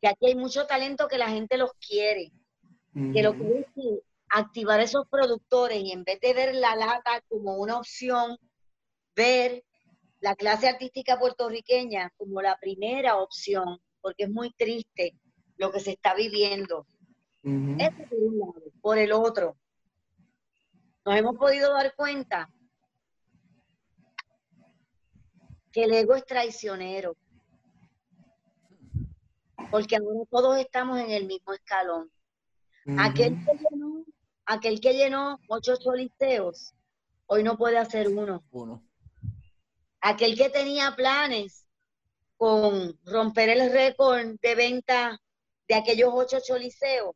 Que 0.01 0.07
aquí 0.07 0.27
hay 0.27 0.35
mucho 0.35 0.65
talento 0.65 1.07
que 1.07 1.17
la 1.17 1.29
gente 1.29 1.57
los 1.57 1.71
quiere, 1.73 2.31
que 3.13 3.23
lo 3.23 3.33
que 3.33 3.59
es 3.59 3.65
que 3.75 3.99
activar 4.29 4.79
esos 4.79 5.07
productores 5.09 5.81
y 5.81 5.91
en 5.91 6.03
vez 6.03 6.19
de 6.19 6.33
ver 6.33 6.55
la 6.55 6.75
lata 6.75 7.21
como 7.27 7.55
una 7.57 7.77
opción, 7.77 8.37
ver 9.15 9.63
la 10.19 10.35
clase 10.35 10.67
artística 10.67 11.17
puertorriqueña 11.17 12.11
como 12.17 12.41
la 12.41 12.57
primera 12.57 13.17
opción, 13.17 13.79
porque 14.01 14.23
es 14.23 14.29
muy 14.29 14.51
triste 14.53 15.15
lo 15.57 15.71
que 15.71 15.79
se 15.79 15.91
está 15.91 16.13
viviendo. 16.13 16.85
Ujú. 17.43 17.77
Eso 17.79 18.09
por 18.09 18.19
un 18.19 18.39
lado. 18.39 18.63
Por 18.81 18.97
el 18.97 19.11
otro, 19.11 19.57
nos 21.05 21.15
hemos 21.15 21.37
podido 21.37 21.73
dar 21.73 21.95
cuenta 21.95 22.49
que 25.71 25.83
el 25.83 25.93
ego 25.93 26.15
es 26.15 26.25
traicionero. 26.25 27.15
Porque 29.71 29.97
ahora 29.97 30.25
todos 30.29 30.57
estamos 30.57 30.99
en 30.99 31.11
el 31.11 31.25
mismo 31.25 31.53
escalón. 31.53 32.11
Aquel 32.97 33.37
que 33.45 33.51
llenó, 33.69 34.05
aquel 34.45 34.79
que 34.79 34.93
llenó 34.93 35.39
ocho 35.47 35.73
hoy 37.27 37.43
no 37.43 37.57
puede 37.57 37.77
hacer 37.77 38.07
uno. 38.07 38.43
Uno. 38.51 38.83
Aquel 40.01 40.37
que 40.37 40.49
tenía 40.49 40.95
planes 40.95 41.65
con 42.37 42.97
romper 43.05 43.49
el 43.49 43.71
récord 43.71 44.39
de 44.41 44.55
venta 44.55 45.19
de 45.67 45.75
aquellos 45.75 46.09
ocho 46.13 46.39
choliseos, 46.39 47.15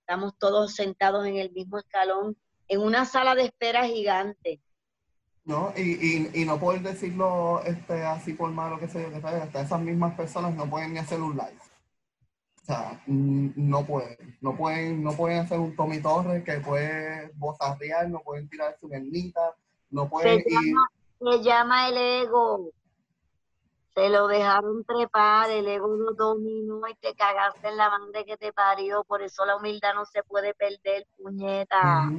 estamos 0.00 0.36
todos 0.38 0.74
sentados 0.74 1.26
en 1.26 1.36
el 1.36 1.50
mismo 1.50 1.78
escalón, 1.78 2.36
en 2.68 2.80
una 2.80 3.06
sala 3.06 3.34
de 3.34 3.46
espera 3.46 3.86
gigante. 3.86 4.60
No, 5.44 5.72
y, 5.76 5.80
y, 5.80 6.42
y 6.42 6.44
no 6.44 6.58
poder 6.60 6.82
decirlo 6.82 7.62
este, 7.64 8.02
así 8.04 8.34
por 8.34 8.50
malo 8.50 8.78
que 8.78 8.88
sé 8.88 9.02
yo, 9.02 9.10
que 9.10 9.26
hasta 9.26 9.60
esas 9.62 9.80
mismas 9.80 10.14
personas 10.14 10.54
no 10.54 10.68
pueden 10.68 10.92
ni 10.92 10.98
hacer 10.98 11.20
un 11.20 11.32
live. 11.32 11.58
O 12.64 12.66
sea, 12.66 12.98
no 13.06 13.84
pueden, 13.84 14.38
no 14.40 14.56
pueden, 14.56 15.04
no 15.04 15.12
pueden 15.12 15.40
hacer 15.40 15.58
un 15.58 15.76
Tommy 15.76 16.00
Torres 16.00 16.42
que 16.44 16.60
puede 16.60 17.30
bozarrear, 17.34 18.08
no 18.08 18.20
pueden 18.20 18.48
tirar 18.48 18.74
su 18.80 18.88
mernita, 18.88 19.54
no 19.90 20.08
pueden 20.08 20.42
Se 20.42 20.48
ir, 20.48 20.60
llama, 20.60 20.88
se 21.20 21.42
llama 21.42 21.88
el 21.90 21.96
ego. 21.98 22.70
Se 23.94 24.08
lo 24.08 24.28
dejaron 24.28 24.82
trepar, 24.84 25.50
el 25.50 25.68
ego 25.68 25.88
lo 25.88 26.14
dominó 26.14 26.88
y 26.88 26.94
te 26.94 27.14
cagaste 27.14 27.68
en 27.68 27.76
la 27.76 27.90
madre 27.90 28.24
que 28.24 28.38
te 28.38 28.50
parió. 28.54 29.04
Por 29.04 29.20
eso 29.20 29.44
la 29.44 29.56
humildad 29.56 29.94
no 29.94 30.06
se 30.06 30.22
puede 30.22 30.54
perder, 30.54 31.06
puñeta. 31.18 32.10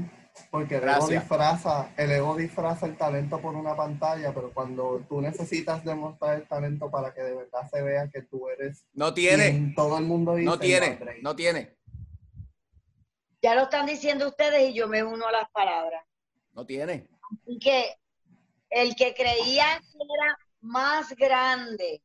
Porque 0.51 0.77
el 0.77 0.89
ego, 0.89 1.07
disfraza, 1.07 1.93
el 1.97 2.11
ego 2.11 2.36
disfraza 2.36 2.86
el 2.86 2.97
talento 2.97 3.39
por 3.39 3.55
una 3.55 3.75
pantalla, 3.75 4.33
pero 4.33 4.53
cuando 4.53 5.05
tú 5.07 5.21
necesitas 5.21 5.83
demostrar 5.83 6.36
el 6.36 6.47
talento 6.47 6.89
para 6.91 7.13
que 7.13 7.21
de 7.21 7.36
verdad 7.36 7.69
se 7.71 7.81
vea 7.81 8.09
que 8.09 8.21
tú 8.23 8.49
eres... 8.49 8.86
No 8.93 9.13
tiene. 9.13 9.73
Todo 9.75 9.97
el 9.97 10.05
mundo 10.05 10.36
dice... 10.36 10.45
No 10.45 10.59
tiene, 10.59 10.99
no 11.21 11.36
tiene. 11.36 11.75
Ya 13.41 13.55
lo 13.55 13.63
están 13.63 13.86
diciendo 13.86 14.27
ustedes 14.27 14.69
y 14.69 14.73
yo 14.73 14.88
me 14.88 15.03
uno 15.03 15.27
a 15.27 15.31
las 15.31 15.49
palabras. 15.51 16.03
No 16.53 16.65
tiene. 16.65 17.07
Y 17.45 17.59
que 17.59 17.95
el 18.69 18.95
que 18.95 19.13
creía 19.13 19.79
que 19.79 19.97
era 19.97 20.38
más 20.61 21.15
grande 21.15 22.01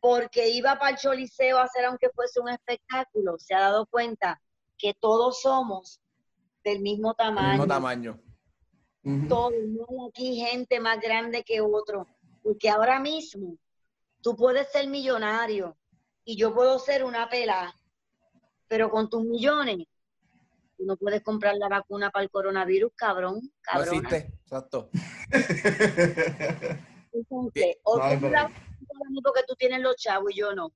porque 0.00 0.48
iba 0.50 0.78
para 0.78 0.92
el 0.92 0.96
Choliseo 0.96 1.58
a 1.58 1.64
hacer 1.64 1.84
aunque 1.84 2.10
fuese 2.10 2.40
un 2.40 2.48
espectáculo, 2.48 3.38
se 3.38 3.54
ha 3.54 3.60
dado 3.60 3.86
cuenta 3.86 4.40
que 4.78 4.94
todos 4.94 5.40
somos 5.40 6.00
del 6.66 6.80
mismo 6.80 7.14
tamaño. 7.14 7.50
mismo 7.50 7.66
tamaño. 7.66 8.20
Todos, 9.28 9.52
no 9.68 9.86
hay 9.88 10.08
aquí 10.08 10.36
gente 10.40 10.80
más 10.80 11.00
grande 11.00 11.44
que 11.44 11.60
otro, 11.60 12.08
porque 12.42 12.68
ahora 12.68 12.98
mismo 12.98 13.56
tú 14.20 14.34
puedes 14.34 14.72
ser 14.72 14.88
millonario 14.88 15.76
y 16.24 16.36
yo 16.36 16.52
puedo 16.52 16.76
ser 16.80 17.04
una 17.04 17.28
pela, 17.28 17.72
pero 18.66 18.90
con 18.90 19.08
tus 19.08 19.24
millones 19.24 19.86
tú 20.76 20.84
no 20.84 20.96
puedes 20.96 21.22
comprar 21.22 21.54
la 21.56 21.68
vacuna 21.68 22.10
para 22.10 22.24
el 22.24 22.30
coronavirus, 22.30 22.90
cabrón. 22.96 23.40
cabrón. 23.60 24.02
No 24.02 24.08
existe, 24.08 24.34
exacto. 24.42 24.90
Entonces, 27.12 27.76
porque 27.84 29.44
tú 29.46 29.54
tienes 29.56 29.80
los 29.82 29.94
chavos 29.94 30.32
y 30.32 30.38
yo 30.38 30.52
no. 30.52 30.72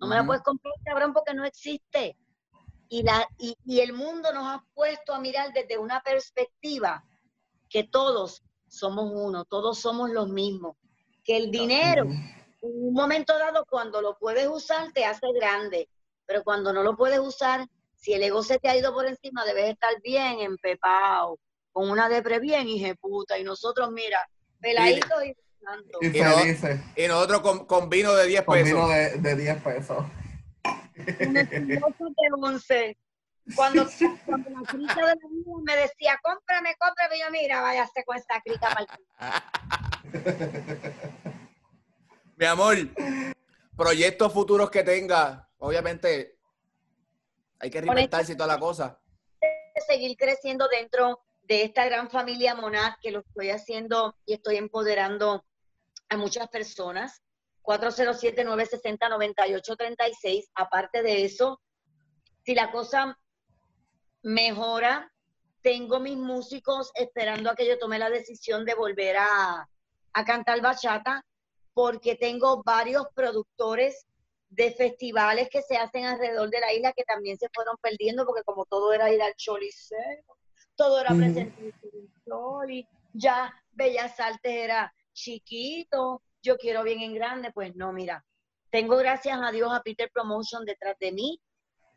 No 0.00 0.08
me 0.08 0.16
la 0.16 0.26
puedes 0.26 0.42
comprar, 0.42 0.74
cabrón, 0.84 1.12
porque 1.12 1.32
no 1.32 1.44
existe. 1.44 2.16
Y, 2.88 3.02
la, 3.02 3.28
y, 3.38 3.56
y 3.64 3.80
el 3.80 3.92
mundo 3.92 4.32
nos 4.32 4.46
ha 4.46 4.64
puesto 4.74 5.14
a 5.14 5.20
mirar 5.20 5.52
desde 5.52 5.76
una 5.78 6.00
perspectiva 6.02 7.04
que 7.68 7.84
todos 7.84 8.42
somos 8.66 9.10
uno, 9.12 9.44
todos 9.44 9.78
somos 9.78 10.10
los 10.10 10.28
mismos. 10.28 10.76
Que 11.24 11.36
el 11.36 11.50
dinero, 11.50 12.04
en 12.04 12.48
un 12.62 12.94
momento 12.94 13.38
dado, 13.38 13.66
cuando 13.68 14.00
lo 14.00 14.16
puedes 14.18 14.46
usar, 14.46 14.92
te 14.92 15.04
hace 15.04 15.26
grande. 15.34 15.88
Pero 16.26 16.42
cuando 16.42 16.72
no 16.72 16.82
lo 16.82 16.96
puedes 16.96 17.18
usar, 17.18 17.66
si 17.94 18.14
el 18.14 18.22
ego 18.22 18.42
se 18.42 18.58
te 18.58 18.68
ha 18.68 18.76
ido 18.76 18.94
por 18.94 19.06
encima, 19.06 19.44
debes 19.44 19.70
estar 19.70 20.00
bien 20.02 20.40
empepado, 20.40 21.38
con 21.72 21.90
una 21.90 22.08
depre 22.08 22.38
bien, 22.38 22.68
hija 22.68 22.94
puta. 22.94 23.38
Y 23.38 23.44
nosotros, 23.44 23.90
mira, 23.90 24.18
peladitos 24.60 25.24
y 25.24 25.34
y, 26.00 27.04
y, 27.04 27.08
nosotros 27.08 27.40
con, 27.40 27.66
con, 27.66 27.90
vino 27.90 28.14
de 28.14 28.26
10 28.26 28.44
pesos. 28.44 28.46
Con 28.46 28.64
vino 28.64 28.88
de, 28.88 29.18
de 29.18 29.36
10 29.36 29.62
pesos. 29.62 30.04
De 30.98 31.80
11. 32.40 32.98
Cuando, 33.56 33.88
cuando 34.26 34.50
la 34.50 34.60
crica 34.60 34.94
de 34.94 35.02
la 35.02 35.14
vida 35.14 35.52
me 35.64 35.76
decía, 35.76 36.20
cómprame, 36.22 36.74
cómprame, 36.78 37.18
yo 37.18 37.30
mira, 37.30 37.62
váyase 37.62 38.04
con 38.04 38.16
esta 38.16 38.40
crica 38.42 38.68
para 38.74 38.86
Mi 42.36 42.44
amor, 42.44 42.76
proyectos 43.76 44.32
futuros 44.32 44.70
que 44.70 44.84
tenga, 44.84 45.48
obviamente 45.58 46.38
hay 47.58 47.70
que 47.70 47.80
reinventarse 47.80 48.32
y 48.32 48.36
toda 48.36 48.54
la 48.54 48.60
cosa. 48.60 49.00
Seguir 49.86 50.16
creciendo 50.16 50.68
dentro 50.68 51.20
de 51.42 51.62
esta 51.62 51.86
gran 51.86 52.10
familia 52.10 52.54
Monad 52.54 52.94
que 53.00 53.10
lo 53.10 53.20
estoy 53.20 53.50
haciendo 53.50 54.14
y 54.26 54.34
estoy 54.34 54.56
empoderando 54.56 55.44
a 56.08 56.16
muchas 56.16 56.48
personas. 56.48 57.22
407-960-9836. 57.68 60.48
Aparte 60.54 61.02
de 61.02 61.24
eso, 61.24 61.60
si 62.44 62.54
la 62.54 62.70
cosa 62.72 63.18
mejora, 64.22 65.12
tengo 65.60 66.00
mis 66.00 66.16
músicos 66.16 66.90
esperando 66.94 67.50
a 67.50 67.54
que 67.54 67.68
yo 67.68 67.78
tome 67.78 67.98
la 67.98 68.08
decisión 68.08 68.64
de 68.64 68.74
volver 68.74 69.18
a, 69.18 69.68
a 70.14 70.24
cantar 70.24 70.62
bachata, 70.62 71.22
porque 71.74 72.14
tengo 72.14 72.62
varios 72.64 73.04
productores 73.14 74.06
de 74.48 74.72
festivales 74.72 75.50
que 75.50 75.60
se 75.60 75.76
hacen 75.76 76.06
alrededor 76.06 76.48
de 76.48 76.60
la 76.60 76.72
isla 76.72 76.94
que 76.94 77.04
también 77.04 77.36
se 77.36 77.50
fueron 77.54 77.76
perdiendo, 77.82 78.24
porque 78.24 78.44
como 78.44 78.64
todo 78.64 78.94
era 78.94 79.12
ir 79.12 79.20
al 79.20 79.34
Choliseo, 79.34 79.98
todo 80.74 81.00
era 81.00 81.14
presente 81.14 81.74
ya 83.12 83.52
Bellas 83.72 84.18
Artes 84.20 84.52
era 84.52 84.94
chiquito, 85.12 86.22
yo 86.42 86.56
quiero 86.56 86.82
bien 86.82 87.00
en 87.00 87.14
grande, 87.14 87.50
pues 87.52 87.74
no, 87.76 87.92
mira, 87.92 88.24
tengo 88.70 88.96
gracias 88.96 89.38
a 89.42 89.50
Dios 89.50 89.72
a 89.72 89.82
Peter 89.82 90.10
Promotion 90.12 90.64
detrás 90.64 90.96
de 90.98 91.12
mí, 91.12 91.40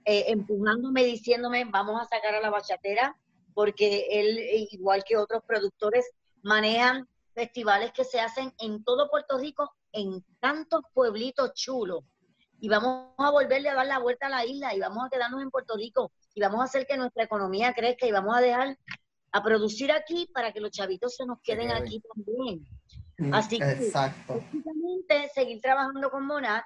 eh, 0.05 0.25
empujándome, 0.27 1.03
diciéndome, 1.03 1.65
vamos 1.65 2.01
a 2.01 2.05
sacar 2.05 2.33
a 2.35 2.41
la 2.41 2.49
bachatera, 2.49 3.15
porque 3.53 4.07
él, 4.09 4.39
igual 4.71 5.03
que 5.03 5.17
otros 5.17 5.43
productores, 5.45 6.09
manejan 6.43 7.07
festivales 7.33 7.91
que 7.91 8.03
se 8.03 8.19
hacen 8.19 8.53
en 8.59 8.83
todo 8.83 9.09
Puerto 9.09 9.37
Rico, 9.37 9.71
en 9.91 10.23
tantos 10.39 10.81
pueblitos 10.93 11.53
chulos. 11.53 12.03
Y 12.59 12.69
vamos 12.69 13.13
a 13.17 13.31
volverle 13.31 13.69
a 13.69 13.75
dar 13.75 13.87
la 13.87 13.99
vuelta 13.99 14.27
a 14.27 14.29
la 14.29 14.45
isla 14.45 14.73
y 14.75 14.79
vamos 14.79 15.05
a 15.05 15.09
quedarnos 15.09 15.41
en 15.41 15.49
Puerto 15.49 15.75
Rico 15.75 16.11
y 16.33 16.41
vamos 16.41 16.61
a 16.61 16.65
hacer 16.65 16.85
que 16.85 16.97
nuestra 16.97 17.23
economía 17.23 17.73
crezca 17.73 18.05
y 18.05 18.11
vamos 18.11 18.37
a 18.37 18.41
dejar 18.41 18.77
a 19.31 19.43
producir 19.43 19.91
aquí 19.91 20.29
para 20.33 20.51
que 20.51 20.59
los 20.59 20.71
chavitos 20.71 21.15
se 21.15 21.25
nos 21.25 21.41
queden 21.41 21.71
aquí 21.71 22.01
también. 22.13 22.67
Así 23.33 23.59
que, 23.59 23.71
Exacto. 23.71 24.43
seguir 25.33 25.61
trabajando 25.61 26.09
con 26.09 26.25
Monat. 26.25 26.65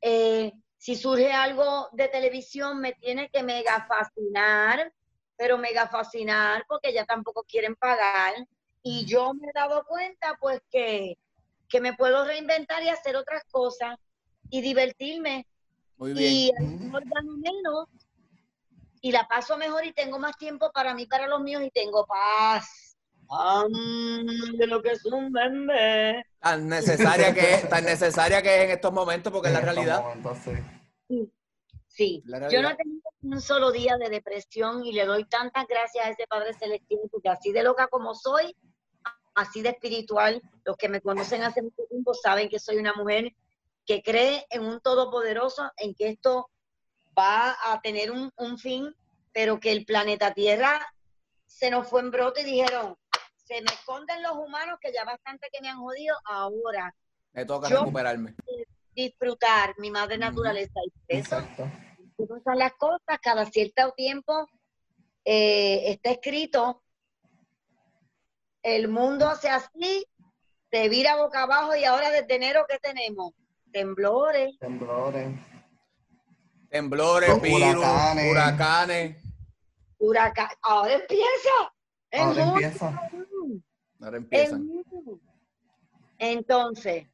Eh, 0.00 0.52
si 0.76 0.96
surge 0.96 1.32
algo 1.32 1.88
de 1.92 2.08
televisión, 2.08 2.80
me 2.80 2.92
tiene 2.94 3.28
que 3.30 3.42
mega 3.42 3.86
fascinar, 3.86 4.92
pero 5.36 5.58
mega 5.58 5.88
fascinar 5.88 6.64
porque 6.68 6.92
ya 6.92 7.04
tampoco 7.04 7.44
quieren 7.44 7.74
pagar. 7.76 8.34
Y 8.82 9.04
yo 9.04 9.34
me 9.34 9.48
he 9.48 9.52
dado 9.52 9.84
cuenta, 9.84 10.36
pues, 10.40 10.60
que, 10.70 11.18
que 11.68 11.80
me 11.80 11.94
puedo 11.94 12.24
reinventar 12.24 12.82
y 12.82 12.88
hacer 12.88 13.16
otras 13.16 13.42
cosas 13.50 13.98
y 14.50 14.60
divertirme. 14.60 15.46
Muy 15.96 16.12
bien. 16.12 16.32
Y 16.32 16.52
gano 16.52 17.36
menos 17.38 17.88
y 19.00 19.12
la 19.12 19.26
paso 19.28 19.56
mejor 19.56 19.84
y 19.84 19.92
tengo 19.92 20.18
más 20.18 20.36
tiempo 20.36 20.70
para 20.72 20.94
mí, 20.94 21.06
para 21.06 21.26
los 21.26 21.40
míos 21.40 21.62
y 21.64 21.70
tengo 21.70 22.06
paz. 22.06 22.85
De 24.58 24.66
lo 24.66 24.82
que 24.82 24.90
es 24.90 25.04
un 25.04 25.32
bebé. 25.32 26.24
Tan 26.40 26.68
necesaria 26.68 27.34
que 27.34 27.54
es, 27.54 27.68
tan 27.68 27.84
necesaria 27.84 28.42
que 28.42 28.56
es 28.56 28.64
en 28.64 28.70
estos 28.70 28.92
momentos, 28.92 29.32
porque 29.32 29.48
es 29.48 29.54
la 29.54 29.60
realidad. 29.60 30.02
sí. 31.08 31.32
sí. 31.88 32.22
Yo 32.50 32.62
no 32.62 32.70
he 32.70 32.76
tenido 32.76 33.02
un 33.22 33.40
solo 33.40 33.72
día 33.72 33.96
de 33.98 34.08
depresión 34.08 34.84
y 34.84 34.92
le 34.92 35.04
doy 35.04 35.24
tantas 35.24 35.66
gracias 35.66 36.06
a 36.06 36.10
ese 36.10 36.26
Padre 36.26 36.54
Celestial, 36.54 37.00
porque 37.10 37.28
así 37.28 37.52
de 37.52 37.62
loca 37.62 37.88
como 37.88 38.14
soy, 38.14 38.54
así 39.34 39.62
de 39.62 39.70
espiritual, 39.70 40.40
los 40.64 40.76
que 40.76 40.88
me 40.88 41.00
conocen 41.00 41.42
hace 41.42 41.62
mucho 41.62 41.82
tiempo 41.88 42.14
saben 42.14 42.48
que 42.48 42.58
soy 42.58 42.76
una 42.76 42.94
mujer 42.94 43.32
que 43.84 44.02
cree 44.02 44.46
en 44.50 44.64
un 44.64 44.80
todopoderoso, 44.80 45.70
en 45.76 45.94
que 45.94 46.08
esto 46.08 46.50
va 47.16 47.56
a 47.64 47.80
tener 47.80 48.10
un, 48.10 48.58
fin, 48.58 48.94
pero 49.32 49.60
que 49.60 49.72
el 49.72 49.84
planeta 49.84 50.34
Tierra 50.34 50.80
se 51.46 51.70
nos 51.70 51.88
fue 51.88 52.00
en 52.00 52.10
brote 52.10 52.42
y 52.42 52.44
dijeron, 52.44 52.96
se 53.46 53.60
me 53.62 53.72
esconden 53.72 54.22
los 54.22 54.32
humanos 54.32 54.78
que 54.80 54.92
ya 54.92 55.04
bastante 55.04 55.48
que 55.52 55.60
me 55.62 55.68
han 55.68 55.78
jodido, 55.78 56.16
ahora. 56.24 56.94
Me 57.32 57.44
toca 57.44 57.68
recuperarme. 57.68 58.34
Disfrutar 58.92 59.74
mi 59.78 59.90
madre 59.90 60.18
naturaleza. 60.18 60.80
Y 60.84 61.16
eso, 61.16 61.38
Exacto. 61.38 61.70
las 62.54 62.72
cosas, 62.74 63.18
cada 63.22 63.44
cierto 63.46 63.92
tiempo 63.92 64.48
eh, 65.24 65.90
está 65.92 66.10
escrito, 66.10 66.82
el 68.62 68.88
mundo 68.88 69.28
hace 69.28 69.48
así, 69.48 70.06
se 70.70 70.88
vira 70.88 71.16
boca 71.16 71.42
abajo 71.42 71.76
y 71.76 71.84
ahora 71.84 72.10
desde 72.10 72.34
enero, 72.34 72.64
¿qué 72.68 72.78
tenemos? 72.78 73.32
Temblores. 73.70 74.58
Temblores 74.58 75.38
Temblores, 76.68 77.40
virus, 77.40 77.84
huracanes. 78.30 79.16
Huracán. 79.98 80.48
Ahora 80.62 80.94
empieza. 80.94 81.72
Ahora 82.12 82.42
empieza. 82.42 83.10
Ahora 84.00 84.16
empieza. 84.16 84.58
Entonces, 86.18 87.06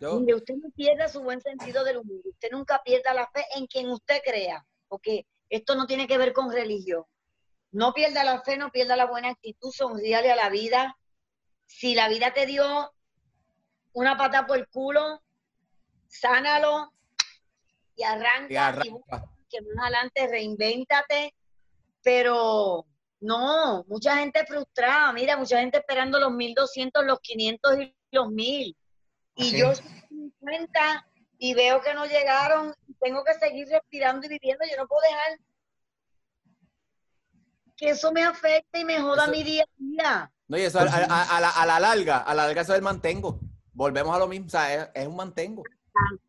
mire, 0.00 0.34
usted 0.34 0.54
no 0.56 0.70
pierda 0.70 1.08
su 1.08 1.22
buen 1.22 1.40
sentido 1.40 1.84
del 1.84 1.98
humor. 1.98 2.20
Usted 2.24 2.48
nunca 2.52 2.82
pierda 2.84 3.14
la 3.14 3.28
fe 3.30 3.44
en 3.56 3.66
quien 3.66 3.90
usted 3.90 4.20
crea. 4.24 4.66
Porque 4.88 5.26
esto 5.48 5.74
no 5.74 5.86
tiene 5.86 6.06
que 6.06 6.18
ver 6.18 6.32
con 6.32 6.52
religión. 6.52 7.04
No 7.72 7.92
pierda 7.92 8.22
la 8.24 8.40
fe, 8.42 8.56
no 8.56 8.70
pierda 8.70 8.96
la 8.96 9.06
buena 9.06 9.30
actitud, 9.30 9.70
sonríale 9.72 10.30
a 10.30 10.36
la 10.36 10.48
vida. 10.48 10.96
Si 11.66 11.94
la 11.94 12.08
vida 12.08 12.32
te 12.32 12.46
dio 12.46 12.92
una 13.92 14.16
pata 14.16 14.46
por 14.46 14.58
el 14.58 14.68
culo, 14.68 15.22
sánalo, 16.06 16.92
y 17.96 18.02
arranca, 18.02 18.80
y, 18.84 18.90
que 19.48 19.62
más 19.62 19.86
adelante 19.86 20.26
reinvéntate, 20.28 21.34
pero 22.02 22.86
no, 23.24 23.84
mucha 23.88 24.18
gente 24.18 24.44
frustrada, 24.44 25.10
mira, 25.14 25.38
mucha 25.38 25.58
gente 25.58 25.78
esperando 25.78 26.20
los 26.20 26.30
1200, 26.30 27.06
los 27.06 27.18
500 27.20 27.78
y 27.80 27.96
los 28.10 28.30
1000. 28.30 28.76
Y 29.36 29.58
yo 29.58 29.72
me 30.10 30.30
cuenta 30.38 31.06
y 31.38 31.54
veo 31.54 31.80
que 31.80 31.94
no 31.94 32.04
llegaron, 32.04 32.74
tengo 33.00 33.24
que 33.24 33.32
seguir 33.34 33.66
respirando 33.68 34.26
y 34.26 34.28
viviendo, 34.28 34.64
yo 34.70 34.76
no 34.76 34.86
puedo 34.86 35.00
dejar 35.02 35.38
que 37.76 37.90
eso 37.90 38.12
me 38.12 38.22
afecte 38.22 38.80
y 38.80 38.84
me 38.84 39.00
joda 39.00 39.26
mi 39.28 39.42
día 39.42 39.64
a 39.64 39.66
día. 39.78 40.32
No, 40.46 40.58
y 40.58 40.60
eso 40.60 40.78
a, 40.78 40.84
la, 40.84 41.80
larga, 41.80 42.18
a 42.18 42.34
la 42.34 42.44
larga 42.44 42.60
eso 42.60 42.72
es 42.72 42.78
el 42.78 42.84
mantengo. 42.84 43.40
Volvemos 43.72 44.14
a 44.14 44.18
lo 44.18 44.28
mismo, 44.28 44.48
o 44.48 44.50
sea, 44.50 44.84
es, 44.94 45.06
un 45.06 45.16
mantengo. 45.16 45.62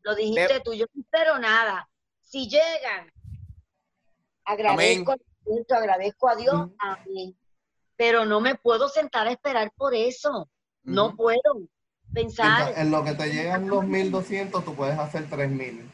Lo 0.01 0.15
dijiste 0.15 0.61
tú, 0.61 0.73
yo 0.73 0.85
no 0.93 1.01
espero 1.01 1.37
nada. 1.39 1.89
Si 2.21 2.47
llegan, 2.47 3.11
agradezco, 4.45 5.15
agradezco 5.75 6.29
a 6.29 6.35
Dios, 6.35 6.69
amén. 6.79 7.35
Pero 7.95 8.25
no 8.25 8.41
me 8.41 8.55
puedo 8.55 8.89
sentar 8.89 9.27
a 9.27 9.31
esperar 9.31 9.71
por 9.75 9.93
eso. 9.93 10.49
No 10.83 11.15
puedo 11.15 11.69
pensar. 12.13 12.73
En 12.77 12.91
lo 12.91 13.03
que 13.03 13.13
te 13.13 13.29
llegan 13.29 13.67
los 13.67 13.85
1200, 13.85 14.63
tú 14.63 14.75
puedes 14.75 14.99
hacer 14.99 15.29
3000. 15.29 15.91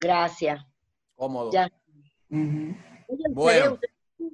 Gracias. 0.00 0.64
Cómodo. 1.14 1.52
Ya. 1.52 1.70
bueno. 3.30 3.78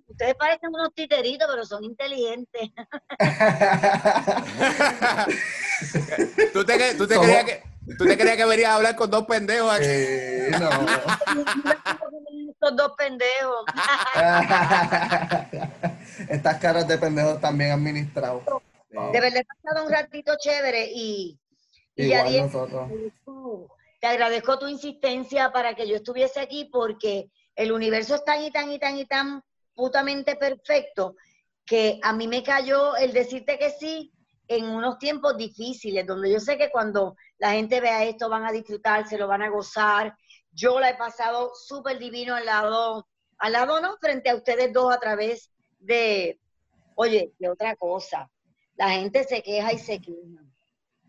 Ustedes, 0.06 0.34
parecen 0.34 0.68
unos 0.68 0.94
titeritos, 0.94 1.48
pero 1.50 1.64
son 1.64 1.82
inteligentes. 1.82 2.70
¿Tú, 6.52 6.64
te, 6.64 6.94
tú, 6.94 7.08
te 7.08 7.18
creías 7.18 7.44
que, 7.44 7.62
¿Tú 7.96 8.04
te 8.04 8.16
creías 8.16 8.36
que 8.36 8.44
venías 8.44 8.70
a 8.70 8.76
hablar 8.76 8.96
con 8.96 9.10
dos 9.10 9.26
pendejos 9.26 9.72
aquí? 9.72 9.86
Eh, 9.88 10.50
no. 10.58 10.70
Estos 12.60 12.76
dos 12.76 12.92
pendejos. 12.94 13.64
Estas 16.28 16.58
caras 16.58 16.86
de 16.86 16.98
pendejos 16.98 17.40
también 17.40 17.70
administrados. 17.70 18.42
De 18.90 19.18
verdad, 19.18 19.40
he 19.40 19.44
pasado 19.44 19.86
un 19.86 19.90
ratito 19.90 20.34
chévere 20.38 20.90
y, 20.92 21.40
y 21.96 22.04
Igual 22.04 22.36
nosotros. 22.36 22.90
Te 23.98 24.06
agradezco 24.06 24.58
tu 24.58 24.68
insistencia 24.68 25.50
para 25.52 25.74
que 25.74 25.88
yo 25.88 25.96
estuviese 25.96 26.40
aquí 26.40 26.68
porque 26.70 27.30
el 27.56 27.72
universo 27.72 28.16
es 28.16 28.24
tan 28.24 28.42
y 28.42 28.50
tan 28.50 28.70
y 28.70 28.78
tan 28.78 28.98
y 28.98 29.06
tan 29.06 29.42
putamente 29.74 30.36
perfecto 30.36 31.16
que 31.64 31.98
a 32.02 32.12
mí 32.12 32.28
me 32.28 32.42
cayó 32.42 32.94
el 32.96 33.14
decirte 33.14 33.58
que 33.58 33.70
sí 33.70 34.12
en 34.48 34.66
unos 34.66 34.98
tiempos 34.98 35.38
difíciles, 35.38 36.06
donde 36.06 36.30
yo 36.30 36.40
sé 36.40 36.58
que 36.58 36.70
cuando 36.70 37.16
la 37.38 37.52
gente 37.52 37.80
vea 37.80 38.04
esto 38.04 38.28
van 38.28 38.44
a 38.44 38.52
disfrutar, 38.52 39.06
se 39.06 39.16
lo 39.16 39.26
van 39.28 39.40
a 39.42 39.48
gozar. 39.48 40.14
Yo 40.52 40.80
la 40.80 40.90
he 40.90 40.96
pasado 40.96 41.52
súper 41.54 41.98
divino 41.98 42.34
al 42.34 42.46
lado, 42.46 43.06
al 43.38 43.52
lado 43.52 43.80
no, 43.80 43.96
frente 43.98 44.30
a 44.30 44.36
ustedes 44.36 44.72
dos 44.72 44.92
a 44.92 44.98
través 44.98 45.50
de, 45.78 46.38
oye, 46.94 47.32
de 47.38 47.48
otra 47.48 47.76
cosa. 47.76 48.30
La 48.76 48.90
gente 48.90 49.24
se 49.24 49.42
queja 49.42 49.72
y 49.72 49.78
se 49.78 50.00
queja 50.00 50.40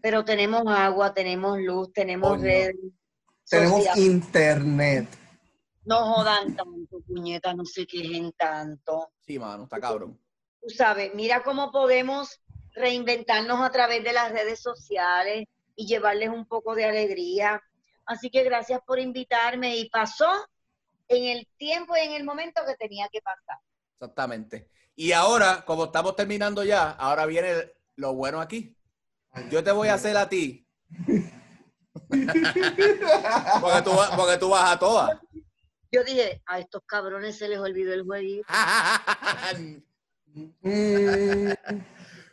pero 0.01 0.25
tenemos 0.25 0.63
agua, 0.67 1.13
tenemos 1.13 1.59
luz, 1.59 1.93
tenemos 1.93 2.41
red. 2.41 2.73
Tenemos 3.47 3.97
internet. 3.97 5.07
No 5.85 6.05
jodan 6.05 6.55
tanto, 6.55 7.01
puñetas, 7.07 7.55
no 7.55 7.65
se 7.65 7.85
quejen 7.85 8.31
tanto. 8.33 9.11
Sí, 9.21 9.37
mano, 9.37 9.63
está 9.63 9.79
cabrón. 9.79 10.19
Tú 10.61 10.69
sabes, 10.69 11.13
mira 11.13 11.43
cómo 11.43 11.71
podemos 11.71 12.39
reinventarnos 12.73 13.59
a 13.61 13.71
través 13.71 14.03
de 14.03 14.13
las 14.13 14.31
redes 14.31 14.59
sociales 14.61 15.45
y 15.75 15.85
llevarles 15.85 16.29
un 16.29 16.45
poco 16.45 16.75
de 16.75 16.85
alegría. 16.85 17.61
Así 18.05 18.29
que 18.29 18.43
gracias 18.43 18.81
por 18.85 18.99
invitarme 18.99 19.77
y 19.77 19.89
pasó 19.89 20.29
en 21.07 21.37
el 21.37 21.47
tiempo 21.57 21.95
y 21.95 22.01
en 22.01 22.13
el 22.13 22.23
momento 22.23 22.61
que 22.65 22.75
tenía 22.75 23.07
que 23.11 23.21
pasar. 23.21 23.57
Exactamente. 23.93 24.69
Y 24.95 25.11
ahora, 25.11 25.63
como 25.65 25.85
estamos 25.85 26.15
terminando 26.15 26.63
ya, 26.63 26.91
ahora 26.91 27.25
viene 27.25 27.71
lo 27.95 28.13
bueno 28.13 28.41
aquí. 28.41 28.75
Yo 29.49 29.63
te 29.63 29.71
voy 29.71 29.87
a 29.87 29.95
hacer 29.95 30.17
a 30.17 30.27
ti. 30.27 30.67
porque, 33.61 33.81
tú, 33.83 33.91
porque 34.15 34.37
tú 34.37 34.49
vas 34.49 34.71
a 34.71 34.79
todas. 34.79 35.19
Yo 35.91 36.03
dije, 36.03 36.41
a 36.45 36.59
estos 36.59 36.83
cabrones 36.85 37.37
se 37.37 37.49
les 37.49 37.59
olvidó 37.59 37.93
el 37.93 38.03
jueguito. 38.03 38.47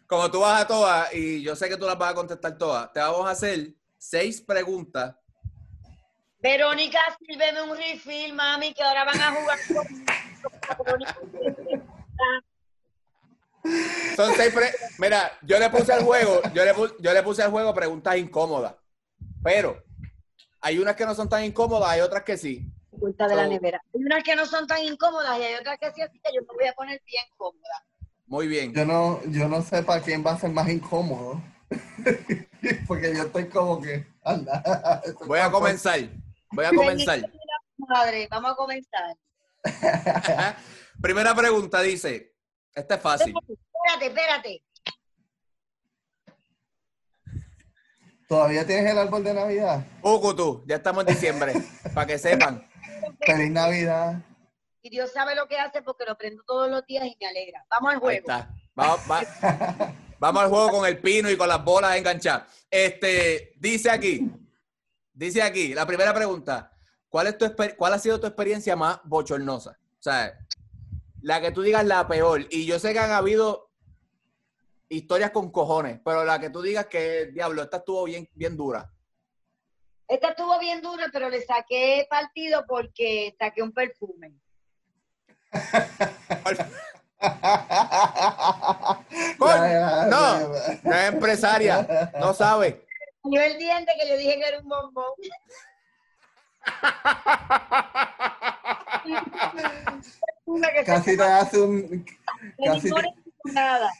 Como 0.07 0.31
tú 0.31 0.41
vas 0.41 0.63
a 0.63 0.67
todas, 0.67 1.13
y 1.13 1.43
yo 1.43 1.55
sé 1.57 1.69
que 1.69 1.77
tú 1.77 1.85
las 1.85 1.99
vas 1.99 2.13
a 2.13 2.15
contestar 2.15 2.57
todas, 2.57 2.93
te 2.93 3.01
vamos 3.01 3.27
a 3.27 3.31
hacer 3.31 3.75
seis 3.97 4.41
preguntas. 4.41 5.17
Verónica, 6.41 6.99
sírveme 7.19 7.63
un 7.63 7.77
refill, 7.77 8.33
mami, 8.33 8.73
que 8.73 8.83
ahora 8.83 9.05
van 9.05 9.21
a 9.21 9.33
jugar 9.33 9.59
con... 9.69 9.87
Son 14.17 14.35
seis 14.35 14.55
Mira, 14.99 15.33
yo 15.43 15.59
le 15.59 15.69
puse 15.69 15.93
al 15.93 16.05
juego, 16.05 16.41
yo 16.55 16.65
le, 16.65 16.75
puse, 16.75 16.95
yo 17.01 17.13
le 17.13 17.23
puse 17.23 17.43
al 17.43 17.51
juego 17.51 17.75
preguntas 17.75 18.17
incómodas. 18.17 18.75
Pero 19.43 19.83
hay 20.61 20.79
unas 20.79 20.97
que 20.97 21.05
no 21.07 21.15
son 21.15 21.29
tan 21.29 21.45
incómodas, 21.45 21.91
hay 21.91 22.01
otras 22.01 22.23
que 22.23 22.37
sí. 22.37 22.71
de 22.93 23.37
la 23.37 23.47
nevera. 23.47 23.83
Hay 23.95 24.05
unas 24.05 24.23
que 24.23 24.37
no 24.37 24.47
son 24.47 24.67
tan 24.67 24.83
incómodas 24.85 25.39
y 25.39 25.43
hay 25.43 25.55
otras 25.55 25.79
que 25.79 25.93
sí, 25.93 26.03
así 26.03 26.21
que 26.21 26.33
yo 26.35 26.43
me 26.43 26.55
voy 26.55 26.67
a 26.67 26.73
poner 26.73 27.03
bien 27.05 27.25
cómoda. 27.37 27.85
Muy 28.27 28.47
bien. 28.47 28.73
Yo 28.75 28.85
no, 28.85 29.21
yo 29.27 29.49
no 29.49 29.63
sé 29.63 29.83
para 29.83 30.03
quién 30.03 30.25
va 30.25 30.33
a 30.33 30.39
ser 30.39 30.51
más 30.51 30.69
incómodo. 30.69 31.43
Porque 32.87 33.15
yo 33.15 33.25
estoy 33.25 33.49
como 33.49 33.81
que, 33.81 34.07
anda. 34.23 34.63
Voy 35.27 35.39
a 35.39 35.51
comenzar. 35.51 36.01
Voy 36.51 36.65
a 36.65 36.71
comenzar. 36.71 37.21
Madre, 37.77 38.29
vamos 38.31 38.53
a 38.53 38.55
comenzar. 38.57 39.17
Primera 41.01 41.35
pregunta 41.35 41.81
dice, 41.81 42.35
esta 42.75 42.97
es 42.97 43.01
fácil. 43.01 43.35
Espérate, 43.37 44.07
espérate. 44.07 44.63
¿Todavía 48.29 48.67
tienes 48.67 48.93
el 48.93 48.99
árbol 48.99 49.25
de 49.25 49.33
Navidad? 49.33 49.87
Poco 50.03 50.37
tú, 50.37 50.63
ya 50.67 50.77
estamos 50.77 51.07
en 51.07 51.15
diciembre, 51.15 51.55
para 51.95 52.07
que 52.07 52.19
sepan. 52.19 52.69
Feliz 53.21 53.51
Navidad. 53.51 54.21
Y 54.83 54.91
Dios 54.91 55.13
sabe 55.13 55.35
lo 55.35 55.49
que 55.49 55.59
hace 55.59 55.83
porque 55.83 56.05
lo 56.05 56.17
prendo 56.17 56.43
todos 56.45 56.71
los 56.71 56.85
días 56.87 57.07
y 57.07 57.17
me 57.19 57.27
alegra. 57.27 57.65
Vamos 57.71 57.95
al 57.95 58.01
juego. 58.01 58.27
Vamos, 58.75 59.01
vamos 60.19 60.43
al 60.43 60.49
juego 60.51 60.71
con 60.71 60.87
el 60.87 60.99
pino 60.99 61.31
y 61.31 61.37
con 61.37 61.49
las 61.49 61.65
bolas 61.65 61.97
enganchadas. 61.97 62.67
Este, 62.71 63.55
dice 63.57 63.91
aquí, 63.91 64.31
dice 65.19 65.43
aquí, 65.43 65.75
la 65.75 65.85
primera 65.85 66.15
pregunta, 66.15 66.73
¿cuál, 67.09 67.27
es 67.27 67.37
tu, 67.37 67.53
¿cuál 67.77 67.93
ha 67.93 67.99
sido 67.99 68.21
tu 68.21 68.27
experiencia 68.27 68.77
más 68.77 69.01
bochornosa? 69.05 69.71
O 69.71 70.03
sea, 70.03 70.39
la 71.23 71.41
que 71.41 71.51
tú 71.51 71.63
digas 71.63 71.85
la 71.85 72.07
peor. 72.07 72.47
Y 72.51 72.67
yo 72.67 72.79
sé 72.79 72.93
que 72.93 73.01
han 73.01 73.11
habido 73.11 73.73
historias 74.89 75.33
con 75.33 75.51
cojones, 75.51 76.01
pero 76.05 76.25
la 76.25 76.39
que 76.39 76.51
tú 76.51 76.63
digas 76.63 76.87
que, 76.87 77.31
diablo, 77.33 77.63
esta 77.63 77.79
estuvo 77.79 78.05
bien, 78.05 78.29
bien 78.35 78.57
dura. 78.57 78.89
Esta 80.07 80.29
estuvo 80.29 80.57
bien 80.61 80.81
dura, 80.81 81.07
pero 81.13 81.29
le 81.29 81.43
saqué 81.43 82.07
partido 82.09 82.65
porque 82.67 83.35
saqué 83.39 83.63
un 83.63 83.73
perfume. 83.73 84.35
no, 90.09 90.49
no 90.83 90.95
es 90.95 91.13
empresaria, 91.13 92.13
no 92.21 92.33
sabe. 92.33 92.88
Yo 93.25 93.41
el 93.41 93.59
diente 93.59 93.93
que 94.01 94.09
yo 94.09 94.17
dije 94.17 94.39
que 94.39 94.49
era 94.49 94.61
un 94.61 94.69
bombón. 94.69 95.13
casi 100.87 101.17
te 101.17 101.23
hace 101.23 101.61
un. 101.61 102.05
Casi 102.65 102.91
te, 102.91 103.53
nada. 103.53 103.91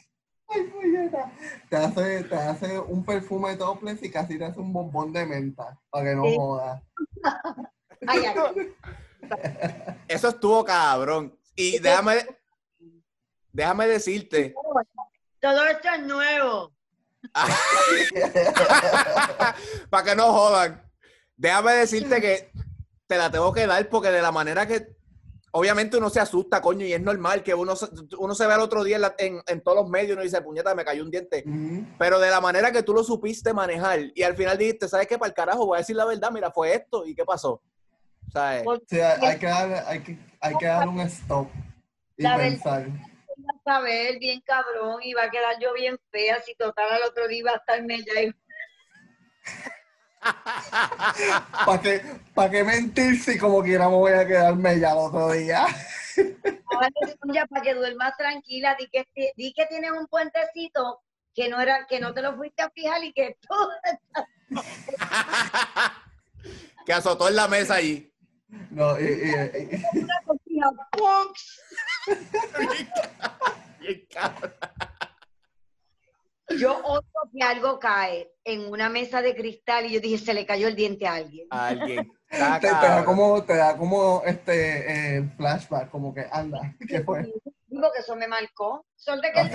te, 1.69 1.77
hace, 1.77 2.23
te 2.23 2.35
hace 2.35 2.79
un 2.79 3.05
perfume 3.05 3.51
de 3.51 3.57
topless 3.57 4.01
y 4.03 4.09
casi 4.09 4.37
te 4.37 4.45
hace 4.45 4.59
un 4.59 4.73
bombón 4.73 5.13
de 5.13 5.25
menta 5.25 5.79
para 5.89 6.05
que 6.05 6.15
no 6.15 6.23
jodas. 6.35 6.81
Eso 10.07 10.29
estuvo 10.29 10.63
cabrón. 10.63 11.37
Y 11.55 11.79
déjame, 11.79 12.25
déjame 13.51 13.87
decirte. 13.87 14.55
Todo 15.39 15.65
esto 15.65 15.89
es 15.89 16.01
nuevo. 16.01 16.71
para 19.89 20.03
que 20.03 20.15
no 20.15 20.33
jodan. 20.33 20.83
Déjame 21.35 21.73
decirte 21.73 22.21
que 22.21 22.51
te 23.07 23.17
la 23.17 23.31
tengo 23.31 23.51
que 23.53 23.65
dar 23.65 23.89
porque 23.89 24.09
de 24.09 24.21
la 24.21 24.31
manera 24.31 24.67
que 24.67 24.99
obviamente 25.51 25.97
uno 25.97 26.09
se 26.09 26.19
asusta, 26.19 26.61
coño, 26.61 26.85
y 26.85 26.93
es 26.93 27.01
normal 27.01 27.43
que 27.43 27.53
uno, 27.53 27.73
uno 28.17 28.35
se 28.35 28.45
ve 28.45 28.53
al 28.53 28.61
otro 28.61 28.83
día 28.83 28.99
en, 29.17 29.41
en, 29.47 29.61
todos 29.61 29.79
los 29.79 29.89
medios 29.89 30.09
y 30.09 30.13
uno 30.13 30.21
dice, 30.21 30.41
puñeta, 30.41 30.75
me 30.75 30.85
cayó 30.85 31.03
un 31.03 31.11
diente. 31.11 31.43
Pero 31.97 32.19
de 32.19 32.29
la 32.29 32.41
manera 32.41 32.71
que 32.71 32.83
tú 32.83 32.93
lo 32.93 33.03
supiste 33.03 33.53
manejar 33.53 33.99
y 34.13 34.23
al 34.23 34.35
final 34.35 34.57
dijiste, 34.57 34.87
¿sabes 34.87 35.07
qué? 35.07 35.17
Para 35.17 35.29
el 35.29 35.35
carajo, 35.35 35.65
voy 35.65 35.77
a 35.77 35.79
decir 35.79 35.95
la 35.95 36.05
verdad, 36.05 36.31
mira, 36.31 36.51
fue 36.51 36.75
esto 36.75 37.05
y 37.05 37.15
qué 37.15 37.25
pasó. 37.25 37.61
¿Sabes? 38.31 38.63
Sí, 38.87 38.99
hay, 38.99 39.39
que 39.39 39.45
dar, 39.47 39.85
hay, 39.87 40.01
que, 40.01 40.19
hay 40.39 40.55
que 40.55 40.65
dar 40.67 40.87
un 40.87 40.99
stop 41.01 41.47
y 42.15 42.23
la 42.23 42.37
pensar. 42.37 42.87
A 43.65 43.79
ver 43.81 44.19
bien 44.19 44.41
cabrón 44.41 45.01
y 45.03 45.13
va 45.13 45.23
a 45.23 45.31
quedar 45.31 45.59
yo 45.59 45.73
bien 45.73 45.99
fea 46.11 46.39
si 46.41 46.55
total 46.55 46.91
al 46.91 47.03
otro 47.03 47.27
día 47.27 47.43
va 47.45 47.51
a 47.51 47.55
estar 47.55 47.81
ya 47.87 48.33
¿Para 51.65 51.81
qué, 51.81 52.01
¿Para 52.33 52.51
qué 52.51 52.63
mentir 52.63 53.21
si 53.21 53.37
como 53.37 53.63
quiera 53.63 53.87
me 53.87 53.95
voy 53.95 54.11
a 54.11 54.27
quedarme 54.27 54.79
ya 54.79 54.91
el 54.91 54.97
otro 54.97 55.31
día? 55.31 55.65
ya 57.33 57.45
para 57.45 57.61
que 57.61 57.73
duermas 57.73 58.17
tranquila, 58.17 58.75
di 58.77 58.89
que, 58.89 59.05
di 59.35 59.53
que 59.53 59.65
tienes 59.67 59.91
un 59.91 60.07
puentecito 60.07 61.01
que 61.33 61.47
no 61.47 61.61
era, 61.61 61.85
que 61.87 61.99
no 61.99 62.13
te 62.13 62.21
lo 62.21 62.35
fuiste 62.35 62.61
a 62.61 62.69
fijar 62.69 63.03
y 63.03 63.13
que 63.13 63.37
tú 63.39 63.55
que 66.85 66.93
azotó 66.93 67.29
en 67.29 67.35
la 67.35 67.47
mesa 67.47 67.75
allí. 67.75 68.11
No, 68.71 68.99
y, 68.99 69.03
y, 69.03 69.79
Yo 76.57 76.77
odio 76.83 77.03
que 77.31 77.43
algo 77.43 77.79
cae 77.79 78.31
en 78.43 78.71
una 78.71 78.89
mesa 78.89 79.21
de 79.21 79.35
cristal 79.35 79.85
y 79.85 79.93
yo 79.93 79.99
dije, 79.99 80.17
se 80.17 80.33
le 80.33 80.45
cayó 80.45 80.67
el 80.67 80.75
diente 80.75 81.07
a 81.07 81.13
alguien. 81.13 81.47
A 81.51 81.67
alguien. 81.67 82.11
Te, 82.29 82.37
te 82.37 82.67
da 82.67 83.03
como, 83.05 83.43
te 83.43 83.55
da 83.55 83.75
como 83.75 84.21
este 84.23 85.17
eh, 85.17 85.31
flashback, 85.35 85.89
como 85.89 86.13
que 86.13 86.27
anda, 86.31 86.59
¿qué 86.87 87.01
fue? 87.01 87.23
Digo 87.65 87.91
que 87.91 88.01
eso 88.01 88.15
me 88.15 88.27
marcó. 88.27 88.85
Suerte 88.95 89.31
que, 89.33 89.41
el, 89.41 89.49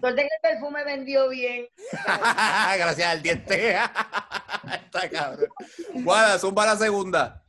suerte 0.00 0.22
que 0.22 0.22
el 0.22 0.40
perfume 0.40 0.82
vendió 0.84 1.28
bien. 1.28 1.66
Gracias 2.06 3.06
al 3.06 3.22
diente. 3.22 3.72
Está 3.72 5.10
cabrón. 5.10 5.50
Guada, 5.92 6.38
zumba 6.38 6.64
la 6.64 6.76
segunda. 6.76 7.44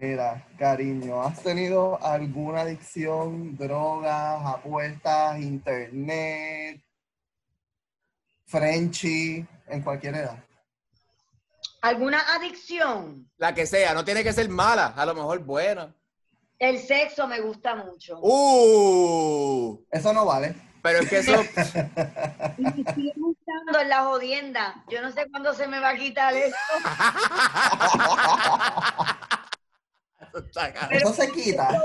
Mira, 0.00 0.46
cariño, 0.58 1.22
¿has 1.22 1.42
tenido 1.42 2.02
alguna 2.04 2.62
adicción, 2.62 3.56
drogas, 3.56 4.42
apuestas, 4.44 5.38
internet, 5.40 6.82
Frenchy, 8.46 9.46
en 9.68 9.82
cualquier 9.82 10.16
edad? 10.16 10.44
¿Alguna 11.82 12.18
adicción? 12.34 13.30
La 13.36 13.54
que 13.54 13.66
sea, 13.66 13.94
no 13.94 14.04
tiene 14.04 14.22
que 14.24 14.32
ser 14.32 14.48
mala, 14.48 14.88
a 14.96 15.06
lo 15.06 15.14
mejor 15.14 15.38
buena. 15.40 15.94
El 16.58 16.78
sexo 16.80 17.26
me 17.26 17.40
gusta 17.40 17.74
mucho. 17.76 18.18
Uh, 18.20 19.84
Eso 19.90 20.12
no 20.12 20.24
vale. 20.24 20.54
pero 20.82 21.00
es 21.00 21.08
que 21.08 21.18
eso. 21.18 21.32
Y 22.58 22.62
me 22.62 22.94
sigue 22.94 23.12
gustando 23.16 23.80
en 23.80 23.88
la 23.88 24.02
jodienda. 24.04 24.84
Yo 24.90 25.02
no 25.02 25.10
sé 25.12 25.28
cuándo 25.30 25.52
se 25.54 25.66
me 25.66 25.78
va 25.80 25.90
a 25.90 25.96
quitar 25.96 26.34
esto. 26.34 26.56
Eso 30.90 31.12
se 31.14 31.30
quita. 31.30 31.82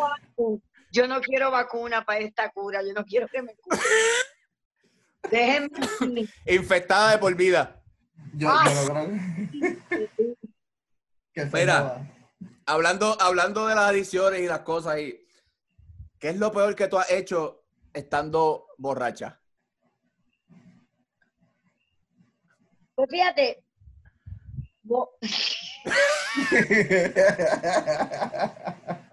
Yo 0.92 1.08
no 1.08 1.22
quiero 1.22 1.52
vacuna 1.52 2.04
para 2.04 2.20
esta 2.20 2.50
cura. 2.52 2.82
Yo 2.84 2.94
no 2.94 3.04
quiero 3.06 3.28
que 3.28 3.42
me 3.42 3.56
cure. 3.56 3.80
Déjenme. 5.30 6.28
Infectada 6.46 7.12
de 7.12 7.18
por 7.20 7.36
vida. 7.36 7.82
Yo, 8.34 8.50
Ah. 8.50 8.64
yo 8.66 8.94
no 8.94 8.94
creo 8.94 10.26
que- 11.34 11.46
joda. 11.52 12.16
Hablando, 12.66 13.18
hablando 13.20 13.66
de 13.68 13.76
las 13.76 13.90
adicciones 13.90 14.42
y 14.42 14.46
las 14.48 14.60
cosas, 14.60 15.00
y, 15.00 15.20
¿qué 16.20 16.30
es 16.30 16.38
lo 16.38 16.52
peor 16.52 16.76
que 16.76 16.88
tú 16.88 16.98
has 17.00 17.10
hecho 17.12 17.64
estando 17.94 18.68
borracha? 18.78 19.40
Pues 22.96 23.10
fíjate. 23.10 23.64
bo- 24.84 25.18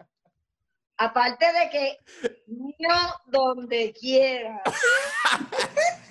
Aparte 0.99 1.45
de 1.53 1.69
que 1.71 1.99
mío 2.47 2.89
donde 3.27 3.93
quiera. 3.93 4.63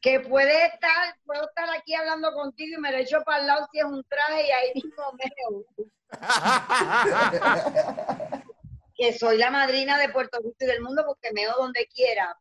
que 0.00 0.20
puede 0.20 0.66
estar, 0.66 1.16
puedo 1.24 1.48
estar 1.48 1.68
aquí 1.76 1.92
hablando 1.94 2.32
contigo 2.32 2.78
y 2.78 2.80
me 2.80 2.92
lo 2.92 2.98
echo 2.98 3.20
para 3.24 3.40
el 3.40 3.46
lado 3.46 3.66
si 3.72 3.78
es 3.78 3.84
un 3.84 4.04
traje 4.04 4.46
y 4.46 4.50
ahí 4.50 4.72
mismo 4.74 5.12
me 5.12 5.24
que 8.96 9.18
soy 9.18 9.36
la 9.38 9.50
madrina 9.50 9.98
de 9.98 10.08
Puerto 10.08 10.38
Rico 10.38 10.56
y 10.60 10.66
del 10.66 10.82
mundo 10.82 11.02
porque 11.06 11.32
meo 11.32 11.52
donde 11.56 11.86
quiera. 11.86 12.36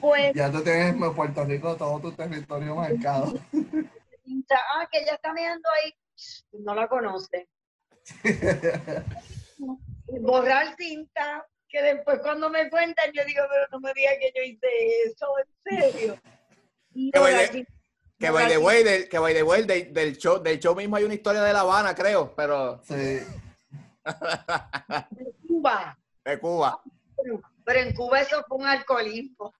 Pues, 0.00 0.32
ya 0.34 0.50
tú 0.50 0.62
tienes 0.62 0.94
en 0.94 1.14
Puerto 1.14 1.44
Rico 1.44 1.76
todo 1.76 2.00
tu 2.00 2.12
territorio 2.12 2.76
marcado. 2.76 3.34
Ah, 4.74 4.88
que 4.90 4.98
ella 5.00 5.14
está 5.14 5.32
meando 5.32 5.68
ahí, 5.70 5.94
no 6.52 6.74
la 6.74 6.88
conoce. 6.88 7.48
Borrar 10.06 10.76
cinta, 10.76 11.46
que 11.68 11.82
después 11.82 12.20
cuando 12.20 12.48
me 12.50 12.68
cuentan 12.70 13.10
yo 13.12 13.24
digo, 13.24 13.42
pero 13.48 13.66
no 13.72 13.80
me 13.80 13.92
digas 13.94 14.14
que 14.20 14.32
yo 14.34 14.42
hice 14.42 14.66
eso, 15.06 15.26
en 15.38 15.46
serio. 15.80 16.18
Y 16.92 17.12
Que 17.12 17.20
cinta, 17.48 17.72
Que 18.18 18.30
by 18.30 18.44
the 18.46 18.54
cinta. 18.54 18.66
way, 18.66 18.82
del, 18.82 19.08
que 19.08 19.18
by 19.20 19.32
the 19.32 19.42
way, 19.44 19.62
del, 19.64 19.92
del 19.92 20.16
show, 20.18 20.42
del 20.42 20.58
show 20.58 20.74
mismo 20.74 20.96
hay 20.96 21.04
una 21.04 21.14
historia 21.14 21.40
de 21.42 21.52
La 21.52 21.60
Habana, 21.60 21.94
creo, 21.94 22.34
pero 22.34 22.82
Sí. 22.82 22.94
de 25.10 25.32
Cuba. 25.46 25.96
de 26.24 26.40
Cuba. 26.40 26.82
Pero, 27.22 27.40
pero 27.64 27.78
en 27.80 27.94
Cuba 27.94 28.20
eso 28.22 28.44
fue 28.48 28.58
un 28.58 28.66
alcoholismo. 28.66 29.54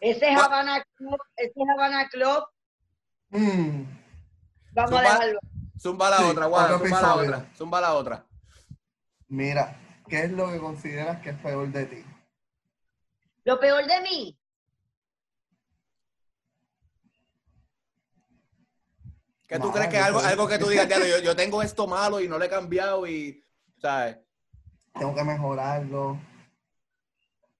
Ese 0.00 0.30
es 0.30 0.36
Habana 0.38 0.84
Club, 0.96 1.18
ese 1.36 1.52
es 1.54 1.68
Habana 1.74 2.08
Club, 2.08 2.44
Mm. 3.30 3.82
vamos 4.72 4.90
Zumba. 4.90 4.98
a 5.00 5.02
dejarlo. 5.02 5.40
Zumba 5.78 6.10
la 6.10 6.16
Sí, 6.18 6.24
otra, 6.24 6.46
otro 6.48 6.78
zumba 6.78 7.00
la 7.02 7.14
otra, 7.14 7.50
zumba 7.56 7.80
la 7.80 7.94
otra. 7.94 8.26
Mira, 9.28 9.76
¿qué 10.08 10.24
es 10.24 10.30
lo 10.30 10.50
que 10.50 10.58
consideras 10.58 11.20
que 11.20 11.30
es 11.30 11.36
peor 11.38 11.68
de 11.68 11.86
ti? 11.86 12.04
Lo 13.44 13.58
peor 13.60 13.84
de 13.86 14.00
mí, 14.00 14.38
¿Qué 19.48 19.60
tú 19.60 19.70
crees 19.70 19.88
que 19.88 19.98
algo, 19.98 20.18
algo 20.18 20.48
que 20.48 20.58
tú 20.58 20.68
digas, 20.68 20.88
"Diablo, 20.88 21.06
yo, 21.06 21.18
yo 21.20 21.36
tengo 21.36 21.62
esto 21.62 21.86
malo 21.86 22.20
y 22.20 22.28
no 22.28 22.36
le 22.38 22.46
he 22.46 22.50
cambiado 22.50 23.06
y, 23.06 23.42
¿sabes? 23.80 24.18
Tengo 24.98 25.14
que 25.14 25.22
mejorarlo. 25.22 26.18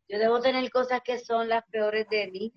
Yo 0.08 0.18
debo 0.18 0.40
tener 0.40 0.70
cosas 0.70 1.00
que 1.02 1.18
son 1.18 1.48
las 1.48 1.64
peores 1.66 2.08
de 2.08 2.30
mí. 2.30 2.52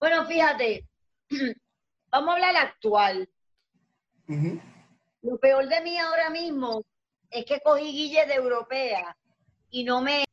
Bueno, 0.00 0.26
fíjate, 0.26 0.88
vamos 2.10 2.30
a 2.30 2.32
hablar 2.32 2.56
actual. 2.56 3.28
Lo 5.22 5.38
peor 5.38 5.68
de 5.68 5.80
mí 5.82 5.98
ahora 5.98 6.30
mismo 6.30 6.82
es 7.30 7.44
que 7.44 7.60
cogí 7.60 7.92
guille 7.92 8.26
de 8.26 8.34
europea 8.34 9.16
y 9.70 9.84
no 9.84 10.00
me... 10.00 10.24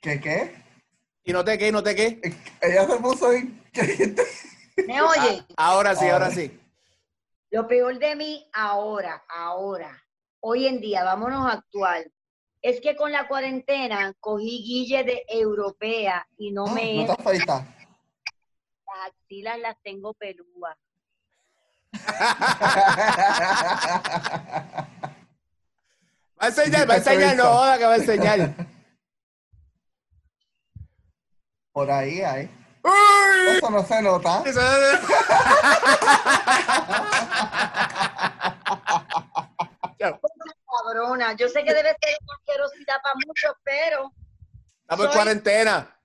¿Qué 0.00 0.20
qué? 0.20 0.54
Y 1.24 1.32
no 1.32 1.44
te 1.44 1.58
qué, 1.58 1.72
no 1.72 1.82
te 1.82 1.94
qué. 1.94 2.20
Ella 2.62 2.86
se 2.86 2.96
puso 2.98 3.32
en... 3.32 3.62
¿Me 4.86 5.02
oye? 5.02 5.44
Ah, 5.56 5.72
ahora 5.72 5.94
sí, 5.94 6.04
ahora 6.08 6.26
Ahora. 6.26 6.36
sí. 6.36 6.58
Lo 7.50 7.66
peor 7.66 7.98
de 7.98 8.14
mí 8.14 8.48
ahora, 8.52 9.24
ahora, 9.28 10.02
hoy 10.40 10.66
en 10.66 10.80
día, 10.80 11.02
vámonos 11.02 11.50
actual, 11.50 12.10
es 12.62 12.80
que 12.80 12.96
con 12.96 13.12
la 13.12 13.28
cuarentena 13.28 14.14
cogí 14.20 14.62
guille 14.64 15.04
de 15.04 15.24
europea 15.28 16.26
y 16.36 16.50
no 16.52 16.66
Ah, 16.66 16.72
me... 16.72 17.06
no 17.06 17.12
afeitas. 17.12 17.64
Las 18.86 19.06
axilas 19.08 19.58
las 19.60 19.76
tengo 19.82 20.14
pelúas. 20.14 20.76
Va 26.40 26.46
a 26.46 26.48
enseñar, 26.48 26.88
va 26.88 26.94
a 26.94 26.98
enseñar, 26.98 27.36
no 27.36 27.44
joda 27.44 27.78
que 27.78 27.84
va 27.84 27.92
a 27.92 27.96
enseñar. 27.96 28.54
Por 31.72 31.90
ahí 31.90 32.20
hay. 32.22 32.50
¡Uy! 32.82 33.56
Eso 33.56 33.70
no 33.70 33.84
se 33.84 34.02
nota. 34.02 34.42
Cabrona, 40.88 41.34
yo 41.36 41.48
sé 41.48 41.64
que 41.64 41.74
debe 41.74 41.90
ser 42.00 42.16
una 42.22 42.34
asquerosidad 42.38 43.02
para 43.02 43.14
muchos, 43.26 43.52
pero 43.62 44.12
Estamos 44.82 45.06
en 45.06 45.12
cuarentena. 45.12 46.00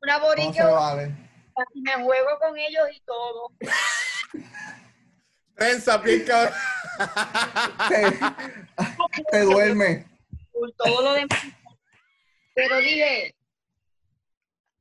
una 0.00 0.18
No 0.18 0.74
vale. 0.74 1.12
y 1.74 1.80
me 1.82 1.94
juego 2.04 2.38
con 2.38 2.56
ellos 2.56 2.88
y 2.92 3.00
todo. 3.00 3.52
Prensa, 5.56 6.00
cabrón. 6.24 6.54
Te, 7.88 8.18
te 9.32 9.40
duerme. 9.40 10.06
por 10.52 10.70
todo 10.72 11.02
lo 11.02 11.14
demás. 11.14 11.42
Pero 12.54 12.76
dije, 12.78 13.34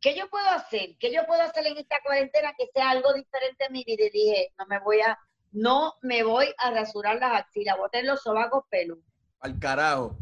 ¿qué 0.02 0.16
yo 0.16 0.30
puedo 0.30 0.48
hacer? 0.50 0.98
¿Qué 1.00 1.12
yo 1.12 1.26
puedo 1.26 1.42
hacer 1.42 1.66
en 1.66 1.78
esta 1.80 2.00
cuarentena 2.06 2.54
que 2.56 2.68
sea 2.72 2.92
algo 2.92 3.12
diferente 3.14 3.66
en 3.66 3.74
mi 3.74 3.84
vida? 3.84 4.04
Y 4.06 4.10
dije, 4.12 4.54
no 4.60 4.68
me 4.68 4.78
voy 4.80 5.02
a, 5.02 5.18
no 5.52 5.96
me 6.02 6.22
voy 6.22 6.54
a 6.60 6.70
rasurar 6.70 7.16
las 7.16 7.42
axilas, 7.42 7.76
voy 7.78 7.88
a 7.88 7.90
tener 7.90 8.06
los 8.06 8.22
sobacos 8.22 8.64
pelos. 8.70 9.00
Al 9.40 9.60
carajo. 9.60 10.18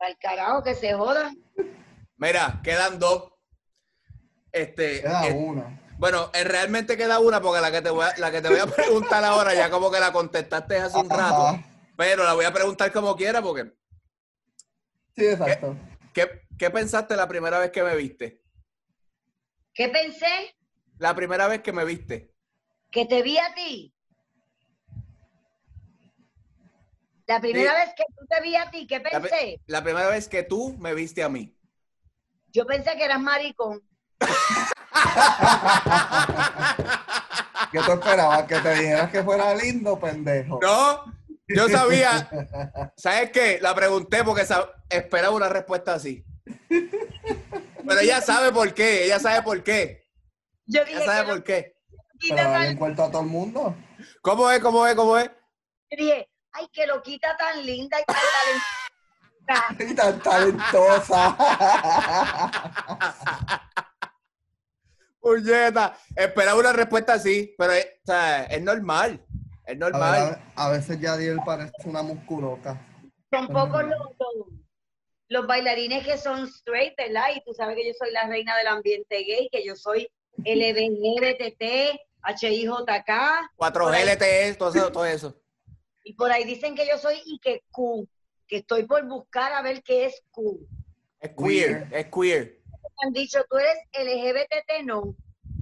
Al 0.00 0.16
carajo 0.18 0.62
que 0.62 0.74
se 0.74 0.92
joda. 0.94 1.32
Mira, 2.16 2.60
quedan 2.62 2.98
dos. 2.98 3.30
Este, 4.52 5.00
Queda 5.02 5.26
eh, 5.28 5.32
una. 5.32 5.80
bueno, 5.98 6.30
eh, 6.32 6.44
realmente 6.44 6.96
queda 6.96 7.18
una 7.18 7.40
porque 7.40 7.60
la 7.60 7.72
que 7.72 7.82
te 7.82 7.90
voy 7.90 8.04
a, 8.04 8.16
la 8.18 8.30
que 8.30 8.40
te 8.40 8.48
voy 8.48 8.58
a 8.60 8.66
preguntar 8.74 9.24
ahora 9.24 9.52
ya 9.54 9.68
como 9.70 9.90
que 9.90 9.98
la 9.98 10.12
contestaste 10.12 10.76
hace 10.78 10.96
un 10.96 11.10
rato, 11.10 11.48
Ajá. 11.48 11.64
pero 11.96 12.22
la 12.24 12.34
voy 12.34 12.44
a 12.44 12.52
preguntar 12.52 12.92
como 12.92 13.16
quiera 13.16 13.42
porque 13.42 13.72
Sí, 15.16 15.26
exacto. 15.26 15.76
¿qué, 16.12 16.42
qué 16.58 16.70
pensaste 16.70 17.16
la 17.16 17.26
primera 17.28 17.58
vez 17.58 17.70
que 17.70 17.82
me 17.82 17.94
viste? 17.96 18.42
¿Qué 19.72 19.88
pensé? 19.88 20.54
La 20.98 21.14
primera 21.14 21.48
vez 21.48 21.62
que 21.62 21.72
me 21.72 21.84
viste. 21.84 22.32
Que 22.90 23.06
te 23.06 23.22
vi 23.22 23.38
a 23.38 23.52
ti. 23.54 23.93
La 27.26 27.40
primera 27.40 27.72
Sí. 27.72 27.76
vez 27.78 27.94
que 27.96 28.04
tú 28.16 28.26
te 28.28 28.40
vi 28.42 28.56
a 28.56 28.70
ti, 28.70 28.86
¿qué 28.86 29.00
pensé? 29.00 29.60
la 29.66 29.82
primera 29.82 30.08
vez 30.08 30.28
que 30.28 30.42
tú 30.42 30.76
me 30.78 30.94
viste 30.94 31.22
a 31.22 31.28
mí. 31.28 31.56
Yo 32.52 32.66
pensé 32.66 32.96
que 32.96 33.04
eras 33.04 33.20
maricón. 33.20 33.82
¿Qué 37.72 37.78
tú 37.84 37.92
esperabas? 37.92 38.44
¿Que 38.44 38.56
te 38.60 38.74
dijeras 38.74 39.10
que 39.10 39.22
fuera 39.22 39.54
lindo, 39.54 39.98
pendejo? 39.98 40.60
No, 40.62 41.04
yo 41.48 41.68
sabía. 41.68 42.28
¿Sabes 42.96 43.30
qué? 43.30 43.58
La 43.60 43.74
pregunté 43.74 44.22
porque 44.22 44.46
esperaba 44.90 45.34
una 45.34 45.48
respuesta 45.48 45.94
así. 45.94 46.24
Pero 46.68 48.00
ella 48.00 48.20
sabe 48.20 48.52
por 48.52 48.72
qué, 48.74 49.04
ella 49.06 49.18
sabe 49.18 49.42
por 49.42 49.62
qué. 49.62 50.04
Yo 50.66 50.82
ella 50.82 51.04
sabe 51.04 51.28
por 51.32 51.42
qué. 51.42 51.76
Pero 52.20 52.36
darle 52.36 52.76
cuento 52.76 53.04
a 53.04 53.10
todo 53.10 53.22
el 53.22 53.28
mundo. 53.28 53.74
¿Cómo 54.22 54.50
es? 54.50 54.60
¿Cómo 54.60 54.86
es? 54.86 54.94
¿Cómo 54.94 55.18
es? 55.18 55.30
Dije, 55.90 56.28
ay, 56.54 56.66
que 56.72 56.86
lo 56.86 57.02
quita 57.02 57.36
tan 57.36 57.62
linda 57.64 58.00
y 58.00 58.04
tan 58.04 58.16
talentosa. 59.46 59.76
y 59.90 59.94
tan 59.94 60.20
talentosa. 60.20 61.36
Puñeta, 65.20 65.98
esperaba 66.14 66.60
una 66.60 66.72
respuesta 66.72 67.14
así, 67.14 67.54
pero 67.56 67.72
es, 67.72 67.86
o 67.86 68.06
sea, 68.06 68.44
es 68.44 68.62
normal. 68.62 69.24
Es 69.66 69.78
normal. 69.78 70.38
A, 70.54 70.68
veces 70.70 71.00
Yadiel 71.00 71.40
parece 71.44 71.72
una 71.84 72.02
musculoca. 72.02 72.80
Son 73.30 73.48
pocos 73.48 73.82
los, 73.84 73.98
los, 75.28 75.46
bailarines 75.46 76.04
que 76.04 76.18
son 76.18 76.46
straight, 76.46 76.94
¿verdad? 76.98 77.28
Y 77.34 77.42
tú 77.42 77.54
sabes 77.54 77.74
que 77.76 77.86
yo 77.86 77.94
soy 77.98 78.12
la 78.12 78.26
reina 78.26 78.54
del 78.58 78.66
ambiente 78.66 79.24
gay, 79.24 79.48
que 79.50 79.64
yo 79.64 79.74
soy 79.74 80.06
LBNBTT, 80.36 81.62
HIJK. 82.26 83.10
4GLTE, 83.56 84.58
todo 84.58 84.68
eso, 84.68 84.92
todo 84.92 85.06
eso. 85.06 85.34
Y 86.04 86.14
por 86.14 86.30
ahí 86.30 86.44
dicen 86.44 86.76
que 86.76 86.86
yo 86.86 86.98
soy 86.98 87.20
y 87.26 87.38
que 87.40 87.62
Q, 87.72 88.06
que 88.46 88.58
estoy 88.58 88.84
por 88.84 89.04
buscar 89.06 89.52
a 89.52 89.62
ver 89.62 89.82
qué 89.82 90.06
es 90.06 90.22
Q. 90.30 90.66
Es 91.18 91.32
queer, 91.36 91.88
es 91.90 92.06
queer 92.06 92.64
han 93.02 93.12
dicho, 93.12 93.44
tú 93.48 93.56
eres 93.56 93.76
LGBT, 93.92 94.84
no. 94.84 95.16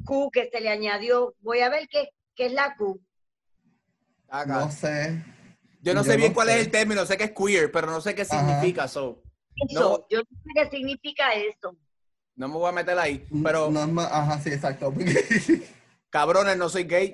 Q, 0.05 0.31
que 0.33 0.49
se 0.51 0.61
le 0.61 0.69
añadió. 0.69 1.35
Voy 1.41 1.61
a 1.61 1.69
ver 1.69 1.89
qué, 1.89 2.11
qué 2.35 2.47
es 2.47 2.53
la 2.53 2.75
Q. 2.77 3.01
No 4.47 4.71
sé. 4.71 5.23
Yo 5.81 5.95
no 5.95 6.05
sé 6.05 6.17
bien 6.17 6.33
cuál 6.33 6.49
es 6.51 6.57
el 6.57 6.71
término, 6.71 7.05
sé 7.07 7.17
que 7.17 7.25
es 7.25 7.33
queer, 7.33 7.71
pero 7.73 7.89
no 7.89 8.01
sé 8.01 8.15
qué 8.15 8.25
significa 8.25 8.85
eso. 8.85 9.21
no, 9.73 10.07
yo 10.09 10.19
no 10.19 10.25
sé 10.25 10.51
qué 10.55 10.71
significa 10.71 11.33
eso. 11.33 11.77
No 12.37 12.49
me 12.49 12.55
voy 12.55 12.69
a 12.69 12.73
meter 12.73 12.99
ahí, 12.99 13.27
pero... 13.43 13.71
No, 13.71 13.87
no, 13.87 14.01
ajá, 14.01 14.41
sí, 14.41 14.51
exacto. 14.51 14.93
Cabrones, 16.11 16.57
no 16.57 16.69
soy 16.69 16.85
gay. 16.85 17.13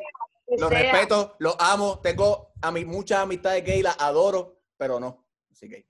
Los 0.56 0.70
respeto, 0.70 1.36
los 1.40 1.56
amo, 1.58 2.00
tengo 2.00 2.52
a 2.62 2.70
mi, 2.70 2.84
muchas 2.84 3.20
amistades 3.20 3.64
gay, 3.64 3.82
las 3.82 3.96
adoro, 4.00 4.62
pero 4.76 4.98
no, 4.98 5.26
soy 5.52 5.68
gay. 5.68 5.86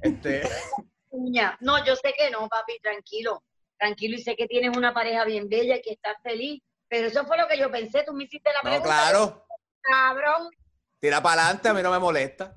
Este... 0.00 0.42
No, 1.60 1.84
yo 1.84 1.94
sé 1.94 2.14
que 2.16 2.30
no, 2.30 2.48
papi, 2.48 2.78
tranquilo 2.80 3.42
tranquilo 3.82 4.16
y 4.16 4.22
sé 4.22 4.36
que 4.36 4.46
tienes 4.46 4.76
una 4.76 4.94
pareja 4.94 5.24
bien 5.24 5.48
bella 5.48 5.76
y 5.76 5.82
que 5.82 5.92
estás 5.92 6.16
feliz. 6.22 6.62
Pero 6.88 7.08
eso 7.08 7.24
fue 7.26 7.36
lo 7.36 7.48
que 7.48 7.58
yo 7.58 7.70
pensé, 7.70 8.04
tú 8.06 8.12
me 8.12 8.24
hiciste 8.24 8.50
la 8.52 8.60
pregunta. 8.60 8.88
No, 8.88 8.94
claro. 8.94 9.46
Cabrón. 9.80 10.50
Tira 11.00 11.22
para 11.22 11.42
adelante, 11.42 11.68
a 11.68 11.74
mí 11.74 11.82
no 11.82 11.90
me 11.90 11.98
molesta. 11.98 12.54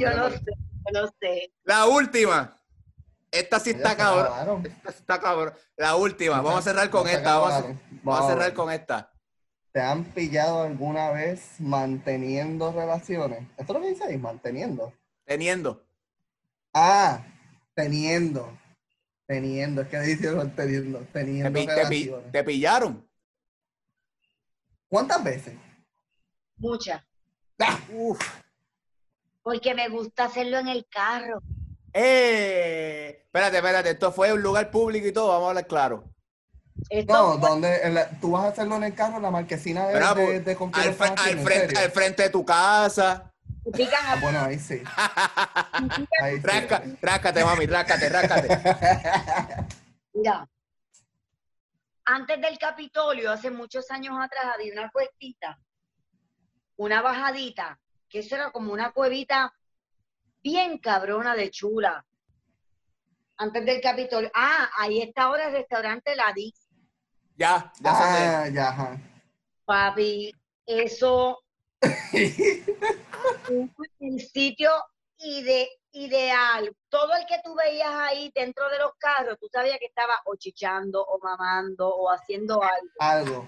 Yo 0.00 0.10
lo 0.10 0.30
sé, 0.30 0.40
yo 0.46 1.00
lo 1.00 1.08
sé. 1.20 1.52
La 1.64 1.86
última. 1.86 2.56
Esta 3.30 3.58
sí 3.60 3.70
está 3.70 3.96
cabrón. 3.96 4.64
Esta 4.64 4.90
está 4.90 5.20
cabrón. 5.20 5.54
La 5.76 5.96
última. 5.96 6.40
Vamos 6.40 6.60
a 6.60 6.62
cerrar 6.62 6.88
con 6.90 7.08
esta. 7.08 7.38
Vamos 7.38 7.52
a, 7.52 7.80
vamos 8.02 8.24
a 8.24 8.28
cerrar 8.28 8.54
con 8.54 8.70
esta. 8.70 9.11
¿Te 9.72 9.80
han 9.80 10.04
pillado 10.04 10.62
alguna 10.62 11.10
vez 11.12 11.58
manteniendo 11.58 12.72
relaciones? 12.72 13.46
¿Esto 13.56 13.72
es 13.72 13.78
lo 13.78 13.80
que 13.80 13.88
dice 13.88 14.04
ahí? 14.04 14.18
Manteniendo. 14.18 14.92
Teniendo. 15.24 15.82
Ah, 16.74 17.24
teniendo. 17.74 18.58
Teniendo, 19.26 19.80
es 19.80 19.88
que 19.88 20.00
dicen 20.00 20.54
teniendo, 20.54 20.98
teniendo. 21.10 21.64
Te, 21.64 22.12
te, 22.32 22.44
pillaron? 22.44 23.08
¿Cuántas 24.88 25.24
veces? 25.24 25.54
Muchas. 26.56 27.02
Ah. 27.58 27.78
Porque 29.42 29.74
me 29.74 29.88
gusta 29.88 30.24
hacerlo 30.24 30.58
en 30.58 30.68
el 30.68 30.86
carro. 30.86 31.40
Eh, 31.94 33.22
espérate, 33.24 33.56
espérate, 33.56 33.90
esto 33.90 34.12
fue 34.12 34.32
un 34.34 34.42
lugar 34.42 34.70
público 34.70 35.06
y 35.06 35.12
todo, 35.12 35.28
vamos 35.28 35.46
a 35.46 35.48
hablar 35.50 35.66
claro. 35.66 36.04
No, 37.06 37.36
donde 37.36 38.08
tú 38.20 38.32
vas 38.32 38.44
a 38.44 38.48
hacerlo 38.48 38.76
en 38.76 38.84
el 38.84 38.94
carro, 38.94 39.16
en 39.16 39.22
la 39.22 39.30
marquesina 39.30 39.86
de, 39.86 39.94
de, 39.94 40.40
de, 40.40 40.56
al, 40.72 40.94
frente, 40.94 41.78
al 41.78 41.90
frente 41.90 42.22
de 42.24 42.30
tu 42.30 42.44
casa. 42.44 43.32
Ah, 43.64 44.18
bueno, 44.20 44.40
ahí 44.40 44.58
sí. 44.58 44.82
ahí 46.20 46.40
Rácate, 47.00 47.44
mami, 47.44 47.66
rácate, 47.66 48.08
rácate. 48.08 48.48
Mira, 50.14 50.48
antes 52.04 52.40
del 52.40 52.58
Capitolio, 52.58 53.30
hace 53.30 53.50
muchos 53.50 53.90
años 53.90 54.16
atrás, 54.20 54.46
había 54.54 54.72
una 54.72 54.90
cuestita, 54.90 55.58
una 56.76 57.02
bajadita, 57.02 57.78
que 58.08 58.18
eso 58.18 58.34
era 58.34 58.50
como 58.50 58.72
una 58.72 58.90
cuevita 58.90 59.54
bien 60.42 60.78
cabrona 60.78 61.36
de 61.36 61.50
chula. 61.50 62.04
Antes 63.36 63.64
del 63.64 63.80
Capitolio. 63.80 64.30
Ah, 64.34 64.70
ahí 64.76 65.00
está 65.00 65.24
ahora 65.24 65.46
el 65.46 65.52
restaurante 65.52 66.14
La 66.16 66.32
Ya, 67.42 67.72
ya 67.82 67.90
ah, 67.90 68.48
ya. 68.48 68.96
Papi, 69.66 70.32
eso 70.64 71.42
un 73.50 74.20
sitio 74.20 74.70
ide, 75.18 75.68
ideal. 75.90 76.72
Todo 76.88 77.12
el 77.16 77.26
que 77.26 77.40
tú 77.42 77.56
veías 77.56 77.92
ahí 77.92 78.30
dentro 78.32 78.68
de 78.68 78.78
los 78.78 78.92
carros, 78.96 79.38
tú 79.40 79.48
sabías 79.52 79.80
que 79.80 79.86
estaba 79.86 80.20
o 80.26 80.36
chichando, 80.36 81.04
o 81.04 81.18
mamando, 81.18 81.88
o 81.88 82.12
haciendo 82.12 82.62
algo. 82.62 82.94
Algo. 83.00 83.46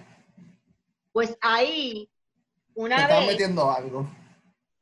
Pues 1.13 1.39
ahí, 1.41 2.11
una 2.75 3.07
Te 3.07 3.15
vez. 3.15 3.27
metiendo 3.29 3.71
algo. 3.71 4.09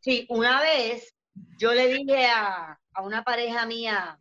Sí, 0.01 0.26
una 0.30 0.59
vez 0.62 1.14
yo 1.59 1.74
le 1.74 1.89
dije 1.89 2.28
a, 2.28 2.80
a 2.94 3.02
una 3.02 3.22
pareja 3.22 3.66
mía, 3.66 4.18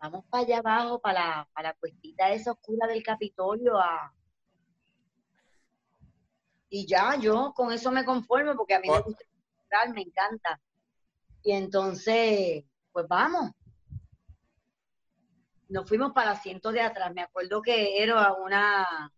vamos 0.00 0.24
para 0.30 0.44
allá 0.44 0.58
abajo, 0.58 1.00
para 1.00 1.20
la, 1.20 1.48
para 1.52 1.68
la 1.70 1.74
cuestita 1.74 2.30
esa 2.30 2.52
oscura 2.52 2.86
del 2.86 3.02
Capitolio, 3.02 3.78
a, 3.78 4.12
y 6.70 6.86
ya, 6.86 7.16
yo 7.16 7.52
con 7.54 7.72
eso 7.72 7.90
me 7.90 8.04
conformo 8.04 8.54
porque 8.54 8.74
a 8.74 8.80
mí 8.80 8.90
me 8.90 9.00
gusta 9.00 9.24
me 9.92 10.02
encanta. 10.02 10.60
Y 11.42 11.52
entonces, 11.52 12.64
pues 12.92 13.06
vamos. 13.08 13.52
Nos 15.68 15.86
fuimos 15.86 16.12
para 16.12 16.30
el 16.32 16.36
asiento 16.36 16.72
de 16.72 16.80
atrás. 16.80 17.12
Me 17.14 17.22
acuerdo 17.22 17.60
que 17.60 18.02
era 18.02 18.32
una, 18.32 19.12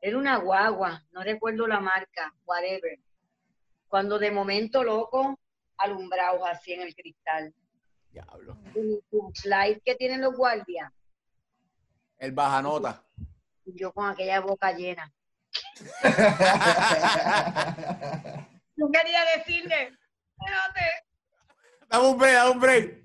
era 0.00 0.16
una 0.16 0.36
guagua, 0.36 1.02
no 1.10 1.22
recuerdo 1.22 1.66
la 1.66 1.80
marca, 1.80 2.32
whatever. 2.44 2.98
Cuando 3.88 4.18
de 4.18 4.30
momento, 4.30 4.84
loco, 4.84 5.38
alumbrados 5.76 6.42
así 6.44 6.72
en 6.72 6.82
el 6.82 6.94
cristal. 6.94 7.52
Diablo. 8.16 8.56
El, 8.74 9.04
slide 9.34 9.82
que 9.84 9.94
tienen 9.94 10.22
los 10.22 10.34
guardias. 10.34 10.90
El 12.16 12.32
bajanota. 12.32 13.04
Yo 13.66 13.92
con 13.92 14.08
aquella 14.08 14.40
boca 14.40 14.72
llena. 14.72 15.12
no 18.76 18.90
quería 18.90 19.22
decirle, 19.36 19.92
espérate. 20.32 21.04
Dame 21.88 22.08
un 22.08 22.16
break, 22.16 22.34
dame 22.34 22.50
un 22.52 22.60
break. 22.60 23.04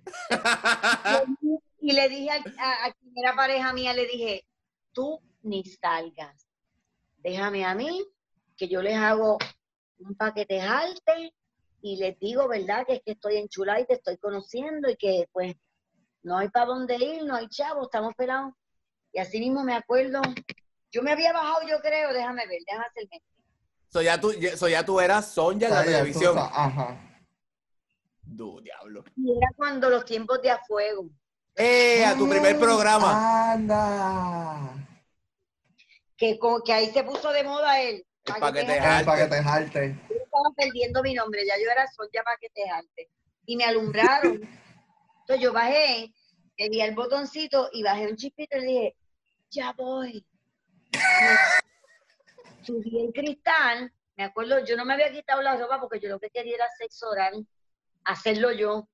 y 1.82 1.92
le 1.92 2.08
dije 2.08 2.32
a, 2.32 2.38
a, 2.86 2.94
quien 2.94 3.14
era 3.18 3.36
pareja 3.36 3.74
mía, 3.74 3.94
le 3.94 4.08
dije, 4.08 4.46
tú 4.94 5.22
ni 5.42 5.66
salgas. 5.66 6.48
Déjame 7.18 7.66
a 7.66 7.76
mí, 7.76 8.02
que 8.56 8.70
yo 8.70 8.82
les 8.82 8.96
hago 8.96 9.38
un 9.98 10.16
paquete 10.16 10.62
jalte 10.62 11.34
y 11.82 11.98
les 11.98 12.18
digo, 12.20 12.48
¿verdad? 12.48 12.86
Que 12.86 12.94
es 12.94 13.02
que 13.04 13.12
estoy 13.14 13.38
enchulada 13.38 13.80
y 13.80 13.86
te 13.86 13.94
estoy 13.96 14.18
conociendo 14.18 14.90
y 14.90 14.96
que 14.96 15.28
pues 15.32 15.56
no 16.24 16.38
hay 16.38 16.50
para 16.50 16.68
dónde 16.68 16.96
ir, 16.96 17.24
no 17.24 17.36
hay 17.36 17.48
chavo, 17.48 17.84
estamos 17.84 18.14
pelados. 18.16 18.54
Y 19.14 19.20
así 19.20 19.40
mismo 19.40 19.64
me 19.64 19.74
acuerdo 19.74 20.22
yo 20.92 21.02
me 21.02 21.12
había 21.12 21.32
bajado, 21.32 21.68
yo 21.68 21.80
creo, 21.80 22.14
déjame 22.14 22.46
ver, 22.48 22.60
déjame 22.66 22.86
hacerme. 22.86 23.24
So 23.88 24.02
ya 24.02 24.20
tú, 24.20 24.34
so 24.56 24.68
ya 24.68 24.86
tú 24.86 25.00
eras 25.00 25.32
Sonja 25.32 25.68
en 25.68 25.74
la 25.74 25.84
televisión. 25.84 26.38
ajá. 26.38 27.08
Du, 28.24 28.62
diablo. 28.62 29.04
Y 29.18 29.32
era 29.32 29.48
cuando 29.56 29.90
los 29.90 30.06
tiempos 30.06 30.42
de 30.42 30.52
a 30.52 30.60
fuego. 30.60 31.10
¡Eh! 31.56 32.06
A 32.06 32.16
tu 32.16 32.30
primer 32.30 32.58
programa. 32.58 33.52
¡Anda! 33.54 34.88
Que, 36.16 36.40
que 36.66 36.74
ahí 36.74 36.92
se 36.92 37.04
puso 37.04 37.32
de 37.32 37.44
moda 37.44 37.82
él. 37.82 38.06
El 38.26 38.36
paquete 38.40 39.44
jalte. 39.44 40.00
Yo 40.10 40.11
estaba 40.32 40.54
perdiendo 40.56 41.04
mi 41.04 41.14
nombre, 41.14 41.46
ya 41.46 41.56
yo 41.58 41.70
era 41.70 41.86
Sonja 41.88 42.24
Paquete 42.24 42.70
Jalte. 42.70 43.10
Y 43.46 43.58
me 43.58 43.66
alumbraron. 43.66 44.42
Entonces 45.22 45.44
yo 45.44 45.52
bajé, 45.54 46.14
le 46.58 46.70
di 46.70 46.82
el 46.82 46.96
botoncito 46.96 47.70
y 47.74 47.84
bajé 47.84 48.08
un 48.08 48.16
chispito 48.16 48.58
y 48.58 48.62
le 48.62 48.68
dije, 48.68 48.96
ya 49.50 49.74
voy 49.74 50.26
subí 52.64 53.00
el 53.00 53.14
cristal, 53.14 53.92
me 54.16 54.24
acuerdo, 54.24 54.64
yo 54.64 54.76
no 54.78 54.86
me 54.86 54.94
había 54.94 55.12
quitado 55.12 55.42
la 55.42 55.58
ropa 55.58 55.80
porque 55.80 56.00
yo 56.00 56.10
lo 56.10 56.20
que 56.20 56.30
quería 56.30 56.56
era 56.56 56.68
sexo 56.78 57.10
oral, 57.10 57.46
hacerlo 58.04 58.52
yo. 58.52 58.88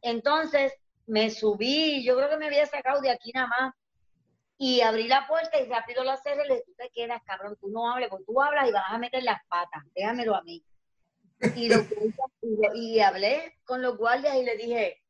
Entonces 0.00 0.72
me 1.06 1.30
subí, 1.30 2.04
yo 2.04 2.16
creo 2.16 2.28
que 2.28 2.36
me 2.36 2.46
había 2.46 2.66
sacado 2.66 3.00
de 3.00 3.10
aquí 3.10 3.30
nada 3.32 3.48
más. 3.48 3.74
Y 4.58 4.80
abrí 4.80 5.06
la 5.06 5.26
puerta 5.28 5.60
y 5.60 5.68
rápido 5.68 6.02
la 6.02 6.16
cerré 6.16 6.44
y 6.44 6.48
le 6.48 6.54
dije, 6.54 6.64
tú 6.66 6.74
te 6.76 6.90
quedas, 6.90 7.22
cabrón, 7.24 7.56
tú 7.60 7.68
no 7.68 7.90
hables, 7.90 8.08
porque 8.08 8.24
tú 8.24 8.42
hablas 8.42 8.68
y 8.68 8.72
vas 8.72 8.84
a 8.88 8.98
meter 8.98 9.22
las 9.22 9.40
patas, 9.48 9.84
déjamelo 9.94 10.34
a 10.34 10.42
mí. 10.42 10.64
Y, 11.54 11.70
y 12.74 13.00
hablé 13.00 13.58
con 13.64 13.80
los 13.80 13.96
guardias 13.96 14.34
y 14.34 14.42
le 14.42 14.56
dije, 14.56 15.00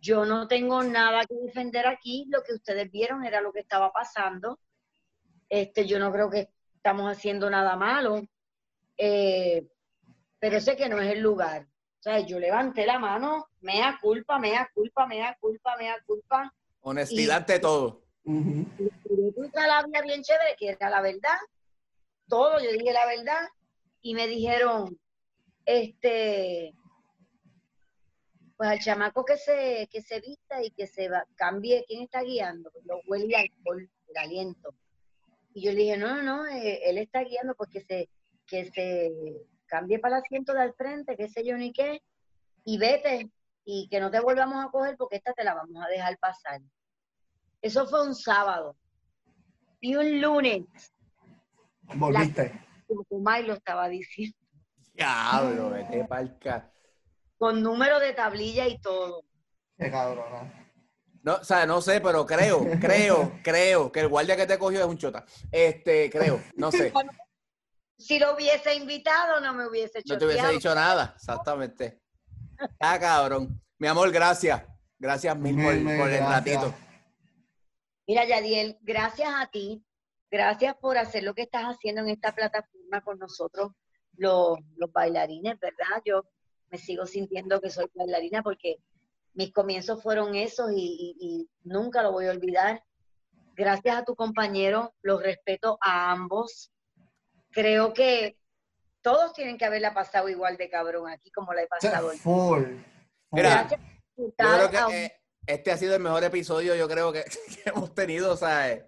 yo 0.00 0.24
no 0.24 0.48
tengo 0.48 0.82
nada 0.82 1.24
que 1.26 1.34
defender 1.34 1.86
aquí, 1.86 2.26
lo 2.28 2.42
que 2.42 2.54
ustedes 2.54 2.90
vieron 2.90 3.24
era 3.24 3.40
lo 3.40 3.52
que 3.52 3.60
estaba 3.60 3.92
pasando. 3.92 4.58
Este, 5.48 5.86
yo 5.86 5.98
no 5.98 6.12
creo 6.12 6.30
que 6.30 6.50
estamos 6.76 7.10
haciendo 7.10 7.50
nada 7.50 7.76
malo, 7.76 8.22
eh, 8.96 9.66
pero 10.38 10.60
sé 10.60 10.76
que 10.76 10.88
no 10.88 11.00
es 11.00 11.12
el 11.12 11.20
lugar. 11.20 11.66
O 12.00 12.02
sea, 12.02 12.20
yo 12.20 12.38
levanté 12.38 12.86
la 12.86 12.98
mano, 12.98 13.48
mea 13.60 13.98
culpa, 14.00 14.38
mea 14.38 14.70
culpa, 14.72 15.06
mea 15.06 15.36
culpa, 15.38 15.76
mea 15.76 15.96
culpa. 16.06 16.54
Honestidad 16.80 17.38
ante 17.38 17.58
todo. 17.58 17.99
Uh 18.24 18.64
la 19.52 19.82
vida 19.84 20.02
bien 20.02 20.22
chévere, 20.22 20.56
que 20.58 20.70
era 20.70 20.90
la 20.90 21.00
verdad. 21.00 21.38
Todo, 22.28 22.60
yo 22.60 22.70
dije 22.72 22.92
la 22.92 23.06
verdad. 23.06 23.48
Y 24.02 24.14
me 24.14 24.26
dijeron, 24.26 24.98
este, 25.64 26.74
pues 28.56 28.70
al 28.70 28.78
chamaco 28.78 29.24
que 29.24 29.36
se, 29.36 29.88
que 29.90 30.02
se 30.02 30.20
vista 30.20 30.62
y 30.62 30.70
que 30.70 30.86
se 30.86 31.08
va, 31.08 31.24
cambie, 31.34 31.84
¿quién 31.86 32.02
está 32.02 32.22
guiando? 32.22 32.70
Lo 32.84 33.00
huele 33.06 33.36
alcohol, 33.36 33.90
el 34.08 34.16
aliento. 34.16 34.74
Y 35.54 35.62
yo 35.62 35.72
le 35.72 35.78
dije, 35.78 35.96
no, 35.96 36.16
no, 36.16 36.22
no, 36.22 36.46
eh, 36.46 36.80
él 36.84 36.98
está 36.98 37.24
guiando 37.24 37.54
porque 37.54 37.80
se, 37.80 38.08
que 38.46 38.66
se 38.66 39.10
cambie 39.66 39.98
para 39.98 40.16
el 40.16 40.22
asiento 40.22 40.52
de 40.52 40.60
al 40.60 40.74
frente, 40.74 41.16
qué 41.16 41.28
sé 41.28 41.44
yo 41.44 41.56
ni 41.56 41.72
qué, 41.72 42.02
y 42.64 42.78
vete, 42.78 43.30
y 43.64 43.88
que 43.88 44.00
no 44.00 44.10
te 44.10 44.20
volvamos 44.20 44.64
a 44.64 44.70
coger 44.70 44.96
porque 44.96 45.16
esta 45.16 45.32
te 45.32 45.44
la 45.44 45.54
vamos 45.54 45.82
a 45.82 45.88
dejar 45.88 46.18
pasar. 46.18 46.60
Eso 47.62 47.86
fue 47.86 48.06
un 48.06 48.14
sábado. 48.14 48.76
Y 49.80 49.96
un 49.96 50.20
lunes. 50.20 50.64
Volviste. 51.94 52.66
Como 52.86 53.30
lo 53.42 53.54
estaba 53.54 53.88
diciendo. 53.88 54.36
Diablo, 54.94 55.70
vete 55.70 56.04
palca. 56.04 56.70
Con 57.38 57.62
número 57.62 57.98
de 58.00 58.12
tablilla 58.12 58.66
y 58.66 58.78
todo. 58.80 59.24
Qué 59.78 59.90
cabrona. 59.90 60.60
No, 61.22 61.34
o 61.34 61.44
sea, 61.44 61.66
no 61.66 61.80
sé, 61.82 62.00
pero 62.00 62.24
creo, 62.24 62.66
creo, 62.80 63.38
creo 63.42 63.92
que 63.92 64.00
el 64.00 64.08
guardia 64.08 64.36
que 64.36 64.46
te 64.46 64.58
cogió 64.58 64.80
es 64.80 64.86
un 64.86 64.98
chota. 64.98 65.24
Este, 65.50 66.10
creo, 66.10 66.42
no 66.56 66.70
sé. 66.70 66.92
si 67.98 68.18
lo 68.18 68.34
hubiese 68.34 68.74
invitado, 68.74 69.40
no 69.40 69.52
me 69.52 69.66
hubiese 69.66 69.98
hecho 69.98 70.14
No 70.14 70.18
te 70.18 70.26
hubiese 70.26 70.48
dicho 70.48 70.74
nada, 70.74 71.12
exactamente. 71.16 72.00
Ah, 72.78 72.98
cabrón. 72.98 73.60
Mi 73.78 73.88
amor, 73.88 74.10
gracias. 74.10 74.62
Gracias 74.98 75.36
mil 75.36 75.56
por, 75.62 76.10
el 76.10 76.20
ratito. 76.20 76.74
Mira, 78.10 78.24
Yadiel, 78.24 78.76
gracias 78.80 79.30
a 79.32 79.46
ti. 79.52 79.84
Gracias 80.32 80.74
por 80.74 80.98
hacer 80.98 81.22
lo 81.22 81.32
que 81.32 81.42
estás 81.42 81.62
haciendo 81.62 82.00
en 82.00 82.08
esta 82.08 82.32
plataforma 82.32 83.00
con 83.02 83.20
nosotros, 83.20 83.70
los, 84.16 84.58
los 84.74 84.90
bailarines, 84.90 85.60
¿verdad? 85.60 86.02
Yo 86.04 86.24
me 86.70 86.78
sigo 86.78 87.06
sintiendo 87.06 87.60
que 87.60 87.70
soy 87.70 87.86
bailarina 87.94 88.42
porque 88.42 88.78
mis 89.34 89.52
comienzos 89.52 90.02
fueron 90.02 90.34
esos 90.34 90.72
y, 90.74 91.14
y, 91.20 91.48
nunca 91.62 92.02
lo 92.02 92.10
voy 92.10 92.26
a 92.26 92.32
olvidar. 92.32 92.82
Gracias 93.54 93.96
a 93.96 94.04
tu 94.04 94.16
compañero, 94.16 94.92
los 95.02 95.22
respeto 95.22 95.78
a 95.80 96.10
ambos 96.10 96.72
creo 97.52 97.92
que 97.92 98.36
todos 99.02 99.32
tienen 99.34 99.56
que 99.56 99.66
haberla 99.66 99.94
pasado 99.94 100.28
igual 100.28 100.56
de 100.56 100.68
cabrón 100.68 101.08
aquí 101.08 101.30
como 101.30 101.54
la 101.54 101.62
he 101.62 101.68
pasado. 101.68 102.10
Full. 102.10 102.64
Mira, 103.30 103.68
yo 103.68 103.76
creo 104.36 104.88
que 104.88 105.04
eh, 105.04 105.19
este 105.46 105.72
ha 105.72 105.76
sido 105.76 105.94
el 105.94 106.02
mejor 106.02 106.24
episodio, 106.24 106.74
yo 106.74 106.88
creo 106.88 107.12
que, 107.12 107.24
hemos 107.64 107.94
tenido, 107.94 108.32
o 108.32 108.36
sea, 108.36 108.70
eh. 108.70 108.86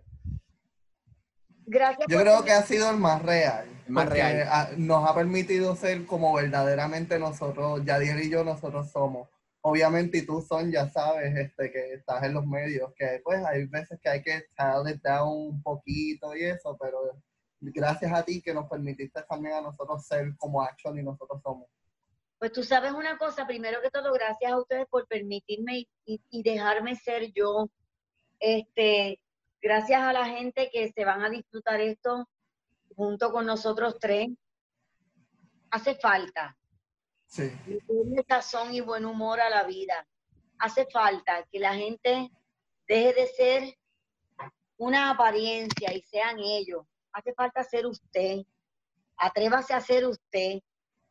Gracias. 1.65 2.07
Yo 2.09 2.19
creo 2.20 2.45
que 2.45 2.53
ha 2.53 2.62
sido 2.62 2.91
el 2.91 2.97
más 2.97 3.23
real. 3.23 3.66
El 3.87 3.93
más 3.93 4.09
real. 4.09 4.74
nos 4.77 5.09
ha 5.09 5.15
permitido 5.15 5.77
ser 5.77 6.05
como 6.07 6.35
verdaderamente 6.35 7.19
nosotros, 7.19 7.85
Yadier 7.85 8.19
y 8.19 8.31
yo, 8.31 8.45
nosotros 8.45 8.91
somos. 8.91 9.29
Obviamente, 9.65 10.19
y 10.19 10.27
tú 10.27 10.43
son, 10.43 10.73
ya 10.73 10.89
sabes, 10.89 11.37
este, 11.37 11.70
que 11.70 11.95
estás 11.95 12.24
en 12.24 12.35
los 12.35 12.45
medios, 12.45 12.93
que 12.97 13.20
pues 13.23 13.45
hay 13.45 13.65
veces 13.66 13.99
que 14.01 14.09
hay 14.09 14.23
que 14.23 14.39
it 14.39 15.03
down 15.03 15.55
un 15.55 15.62
poquito 15.62 16.35
y 16.35 16.45
eso, 16.45 16.77
pero 16.81 17.16
gracias 17.61 18.12
a 18.12 18.24
ti 18.24 18.43
que 18.43 18.53
nos 18.53 18.69
permitiste 18.69 19.23
también 19.23 19.55
a 19.55 19.61
nosotros 19.61 20.05
ser 20.05 20.37
como 20.37 20.61
Action 20.61 20.99
y 20.99 21.03
nosotros 21.05 21.41
somos. 21.43 21.69
Pues 22.43 22.51
tú 22.51 22.64
sabes 22.64 22.90
una 22.90 23.16
cosa, 23.19 23.47
primero 23.47 23.81
que 23.81 23.89
todo, 23.89 24.12
gracias 24.12 24.51
a 24.51 24.59
ustedes 24.59 24.89
por 24.89 25.06
permitirme 25.06 25.86
y, 26.05 26.43
dejarme 26.43 26.97
ser 26.97 27.32
yo. 27.32 27.70
Este, 28.40 29.20
gracias 29.60 30.02
a 30.02 30.12
la 30.12 30.27
gente 30.27 30.69
que 30.73 30.90
se 30.90 31.05
van 31.05 31.23
a 31.23 31.31
disfrutar 31.31 31.81
esto 31.81 32.28
junto 32.97 33.31
con 33.31 33.47
nosotros 33.47 33.97
tres. 34.01 34.28
Hace 35.70 35.94
falta. 35.94 36.59
Sí. 37.27 37.52
sazón 38.27 38.74
y 38.74 38.81
buen 38.81 39.05
humor 39.05 39.39
a 39.39 39.48
la 39.48 39.62
vida. 39.62 40.05
Hace 40.59 40.86
falta 40.86 41.47
que 41.48 41.60
la 41.60 41.77
gente 41.77 42.28
deje 42.89 43.14
de 43.14 43.27
ser 43.28 43.78
una 44.78 45.10
apariencia 45.10 45.94
y 45.94 46.02
sean 46.02 46.40
ellos 46.40 46.85
hace 47.12 47.32
falta 47.35 47.62
ser 47.62 47.86
usted. 47.86 48.39
Atrévase 49.16 49.74
a 49.74 49.81
ser 49.81 50.09
usted. 50.09 50.60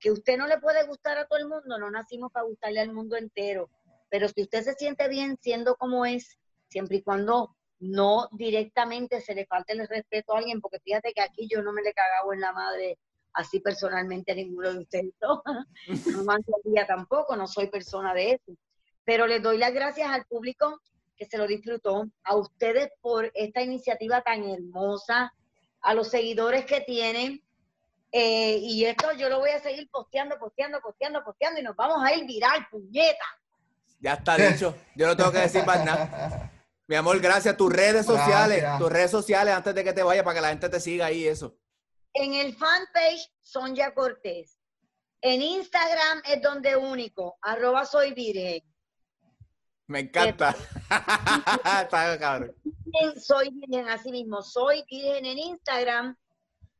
Que 0.02 0.12
usted 0.12 0.38
no 0.38 0.48
le 0.48 0.60
puede 0.60 0.86
gustar 0.86 1.18
a 1.18 1.26
todo 1.26 1.40
el 1.40 1.48
mundo, 1.48 1.80
no 1.80 1.90
nacimos 1.90 2.30
para 2.34 2.46
gustarle 2.46 2.82
al 2.82 2.92
mundo 2.92 3.16
entero. 3.16 3.70
Pero 4.10 4.28
si 4.28 4.42
usted 4.42 4.64
se 4.64 4.74
siente 4.74 5.08
bien 5.08 5.38
siendo 5.42 5.76
como 5.78 6.06
es, 6.06 6.38
siempre 6.68 6.98
y 6.98 7.02
cuando 7.02 7.56
no 7.80 8.28
directamente 8.34 9.22
se 9.22 9.34
le 9.34 9.46
falte 9.46 9.74
el 9.74 9.88
respeto 9.88 10.34
a 10.34 10.40
alguien, 10.40 10.60
porque 10.60 10.80
fíjate 10.80 11.14
que 11.14 11.22
aquí 11.22 11.48
yo 11.50 11.62
no 11.62 11.72
me 11.72 11.82
le 11.82 11.94
cagaba 11.94 12.34
en 12.34 12.42
la 12.42 12.52
madre 12.52 12.98
así 13.34 13.60
personalmente 13.60 14.32
a 14.32 14.36
ninguno 14.36 14.74
de 14.74 14.80
ustedes. 14.80 15.14
No, 15.22 15.42
no 16.26 16.86
tampoco, 16.88 17.36
no 17.36 17.48
soy 17.48 17.68
persona 17.68 18.14
de 18.14 18.32
eso. 18.32 18.58
Pero 19.04 19.28
les 19.28 19.42
doy 19.42 19.58
las 19.58 19.74
gracias 19.74 20.10
al 20.10 20.26
público 20.26 20.82
que 21.22 21.26
se 21.26 21.38
lo 21.38 21.46
disfrutó, 21.46 22.06
a 22.24 22.36
ustedes 22.36 22.90
por 23.00 23.32
esta 23.36 23.62
iniciativa 23.62 24.22
tan 24.22 24.44
hermosa, 24.44 25.32
a 25.82 25.94
los 25.94 26.10
seguidores 26.10 26.66
que 26.66 26.82
tienen. 26.82 27.44
Eh, 28.12 28.58
y 28.62 28.86
esto 28.86 29.14
yo 29.14 29.30
lo 29.30 29.40
voy 29.40 29.52
a 29.52 29.60
seguir 29.60 29.90
posteando, 29.90 30.38
posteando, 30.38 30.82
posteando, 30.82 31.24
posteando 31.24 31.60
y 31.60 31.64
nos 31.64 31.76
vamos 31.76 32.04
a 32.04 32.14
ir 32.14 32.26
viral, 32.26 32.68
puñeta. 32.70 33.26
Ya 34.00 34.14
está 34.14 34.36
dicho. 34.36 34.76
Yo 34.96 35.08
no 35.08 35.16
tengo 35.16 35.32
que 35.32 35.40
decir 35.40 35.66
más 35.66 35.86
nada. 35.86 36.52
Mi 36.88 36.96
amor, 36.96 37.20
gracias. 37.22 37.56
Tus 37.56 37.72
redes 37.72 38.06
sociales, 38.06 38.66
tus 38.78 38.92
redes 38.92 39.12
sociales 39.12 39.54
antes 39.54 39.74
de 39.74 39.84
que 39.84 39.94
te 39.94 40.04
vaya 40.04 40.24
para 40.24 40.36
que 40.36 40.42
la 40.42 40.50
gente 40.50 40.68
te 40.68 40.80
siga 40.80 41.06
ahí 41.06 41.28
eso. 41.28 41.56
En 42.14 42.34
el 42.34 42.54
fanpage 42.56 43.32
Sonja 43.40 43.94
Cortés. 43.94 44.58
En 45.22 45.42
Instagram 45.42 46.22
es 46.26 46.42
donde 46.42 46.76
único, 46.76 47.38
arroba 47.42 47.86
soy 47.86 48.14
virgen. 48.14 48.64
Me 49.88 50.00
encanta. 50.00 50.56
Está 51.82 52.18
cabrón 52.18 52.56
soy 53.20 53.50
virgen 53.50 53.88
así 53.90 54.12
mismo, 54.12 54.42
soy 54.42 54.84
virgen 54.90 55.26
en 55.26 55.38
Instagram, 55.38 56.18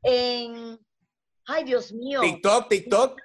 en, 0.04 0.80
ay 1.48 1.64
Dios 1.64 1.92
mío. 1.94 2.22
TikTok, 2.22 2.70
TikTok. 2.70 3.20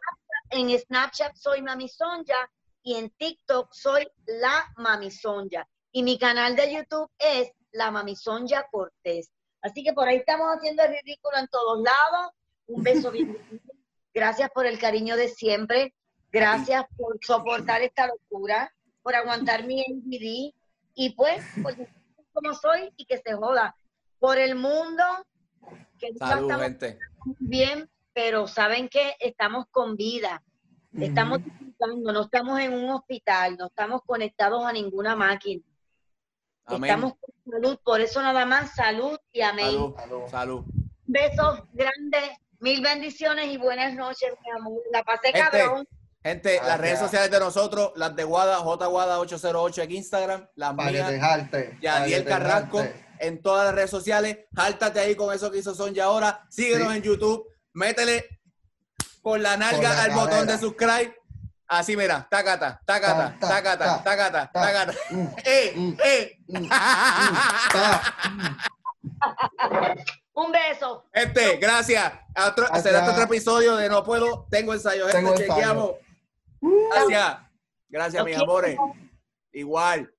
En 0.50 0.78
Snapchat 0.78 1.34
soy 1.36 1.62
Mami 1.62 1.88
Sonja 1.88 2.50
y 2.82 2.94
en 2.94 3.10
TikTok 3.10 3.72
soy 3.72 4.06
la 4.26 4.72
Mami 4.76 5.10
Sonja. 5.10 5.66
Y 5.92 6.02
mi 6.02 6.18
canal 6.18 6.54
de 6.56 6.72
YouTube 6.72 7.10
es 7.18 7.50
la 7.72 7.90
Mami 7.90 8.14
Sonja 8.16 8.66
Cortés. 8.70 9.30
Así 9.62 9.82
que 9.82 9.92
por 9.92 10.06
ahí 10.06 10.18
estamos 10.18 10.46
haciendo 10.54 10.84
el 10.84 10.90
ridículo 10.90 11.38
en 11.38 11.48
todos 11.48 11.82
lados. 11.82 12.32
Un 12.66 12.82
beso 12.82 13.10
bien. 13.10 13.36
Gracias 14.14 14.50
por 14.50 14.66
el 14.66 14.78
cariño 14.78 15.16
de 15.16 15.28
siempre. 15.28 15.94
Gracias 16.30 16.84
por 16.96 17.18
soportar 17.22 17.82
esta 17.82 18.06
locura, 18.06 18.72
por 19.02 19.14
aguantar 19.14 19.64
mi 19.64 19.82
NVD. 19.82 20.54
Y 20.94 21.10
pues, 21.16 21.44
pues 21.62 21.76
como 22.32 22.54
soy 22.54 22.92
y 22.96 23.04
que 23.06 23.18
se 23.18 23.34
joda. 23.34 23.76
Por 24.18 24.38
el 24.38 24.54
mundo, 24.54 25.04
que 25.98 26.14
Salud, 26.18 26.52
bien, 27.38 27.90
pero 28.16 28.48
saben 28.48 28.88
que 28.88 29.14
estamos 29.20 29.66
con 29.70 29.94
vida. 29.94 30.42
Estamos 30.98 31.44
disfrutando, 31.44 32.12
no 32.14 32.22
estamos 32.22 32.58
en 32.60 32.72
un 32.72 32.88
hospital, 32.88 33.58
no 33.58 33.66
estamos 33.66 34.00
conectados 34.06 34.64
a 34.64 34.72
ninguna 34.72 35.14
máquina. 35.14 35.62
Estamos 36.66 37.12
con 37.20 37.52
salud, 37.52 37.78
por 37.84 38.00
eso 38.00 38.22
nada 38.22 38.46
más 38.46 38.74
salud 38.74 39.18
y 39.32 39.42
amén. 39.42 39.94
Salud, 40.30 40.64
Besos 41.04 41.62
grandes, 41.74 42.30
mil 42.58 42.80
bendiciones 42.80 43.48
y 43.48 43.58
buenas 43.58 43.92
noches, 43.92 44.30
mi 44.42 44.50
amor. 44.50 44.80
La 44.90 45.04
pasé 45.04 45.32
cabrón. 45.34 45.86
Gente, 46.22 46.58
las 46.66 46.80
redes 46.80 46.98
sociales 46.98 47.30
de 47.30 47.38
nosotros, 47.38 47.92
las 47.96 48.16
de 48.16 48.24
Guada, 48.24 48.60
Guada 48.62 49.20
808 49.20 49.82
en 49.82 49.90
Instagram, 49.92 50.48
las 50.54 50.74
mías, 50.74 51.50
Yadiel 51.82 52.24
Carrasco, 52.24 52.82
en 53.18 53.42
todas 53.42 53.66
las 53.66 53.74
redes 53.74 53.90
sociales. 53.90 54.38
Jáltate 54.54 55.00
ahí 55.00 55.14
con 55.14 55.34
eso 55.34 55.50
que 55.50 55.58
hizo 55.58 55.74
Sonja 55.74 56.04
ahora. 56.04 56.46
Síguenos 56.48 56.94
en 56.96 57.02
YouTube, 57.02 57.46
métele 57.76 58.40
por 59.22 59.38
la 59.38 59.56
nalga 59.56 60.02
al 60.02 60.10
botón 60.12 60.46
de 60.46 60.58
subscribe 60.58 61.14
Así, 61.68 61.96
mira, 61.96 62.28
tacata, 62.30 62.80
tacata, 62.86 63.36
tacata, 63.40 64.00
tacata, 64.04 64.52
tacata. 64.52 64.92
¡Eh, 65.44 65.96
eh! 66.04 66.38
Un 70.32 70.52
beso. 70.52 71.06
Este, 71.12 71.56
gracias. 71.56 72.12
Otro, 72.46 72.68
será 72.80 73.10
otro 73.10 73.24
episodio 73.24 73.74
de 73.74 73.88
No 73.88 74.04
Puedo, 74.04 74.46
Tengo 74.48 74.74
ensayo. 74.74 75.08
Este, 75.08 75.34
chequeamos. 75.34 75.96
Uh. 76.60 76.88
Gracias. 76.90 77.38
Gracias, 77.88 78.24
mis 78.24 78.38
amores. 78.38 78.78
Igual. 79.50 80.14